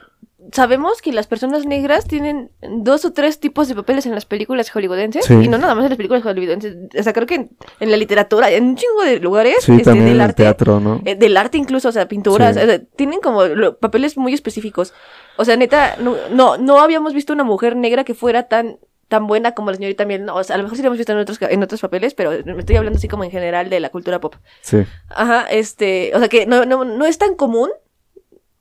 sabemos 0.52 1.02
que 1.02 1.12
las 1.12 1.28
personas 1.28 1.66
negras 1.66 2.06
tienen 2.06 2.52
dos 2.62 3.06
o 3.06 3.14
tres 3.14 3.40
tipos 3.40 3.68
de 3.68 3.76
papeles 3.76 4.06
en 4.06 4.16
las 4.16 4.26
películas 4.26 4.70
hollywoodenses 4.70 5.30
y 5.30 5.48
no 5.48 5.58
nada 5.58 5.76
más 5.76 5.86
en 5.86 5.90
las 5.90 5.98
películas 5.98 6.24
hollywoodenses. 6.24 6.76
O 6.98 7.04
sea, 7.04 7.14
creo 7.14 7.28
que 7.28 7.50
en, 7.80 7.92
la 7.92 7.98
literatura, 7.98 8.50
en 8.50 8.64
un 8.64 8.76
chingo 8.76 9.04
de 9.04 9.20
lugares, 9.20 9.58
sí, 9.62 9.74
este, 9.74 9.84
también 9.86 10.08
del 10.08 10.22
arte, 10.22 10.44
teatro, 10.44 10.80
¿no? 10.80 11.02
Eh, 11.06 11.16
del 11.16 11.38
arte 11.38 11.58
incluso, 11.58 11.90
o 11.90 11.92
sea, 11.92 12.08
pinturas, 12.08 12.58
tienen 12.96 13.20
como 13.20 13.42
papeles 13.80 14.18
muy 14.18 14.34
específicos. 14.34 14.94
O 15.38 15.46
sea, 15.46 15.56
neta, 15.56 15.96
no, 16.00 16.16
no, 16.32 16.58
no 16.58 16.80
habíamos 16.80 17.14
visto 17.14 17.34
una 17.34 17.44
mujer 17.44 17.76
negra 17.76 18.04
que 18.04 18.14
fuera 18.14 18.44
tan 18.44 18.78
tan 19.08 19.26
buena 19.26 19.54
como 19.54 19.72
la 19.72 19.78
señorita 19.78 20.06
Miel, 20.06 20.30
o 20.30 20.44
sea, 20.44 20.54
a 20.54 20.58
lo 20.58 20.64
mejor 20.64 20.78
sí 20.78 20.84
la 20.84 20.88
hemos 20.88 21.00
visto 21.00 21.12
en 21.12 21.18
otros, 21.18 21.40
en 21.42 21.64
otros 21.64 21.82
papeles, 21.82 22.14
pero 22.14 22.30
me 22.46 22.60
estoy 22.60 22.76
hablando 22.76 22.98
así 22.98 23.08
como 23.08 23.24
en 23.24 23.32
general 23.32 23.68
de 23.68 23.80
la 23.80 23.90
cultura 23.90 24.22
pop. 24.22 24.36
Sí. 24.62 24.86
Ajá, 25.10 25.48
este, 25.50 26.12
o 26.14 26.20
sea 26.20 26.28
que 26.28 26.46
no, 26.46 26.64
no, 26.66 26.86
no 26.86 27.06
es 27.06 27.18
tan 27.18 27.34
común 27.34 27.72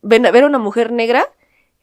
ver, 0.00 0.22
ver 0.32 0.44
a 0.44 0.46
una 0.46 0.58
mujer 0.58 0.90
negra 0.90 1.26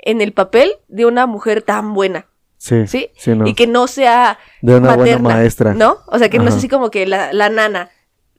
en 0.06 0.22
el 0.22 0.32
papel 0.32 0.72
de 0.88 1.06
una 1.06 1.26
mujer 1.26 1.62
tan 1.62 1.94
buena. 1.94 2.28
Sí. 2.58 2.88
¿Sí? 2.88 3.10
Y 3.46 3.54
que 3.54 3.68
no 3.68 3.88
sea. 3.88 4.40
De 4.62 4.76
una 4.76 4.96
buena 4.96 5.20
maestra. 5.20 5.74
¿No? 5.74 5.98
O 6.08 6.18
sea, 6.18 6.30
que 6.30 6.40
no 6.40 6.48
es 6.48 6.56
así 6.56 6.70
como 6.70 6.90
que 6.90 7.06
la, 7.06 7.34
la 7.34 7.50
nana, 7.50 7.90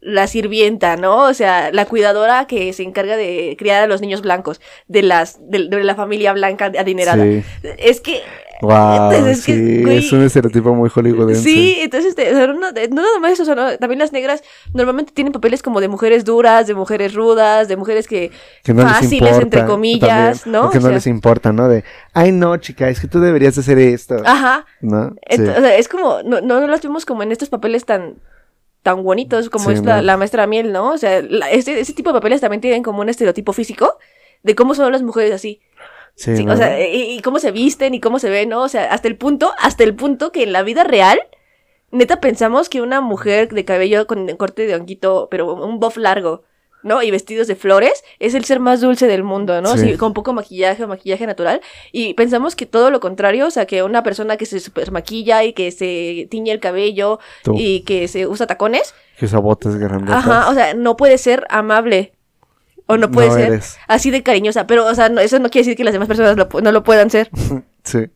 la 0.00 0.26
sirvienta, 0.26 0.96
¿no? 0.96 1.24
O 1.24 1.34
sea, 1.34 1.70
la 1.72 1.84
cuidadora 1.84 2.46
que 2.46 2.72
se 2.72 2.82
encarga 2.82 3.16
de 3.16 3.56
criar 3.58 3.82
a 3.82 3.86
los 3.86 4.00
niños 4.00 4.22
blancos, 4.22 4.60
de 4.88 5.02
las, 5.02 5.38
de, 5.50 5.58
la 5.68 5.94
familia 5.94 6.32
blanca 6.32 6.72
adinerada. 6.78 7.24
Sí. 7.24 7.42
Es 7.78 8.00
que 8.00 8.22
Wow, 8.60 9.12
es, 9.12 9.42
sí, 9.42 9.84
es 9.88 10.12
un 10.12 10.22
estereotipo 10.22 10.74
muy 10.74 10.88
hollywoodense. 10.88 11.42
Sí, 11.42 11.78
entonces, 11.80 12.10
este, 12.10 12.32
no, 12.32 12.46
no 12.46 12.72
nada 12.72 13.18
más 13.20 13.38
eso, 13.38 13.54
también 13.78 13.98
las 13.98 14.12
negras 14.12 14.42
normalmente 14.72 15.12
tienen 15.12 15.32
papeles 15.32 15.62
como 15.62 15.80
de 15.80 15.88
mujeres 15.88 16.24
duras, 16.24 16.66
de 16.66 16.74
mujeres 16.74 17.14
rudas, 17.14 17.68
de 17.68 17.76
mujeres 17.76 18.06
que, 18.06 18.30
fáciles, 18.64 19.38
entre 19.38 19.66
comillas, 19.66 20.46
¿no? 20.46 20.70
Que 20.70 20.80
no 20.80 20.90
les 20.90 21.06
importa, 21.06 21.52
¿no? 21.52 21.68
De, 21.68 21.84
ay, 22.12 22.32
no, 22.32 22.56
chica, 22.56 22.88
es 22.88 23.00
que 23.00 23.08
tú 23.08 23.20
deberías 23.20 23.56
hacer 23.58 23.78
esto. 23.78 24.16
Ajá. 24.24 24.66
¿No? 24.80 25.14
o 25.28 25.36
sea, 25.36 25.76
es 25.76 25.88
como, 25.88 26.22
no, 26.22 26.40
no 26.40 26.66
las 26.66 26.82
vemos 26.82 27.04
como 27.04 27.22
en 27.22 27.32
estos 27.32 27.48
papeles 27.48 27.84
tan 27.84 28.16
tan 28.86 29.02
bonitos 29.02 29.50
como 29.50 29.72
es 29.72 29.84
la, 29.84 30.16
maestra 30.16 30.46
Miel, 30.46 30.72
¿no? 30.72 30.92
O 30.92 30.98
sea, 30.98 31.18
este, 31.50 31.80
ese 31.80 31.92
tipo 31.92 32.10
de 32.10 32.14
papeles 32.14 32.40
también 32.40 32.60
tienen 32.60 32.84
como 32.84 33.00
un 33.00 33.08
estereotipo 33.08 33.52
físico 33.52 33.98
de 34.44 34.54
cómo 34.54 34.76
son 34.76 34.92
las 34.92 35.02
mujeres 35.02 35.32
así. 35.34 35.60
Sí, 36.16 36.32
O 36.48 36.56
sea, 36.56 36.80
y, 36.82 37.20
cómo 37.20 37.38
se 37.38 37.50
visten 37.50 37.92
y 37.92 38.00
cómo 38.00 38.18
se 38.18 38.30
ven, 38.30 38.48
¿no? 38.48 38.62
O 38.62 38.68
sea, 38.68 38.90
hasta 38.90 39.06
el 39.06 39.16
punto, 39.16 39.52
hasta 39.58 39.84
el 39.84 39.94
punto 39.94 40.32
que 40.32 40.44
en 40.44 40.52
la 40.52 40.62
vida 40.62 40.82
real, 40.82 41.20
neta 41.90 42.20
pensamos 42.20 42.70
que 42.70 42.80
una 42.80 43.02
mujer 43.02 43.52
de 43.52 43.66
cabello 43.66 44.06
con 44.06 44.26
corte 44.36 44.66
de 44.66 44.74
honguito, 44.74 45.28
pero 45.30 45.52
un 45.52 45.78
buff 45.78 45.98
largo, 45.98 46.44
¿no? 46.82 47.02
Y 47.02 47.10
vestidos 47.10 47.48
de 47.48 47.54
flores, 47.54 48.02
es 48.18 48.32
el 48.32 48.46
ser 48.46 48.60
más 48.60 48.80
dulce 48.80 49.06
del 49.06 49.24
mundo, 49.24 49.60
¿no? 49.60 49.76
Sí. 49.76 49.98
con 49.98 50.14
poco 50.14 50.32
maquillaje 50.32 50.84
o 50.84 50.88
maquillaje 50.88 51.26
natural. 51.26 51.60
Y 51.92 52.14
pensamos 52.14 52.56
que 52.56 52.64
todo 52.64 52.90
lo 52.90 52.98
contrario, 52.98 53.46
o 53.46 53.50
sea, 53.50 53.66
que 53.66 53.82
una 53.82 54.02
persona 54.02 54.38
que 54.38 54.46
se 54.46 54.58
super 54.58 54.92
maquilla 54.92 55.44
y 55.44 55.52
que 55.52 55.70
se 55.70 56.28
tiñe 56.30 56.50
el 56.50 56.60
cabello 56.60 57.18
y 57.54 57.80
que 57.80 58.08
se 58.08 58.26
usa 58.26 58.46
tacones. 58.46 58.94
Que 59.18 59.26
usa 59.26 59.38
botas 59.38 59.76
grandes. 59.76 60.14
Ajá, 60.14 60.48
o 60.48 60.54
sea, 60.54 60.72
no 60.72 60.96
puede 60.96 61.18
ser 61.18 61.46
amable 61.50 62.15
o 62.86 62.96
no 62.96 63.10
puede 63.10 63.30
ser 63.32 63.60
así 63.88 64.10
de 64.10 64.22
cariñosa. 64.22 64.66
Pero, 64.66 64.86
o 64.86 64.94
sea, 64.94 65.06
eso 65.06 65.38
no 65.38 65.50
quiere 65.50 65.64
decir 65.64 65.76
que 65.76 65.84
las 65.84 65.92
demás 65.92 66.08
personas 66.08 66.36
no 66.36 66.72
lo 66.72 66.82
puedan 66.82 67.10
ser. 67.10 67.30
sí. 67.84 68.10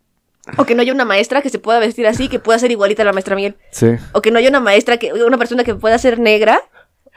O 0.57 0.65
que 0.65 0.75
no 0.75 0.83
haya 0.83 0.93
una 0.93 1.05
maestra 1.05 1.43
que 1.43 1.51
se 1.51 1.59
pueda 1.59 1.79
vestir 1.79 2.07
así, 2.07 2.29
que 2.29 2.39
pueda 2.39 2.59
ser 2.59 2.71
igualita 2.71 3.03
a 3.03 3.05
la 3.05 3.13
maestra 3.13 3.37
Miel. 3.37 3.57
Sí. 3.71 3.97
O 4.13 4.23
que 4.23 4.31
no 4.31 4.39
haya 4.39 4.49
una 4.49 4.61
maestra, 4.61 4.97
que 4.97 5.13
una 5.13 5.39
persona 5.39 5.65
que 5.65 5.75
pueda 5.75 5.99
ser 5.99 6.19
negra 6.19 6.63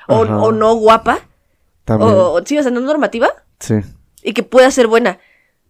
o, 0.07 0.51
no 0.51 0.75
guapa. 0.75 1.19
También. 1.85 2.11
O, 2.13 2.41
sí, 2.45 2.57
o 2.57 2.63
sea, 2.63 2.71
no 2.71 2.80
normativa. 2.80 3.30
Sí. 3.59 3.75
Y 4.23 4.34
que 4.34 4.43
pueda 4.43 4.69
ser 4.71 4.88
buena. 4.88 5.19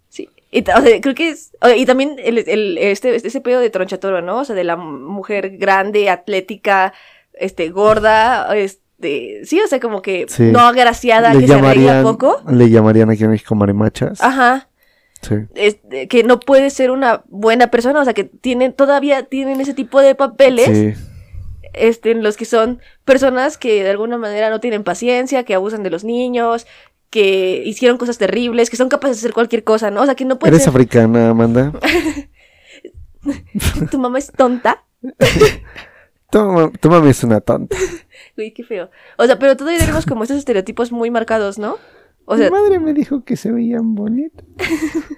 Sí. 0.10 0.30
Y, 0.52 0.62
o 0.62 0.82
sea, 0.82 1.02
creo 1.02 1.16
que 1.16 1.30
es. 1.30 1.52
Y 1.76 1.86
también 1.86 2.16
el, 2.20 2.40
el, 2.48 2.78
este, 2.78 3.16
ese 3.16 3.42
pedo 3.42 3.60
de 3.60 3.70
tronchatoro, 3.70 4.22
¿no? 4.22 4.40
O 4.40 4.46
sea, 4.46 4.56
de 4.56 4.64
la 4.64 4.76
mujer 4.76 5.58
grande, 5.58 6.10
atlética, 6.10 6.94
este, 7.34 7.70
gorda, 7.70 8.56
este 8.56 8.83
este, 9.04 9.46
sí, 9.46 9.60
o 9.62 9.68
sea, 9.68 9.80
como 9.80 10.02
que 10.02 10.26
no 10.40 10.60
agraciada, 10.60 11.32
que 11.38 11.48
se 11.48 11.54
arregla 11.54 12.04
poco. 12.04 12.42
Le 12.50 12.70
llamarían 12.70 13.10
aquí 13.10 13.24
en 13.24 13.32
México 13.32 13.56
marimachas. 13.56 14.22
Ajá. 14.22 14.70
Sí. 15.22 15.36
Este, 15.56 16.08
que 16.08 16.24
no 16.24 16.40
puede 16.40 16.70
ser 16.70 16.92
una 16.92 17.24
buena 17.28 17.68
persona, 17.68 18.02
o 18.02 18.04
sea, 18.04 18.14
que 18.14 18.24
tienen, 18.26 18.74
todavía 18.74 19.24
tienen 19.24 19.62
ese 19.62 19.74
tipo 19.74 20.02
de 20.02 20.16
papeles. 20.16 20.98
Este, 21.74 22.12
en 22.12 22.22
los 22.22 22.38
que 22.38 22.46
son 22.46 22.80
personas 23.04 23.58
que 23.58 23.84
de 23.84 23.90
alguna 23.90 24.18
manera 24.18 24.50
no 24.52 24.60
tienen 24.60 24.84
paciencia, 24.84 25.44
que 25.44 25.56
abusan 25.56 25.82
de 25.82 25.90
los 25.90 26.04
niños, 26.04 26.68
que 27.10 27.64
hicieron 27.66 27.98
cosas 27.98 28.18
terribles, 28.18 28.70
que 28.70 28.78
son 28.78 28.90
capaces 28.90 29.18
de 29.18 29.22
hacer 29.22 29.34
cualquier 29.34 29.64
cosa, 29.64 29.90
¿no? 29.90 30.02
O 30.02 30.06
sea, 30.06 30.14
que 30.16 30.26
no 30.26 30.38
pueden 30.38 30.54
¿Eres 30.54 30.66
ser... 30.66 30.74
africana, 30.74 31.30
Amanda? 31.30 31.72
Tu 33.90 33.98
mamá 33.98 34.20
es 34.20 34.32
tonta. 34.32 34.84
Tu, 36.34 36.40
ma- 36.40 36.72
tu 36.82 36.90
mami 36.90 37.12
es 37.12 37.24
una 37.24 37.42
tonta. 37.42 37.78
Uy, 38.38 38.52
qué 38.52 38.64
feo. 38.64 38.90
O 39.18 39.26
sea, 39.26 39.38
pero 39.40 39.56
todavía 39.58 39.80
tenemos 39.80 40.06
como 40.06 40.24
estos 40.24 40.38
estereotipos 40.38 40.92
muy 40.92 41.12
marcados, 41.12 41.60
¿no? 41.60 41.78
O 42.26 42.38
sea, 42.38 42.50
Mi 42.50 42.52
madre 42.52 42.80
me 42.80 42.94
dijo 42.94 43.24
que 43.24 43.36
se 43.38 43.52
veían 43.52 43.96
bonitos. 43.96 44.46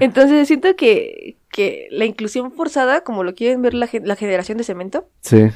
Entonces 0.00 0.48
siento 0.48 0.74
que, 0.76 1.36
que 1.50 1.86
la 1.90 2.04
inclusión 2.04 2.52
forzada, 2.52 3.02
como 3.02 3.22
lo 3.24 3.34
quieren 3.34 3.62
ver 3.62 3.74
la, 3.74 3.88
la 4.04 4.16
generación 4.16 4.58
de 4.58 4.64
cemento, 4.64 5.06
Sí. 5.20 5.46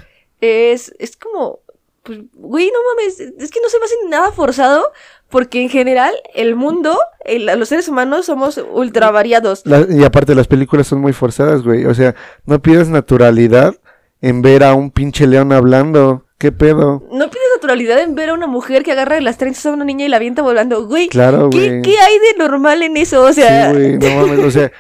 es, 0.41 0.95
es 0.99 1.17
como, 1.17 1.61
pues, 2.03 2.21
güey, 2.35 2.67
no 2.67 2.79
mames, 2.97 3.19
es 3.21 3.51
que 3.51 3.61
no 3.61 3.69
se 3.69 3.79
me 3.79 3.85
hace 3.85 3.95
nada 4.09 4.31
forzado, 4.33 4.85
porque 5.29 5.61
en 5.63 5.69
general 5.71 6.15
el 6.35 6.55
mundo, 6.55 6.97
el- 7.25 7.47
los 7.59 7.69
seres 7.69 7.89
humanos 7.89 8.27
somos 8.27 8.63
ultra 8.73 9.11
variados. 9.11 9.63
La- 9.65 9.87
y 9.89 10.05
aparte 10.05 10.35
las 10.35 10.47
películas 10.47 10.87
son 10.87 11.01
muy 11.01 11.13
forzadas, 11.13 11.63
güey. 11.63 11.85
O 11.87 11.95
sea, 11.95 12.15
no 12.47 12.61
pides 12.63 12.89
naturalidad 12.89 13.75
en 14.21 14.43
ver 14.43 14.63
a 14.63 14.75
un 14.75 14.91
pinche 14.91 15.27
león 15.27 15.53
hablando. 15.53 16.27
¿Qué 16.39 16.53
pedo? 16.53 17.03
No 17.13 17.31
pides 17.31 17.47
naturalidad 17.57 18.01
en 18.03 18.15
ver 18.15 18.31
a 18.31 18.35
una 18.35 18.47
mujer 18.47 18.83
que 18.83 18.93
agarra 18.93 19.15
de 19.15 19.21
las 19.23 19.39
trenzas 19.39 19.67
a 19.67 19.73
una 19.73 19.85
niña 19.85 20.05
y 20.05 20.09
la 20.09 20.17
avienta 20.17 20.43
volando. 20.43 20.87
Güey, 20.87 21.09
Claro, 21.09 21.49
¿qué, 21.51 21.57
güey. 21.69 21.83
¿qué 21.83 21.97
hay 21.99 22.19
de 22.19 22.39
normal 22.39 22.83
en 22.83 22.97
eso? 22.97 23.23
O 23.23 23.33
sea, 23.33 23.73
Sí, 23.73 23.79
güey, 23.79 23.99
no 23.99 24.27
mames. 24.27 24.45
O 24.45 24.51
sea, 24.51 24.73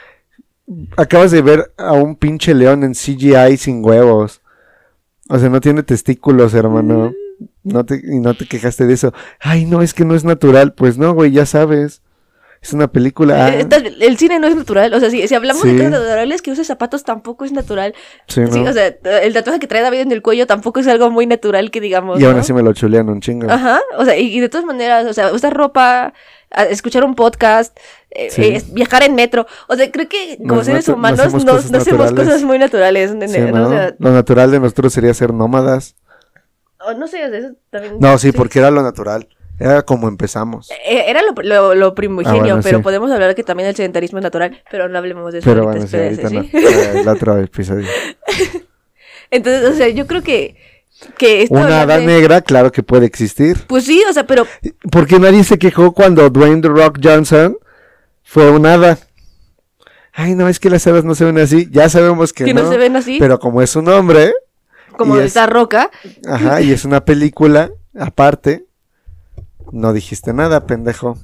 acabas 0.96 1.30
de 1.30 1.42
ver 1.42 1.72
a 1.76 1.92
un 1.92 2.16
pinche 2.16 2.54
león 2.54 2.82
en 2.84 2.92
CGI 2.94 3.56
sin 3.56 3.84
huevos. 3.84 4.40
O 5.28 5.38
sea, 5.38 5.48
no 5.48 5.60
tiene 5.60 5.82
testículos, 5.82 6.52
hermano. 6.54 7.12
No 7.62 7.84
te, 7.84 7.96
y 8.04 8.20
no 8.20 8.34
te 8.34 8.46
quejaste 8.46 8.86
de 8.86 8.94
eso. 8.94 9.12
Ay, 9.40 9.64
no, 9.64 9.80
es 9.80 9.94
que 9.94 10.04
no 10.04 10.14
es 10.14 10.24
natural. 10.24 10.74
Pues 10.74 10.98
no, 10.98 11.14
güey, 11.14 11.30
ya 11.30 11.46
sabes. 11.46 12.02
Es 12.64 12.72
una 12.72 12.88
película. 12.90 13.50
eh, 13.50 13.68
Ah, 13.70 13.76
el 14.00 14.16
cine 14.16 14.38
no 14.38 14.46
es 14.46 14.56
natural. 14.56 14.94
O 14.94 14.98
sea, 14.98 15.10
si, 15.10 15.28
si 15.28 15.34
hablamos 15.34 15.60
Sí. 15.62 15.68
de 15.68 15.76
cosas 15.76 15.90
naturales, 16.00 16.40
que 16.40 16.50
use 16.50 16.64
zapatos 16.64 17.04
tampoco 17.04 17.44
es 17.44 17.52
natural. 17.52 17.94
sí, 18.26 18.40
o 18.40 18.72
sea, 18.72 18.86
el 19.22 19.34
tatuaje 19.34 19.60
que 19.60 19.66
trae 19.66 19.82
David 19.82 19.98
en 19.98 20.12
el 20.12 20.22
cuello 20.22 20.46
tampoco 20.46 20.80
es 20.80 20.86
algo 20.88 21.10
muy 21.10 21.26
natural 21.26 21.70
que 21.70 21.82
digamos. 21.82 22.18
y 22.18 22.24
aún 22.24 22.36
¿no? 22.36 22.40
así 22.40 22.54
me 22.54 22.62
lo 22.62 22.72
chulean 22.72 23.10
un 23.10 23.20
chingo. 23.20 23.50
Ajá, 23.50 23.80
o 23.98 24.04
sea, 24.06 24.16
y, 24.16 24.34
y 24.34 24.40
de 24.40 24.48
todas 24.48 24.64
maneras, 24.64 25.04
o 25.04 25.12
sea, 25.12 25.30
usar 25.34 25.52
ropa, 25.54 26.14
escuchar 26.70 27.04
un 27.04 27.14
podcast, 27.14 27.76
eh, 28.10 28.30
eh, 28.38 28.62
viajar 28.72 29.02
en 29.02 29.14
metro. 29.14 29.46
O 29.68 29.76
sea, 29.76 29.90
creo 29.92 30.08
que 30.08 30.38
como 30.38 30.54
Nos 30.56 30.66
seres 30.66 30.88
no 30.88 30.94
humanos 30.94 31.20
hacemos 31.20 31.44
no, 31.44 31.52
hacemos 31.78 32.12
cosas 32.12 32.42
muy 32.44 32.58
naturales. 32.58 33.14
¿no? 33.14 33.26
¿no? 33.52 33.66
O 33.66 33.70
sea, 33.70 33.94
Lo 33.98 34.10
natural 34.10 34.50
de 34.50 34.60
nosotros 34.60 34.90
sería 34.94 35.12
ser 35.12 35.34
nómadas. 35.34 35.96
o 36.80 36.94
no 36.94 37.06
sé, 37.08 37.26
o 37.26 37.28
sea, 37.28 37.38
eso 37.38 37.50
también. 37.68 37.96
No, 38.00 38.16
sí, 38.16 38.32
porque 38.32 38.58
era 38.60 38.70
lo 38.70 38.82
natural. 38.82 39.28
Era 39.58 39.82
como 39.82 40.08
empezamos. 40.08 40.70
Eh, 40.70 41.04
Era 41.06 41.20
lo, 41.22 41.32
lo, 41.42 41.74
lo 41.74 41.94
primigenio, 41.94 42.40
Ah, 42.40 42.44
bueno, 42.46 42.60
pero 42.62 42.78
sí. 42.78 42.82
podemos 42.82 43.10
hablar 43.10 43.34
que 43.34 43.44
también 43.44 43.68
el 43.68 43.76
sedentarismo 43.76 44.18
es 44.18 44.24
natural, 44.24 44.62
pero 44.70 44.88
no 44.88 44.98
hablemos 44.98 45.32
de 45.32 45.38
eso 45.38 45.48
Pero 45.48 45.64
bueno, 45.64 45.86
sí, 45.86 45.96
ahorita 45.96 46.30
no. 46.30 46.42
¿sí? 46.42 46.50
Eh, 46.52 46.92
El 47.00 47.08
otro 47.08 47.38
episodio. 47.38 47.86
Entonces, 49.30 49.70
o 49.70 49.74
sea, 49.74 49.88
yo 49.88 50.06
creo 50.06 50.22
que, 50.22 50.56
que 51.18 51.42
esto 51.42 51.54
Una 51.54 51.82
hada 51.82 51.98
de- 51.98 52.06
negra, 52.06 52.40
claro 52.40 52.70
que 52.72 52.82
puede 52.82 53.06
existir. 53.06 53.58
Pues 53.66 53.84
sí, 53.84 54.02
o 54.08 54.12
sea, 54.12 54.26
pero 54.26 54.46
Porque 54.90 55.18
nadie 55.18 55.44
se 55.44 55.58
quejó 55.58 55.92
cuando 55.92 56.28
Dwayne 56.30 56.60
The 56.62 56.68
Rock 56.68 56.98
Johnson 57.02 57.56
fue 58.22 58.50
un 58.50 58.66
hada. 58.66 58.98
Ay, 60.12 60.34
no, 60.34 60.48
es 60.48 60.60
que 60.60 60.70
las 60.70 60.86
hadas 60.86 61.04
no 61.04 61.14
se 61.14 61.24
ven 61.24 61.38
así. 61.38 61.68
Ya 61.70 61.88
sabemos 61.88 62.32
que, 62.32 62.44
que 62.44 62.54
no, 62.54 62.70
se 62.70 62.76
ven 62.78 62.94
así, 62.96 63.18
Pero 63.18 63.38
como 63.40 63.62
es 63.62 63.74
un 63.74 63.88
hombre, 63.88 64.32
como 64.96 65.16
y 65.16 65.20
es- 65.20 65.26
esta 65.26 65.46
roca. 65.46 65.90
ajá, 66.28 66.60
y 66.60 66.70
es 66.72 66.84
una 66.84 67.04
película 67.04 67.70
aparte, 67.98 68.64
no 69.74 69.92
dijiste 69.92 70.32
nada, 70.32 70.66
pendejo. 70.66 71.18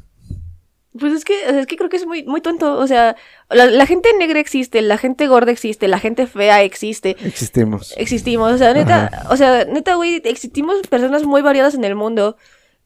Pues 0.98 1.12
es 1.12 1.24
que, 1.24 1.34
es 1.60 1.66
que 1.66 1.76
creo 1.76 1.88
que 1.88 1.96
es 1.98 2.04
muy, 2.06 2.24
muy 2.24 2.40
tonto. 2.40 2.76
O 2.76 2.86
sea, 2.88 3.14
la, 3.48 3.66
la 3.66 3.86
gente 3.86 4.08
negra 4.18 4.40
existe, 4.40 4.82
la 4.82 4.98
gente 4.98 5.28
gorda 5.28 5.52
existe, 5.52 5.86
la 5.86 6.00
gente 6.00 6.26
fea 6.26 6.62
existe. 6.64 7.16
Existimos. 7.24 7.94
Existimos, 7.96 8.52
o 8.52 8.58
sea, 8.58 8.74
neta, 8.74 9.26
o 9.30 9.36
sea, 9.36 9.64
neta, 9.66 9.94
güey, 9.94 10.20
existimos 10.24 10.74
personas 10.88 11.22
muy 11.24 11.42
variadas 11.42 11.74
en 11.74 11.84
el 11.84 11.94
mundo. 11.94 12.36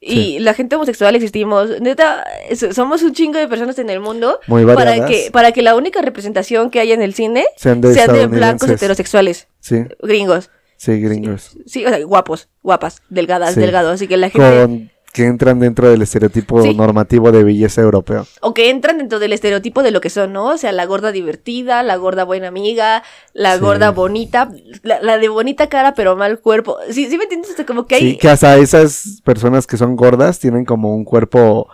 Y 0.00 0.14
Sí. 0.34 0.38
la 0.40 0.52
gente 0.52 0.76
homosexual 0.76 1.16
existimos. 1.16 1.80
Neta, 1.80 2.24
somos 2.72 3.02
un 3.02 3.14
chingo 3.14 3.38
de 3.38 3.48
personas 3.48 3.78
en 3.78 3.88
el 3.88 4.00
mundo. 4.00 4.38
Muy 4.48 4.64
Para 4.66 4.84
variadas. 4.84 5.10
que, 5.10 5.30
para 5.32 5.52
que 5.52 5.62
la 5.62 5.74
única 5.74 6.02
representación 6.02 6.68
que 6.70 6.80
haya 6.80 6.92
en 6.92 7.00
el 7.00 7.14
cine 7.14 7.46
Sean 7.56 7.80
de 7.80 7.94
sean 7.94 8.12
de 8.12 8.26
blancos 8.26 8.68
heterosexuales, 8.68 9.48
Sí, 9.60 9.76
gringos. 10.02 10.50
sí, 10.76 11.00
gringos. 11.00 11.56
Sí, 11.64 11.86
o 11.86 11.88
sea, 11.88 12.04
guapos, 12.04 12.50
guapas, 12.62 13.00
delgadas, 13.08 13.54
Sí. 13.54 13.60
delgados. 13.60 13.94
Así 13.94 14.06
que 14.06 14.18
la 14.18 14.28
gente. 14.28 14.60
Con, 14.62 14.90
que 15.14 15.26
entran 15.26 15.60
dentro 15.60 15.88
del 15.88 16.02
estereotipo 16.02 16.60
Sí. 16.60 16.74
normativo 16.74 17.30
de 17.30 17.44
belleza 17.44 17.80
europeo. 17.80 18.26
O 18.40 18.52
que 18.52 18.68
entran 18.68 18.98
dentro 18.98 19.20
del 19.20 19.32
estereotipo 19.32 19.84
de 19.84 19.92
lo 19.92 20.00
que 20.00 20.10
son, 20.10 20.32
¿no? 20.32 20.46
O 20.48 20.56
sea, 20.58 20.72
la 20.72 20.86
gorda 20.86 21.12
divertida, 21.12 21.84
la 21.84 21.94
gorda 21.94 22.24
buena 22.24 22.48
amiga, 22.48 23.04
la 23.32 23.54
Sí. 23.54 23.60
gorda 23.60 23.92
bonita, 23.92 24.50
la, 24.82 25.00
la 25.00 25.16
de 25.18 25.28
bonita 25.28 25.68
cara 25.68 25.94
pero 25.94 26.16
mal 26.16 26.40
cuerpo. 26.40 26.78
Sí, 26.90 27.08
sí 27.08 27.16
me 27.16 27.22
entiendes, 27.24 27.52
O 27.52 27.54
sea, 27.54 27.64
como 27.64 27.86
que 27.86 27.94
hay... 27.94 28.00
Sí, 28.00 28.18
que 28.18 28.28
hasta 28.28 28.56
esas 28.56 29.20
personas 29.22 29.68
que 29.68 29.76
son 29.76 29.94
gordas 29.94 30.40
tienen 30.40 30.64
como 30.64 30.92
un 30.96 31.04
cuerpo, 31.04 31.68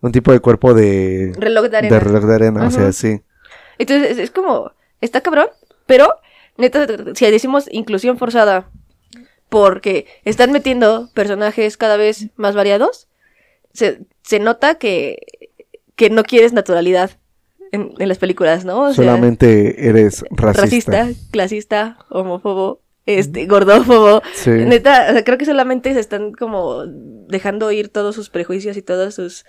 un 0.00 0.10
tipo 0.10 0.32
de 0.32 0.40
cuerpo 0.40 0.72
de, 0.72 1.34
reloj 1.36 1.66
de 1.66 1.76
arena. 1.76 1.94
de 1.94 2.00
reloj 2.00 2.24
de 2.24 2.34
arena, 2.34 2.66
o 2.66 2.70
sea, 2.70 2.92
sí. 2.92 3.20
Entonces, 3.76 4.12
es, 4.12 4.18
es 4.18 4.30
como, 4.30 4.72
está 5.02 5.20
cabrón, 5.20 5.48
pero, 5.84 6.14
neta, 6.56 6.86
si 7.14 7.30
decimos 7.30 7.68
inclusión 7.70 8.16
forzada, 8.16 8.70
porque 9.48 10.06
están 10.24 10.52
metiendo 10.52 11.10
personajes 11.14 11.76
cada 11.76 11.96
vez 11.96 12.28
más 12.36 12.54
variados, 12.54 13.08
se, 13.72 14.00
se 14.22 14.38
nota 14.40 14.76
que, 14.76 15.18
que 15.94 16.10
no 16.10 16.24
quieres 16.24 16.52
naturalidad 16.52 17.10
en, 17.72 17.92
en 17.98 18.08
las 18.08 18.18
películas, 18.18 18.64
¿no? 18.64 18.80
O 18.82 18.86
sea, 18.94 19.04
Solamente 19.04 19.88
eres 19.88 20.24
racista. 20.30 20.62
racista, 20.62 21.08
clasista, 21.30 21.98
homófobo, 22.10 22.80
este, 23.06 23.46
gordófobo. 23.46 24.22
Sí. 24.34 24.50
Neta, 24.50 25.06
o 25.10 25.12
sea, 25.12 25.24
creo 25.24 25.38
que 25.38 25.44
solamente 25.44 25.92
se 25.94 26.00
están 26.00 26.32
como 26.32 26.84
dejando 26.86 27.70
ir 27.72 27.88
todos 27.88 28.14
sus 28.14 28.30
prejuicios 28.30 28.76
y 28.76 28.82
todos 28.82 29.14
sus 29.14 29.44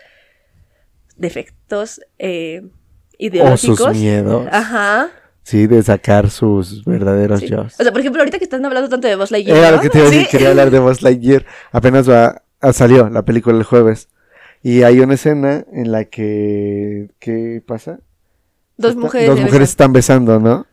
defectos 1.16 2.02
eh, 2.20 2.62
O 2.64 2.70
ideológicos. 3.18 3.78
sus 3.78 3.96
miedos. 3.98 4.48
Ajá. 4.52 5.10
Sí, 5.48 5.66
de 5.66 5.82
sacar 5.82 6.30
sus 6.30 6.84
verdaderos 6.84 7.40
sí. 7.40 7.48
yo. 7.48 7.62
O 7.62 7.70
sea, 7.70 7.90
por 7.94 8.02
ejemplo, 8.02 8.22
ahorita 8.22 8.38
que 8.38 8.44
están 8.44 8.66
hablando 8.66 8.90
tanto 8.90 9.08
de 9.08 9.16
Buzz 9.16 9.32
Lightyear. 9.32 9.58
Era 9.58 9.70
¿no? 9.72 9.78
lo 9.78 9.82
que 9.82 9.90
te 9.90 10.00
iba 10.00 10.08
a 10.08 10.10
decir, 10.10 10.26
Sí. 10.26 10.30
quería 10.32 10.50
hablar 10.50 10.72
de 10.72 10.80
Buzz 10.80 11.02
Lightyear. 11.02 11.46
Apenas 11.72 12.10
va, 12.10 12.42
ah, 12.60 12.74
salió 12.74 13.08
la 13.10 13.24
película 13.24 13.58
el 13.58 13.64
jueves. 13.64 14.10
Y 14.62 14.84
hay 14.84 15.00
una 15.00 15.14
escena 15.14 15.64
en 15.72 15.94
la 15.94 16.04
que, 16.04 17.12
¿qué 17.20 17.64
pasa? 17.66 18.00
Dos 18.76 18.90
Está- 18.92 19.02
mujeres. 19.02 19.30
Dos 19.30 19.40
mujeres 19.40 19.70
están 19.70 19.94
besando, 19.94 20.38
¿no? 20.42 20.66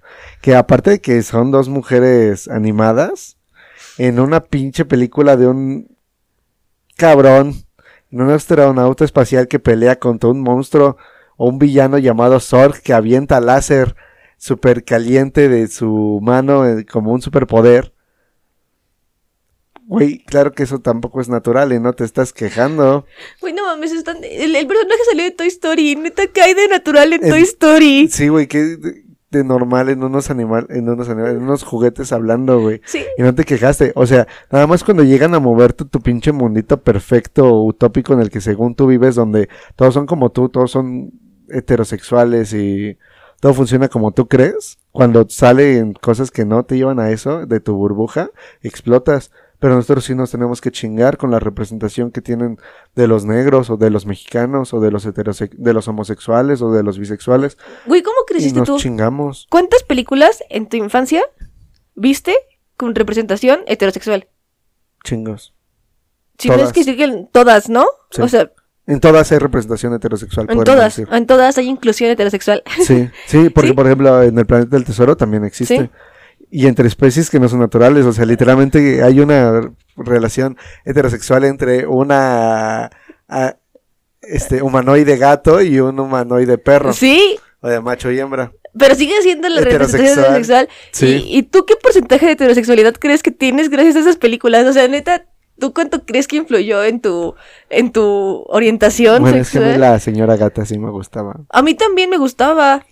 Que 0.43 0.57
aparte 0.57 0.91
de 0.91 1.01
que 1.01 1.23
son 1.23 1.53
dos 1.53 1.69
mujeres 1.69 2.49
animadas, 2.49 3.37
en 3.97 4.19
una 4.19 4.41
pinche 4.41 4.85
película 4.85 5.37
de 5.37 5.47
un 5.47 5.97
cabrón, 6.97 7.55
en 8.11 8.23
un 8.23 8.31
astronauta 8.31 9.05
espacial 9.05 9.47
que 9.47 9.61
pelea 9.61 10.01
contra 10.01 10.31
un 10.31 10.41
monstruo 10.41 10.97
o 11.37 11.49
un 11.49 11.61
villano 11.61 11.99
llamado 11.99 12.41
Zorg 12.41 12.81
que 12.83 12.93
avienta 12.93 13.41
láser 13.41 13.95
super 14.45 14.85
caliente 14.85 15.49
de 15.49 15.69
su 15.69 16.19
mano 16.23 16.69
eh, 16.69 16.85
como 16.85 17.13
un 17.13 17.23
superpoder. 17.23 17.95
Güey, 19.87 20.19
claro 20.25 20.53
que 20.53 20.65
eso 20.65 20.81
tampoco 20.81 21.23
es 21.23 21.31
natural 21.31 21.73
y 21.73 21.81
no 21.81 21.95
te 21.95 22.05
estás 22.05 22.35
quejando. 22.35 23.07
Güey, 23.41 23.55
no 23.55 23.65
mames, 23.65 23.93
están... 23.93 24.19
el, 24.23 24.55
el 24.55 24.67
personaje 24.67 25.01
salió 25.11 25.25
de 25.25 25.31
Toy 25.31 25.47
Story. 25.47 25.97
Neta, 25.97 26.25
cae 26.27 26.55
de 26.55 26.69
natural 26.69 27.15
en 27.15 27.25
En- 27.25 27.31
Toy 27.31 27.41
Story. 27.41 28.09
Sí, 28.11 28.29
güey, 28.29 28.47
que 28.47 28.59
de, 28.63 29.05
de 29.31 29.45
normal 29.45 29.89
en 29.89 30.03
unos 30.05 30.29
animales, 30.29 30.69
en 30.77 30.91
unos 30.91 31.09
animales, 31.09 31.37
en 31.37 31.43
unos 31.45 31.63
juguetes 31.65 32.13
hablando, 32.13 32.61
güey. 32.61 32.83
Sí. 32.85 33.03
Y 33.17 33.23
no 33.23 33.35
te 33.35 33.45
quejaste. 33.45 33.93
O 33.95 34.07
sea, 34.07 34.27
nada 34.53 34.67
más 34.67 34.85
cuando 34.85 35.05
llegan 35.05 35.35
a 35.35 35.39
moverte 35.41 35.87
tu 35.87 36.01
pinche 36.03 36.33
mundito 36.33 36.83
perfecto, 36.83 37.63
utópico 37.63 38.13
en 38.13 38.21
el 38.21 38.29
que 38.29 38.43
según 38.43 38.75
tú 38.75 38.87
vives, 38.89 39.15
donde 39.15 39.49
todos 39.77 39.95
son 39.95 40.05
como 40.05 40.33
tú, 40.33 40.51
todos 40.51 40.71
son 40.71 41.13
heterosexuales 41.49 42.53
y 42.53 42.99
todo 43.45 43.53
funciona 43.53 43.91
como 43.91 44.11
tú 44.11 44.27
crees. 44.27 44.79
Cuando 44.91 45.27
salen 45.29 45.93
cosas 45.93 46.31
que 46.31 46.47
no 46.47 46.65
te 46.65 46.79
llevan 46.79 46.99
a 46.99 47.11
eso, 47.11 47.45
de 47.45 47.61
tu 47.61 47.75
burbuja, 47.75 48.31
explotas. 48.63 49.33
Pero 49.59 49.75
nosotros 49.75 50.07
sí 50.07 50.15
nos 50.15 50.31
tenemos 50.31 50.63
que 50.63 50.71
chingar 50.71 51.19
con 51.19 51.31
la 51.31 51.41
representación 51.41 52.11
que 52.11 52.23
tienen 52.23 52.59
de 52.95 53.07
los 53.07 53.27
negros 53.27 53.69
o 53.69 53.77
de 53.77 53.91
los 53.91 54.07
mexicanos 54.07 54.73
o 54.73 54.81
de 54.81 54.91
los 54.91 55.05
de 55.05 55.73
los 55.75 55.89
homosexuales 55.89 56.63
o 56.63 56.73
de 56.73 56.83
los 56.83 56.99
bisexuales. 56.99 57.59
Güey, 57.85 58.03
¿cómo 58.03 58.17
Y 58.23 58.33
creciste 58.33 58.61
nos 58.61 58.67
tú? 58.67 58.79
chingamos. 58.79 59.47
¿Cuántas 59.51 59.83
películas 59.83 60.43
en 60.49 60.67
tu 60.67 60.79
infancia 60.79 61.23
viste 61.95 62.35
con 62.79 62.95
representación 62.95 63.61
heterosexual? 63.67 64.27
Chingos. 65.05 65.53
Si 66.39 66.49
Todas. 66.49 66.61
tienes 66.61 66.73
que 66.73 66.81
decir 66.81 66.97
que 66.97 67.29
todas, 67.31 67.69
¿no? 67.69 67.85
Sí. 68.11 68.23
O 68.23 68.29
sea, 68.29 68.51
En 68.87 69.01
todas 69.01 69.33
hay 69.33 69.39
representación 69.39 69.95
heterosexual. 69.95 70.47
en 70.51 70.63
todas, 70.63 70.97
decir. 70.97 71.09
en 71.15 71.27
todas 71.27 71.57
hay 71.59 71.69
inclusión 71.69 72.11
heterosexual. 72.11 72.63
Sí, 72.83 73.09
sí, 73.27 73.49
porque 73.55 73.69
¿Sí? 73.71 73.75
por 73.75 73.87
ejemplo 73.87 74.23
en 74.23 74.39
el 74.39 74.45
planeta 74.47 74.77
del 74.77 74.85
tesoro 74.85 75.17
también 75.17 75.45
existe. 75.45 75.79
Sí. 75.79 75.91
Y 76.51 76.67
entre 76.67 76.87
especies 76.87 77.31
que 77.31 77.41
no 77.41 77.49
son 77.49 77.61
naturales, 77.61 78.05
o 78.05 78.13
sea, 78.13 78.25
literalmente 78.27 79.03
hay 79.03 79.21
una 79.21 79.73
relación 79.97 80.57
heterosexual 80.85 81.45
entre 81.45 81.87
una 81.87 82.91
a- 83.29 83.57
este 84.23 84.63
humanoide 84.63 85.17
gato 85.17 85.61
y 85.63 85.81
un 85.81 85.99
humanoide 85.99 86.59
perro. 86.59 86.93
Sí, 86.93 87.37
O 87.61 87.69
de 87.69 87.81
macho 87.81 88.11
y 88.11 88.21
hembra. 88.21 88.53
pero 88.79 88.95
sigue 88.95 89.21
siendo 89.23 89.49
la 89.49 89.61
representación 89.63 90.03
Heterosexual. 90.19 90.67
heterosexual. 90.67 90.69
Sí. 90.93 91.07
¿Y, 91.29 91.39
¿Y 91.39 91.43
tú 91.45 91.65
qué 91.67 91.75
porcentaje 91.77 92.27
de 92.27 92.33
heterosexualidad 92.33 92.95
crees 93.01 93.23
que 93.23 93.31
tienes 93.31 93.69
gracias 93.71 93.97
a 93.97 94.01
esas 94.01 94.17
películas? 94.17 94.67
O 94.67 94.73
sea, 94.73 94.87
neta, 94.89 95.27
¿tú 95.59 95.73
cuánto 95.73 96.05
crees 96.05 96.27
que 96.29 96.37
influyó 96.37 96.83
en 96.85 97.01
tu, 97.01 97.35
en 97.71 97.93
tu 97.93 98.45
orientación 98.49 99.23
Bueno, 99.23 99.39
es 99.39 99.51
que 99.51 99.59
a 99.59 99.61
sexual? 99.61 99.73
mí 99.75 99.79
la 99.79 99.99
señora 100.01 100.37
gata 100.37 100.65
sí 100.67 100.79
me 100.79 100.91
gustaba. 100.91 101.41
A 101.49 101.63
mí 101.63 101.75
también 101.75 102.11
me 102.11 102.17
gustaba. 102.19 102.85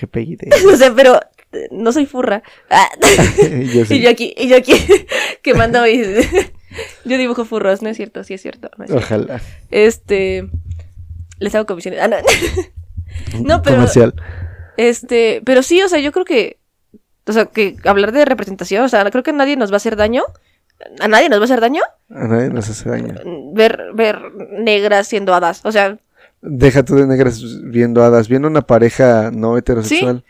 GPI 0.00 0.36
de... 0.36 0.50
O 0.72 0.76
sea, 0.76 0.92
pero 0.94 1.20
eh, 1.52 1.68
no 1.70 1.92
soy 1.92 2.06
furra. 2.06 2.42
Ah. 2.70 2.88
Yo 3.74 3.84
sí. 3.86 3.96
Y 3.96 4.00
yo 4.02 4.10
aquí, 4.10 4.34
y 4.36 4.48
yo 4.48 4.56
aquí 4.56 4.72
quemando 5.42 5.82
mis... 5.82 6.06
Yo 7.04 7.16
dibujo 7.16 7.44
furros, 7.44 7.80
no 7.82 7.88
es 7.88 7.96
cierto, 7.96 8.22
sí 8.24 8.34
es 8.34 8.42
cierto. 8.42 8.70
no 8.76 8.84
es 8.84 8.90
cierto. 8.90 9.06
Ojalá. 9.06 9.40
Este... 9.70 10.48
Les 11.38 11.54
hago 11.54 11.66
comisiones. 11.66 12.00
Ah, 12.02 12.08
no. 12.08 12.16
No, 13.40 13.62
pero- 13.62 13.76
Comercial. 13.76 14.14
Este, 14.76 15.40
pero 15.44 15.62
sí, 15.62 15.82
o 15.82 15.88
sea, 15.88 15.98
yo 15.98 16.12
creo 16.12 16.24
que, 16.24 16.58
o 17.26 17.32
sea, 17.32 17.46
que 17.46 17.76
hablar 17.84 18.12
de 18.12 18.24
representación, 18.24 18.84
o 18.84 18.88
sea, 18.88 19.08
creo 19.10 19.24
que 19.24 19.32
nadie 19.32 19.56
nos 19.56 19.70
va 19.72 19.74
a 19.74 19.78
hacer 19.78 19.96
daño. 19.96 20.22
¿A 21.00 21.08
nadie 21.08 21.28
nos 21.28 21.38
va 21.38 21.42
a 21.42 21.44
hacer 21.46 21.60
daño? 21.60 21.82
A 22.10 22.24
nadie 22.26 22.50
nos 22.50 22.68
hace 22.68 22.88
daño. 22.88 23.14
Ver, 23.54 23.90
ver 23.94 24.20
negras 24.50 25.06
siendo 25.08 25.34
hadas. 25.34 25.60
O 25.64 25.72
sea, 25.72 25.98
Deja 26.40 26.84
tú 26.84 26.94
de 26.94 27.06
negras 27.06 27.40
viendo 27.64 28.04
hadas, 28.04 28.28
viendo 28.28 28.46
una 28.46 28.62
pareja 28.62 29.30
no 29.32 29.58
heterosexual. 29.58 30.22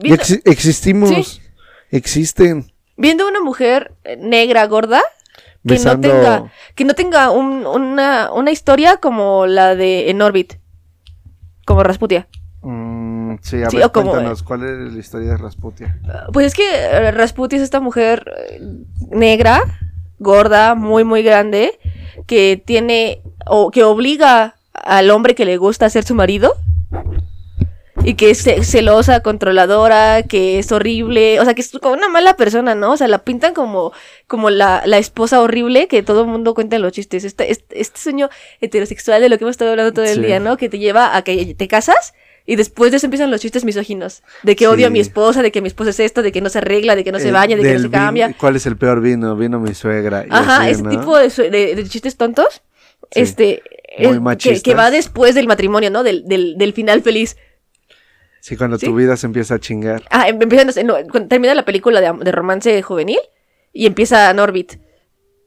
Viendo, 0.00 0.22
exi- 0.22 0.40
existimos. 0.44 1.10
Sí. 1.10 1.40
Existen. 1.90 2.72
viendo 2.96 3.26
una 3.28 3.40
mujer 3.40 3.92
eh, 4.04 4.16
negra, 4.16 4.64
gorda, 4.66 5.00
que 5.66 5.74
Besando. 5.74 6.06
no 6.08 6.14
tenga, 6.14 6.52
que 6.76 6.84
no 6.84 6.94
tenga 6.94 7.30
un- 7.30 7.66
una, 7.66 8.32
una 8.32 8.50
historia 8.52 8.98
como 8.98 9.46
la 9.46 9.74
de 9.74 10.08
En 10.10 10.22
Orbit. 10.22 10.54
Como 11.64 11.82
Rasputia. 11.82 12.28
Mm, 12.62 13.36
sí, 13.42 13.62
a 13.62 13.70
Sí, 13.70 13.76
ver, 13.78 13.90
como- 13.90 14.12
cuéntanos, 14.12 14.42
¿cuál 14.44 14.62
es 14.64 14.92
la 14.92 14.98
historia 15.00 15.30
de 15.30 15.36
Rasputia? 15.36 15.98
Pues 16.32 16.46
es 16.46 16.54
que 16.54 16.62
eh, 16.74 17.10
Rasputia 17.10 17.56
es 17.56 17.62
esta 17.62 17.80
mujer 17.80 18.24
eh, 18.50 18.60
negra, 19.10 19.60
gorda, 20.18 20.74
muy, 20.74 21.04
muy 21.04 21.22
grande, 21.22 21.78
que 22.26 22.60
tiene, 22.64 23.20
o 23.46 23.70
que 23.70 23.84
obliga 23.84 24.56
al 24.72 25.10
hombre 25.10 25.34
que 25.34 25.44
le 25.44 25.56
gusta 25.56 25.86
a 25.86 25.90
ser 25.90 26.04
su 26.04 26.14
marido. 26.14 26.54
Y 28.04 28.14
que 28.14 28.30
es 28.30 28.42
ce- 28.44 28.62
celosa, 28.62 29.20
controladora, 29.20 30.22
que 30.22 30.58
es 30.60 30.70
horrible, 30.70 31.40
o 31.40 31.44
sea, 31.44 31.54
que 31.54 31.62
es 31.62 31.72
como 31.80 31.94
una 31.94 32.08
mala 32.08 32.36
persona, 32.36 32.74
¿no? 32.76 32.92
O 32.92 32.96
sea, 32.96 33.08
la 33.08 33.18
pintan 33.24 33.52
como, 33.52 33.92
como 34.28 34.50
la, 34.50 34.82
la 34.84 34.98
esposa 34.98 35.40
horrible 35.40 35.88
que 35.88 36.02
todo 36.04 36.20
el 36.20 36.26
mundo 36.28 36.54
cuenta 36.54 36.76
en 36.76 36.82
los 36.82 36.92
chistes. 36.92 37.24
Este, 37.24 37.50
este, 37.50 37.80
este 37.80 37.98
sueño 37.98 38.28
heterosexual 38.60 39.20
de 39.22 39.28
lo 39.28 39.38
que 39.38 39.44
hemos 39.44 39.54
estado 39.54 39.72
hablando 39.72 39.92
todo 39.92 40.04
el 40.04 40.16
Sí. 40.16 40.20
día, 40.20 40.38
¿no? 40.38 40.56
Que 40.56 40.68
te 40.68 40.78
lleva 40.78 41.16
a 41.16 41.22
que 41.22 41.54
te 41.54 41.66
casas 41.68 42.14
y 42.46 42.56
después 42.56 42.90
de 42.92 42.98
eso 42.98 43.06
empiezan 43.06 43.30
los 43.30 43.40
chistes 43.40 43.64
misóginos. 43.64 44.22
De 44.42 44.54
que 44.56 44.68
odio 44.68 44.86
a 44.86 44.90
mi 44.90 45.00
esposa, 45.00 45.42
de 45.42 45.50
que 45.52 45.60
mi 45.60 45.68
esposa 45.68 45.90
es 45.90 46.00
esto, 46.00 46.22
de 46.22 46.32
que 46.32 46.40
no 46.40 46.48
se 46.48 46.58
arregla, 46.58 46.94
de 46.96 47.02
que 47.04 47.12
no 47.12 47.18
se 47.18 47.28
Eh, 47.28 47.32
baña, 47.32 47.56
de 47.56 47.62
que 47.62 47.74
no 47.74 47.80
se 47.80 47.90
cambia. 47.90 48.34
¿Cuál 48.38 48.56
es 48.56 48.66
el 48.66 48.76
peor 48.76 49.00
vino? 49.00 49.36
Vino 49.36 49.58
mi 49.60 49.74
suegra. 49.74 50.24
y 50.24 50.28
Ajá, 50.30 50.62
así, 50.62 50.70
ese 50.70 50.82
¿no? 50.84 50.90
tipo 50.90 51.18
de, 51.18 51.28
de- 51.50 51.74
de 51.74 51.84
chistes 51.88 52.16
tontos. 52.16 52.62
Sí. 53.12 53.20
Este. 53.20 53.62
Muy 53.98 54.12
que, 54.14 54.20
machistas. 54.20 54.62
que 54.62 54.74
va 54.74 54.90
después 54.90 55.34
del 55.34 55.46
matrimonio, 55.46 55.90
¿no? 55.90 56.02
Del, 56.02 56.24
del, 56.26 56.56
del 56.58 56.72
final 56.72 57.02
feliz. 57.02 57.36
Sí, 58.40 58.56
cuando 58.56 58.78
¿Sí? 58.78 58.86
tu 58.86 58.94
vida 58.94 59.16
se 59.16 59.26
empieza 59.26 59.54
a 59.56 59.58
chingar. 59.58 60.02
Ah, 60.10 60.28
em- 60.28 60.38
no, 60.38 60.94
cuando 61.10 61.28
termina 61.28 61.54
la 61.54 61.64
película 61.64 62.00
de 62.00 62.32
romance 62.32 62.80
juvenil 62.82 63.18
y 63.72 63.86
empieza 63.86 64.32
Norbit. 64.34 64.74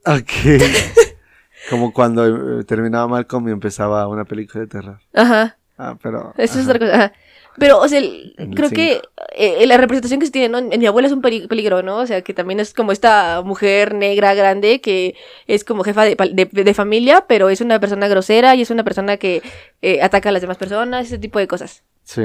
Ok. 0.06 0.32
Como 1.70 1.94
cuando 1.94 2.60
eh, 2.60 2.64
terminaba 2.64 3.08
Malcolm 3.08 3.48
y 3.50 3.52
empezaba 3.52 4.08
una 4.08 4.26
película 4.26 4.62
de 4.62 4.68
terror. 4.68 5.00
Ajá. 5.14 5.58
Ah, 5.80 5.97
pero. 6.01 6.34
Eso 6.38 6.60
es 6.60 6.65
otra 6.68 6.77
cosa. 6.77 6.93
ajá. 6.93 7.14
Pero, 7.57 7.80
o 7.80 7.88
sea, 7.89 7.99
el- 7.99 8.35
En 8.38 8.49
el 8.51 8.56
creo 8.56 8.69
que 8.69 9.01
eh, 9.35 9.65
la 9.65 9.76
representación 9.77 10.19
que 10.19 10.27
se 10.27 10.31
tiene, 10.31 10.47
¿no? 10.49 10.60
En, 10.60 10.72
en 10.72 10.80
mi 10.80 10.85
abuela 10.85 11.07
es 11.07 11.14
un 11.14 11.22
peligro, 11.22 11.81
¿no? 11.81 11.97
O 11.97 12.06
sea, 12.06 12.22
que 12.22 12.34
también 12.34 12.60
es 12.60 12.73
como 12.73 12.91
esta 12.91 13.41
mujer 13.43 13.95
negra 13.95 14.34
grande 14.34 14.80
que 14.81 15.15
es 15.47 15.64
como 15.65 15.84
jefa 15.84 16.06
de, 16.06 16.15
de- 16.15 16.64
de 16.64 16.73
familia, 16.73 17.26
pero 17.27 17.49
es 17.49 17.60
una 17.60 17.80
persona 17.80 18.07
grosera 18.07 18.56
y 18.56 18.61
es 18.61 18.69
una 18.69 18.84
persona 18.84 19.18
que 19.18 19.41
eh, 19.81 20.01
ataca 20.01 20.30
a 20.30 20.31
las 20.31 20.41
demás 20.41 20.57
personas, 20.57 21.07
ese 21.07 21.18
tipo 21.18 21.39
de 21.39 21.47
cosas. 21.47 21.84
Sí. 22.03 22.23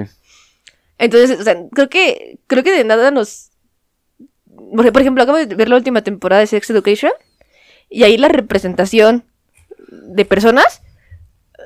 Entonces, 0.99 1.41
o 1.41 1.43
sea, 1.43 1.57
creo 1.73 1.89
que, 1.89 2.39
creo 2.47 2.63
que 2.63 2.71
de 2.77 2.85
nada 2.85 3.11
nos... 3.11 3.51
Por 4.77 4.93
por 4.93 5.01
ejemplo, 5.03 5.23
acabo 5.25 5.39
de 5.39 5.47
ver 5.55 5.69
la 5.69 5.77
última 5.77 6.03
temporada 6.03 6.41
de 6.41 6.47
Sex 6.47 6.71
Education 6.71 7.11
y 7.91 8.05
ahí 8.05 8.17
la 8.19 8.29
representación 8.29 9.25
de 9.89 10.25
personas 10.25 10.81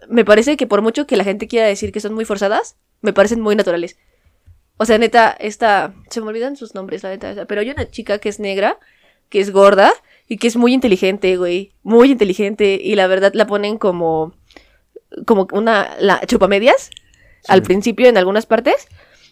me 0.09 0.25
parece 0.25 0.57
que 0.57 0.67
por 0.67 0.83
mucho 0.83 1.07
que 1.07 1.17
la 1.17 1.25
gente 1.25 1.49
quiera 1.49 1.67
decir 1.67 1.93
que 1.93 2.01
son 2.01 2.15
muy 2.15 2.25
forzadas, 2.25 2.77
me 3.01 3.13
parecen 3.13 3.41
muy 3.41 3.55
naturales. 3.55 3.97
O 4.77 4.87
sea, 4.87 4.99
neta, 4.99 5.37
esta... 5.39 5.95
Se 6.09 6.21
me 6.21 6.29
olvidan 6.29 6.57
sus 6.57 6.75
nombres, 6.75 7.03
la 7.03 7.11
neta. 7.11 7.47
Pero 7.47 7.61
hay 7.61 7.71
una 7.71 7.91
chica 7.91 8.19
que 8.19 8.29
es 8.29 8.39
negra, 8.39 8.79
que 9.29 9.41
es 9.41 9.51
gorda 9.51 9.93
y 10.29 10.39
que 10.39 10.47
es 10.47 10.57
muy 10.57 10.73
inteligente, 10.73 11.37
güey. 11.37 11.73
Muy 11.83 12.13
inteligente. 12.13 12.79
Y 12.83 12.95
la 12.95 13.07
verdad 13.07 13.33
la 13.35 13.47
ponen 13.47 13.77
como... 13.77 14.35
Como 15.27 15.49
una... 15.53 15.97
La 16.01 16.21
chupamedias. 16.27 16.91
Al 17.49 17.63
principio 17.63 18.09
en 18.09 18.17
algunas 18.17 18.47
partes. 18.47 18.87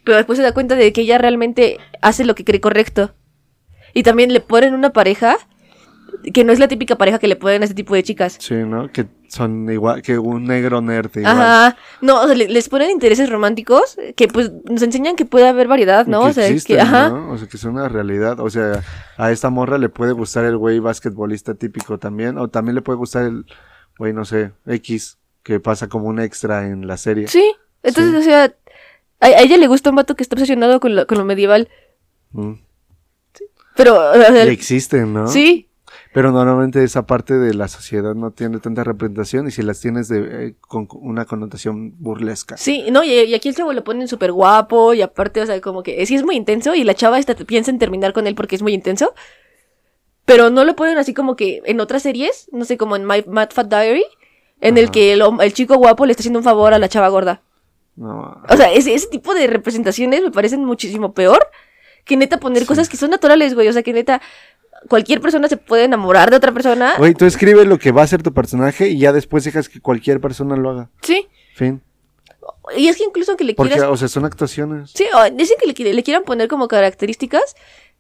Pero 0.05 0.17
después 0.17 0.37
se 0.37 0.43
da 0.43 0.53
cuenta 0.53 0.75
de 0.75 0.93
que 0.93 1.03
ella 1.03 1.19
realmente 1.19 1.79
hace 2.03 2.25
lo 2.25 2.35
que 2.35 2.45
cree 2.45 2.61
correcto. 2.61 3.15
Y 3.95 4.03
también 4.03 4.33
le 4.33 4.41
ponen 4.41 4.75
una 4.75 4.93
pareja 4.93 5.39
que 6.33 6.45
no 6.45 6.53
es 6.53 6.59
la 6.59 6.69
típica 6.69 6.97
pareja 6.97 7.19
que 7.19 7.29
le 7.29 7.37
ponen 7.37 7.63
a 7.63 7.65
este 7.65 7.75
tipo 7.75 7.95
de 7.95 8.03
chicas. 8.03 8.37
Sí, 8.41 8.55
¿no? 8.55 8.91
Que 8.93 9.07
son 9.29 9.69
igual 9.71 10.03
que 10.03 10.19
un 10.19 10.45
negro 10.45 10.81
nerd 10.81 11.11
igual. 11.17 11.33
Ajá. 11.41 11.77
No, 12.01 12.21
o 12.23 12.27
sea, 12.27 12.35
le- 12.37 12.49
les 12.49 12.69
ponen 12.69 12.91
intereses 12.91 13.29
románticos 13.29 13.97
que 14.17 14.29
pues 14.29 14.53
nos 14.65 14.83
enseñan 14.83 15.17
que 15.17 15.25
puede 15.25 15.49
haber 15.49 15.67
variedad, 15.69 16.07
¿no? 16.07 16.23
Que 16.25 16.31
o 16.31 16.33
sea, 16.33 16.47
existen, 16.47 16.77
que 16.77 16.83
ajá. 16.83 17.09
¿no? 17.11 17.33
O 17.33 17.39
sea, 17.39 17.49
que 17.49 17.57
es 17.57 17.65
una 17.65 17.89
realidad. 17.89 18.39
O 18.41 18.49
sea, 18.51 18.83
a 19.17 19.33
esta 19.33 19.51
morra 19.51 19.79
le 19.79 19.89
puede 19.89 20.13
gustar 20.13 20.45
el 20.45 20.57
güey 20.57 20.79
basquetbolista 20.79 21.55
típico 21.55 21.99
también. 21.99 22.39
O 22.39 22.49
también 22.49 22.75
le 22.77 22.83
puede 22.83 22.99
gustar 22.99 23.25
el 23.25 23.45
güey, 23.99 24.13
no 24.13 24.25
sé, 24.25 24.53
X, 24.67 25.19
que 25.43 25.59
pasa 25.61 25.89
como 25.89 26.07
un 26.09 26.21
extra 26.21 26.67
en 26.69 26.87
la 26.87 26.97
serie. 26.97 27.29
Sí. 27.29 27.45
Entonces, 27.83 28.13
Sí. 28.13 28.19
o 28.21 28.23
sea, 28.23 28.55
a, 29.21 29.27
a 29.27 29.41
ella 29.43 29.57
le 29.57 29.67
gusta 29.67 29.91
un 29.91 29.97
vato 29.97 30.15
que 30.17 30.23
está 30.23 30.35
obsesionado 30.37 30.81
con 30.81 30.95
lo, 30.95 31.07
con 31.07 31.19
lo 31.19 31.25
medieval. 31.25 31.69
Mm. 32.33 32.53
Pero, 33.77 33.95
o 34.11 34.15
sea, 34.15 34.45
Y 34.47 34.49
existen, 34.49 35.13
¿no? 35.13 35.27
sí. 35.29 35.66
Pero 36.17 36.33
normalmente 36.33 36.83
esa 36.83 37.05
parte 37.05 37.35
de 37.35 37.53
la 37.53 37.69
sociedad 37.69 38.15
no 38.15 38.31
tiene 38.31 38.59
tanta 38.59 38.83
representación 38.83 39.49
y 39.49 39.51
si 39.51 39.61
las 39.61 39.83
tienes 39.83 40.09
de, 40.09 40.47
eh, 40.47 40.55
con 40.67 40.89
una 40.93 41.27
connotación 41.27 41.93
burlesca. 41.99 42.57
Sí, 42.57 42.87
no, 42.91 43.05
y, 43.05 43.11
y 43.11 43.35
aquí 43.35 43.51
el 43.51 43.55
chavo 43.55 43.75
lo 43.75 43.85
ponen 43.85 44.09
súper 44.09 44.33
guapo 44.33 44.95
y 44.95 45.03
aparte, 45.03 45.43
o 45.43 45.47
sea, 45.47 45.61
como 45.61 45.83
que 45.83 46.07
sí 46.07 46.15
es 46.15 46.23
muy 46.25 46.35
intenso 46.37 46.75
y 46.75 46.85
la 46.85 46.95
chava 46.95 47.19
esta 47.19 47.35
piensa 47.35 47.71
en 47.71 47.79
terminar 47.79 48.15
con 48.15 48.27
él 48.27 48.35
porque 48.35 48.57
es 48.57 48.63
muy 48.63 48.73
intenso. 48.73 49.13
Pero 50.25 50.49
no 50.49 50.65
lo 50.65 50.75
ponen 50.75 50.97
así 50.97 51.13
como 51.13 51.37
que 51.37 51.61
en 51.67 51.81
otras 51.81 52.03
series, 52.03 52.49
no 52.51 52.65
sé, 52.65 52.79
como 52.79 52.97
en 52.97 53.05
My 53.07 53.23
Mad 53.27 53.51
Fat 53.51 53.69
Diary, 53.69 54.07
en 54.63 54.79
el 54.79 54.91
que 54.91 55.13
el, 55.13 55.23
el 55.43 55.53
chico 55.53 55.77
guapo 55.77 56.07
le 56.07 56.13
está 56.13 56.23
haciendo 56.23 56.39
un 56.39 56.45
favor 56.45 56.73
a 56.73 56.79
la 56.79 56.89
chava 56.89 57.09
gorda. 57.11 57.43
No, 57.95 58.43
O 58.49 58.57
sea, 58.57 58.73
ese, 58.73 58.95
ese 58.95 59.09
tipo 59.09 59.35
de 59.35 59.49
representaciones 59.49 60.23
me 60.23 60.31
parecen 60.31 60.65
muchísimo 60.65 61.13
peor 61.13 61.47
que 62.07 62.17
neta 62.17 62.39
poner 62.39 62.63
Sí. 62.63 62.69
cosas 62.69 62.89
que 62.89 62.97
son 62.97 63.11
naturales, 63.11 63.55
güey. 63.55 63.69
O 63.69 63.73
sea, 63.73 63.83
que 63.83 63.93
neta 63.93 64.23
cualquier 64.89 65.21
persona 65.21 65.49
se 65.49 65.57
puede 65.57 65.85
enamorar 65.85 66.31
de 66.31 66.37
otra 66.37 66.53
persona. 66.53 66.95
Güey, 66.99 67.15
tú 67.15 67.25
escribes 67.25 67.67
lo 67.67 67.79
que 67.79 67.93
va 67.93 68.03
a 68.03 68.07
ser 68.07 68.23
tu 68.23 68.33
personaje 68.33 68.89
y 68.89 68.99
ya 68.99 69.13
después 69.13 69.45
dejas 69.45 69.69
que 69.69 69.81
cualquier 69.81 70.21
persona 70.21 70.57
lo 70.57 70.71
haga. 70.71 70.91
Sí. 71.03 71.29
Fin. 71.55 71.83
Y 72.77 72.89
es 72.89 72.97
que 72.97 73.05
incluso 73.05 73.37
que 73.37 73.45
le 73.45 73.55
Porque, 73.55 73.75
quieras 73.75 73.91
o 73.91 73.97
sea, 73.97 74.09
son 74.09 74.25
actuaciones. 74.25 74.91
Sí, 74.95 75.07
o 75.15 75.31
dicen 75.31 75.57
que 75.61 75.67
le, 75.67 75.75
qui- 75.75 75.93
le 75.93 76.03
quieran 76.03 76.25
poner 76.25 76.49
como 76.49 76.69
características. 76.69 77.55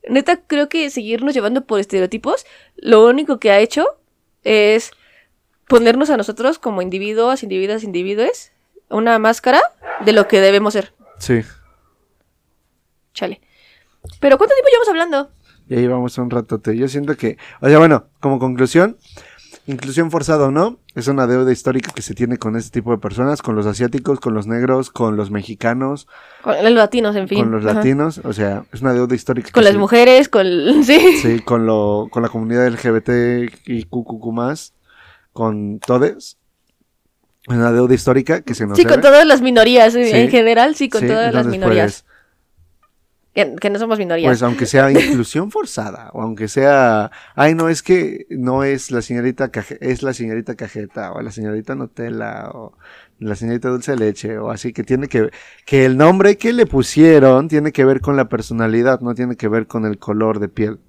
Neta, 0.08 0.36
creo 0.46 0.68
que 0.68 0.88
seguirnos 0.90 1.34
llevando 1.34 1.64
por 1.66 1.80
estereotipos, 1.80 2.46
lo 2.76 3.06
único 3.06 3.38
que 3.40 3.50
ha 3.50 3.58
hecho 3.58 3.86
es 4.44 4.92
ponernos 5.68 6.10
a 6.10 6.16
nosotros 6.16 6.58
como 6.60 6.80
individuos, 6.82 7.42
individuos, 7.42 7.82
individuos, 7.82 8.52
una 8.88 9.18
máscara 9.18 9.60
de 10.04 10.12
lo 10.12 10.28
que 10.28 10.40
debemos 10.40 10.74
ser. 10.74 10.92
Sí. 11.18 11.42
Chale. 13.14 13.40
Pero 14.20 14.38
¿cuánto 14.38 14.54
tiempo 14.54 14.68
llevamos 14.70 14.88
hablando? 14.88 15.30
Y 15.68 15.74
ahí 15.74 15.86
vamos 15.86 16.16
un 16.18 16.30
ratote. 16.30 16.76
Yo 16.76 16.88
siento 16.88 17.16
que, 17.16 17.38
o 17.60 17.68
sea, 17.68 17.78
bueno, 17.78 18.06
como 18.20 18.38
conclusión, 18.38 18.96
inclusión 19.66 20.10
forzada 20.12 20.46
o 20.46 20.50
no, 20.52 20.78
es 20.94 21.08
una 21.08 21.26
deuda 21.26 21.50
histórica 21.50 21.90
que 21.92 22.02
se 22.02 22.14
tiene 22.14 22.36
con 22.38 22.54
este 22.56 22.70
tipo 22.80 22.92
de 22.92 22.98
personas, 22.98 23.42
con 23.42 23.56
los 23.56 23.66
asiáticos, 23.66 24.20
con 24.20 24.32
los 24.32 24.46
negros, 24.46 24.90
con 24.90 25.16
los 25.16 25.30
mexicanos, 25.32 26.06
Con 26.42 26.54
los 26.62 26.72
latinos, 26.72 27.16
en 27.16 27.26
fin. 27.26 27.40
con 27.40 27.50
los 27.50 27.64
Ajá. 27.64 27.74
latinos, 27.74 28.20
o 28.22 28.32
sea, 28.32 28.64
es 28.72 28.80
una 28.82 28.92
deuda 28.92 29.14
histórica. 29.16 29.50
Con 29.50 29.64
las 29.64 29.72
se- 29.72 29.78
mujeres, 29.78 30.28
con... 30.28 30.46
Sí. 30.84 31.18
Sí, 31.20 31.40
con 31.40 31.66
lo, 31.66 32.06
con 32.12 32.22
la 32.22 32.28
comunidad 32.28 32.68
LGBT 32.68 33.50
y 33.66 33.84
QQQ 33.84 34.32
más, 34.32 34.72
con 35.32 35.80
todes. 35.80 36.38
Es 37.48 37.54
una 37.56 37.72
deuda 37.72 37.94
histórica 37.94 38.40
que 38.42 38.54
se 38.54 38.66
nos 38.66 38.76
Sí, 38.78 38.84
con 38.84 39.00
todas 39.00 39.26
las 39.26 39.40
minorías. 39.42 39.92
Sí. 39.92 40.00
En 40.02 40.30
general, 40.30 40.74
sí, 40.76 40.88
con 40.88 41.00
Sí, 41.02 41.06
todas 41.08 41.32
las 41.34 41.44
entonces, 41.46 41.52
minorías. 41.52 42.02
pues, 42.04 42.15
Que, 43.36 43.54
que 43.54 43.70
no 43.70 43.78
somos 43.78 43.98
minorías. 43.98 44.28
Pues 44.30 44.42
aunque 44.42 44.66
sea 44.66 44.90
inclusión 44.90 45.50
forzada, 45.52 46.10
o 46.14 46.22
aunque 46.22 46.48
sea, 46.48 47.10
ay 47.34 47.54
no, 47.54 47.68
es 47.68 47.82
que 47.82 48.26
no 48.30 48.64
es 48.64 48.90
la 48.90 49.02
señorita 49.02 49.52
Caje- 49.52 49.78
es 49.80 50.02
la 50.02 50.12
señorita 50.14 50.54
cajeta, 50.56 51.12
o 51.12 51.20
la 51.20 51.30
señorita 51.30 51.74
Nutella, 51.74 52.48
o 52.54 52.72
la 53.18 53.36
señorita 53.36 53.68
dulce 53.68 53.92
de 53.92 53.98
leche 53.98 54.38
o 54.38 54.50
así 54.50 54.72
que 54.72 54.82
tiene 54.84 55.06
que 55.08 55.30
que 55.66 55.84
el 55.84 55.96
nombre 55.98 56.36
que 56.38 56.52
le 56.54 56.64
pusieron 56.66 57.48
tiene 57.48 57.72
que 57.72 57.84
ver 57.84 58.00
con 58.00 58.16
la 58.16 58.28
personalidad, 58.30 59.00
no 59.00 59.14
tiene 59.14 59.36
que 59.36 59.48
ver 59.48 59.66
con 59.66 59.84
el 59.84 59.98
color 59.98 60.38
de 60.40 60.48
piel. 60.48 60.80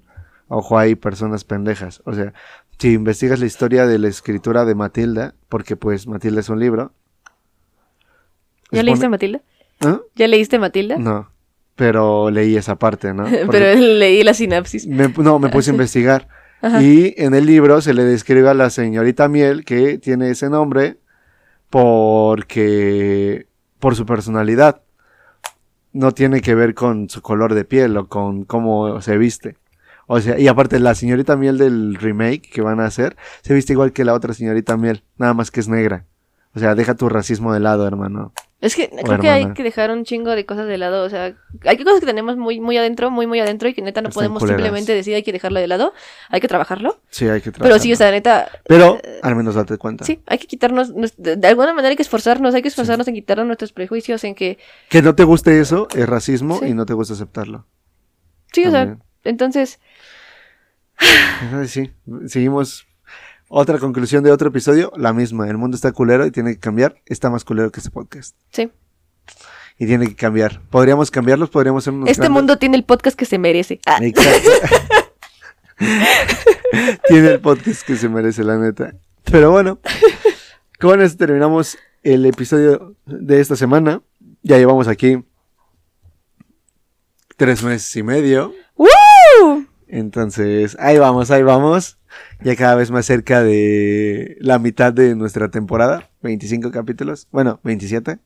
Ojo 0.48 0.78
ahí, 0.78 0.94
personas 0.94 1.44
pendejas. 1.44 2.00
O 2.06 2.14
sea, 2.14 2.32
si 2.78 2.94
investigas 2.94 3.40
la 3.40 3.44
historia 3.46 3.86
de 3.86 3.98
la 3.98 4.08
escritura 4.08 4.64
de 4.64 4.74
Matilda, 4.74 5.34
porque 5.50 5.76
pues 5.76 6.06
Matilda 6.06 6.40
es 6.40 6.48
un 6.48 6.58
libro. 6.60 6.92
¿Ya 8.70 8.82
leíste 8.82 9.08
Matilda? 9.10 9.42
¿Ah? 9.80 10.00
¿Ya 10.16 10.26
leíste 10.28 10.58
Matilda? 10.58 10.96
No, 10.98 11.30
pero 11.78 12.28
leí 12.30 12.56
esa 12.56 12.76
parte, 12.76 13.14
¿no? 13.14 13.22
Porque 13.46 13.46
Pero 13.50 13.80
leí 13.80 14.22
la 14.24 14.34
sinapsis. 14.34 14.86
me- 14.86 15.08
no, 15.16 15.38
me 15.38 15.48
puse 15.48 15.70
a 15.70 15.74
investigar. 15.74 16.28
Ajá. 16.60 16.82
Y 16.82 17.14
en 17.16 17.34
el 17.34 17.46
libro 17.46 17.80
se 17.80 17.94
le 17.94 18.02
describe 18.02 18.48
a 18.50 18.54
la 18.54 18.68
señorita 18.68 19.28
Miel 19.28 19.64
que 19.64 19.96
tiene 19.98 20.30
ese 20.30 20.50
nombre 20.50 20.98
porque 21.70 23.46
por 23.78 23.94
su 23.94 24.04
personalidad. 24.04 24.82
No 25.92 26.12
tiene 26.12 26.42
que 26.42 26.54
ver 26.54 26.74
con 26.74 27.08
su 27.08 27.22
color 27.22 27.54
de 27.54 27.64
piel 27.64 27.96
o 27.96 28.08
con 28.08 28.44
cómo 28.44 29.00
se 29.00 29.16
viste. 29.16 29.56
O 30.06 30.20
sea, 30.20 30.38
y 30.38 30.46
aparte 30.48 30.78
la 30.80 30.94
señorita 30.94 31.36
Miel 31.36 31.58
del 31.58 31.94
remake 31.94 32.42
que 32.50 32.60
van 32.60 32.80
a 32.80 32.86
hacer 32.86 33.16
se 33.42 33.54
viste 33.54 33.72
igual 33.72 33.92
que 33.92 34.04
la 34.04 34.14
otra 34.14 34.34
señorita 34.34 34.76
Miel, 34.76 35.02
nada 35.16 35.32
más 35.34 35.50
que 35.50 35.60
es 35.60 35.68
negra. 35.68 36.04
O 36.54 36.58
sea, 36.58 36.74
deja 36.74 36.94
tu 36.94 37.08
racismo 37.08 37.52
de 37.54 37.60
lado, 37.60 37.86
hermano. 37.86 38.32
Es 38.60 38.74
que 38.74 38.90
creo 38.90 39.20
que 39.20 39.28
hay 39.30 39.52
que 39.54 39.62
dejar 39.62 39.92
un 39.92 40.02
chingo 40.04 40.30
de 40.32 40.44
cosas 40.44 40.66
de 40.66 40.78
lado. 40.78 41.04
O 41.04 41.08
sea, 41.08 41.36
hay 41.64 41.76
que 41.76 41.84
cosas 41.84 42.00
que 42.00 42.06
tenemos 42.06 42.36
muy, 42.36 42.58
muy 42.58 42.76
adentro, 42.76 43.08
muy, 43.08 43.24
muy 43.28 43.38
adentro 43.38 43.68
y 43.68 43.72
que 43.74 43.82
neta 43.82 44.02
no 44.02 44.08
Están 44.08 44.18
podemos 44.18 44.40
culeras. 44.40 44.58
simplemente 44.60 44.94
decir 44.94 45.14
hay 45.14 45.22
que 45.22 45.30
dejarlo 45.30 45.60
de 45.60 45.68
lado. 45.68 45.92
Hay 46.28 46.40
que 46.40 46.48
trabajarlo. 46.48 47.00
Sí, 47.08 47.28
hay 47.28 47.40
que 47.40 47.52
Pero 47.52 47.78
sí, 47.78 47.90
trabajarlo. 47.90 47.92
o 47.92 47.96
sea, 47.96 48.10
neta, 48.10 48.50
Pero 48.66 49.00
al 49.22 49.36
menos 49.36 49.54
date 49.54 49.78
cuenta. 49.78 50.04
sí, 50.04 50.20
hay 50.26 50.38
que 50.38 50.48
quitarnos, 50.48 50.90
nos- 50.92 51.16
de 51.16 51.36
de 51.36 51.46
alguna 51.46 51.72
manera 51.72 51.90
hay 51.90 51.96
que 51.96 52.02
esforzarnos, 52.02 52.52
hay 52.52 52.62
que 52.62 52.68
esforzarnos 52.68 53.06
en 53.06 53.14
quitarnos 53.14 53.46
nuestros 53.46 53.72
prejuicios, 53.72 54.24
en 54.24 54.34
que, 54.34 54.58
Que 54.88 55.02
no 55.02 55.14
te 55.14 55.22
guste 55.22 55.60
eso 55.60 55.86
es 55.94 56.08
racismo 56.08 56.58
Sí. 56.58 56.66
y 56.66 56.74
no 56.74 56.84
te 56.84 56.94
gusta 56.94 57.14
aceptarlo. 57.14 57.64
sí, 58.52 58.64
o 58.66 58.72
sea, 58.72 58.98
entonces, 59.22 59.78
sí, 61.66 61.92
seguimos. 62.26 62.87
Otra 63.48 63.78
conclusión 63.78 64.22
de 64.24 64.30
otro 64.30 64.48
episodio, 64.48 64.92
la 64.96 65.12
misma. 65.12 65.48
El 65.48 65.56
mundo 65.56 65.74
está 65.74 65.92
culero 65.92 66.26
y 66.26 66.30
tiene 66.30 66.52
que 66.54 66.60
cambiar. 66.60 66.96
Está 67.06 67.30
más 67.30 67.44
culero 67.44 67.70
que 67.70 67.80
este 67.80 67.90
podcast. 67.90 68.36
sí. 68.50 68.70
Y 69.80 69.86
tiene 69.86 70.08
que 70.08 70.16
cambiar. 70.16 70.60
Podríamos 70.70 71.08
cambiarlos, 71.08 71.50
podríamos 71.50 71.84
ser 71.84 71.92
unos 71.92 72.08
Este 72.10 72.22
grandes- 72.22 72.32
mundo 72.34 72.58
tiene 72.58 72.76
el 72.76 72.82
podcast 72.84 73.16
que 73.16 73.24
se 73.26 73.38
merece. 73.38 73.78
Ah, 73.86 73.98
Exacto. 74.02 74.50
tiene 77.08 77.28
el 77.28 77.40
podcast 77.40 77.82
que 77.86 77.94
se 77.96 78.08
merece, 78.08 78.42
la 78.42 78.56
neta. 78.58 78.94
Pero 79.30 79.52
bueno, 79.52 79.78
con 80.80 81.00
eso 81.00 81.16
terminamos 81.16 81.78
el 82.02 82.26
episodio 82.26 82.96
de 83.06 83.40
esta 83.40 83.54
semana. 83.54 84.02
Ya 84.42 84.58
llevamos 84.58 84.88
aquí 84.88 85.22
tres 87.36 87.62
meses 87.62 87.94
y 87.94 88.02
medio. 88.02 88.52
¡Woo! 88.74 89.64
Entonces, 89.86 90.76
ahí 90.80 90.98
vamos, 90.98 91.30
ahí 91.30 91.44
vamos. 91.44 91.97
Ya 92.40 92.56
cada 92.56 92.74
vez 92.74 92.90
más 92.90 93.06
cerca 93.06 93.42
de 93.42 94.36
la 94.40 94.58
mitad 94.58 94.92
de 94.92 95.14
nuestra 95.14 95.50
temporada. 95.50 96.08
25 96.22 96.70
capítulos. 96.70 97.28
Bueno, 97.30 97.60
27. 97.64 98.18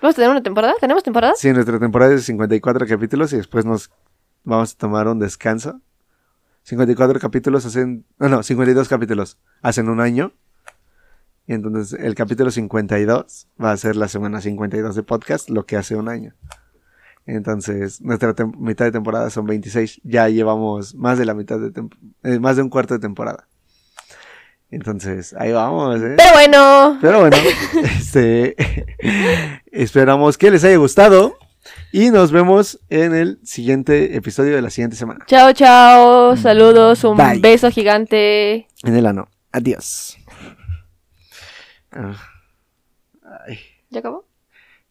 ¿Vamos 0.00 0.14
a 0.14 0.16
tener 0.16 0.30
una 0.30 0.42
temporada? 0.42 0.74
¿Tenemos 0.80 1.02
temporada? 1.02 1.34
Sí, 1.36 1.52
nuestra 1.52 1.78
temporada 1.78 2.12
es 2.12 2.20
de 2.20 2.24
54 2.24 2.86
capítulos 2.86 3.32
y 3.32 3.36
después 3.36 3.64
nos 3.64 3.90
vamos 4.44 4.72
a 4.72 4.78
tomar 4.78 5.08
un 5.08 5.18
descanso. 5.18 5.80
54 6.62 7.20
capítulos 7.20 7.66
hacen... 7.66 8.04
No, 8.18 8.28
no, 8.28 8.42
52 8.42 8.88
capítulos 8.88 9.38
hacen 9.62 9.88
un 9.88 10.00
año. 10.00 10.32
Y 11.46 11.54
entonces 11.54 11.98
el 12.00 12.14
capítulo 12.14 12.50
52 12.50 13.48
va 13.62 13.72
a 13.72 13.76
ser 13.76 13.96
la 13.96 14.08
semana 14.08 14.40
52 14.40 14.94
de 14.94 15.02
podcast, 15.02 15.50
lo 15.50 15.66
que 15.66 15.76
hace 15.76 15.96
un 15.96 16.08
año. 16.08 16.34
Entonces, 17.26 18.00
nuestra 18.00 18.34
mitad 18.58 18.86
de 18.86 18.92
temporada 18.92 19.30
son 19.30 19.46
26. 19.46 20.00
Ya 20.04 20.28
llevamos 20.28 20.94
más 20.94 21.18
de 21.18 21.24
la 21.26 21.34
mitad 21.34 21.58
de 21.58 21.72
eh, 22.24 22.38
más 22.40 22.56
de 22.56 22.62
un 22.62 22.68
cuarto 22.70 22.94
de 22.94 23.00
temporada. 23.00 23.46
Entonces, 24.70 25.34
ahí 25.34 25.52
vamos, 25.52 26.00
¿eh? 26.00 26.14
Pero 26.16 26.32
bueno, 26.32 26.98
Pero 27.00 27.20
bueno, 27.20 27.36
este 27.98 28.54
esperamos 29.72 30.38
que 30.38 30.50
les 30.50 30.62
haya 30.64 30.76
gustado 30.76 31.36
y 31.92 32.10
nos 32.10 32.30
vemos 32.32 32.78
en 32.88 33.14
el 33.14 33.40
siguiente 33.44 34.16
episodio 34.16 34.54
de 34.54 34.62
la 34.62 34.70
siguiente 34.70 34.96
semana. 34.96 35.24
chao, 35.26 35.52
chao, 35.52 36.36
saludos, 36.36 37.02
un 37.04 37.16
Bye. 37.16 37.40
beso 37.40 37.70
gigante. 37.70 38.68
En 38.84 38.94
el 38.96 39.06
ano. 39.06 39.28
Adiós. 39.52 40.16
Ah. 41.92 42.14
Ay, 43.46 43.58
¿Ya 43.90 43.98
acabó? 44.00 44.24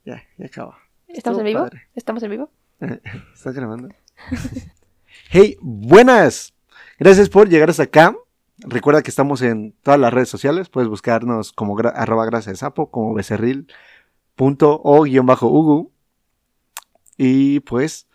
ya, 0.05 0.21
ya 0.37 0.45
acabó. 0.45 0.75
¿Estamos 1.09 1.39
en 1.39 1.45
vivo? 1.45 1.59
padre. 1.61 1.81
¿Estamos 1.95 2.23
en 2.23 2.31
vivo? 2.31 2.51
¿Estás 3.33 3.53
grabando? 3.55 3.89
hey, 5.29 5.57
buenas. 5.61 6.53
Gracias 6.99 7.29
por 7.29 7.49
llegar 7.49 7.69
hasta 7.69 7.83
acá. 7.83 8.15
Recuerda 8.59 9.01
que 9.01 9.09
estamos 9.09 9.41
en 9.41 9.73
todas 9.83 9.99
las 9.99 10.13
redes 10.13 10.29
sociales. 10.29 10.69
Puedes 10.69 10.89
buscarnos 10.89 11.53
como 11.53 11.75
gra- 11.75 11.93
arroba 11.95 12.25
grasa 12.25 12.51
de 12.51 12.57
sapo, 12.57 12.91
como 12.91 13.13
becerril 13.13 13.67
punto 14.35 14.81
o 14.83 15.03
guion 15.03 15.25
bajo 15.25 15.47
ugu. 15.47 15.91
Y 17.17 17.61
pues 17.61 18.07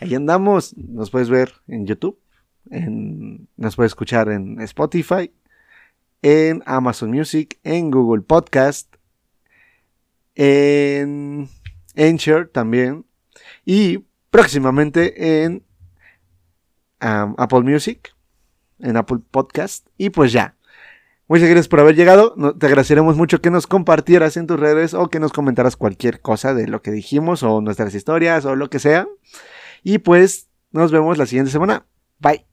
ahí 0.00 0.14
andamos. 0.14 0.76
Nos 0.76 1.10
puedes 1.10 1.30
ver 1.30 1.52
en 1.68 1.86
YouTube. 1.86 2.18
en- 2.70 3.48
nos 3.56 3.76
puedes 3.76 3.90
escuchar 3.90 4.28
en 4.28 4.60
Spotify. 4.60 5.32
En 6.22 6.62
Amazon 6.66 7.10
Music. 7.10 7.58
En 7.64 7.90
Google 7.90 8.22
Podcast. 8.22 8.94
En 10.34 11.48
Anchor 11.96 12.48
también. 12.48 13.04
Y 13.64 14.04
próximamente 14.30 15.44
en 15.44 15.64
Apple 17.00 17.60
Music, 17.60 18.14
en 18.78 18.96
Apple 18.96 19.18
Podcast. 19.30 19.86
Y 19.96 20.10
pues 20.10 20.32
ya. 20.32 20.56
Muchas 21.28 21.48
gracias 21.48 21.68
por 21.68 21.80
haber 21.80 21.96
llegado. 21.96 22.34
Te 22.58 22.66
agradeceremos 22.66 23.16
mucho 23.16 23.40
que 23.40 23.50
nos 23.50 23.66
compartieras 23.66 24.36
en 24.36 24.46
tus 24.46 24.60
redes 24.60 24.92
o 24.92 25.08
que 25.08 25.18
nos 25.18 25.32
comentaras 25.32 25.76
cualquier 25.76 26.20
cosa 26.20 26.52
de 26.52 26.68
lo 26.68 26.82
que 26.82 26.90
dijimos 26.90 27.42
o 27.42 27.60
nuestras 27.60 27.94
historias 27.94 28.44
o 28.44 28.54
lo 28.54 28.68
que 28.68 28.78
sea. 28.78 29.06
Y 29.82 29.98
pues 29.98 30.48
nos 30.72 30.92
vemos 30.92 31.16
la 31.18 31.26
siguiente 31.26 31.50
semana. 31.50 31.86
Bye. 32.18 32.51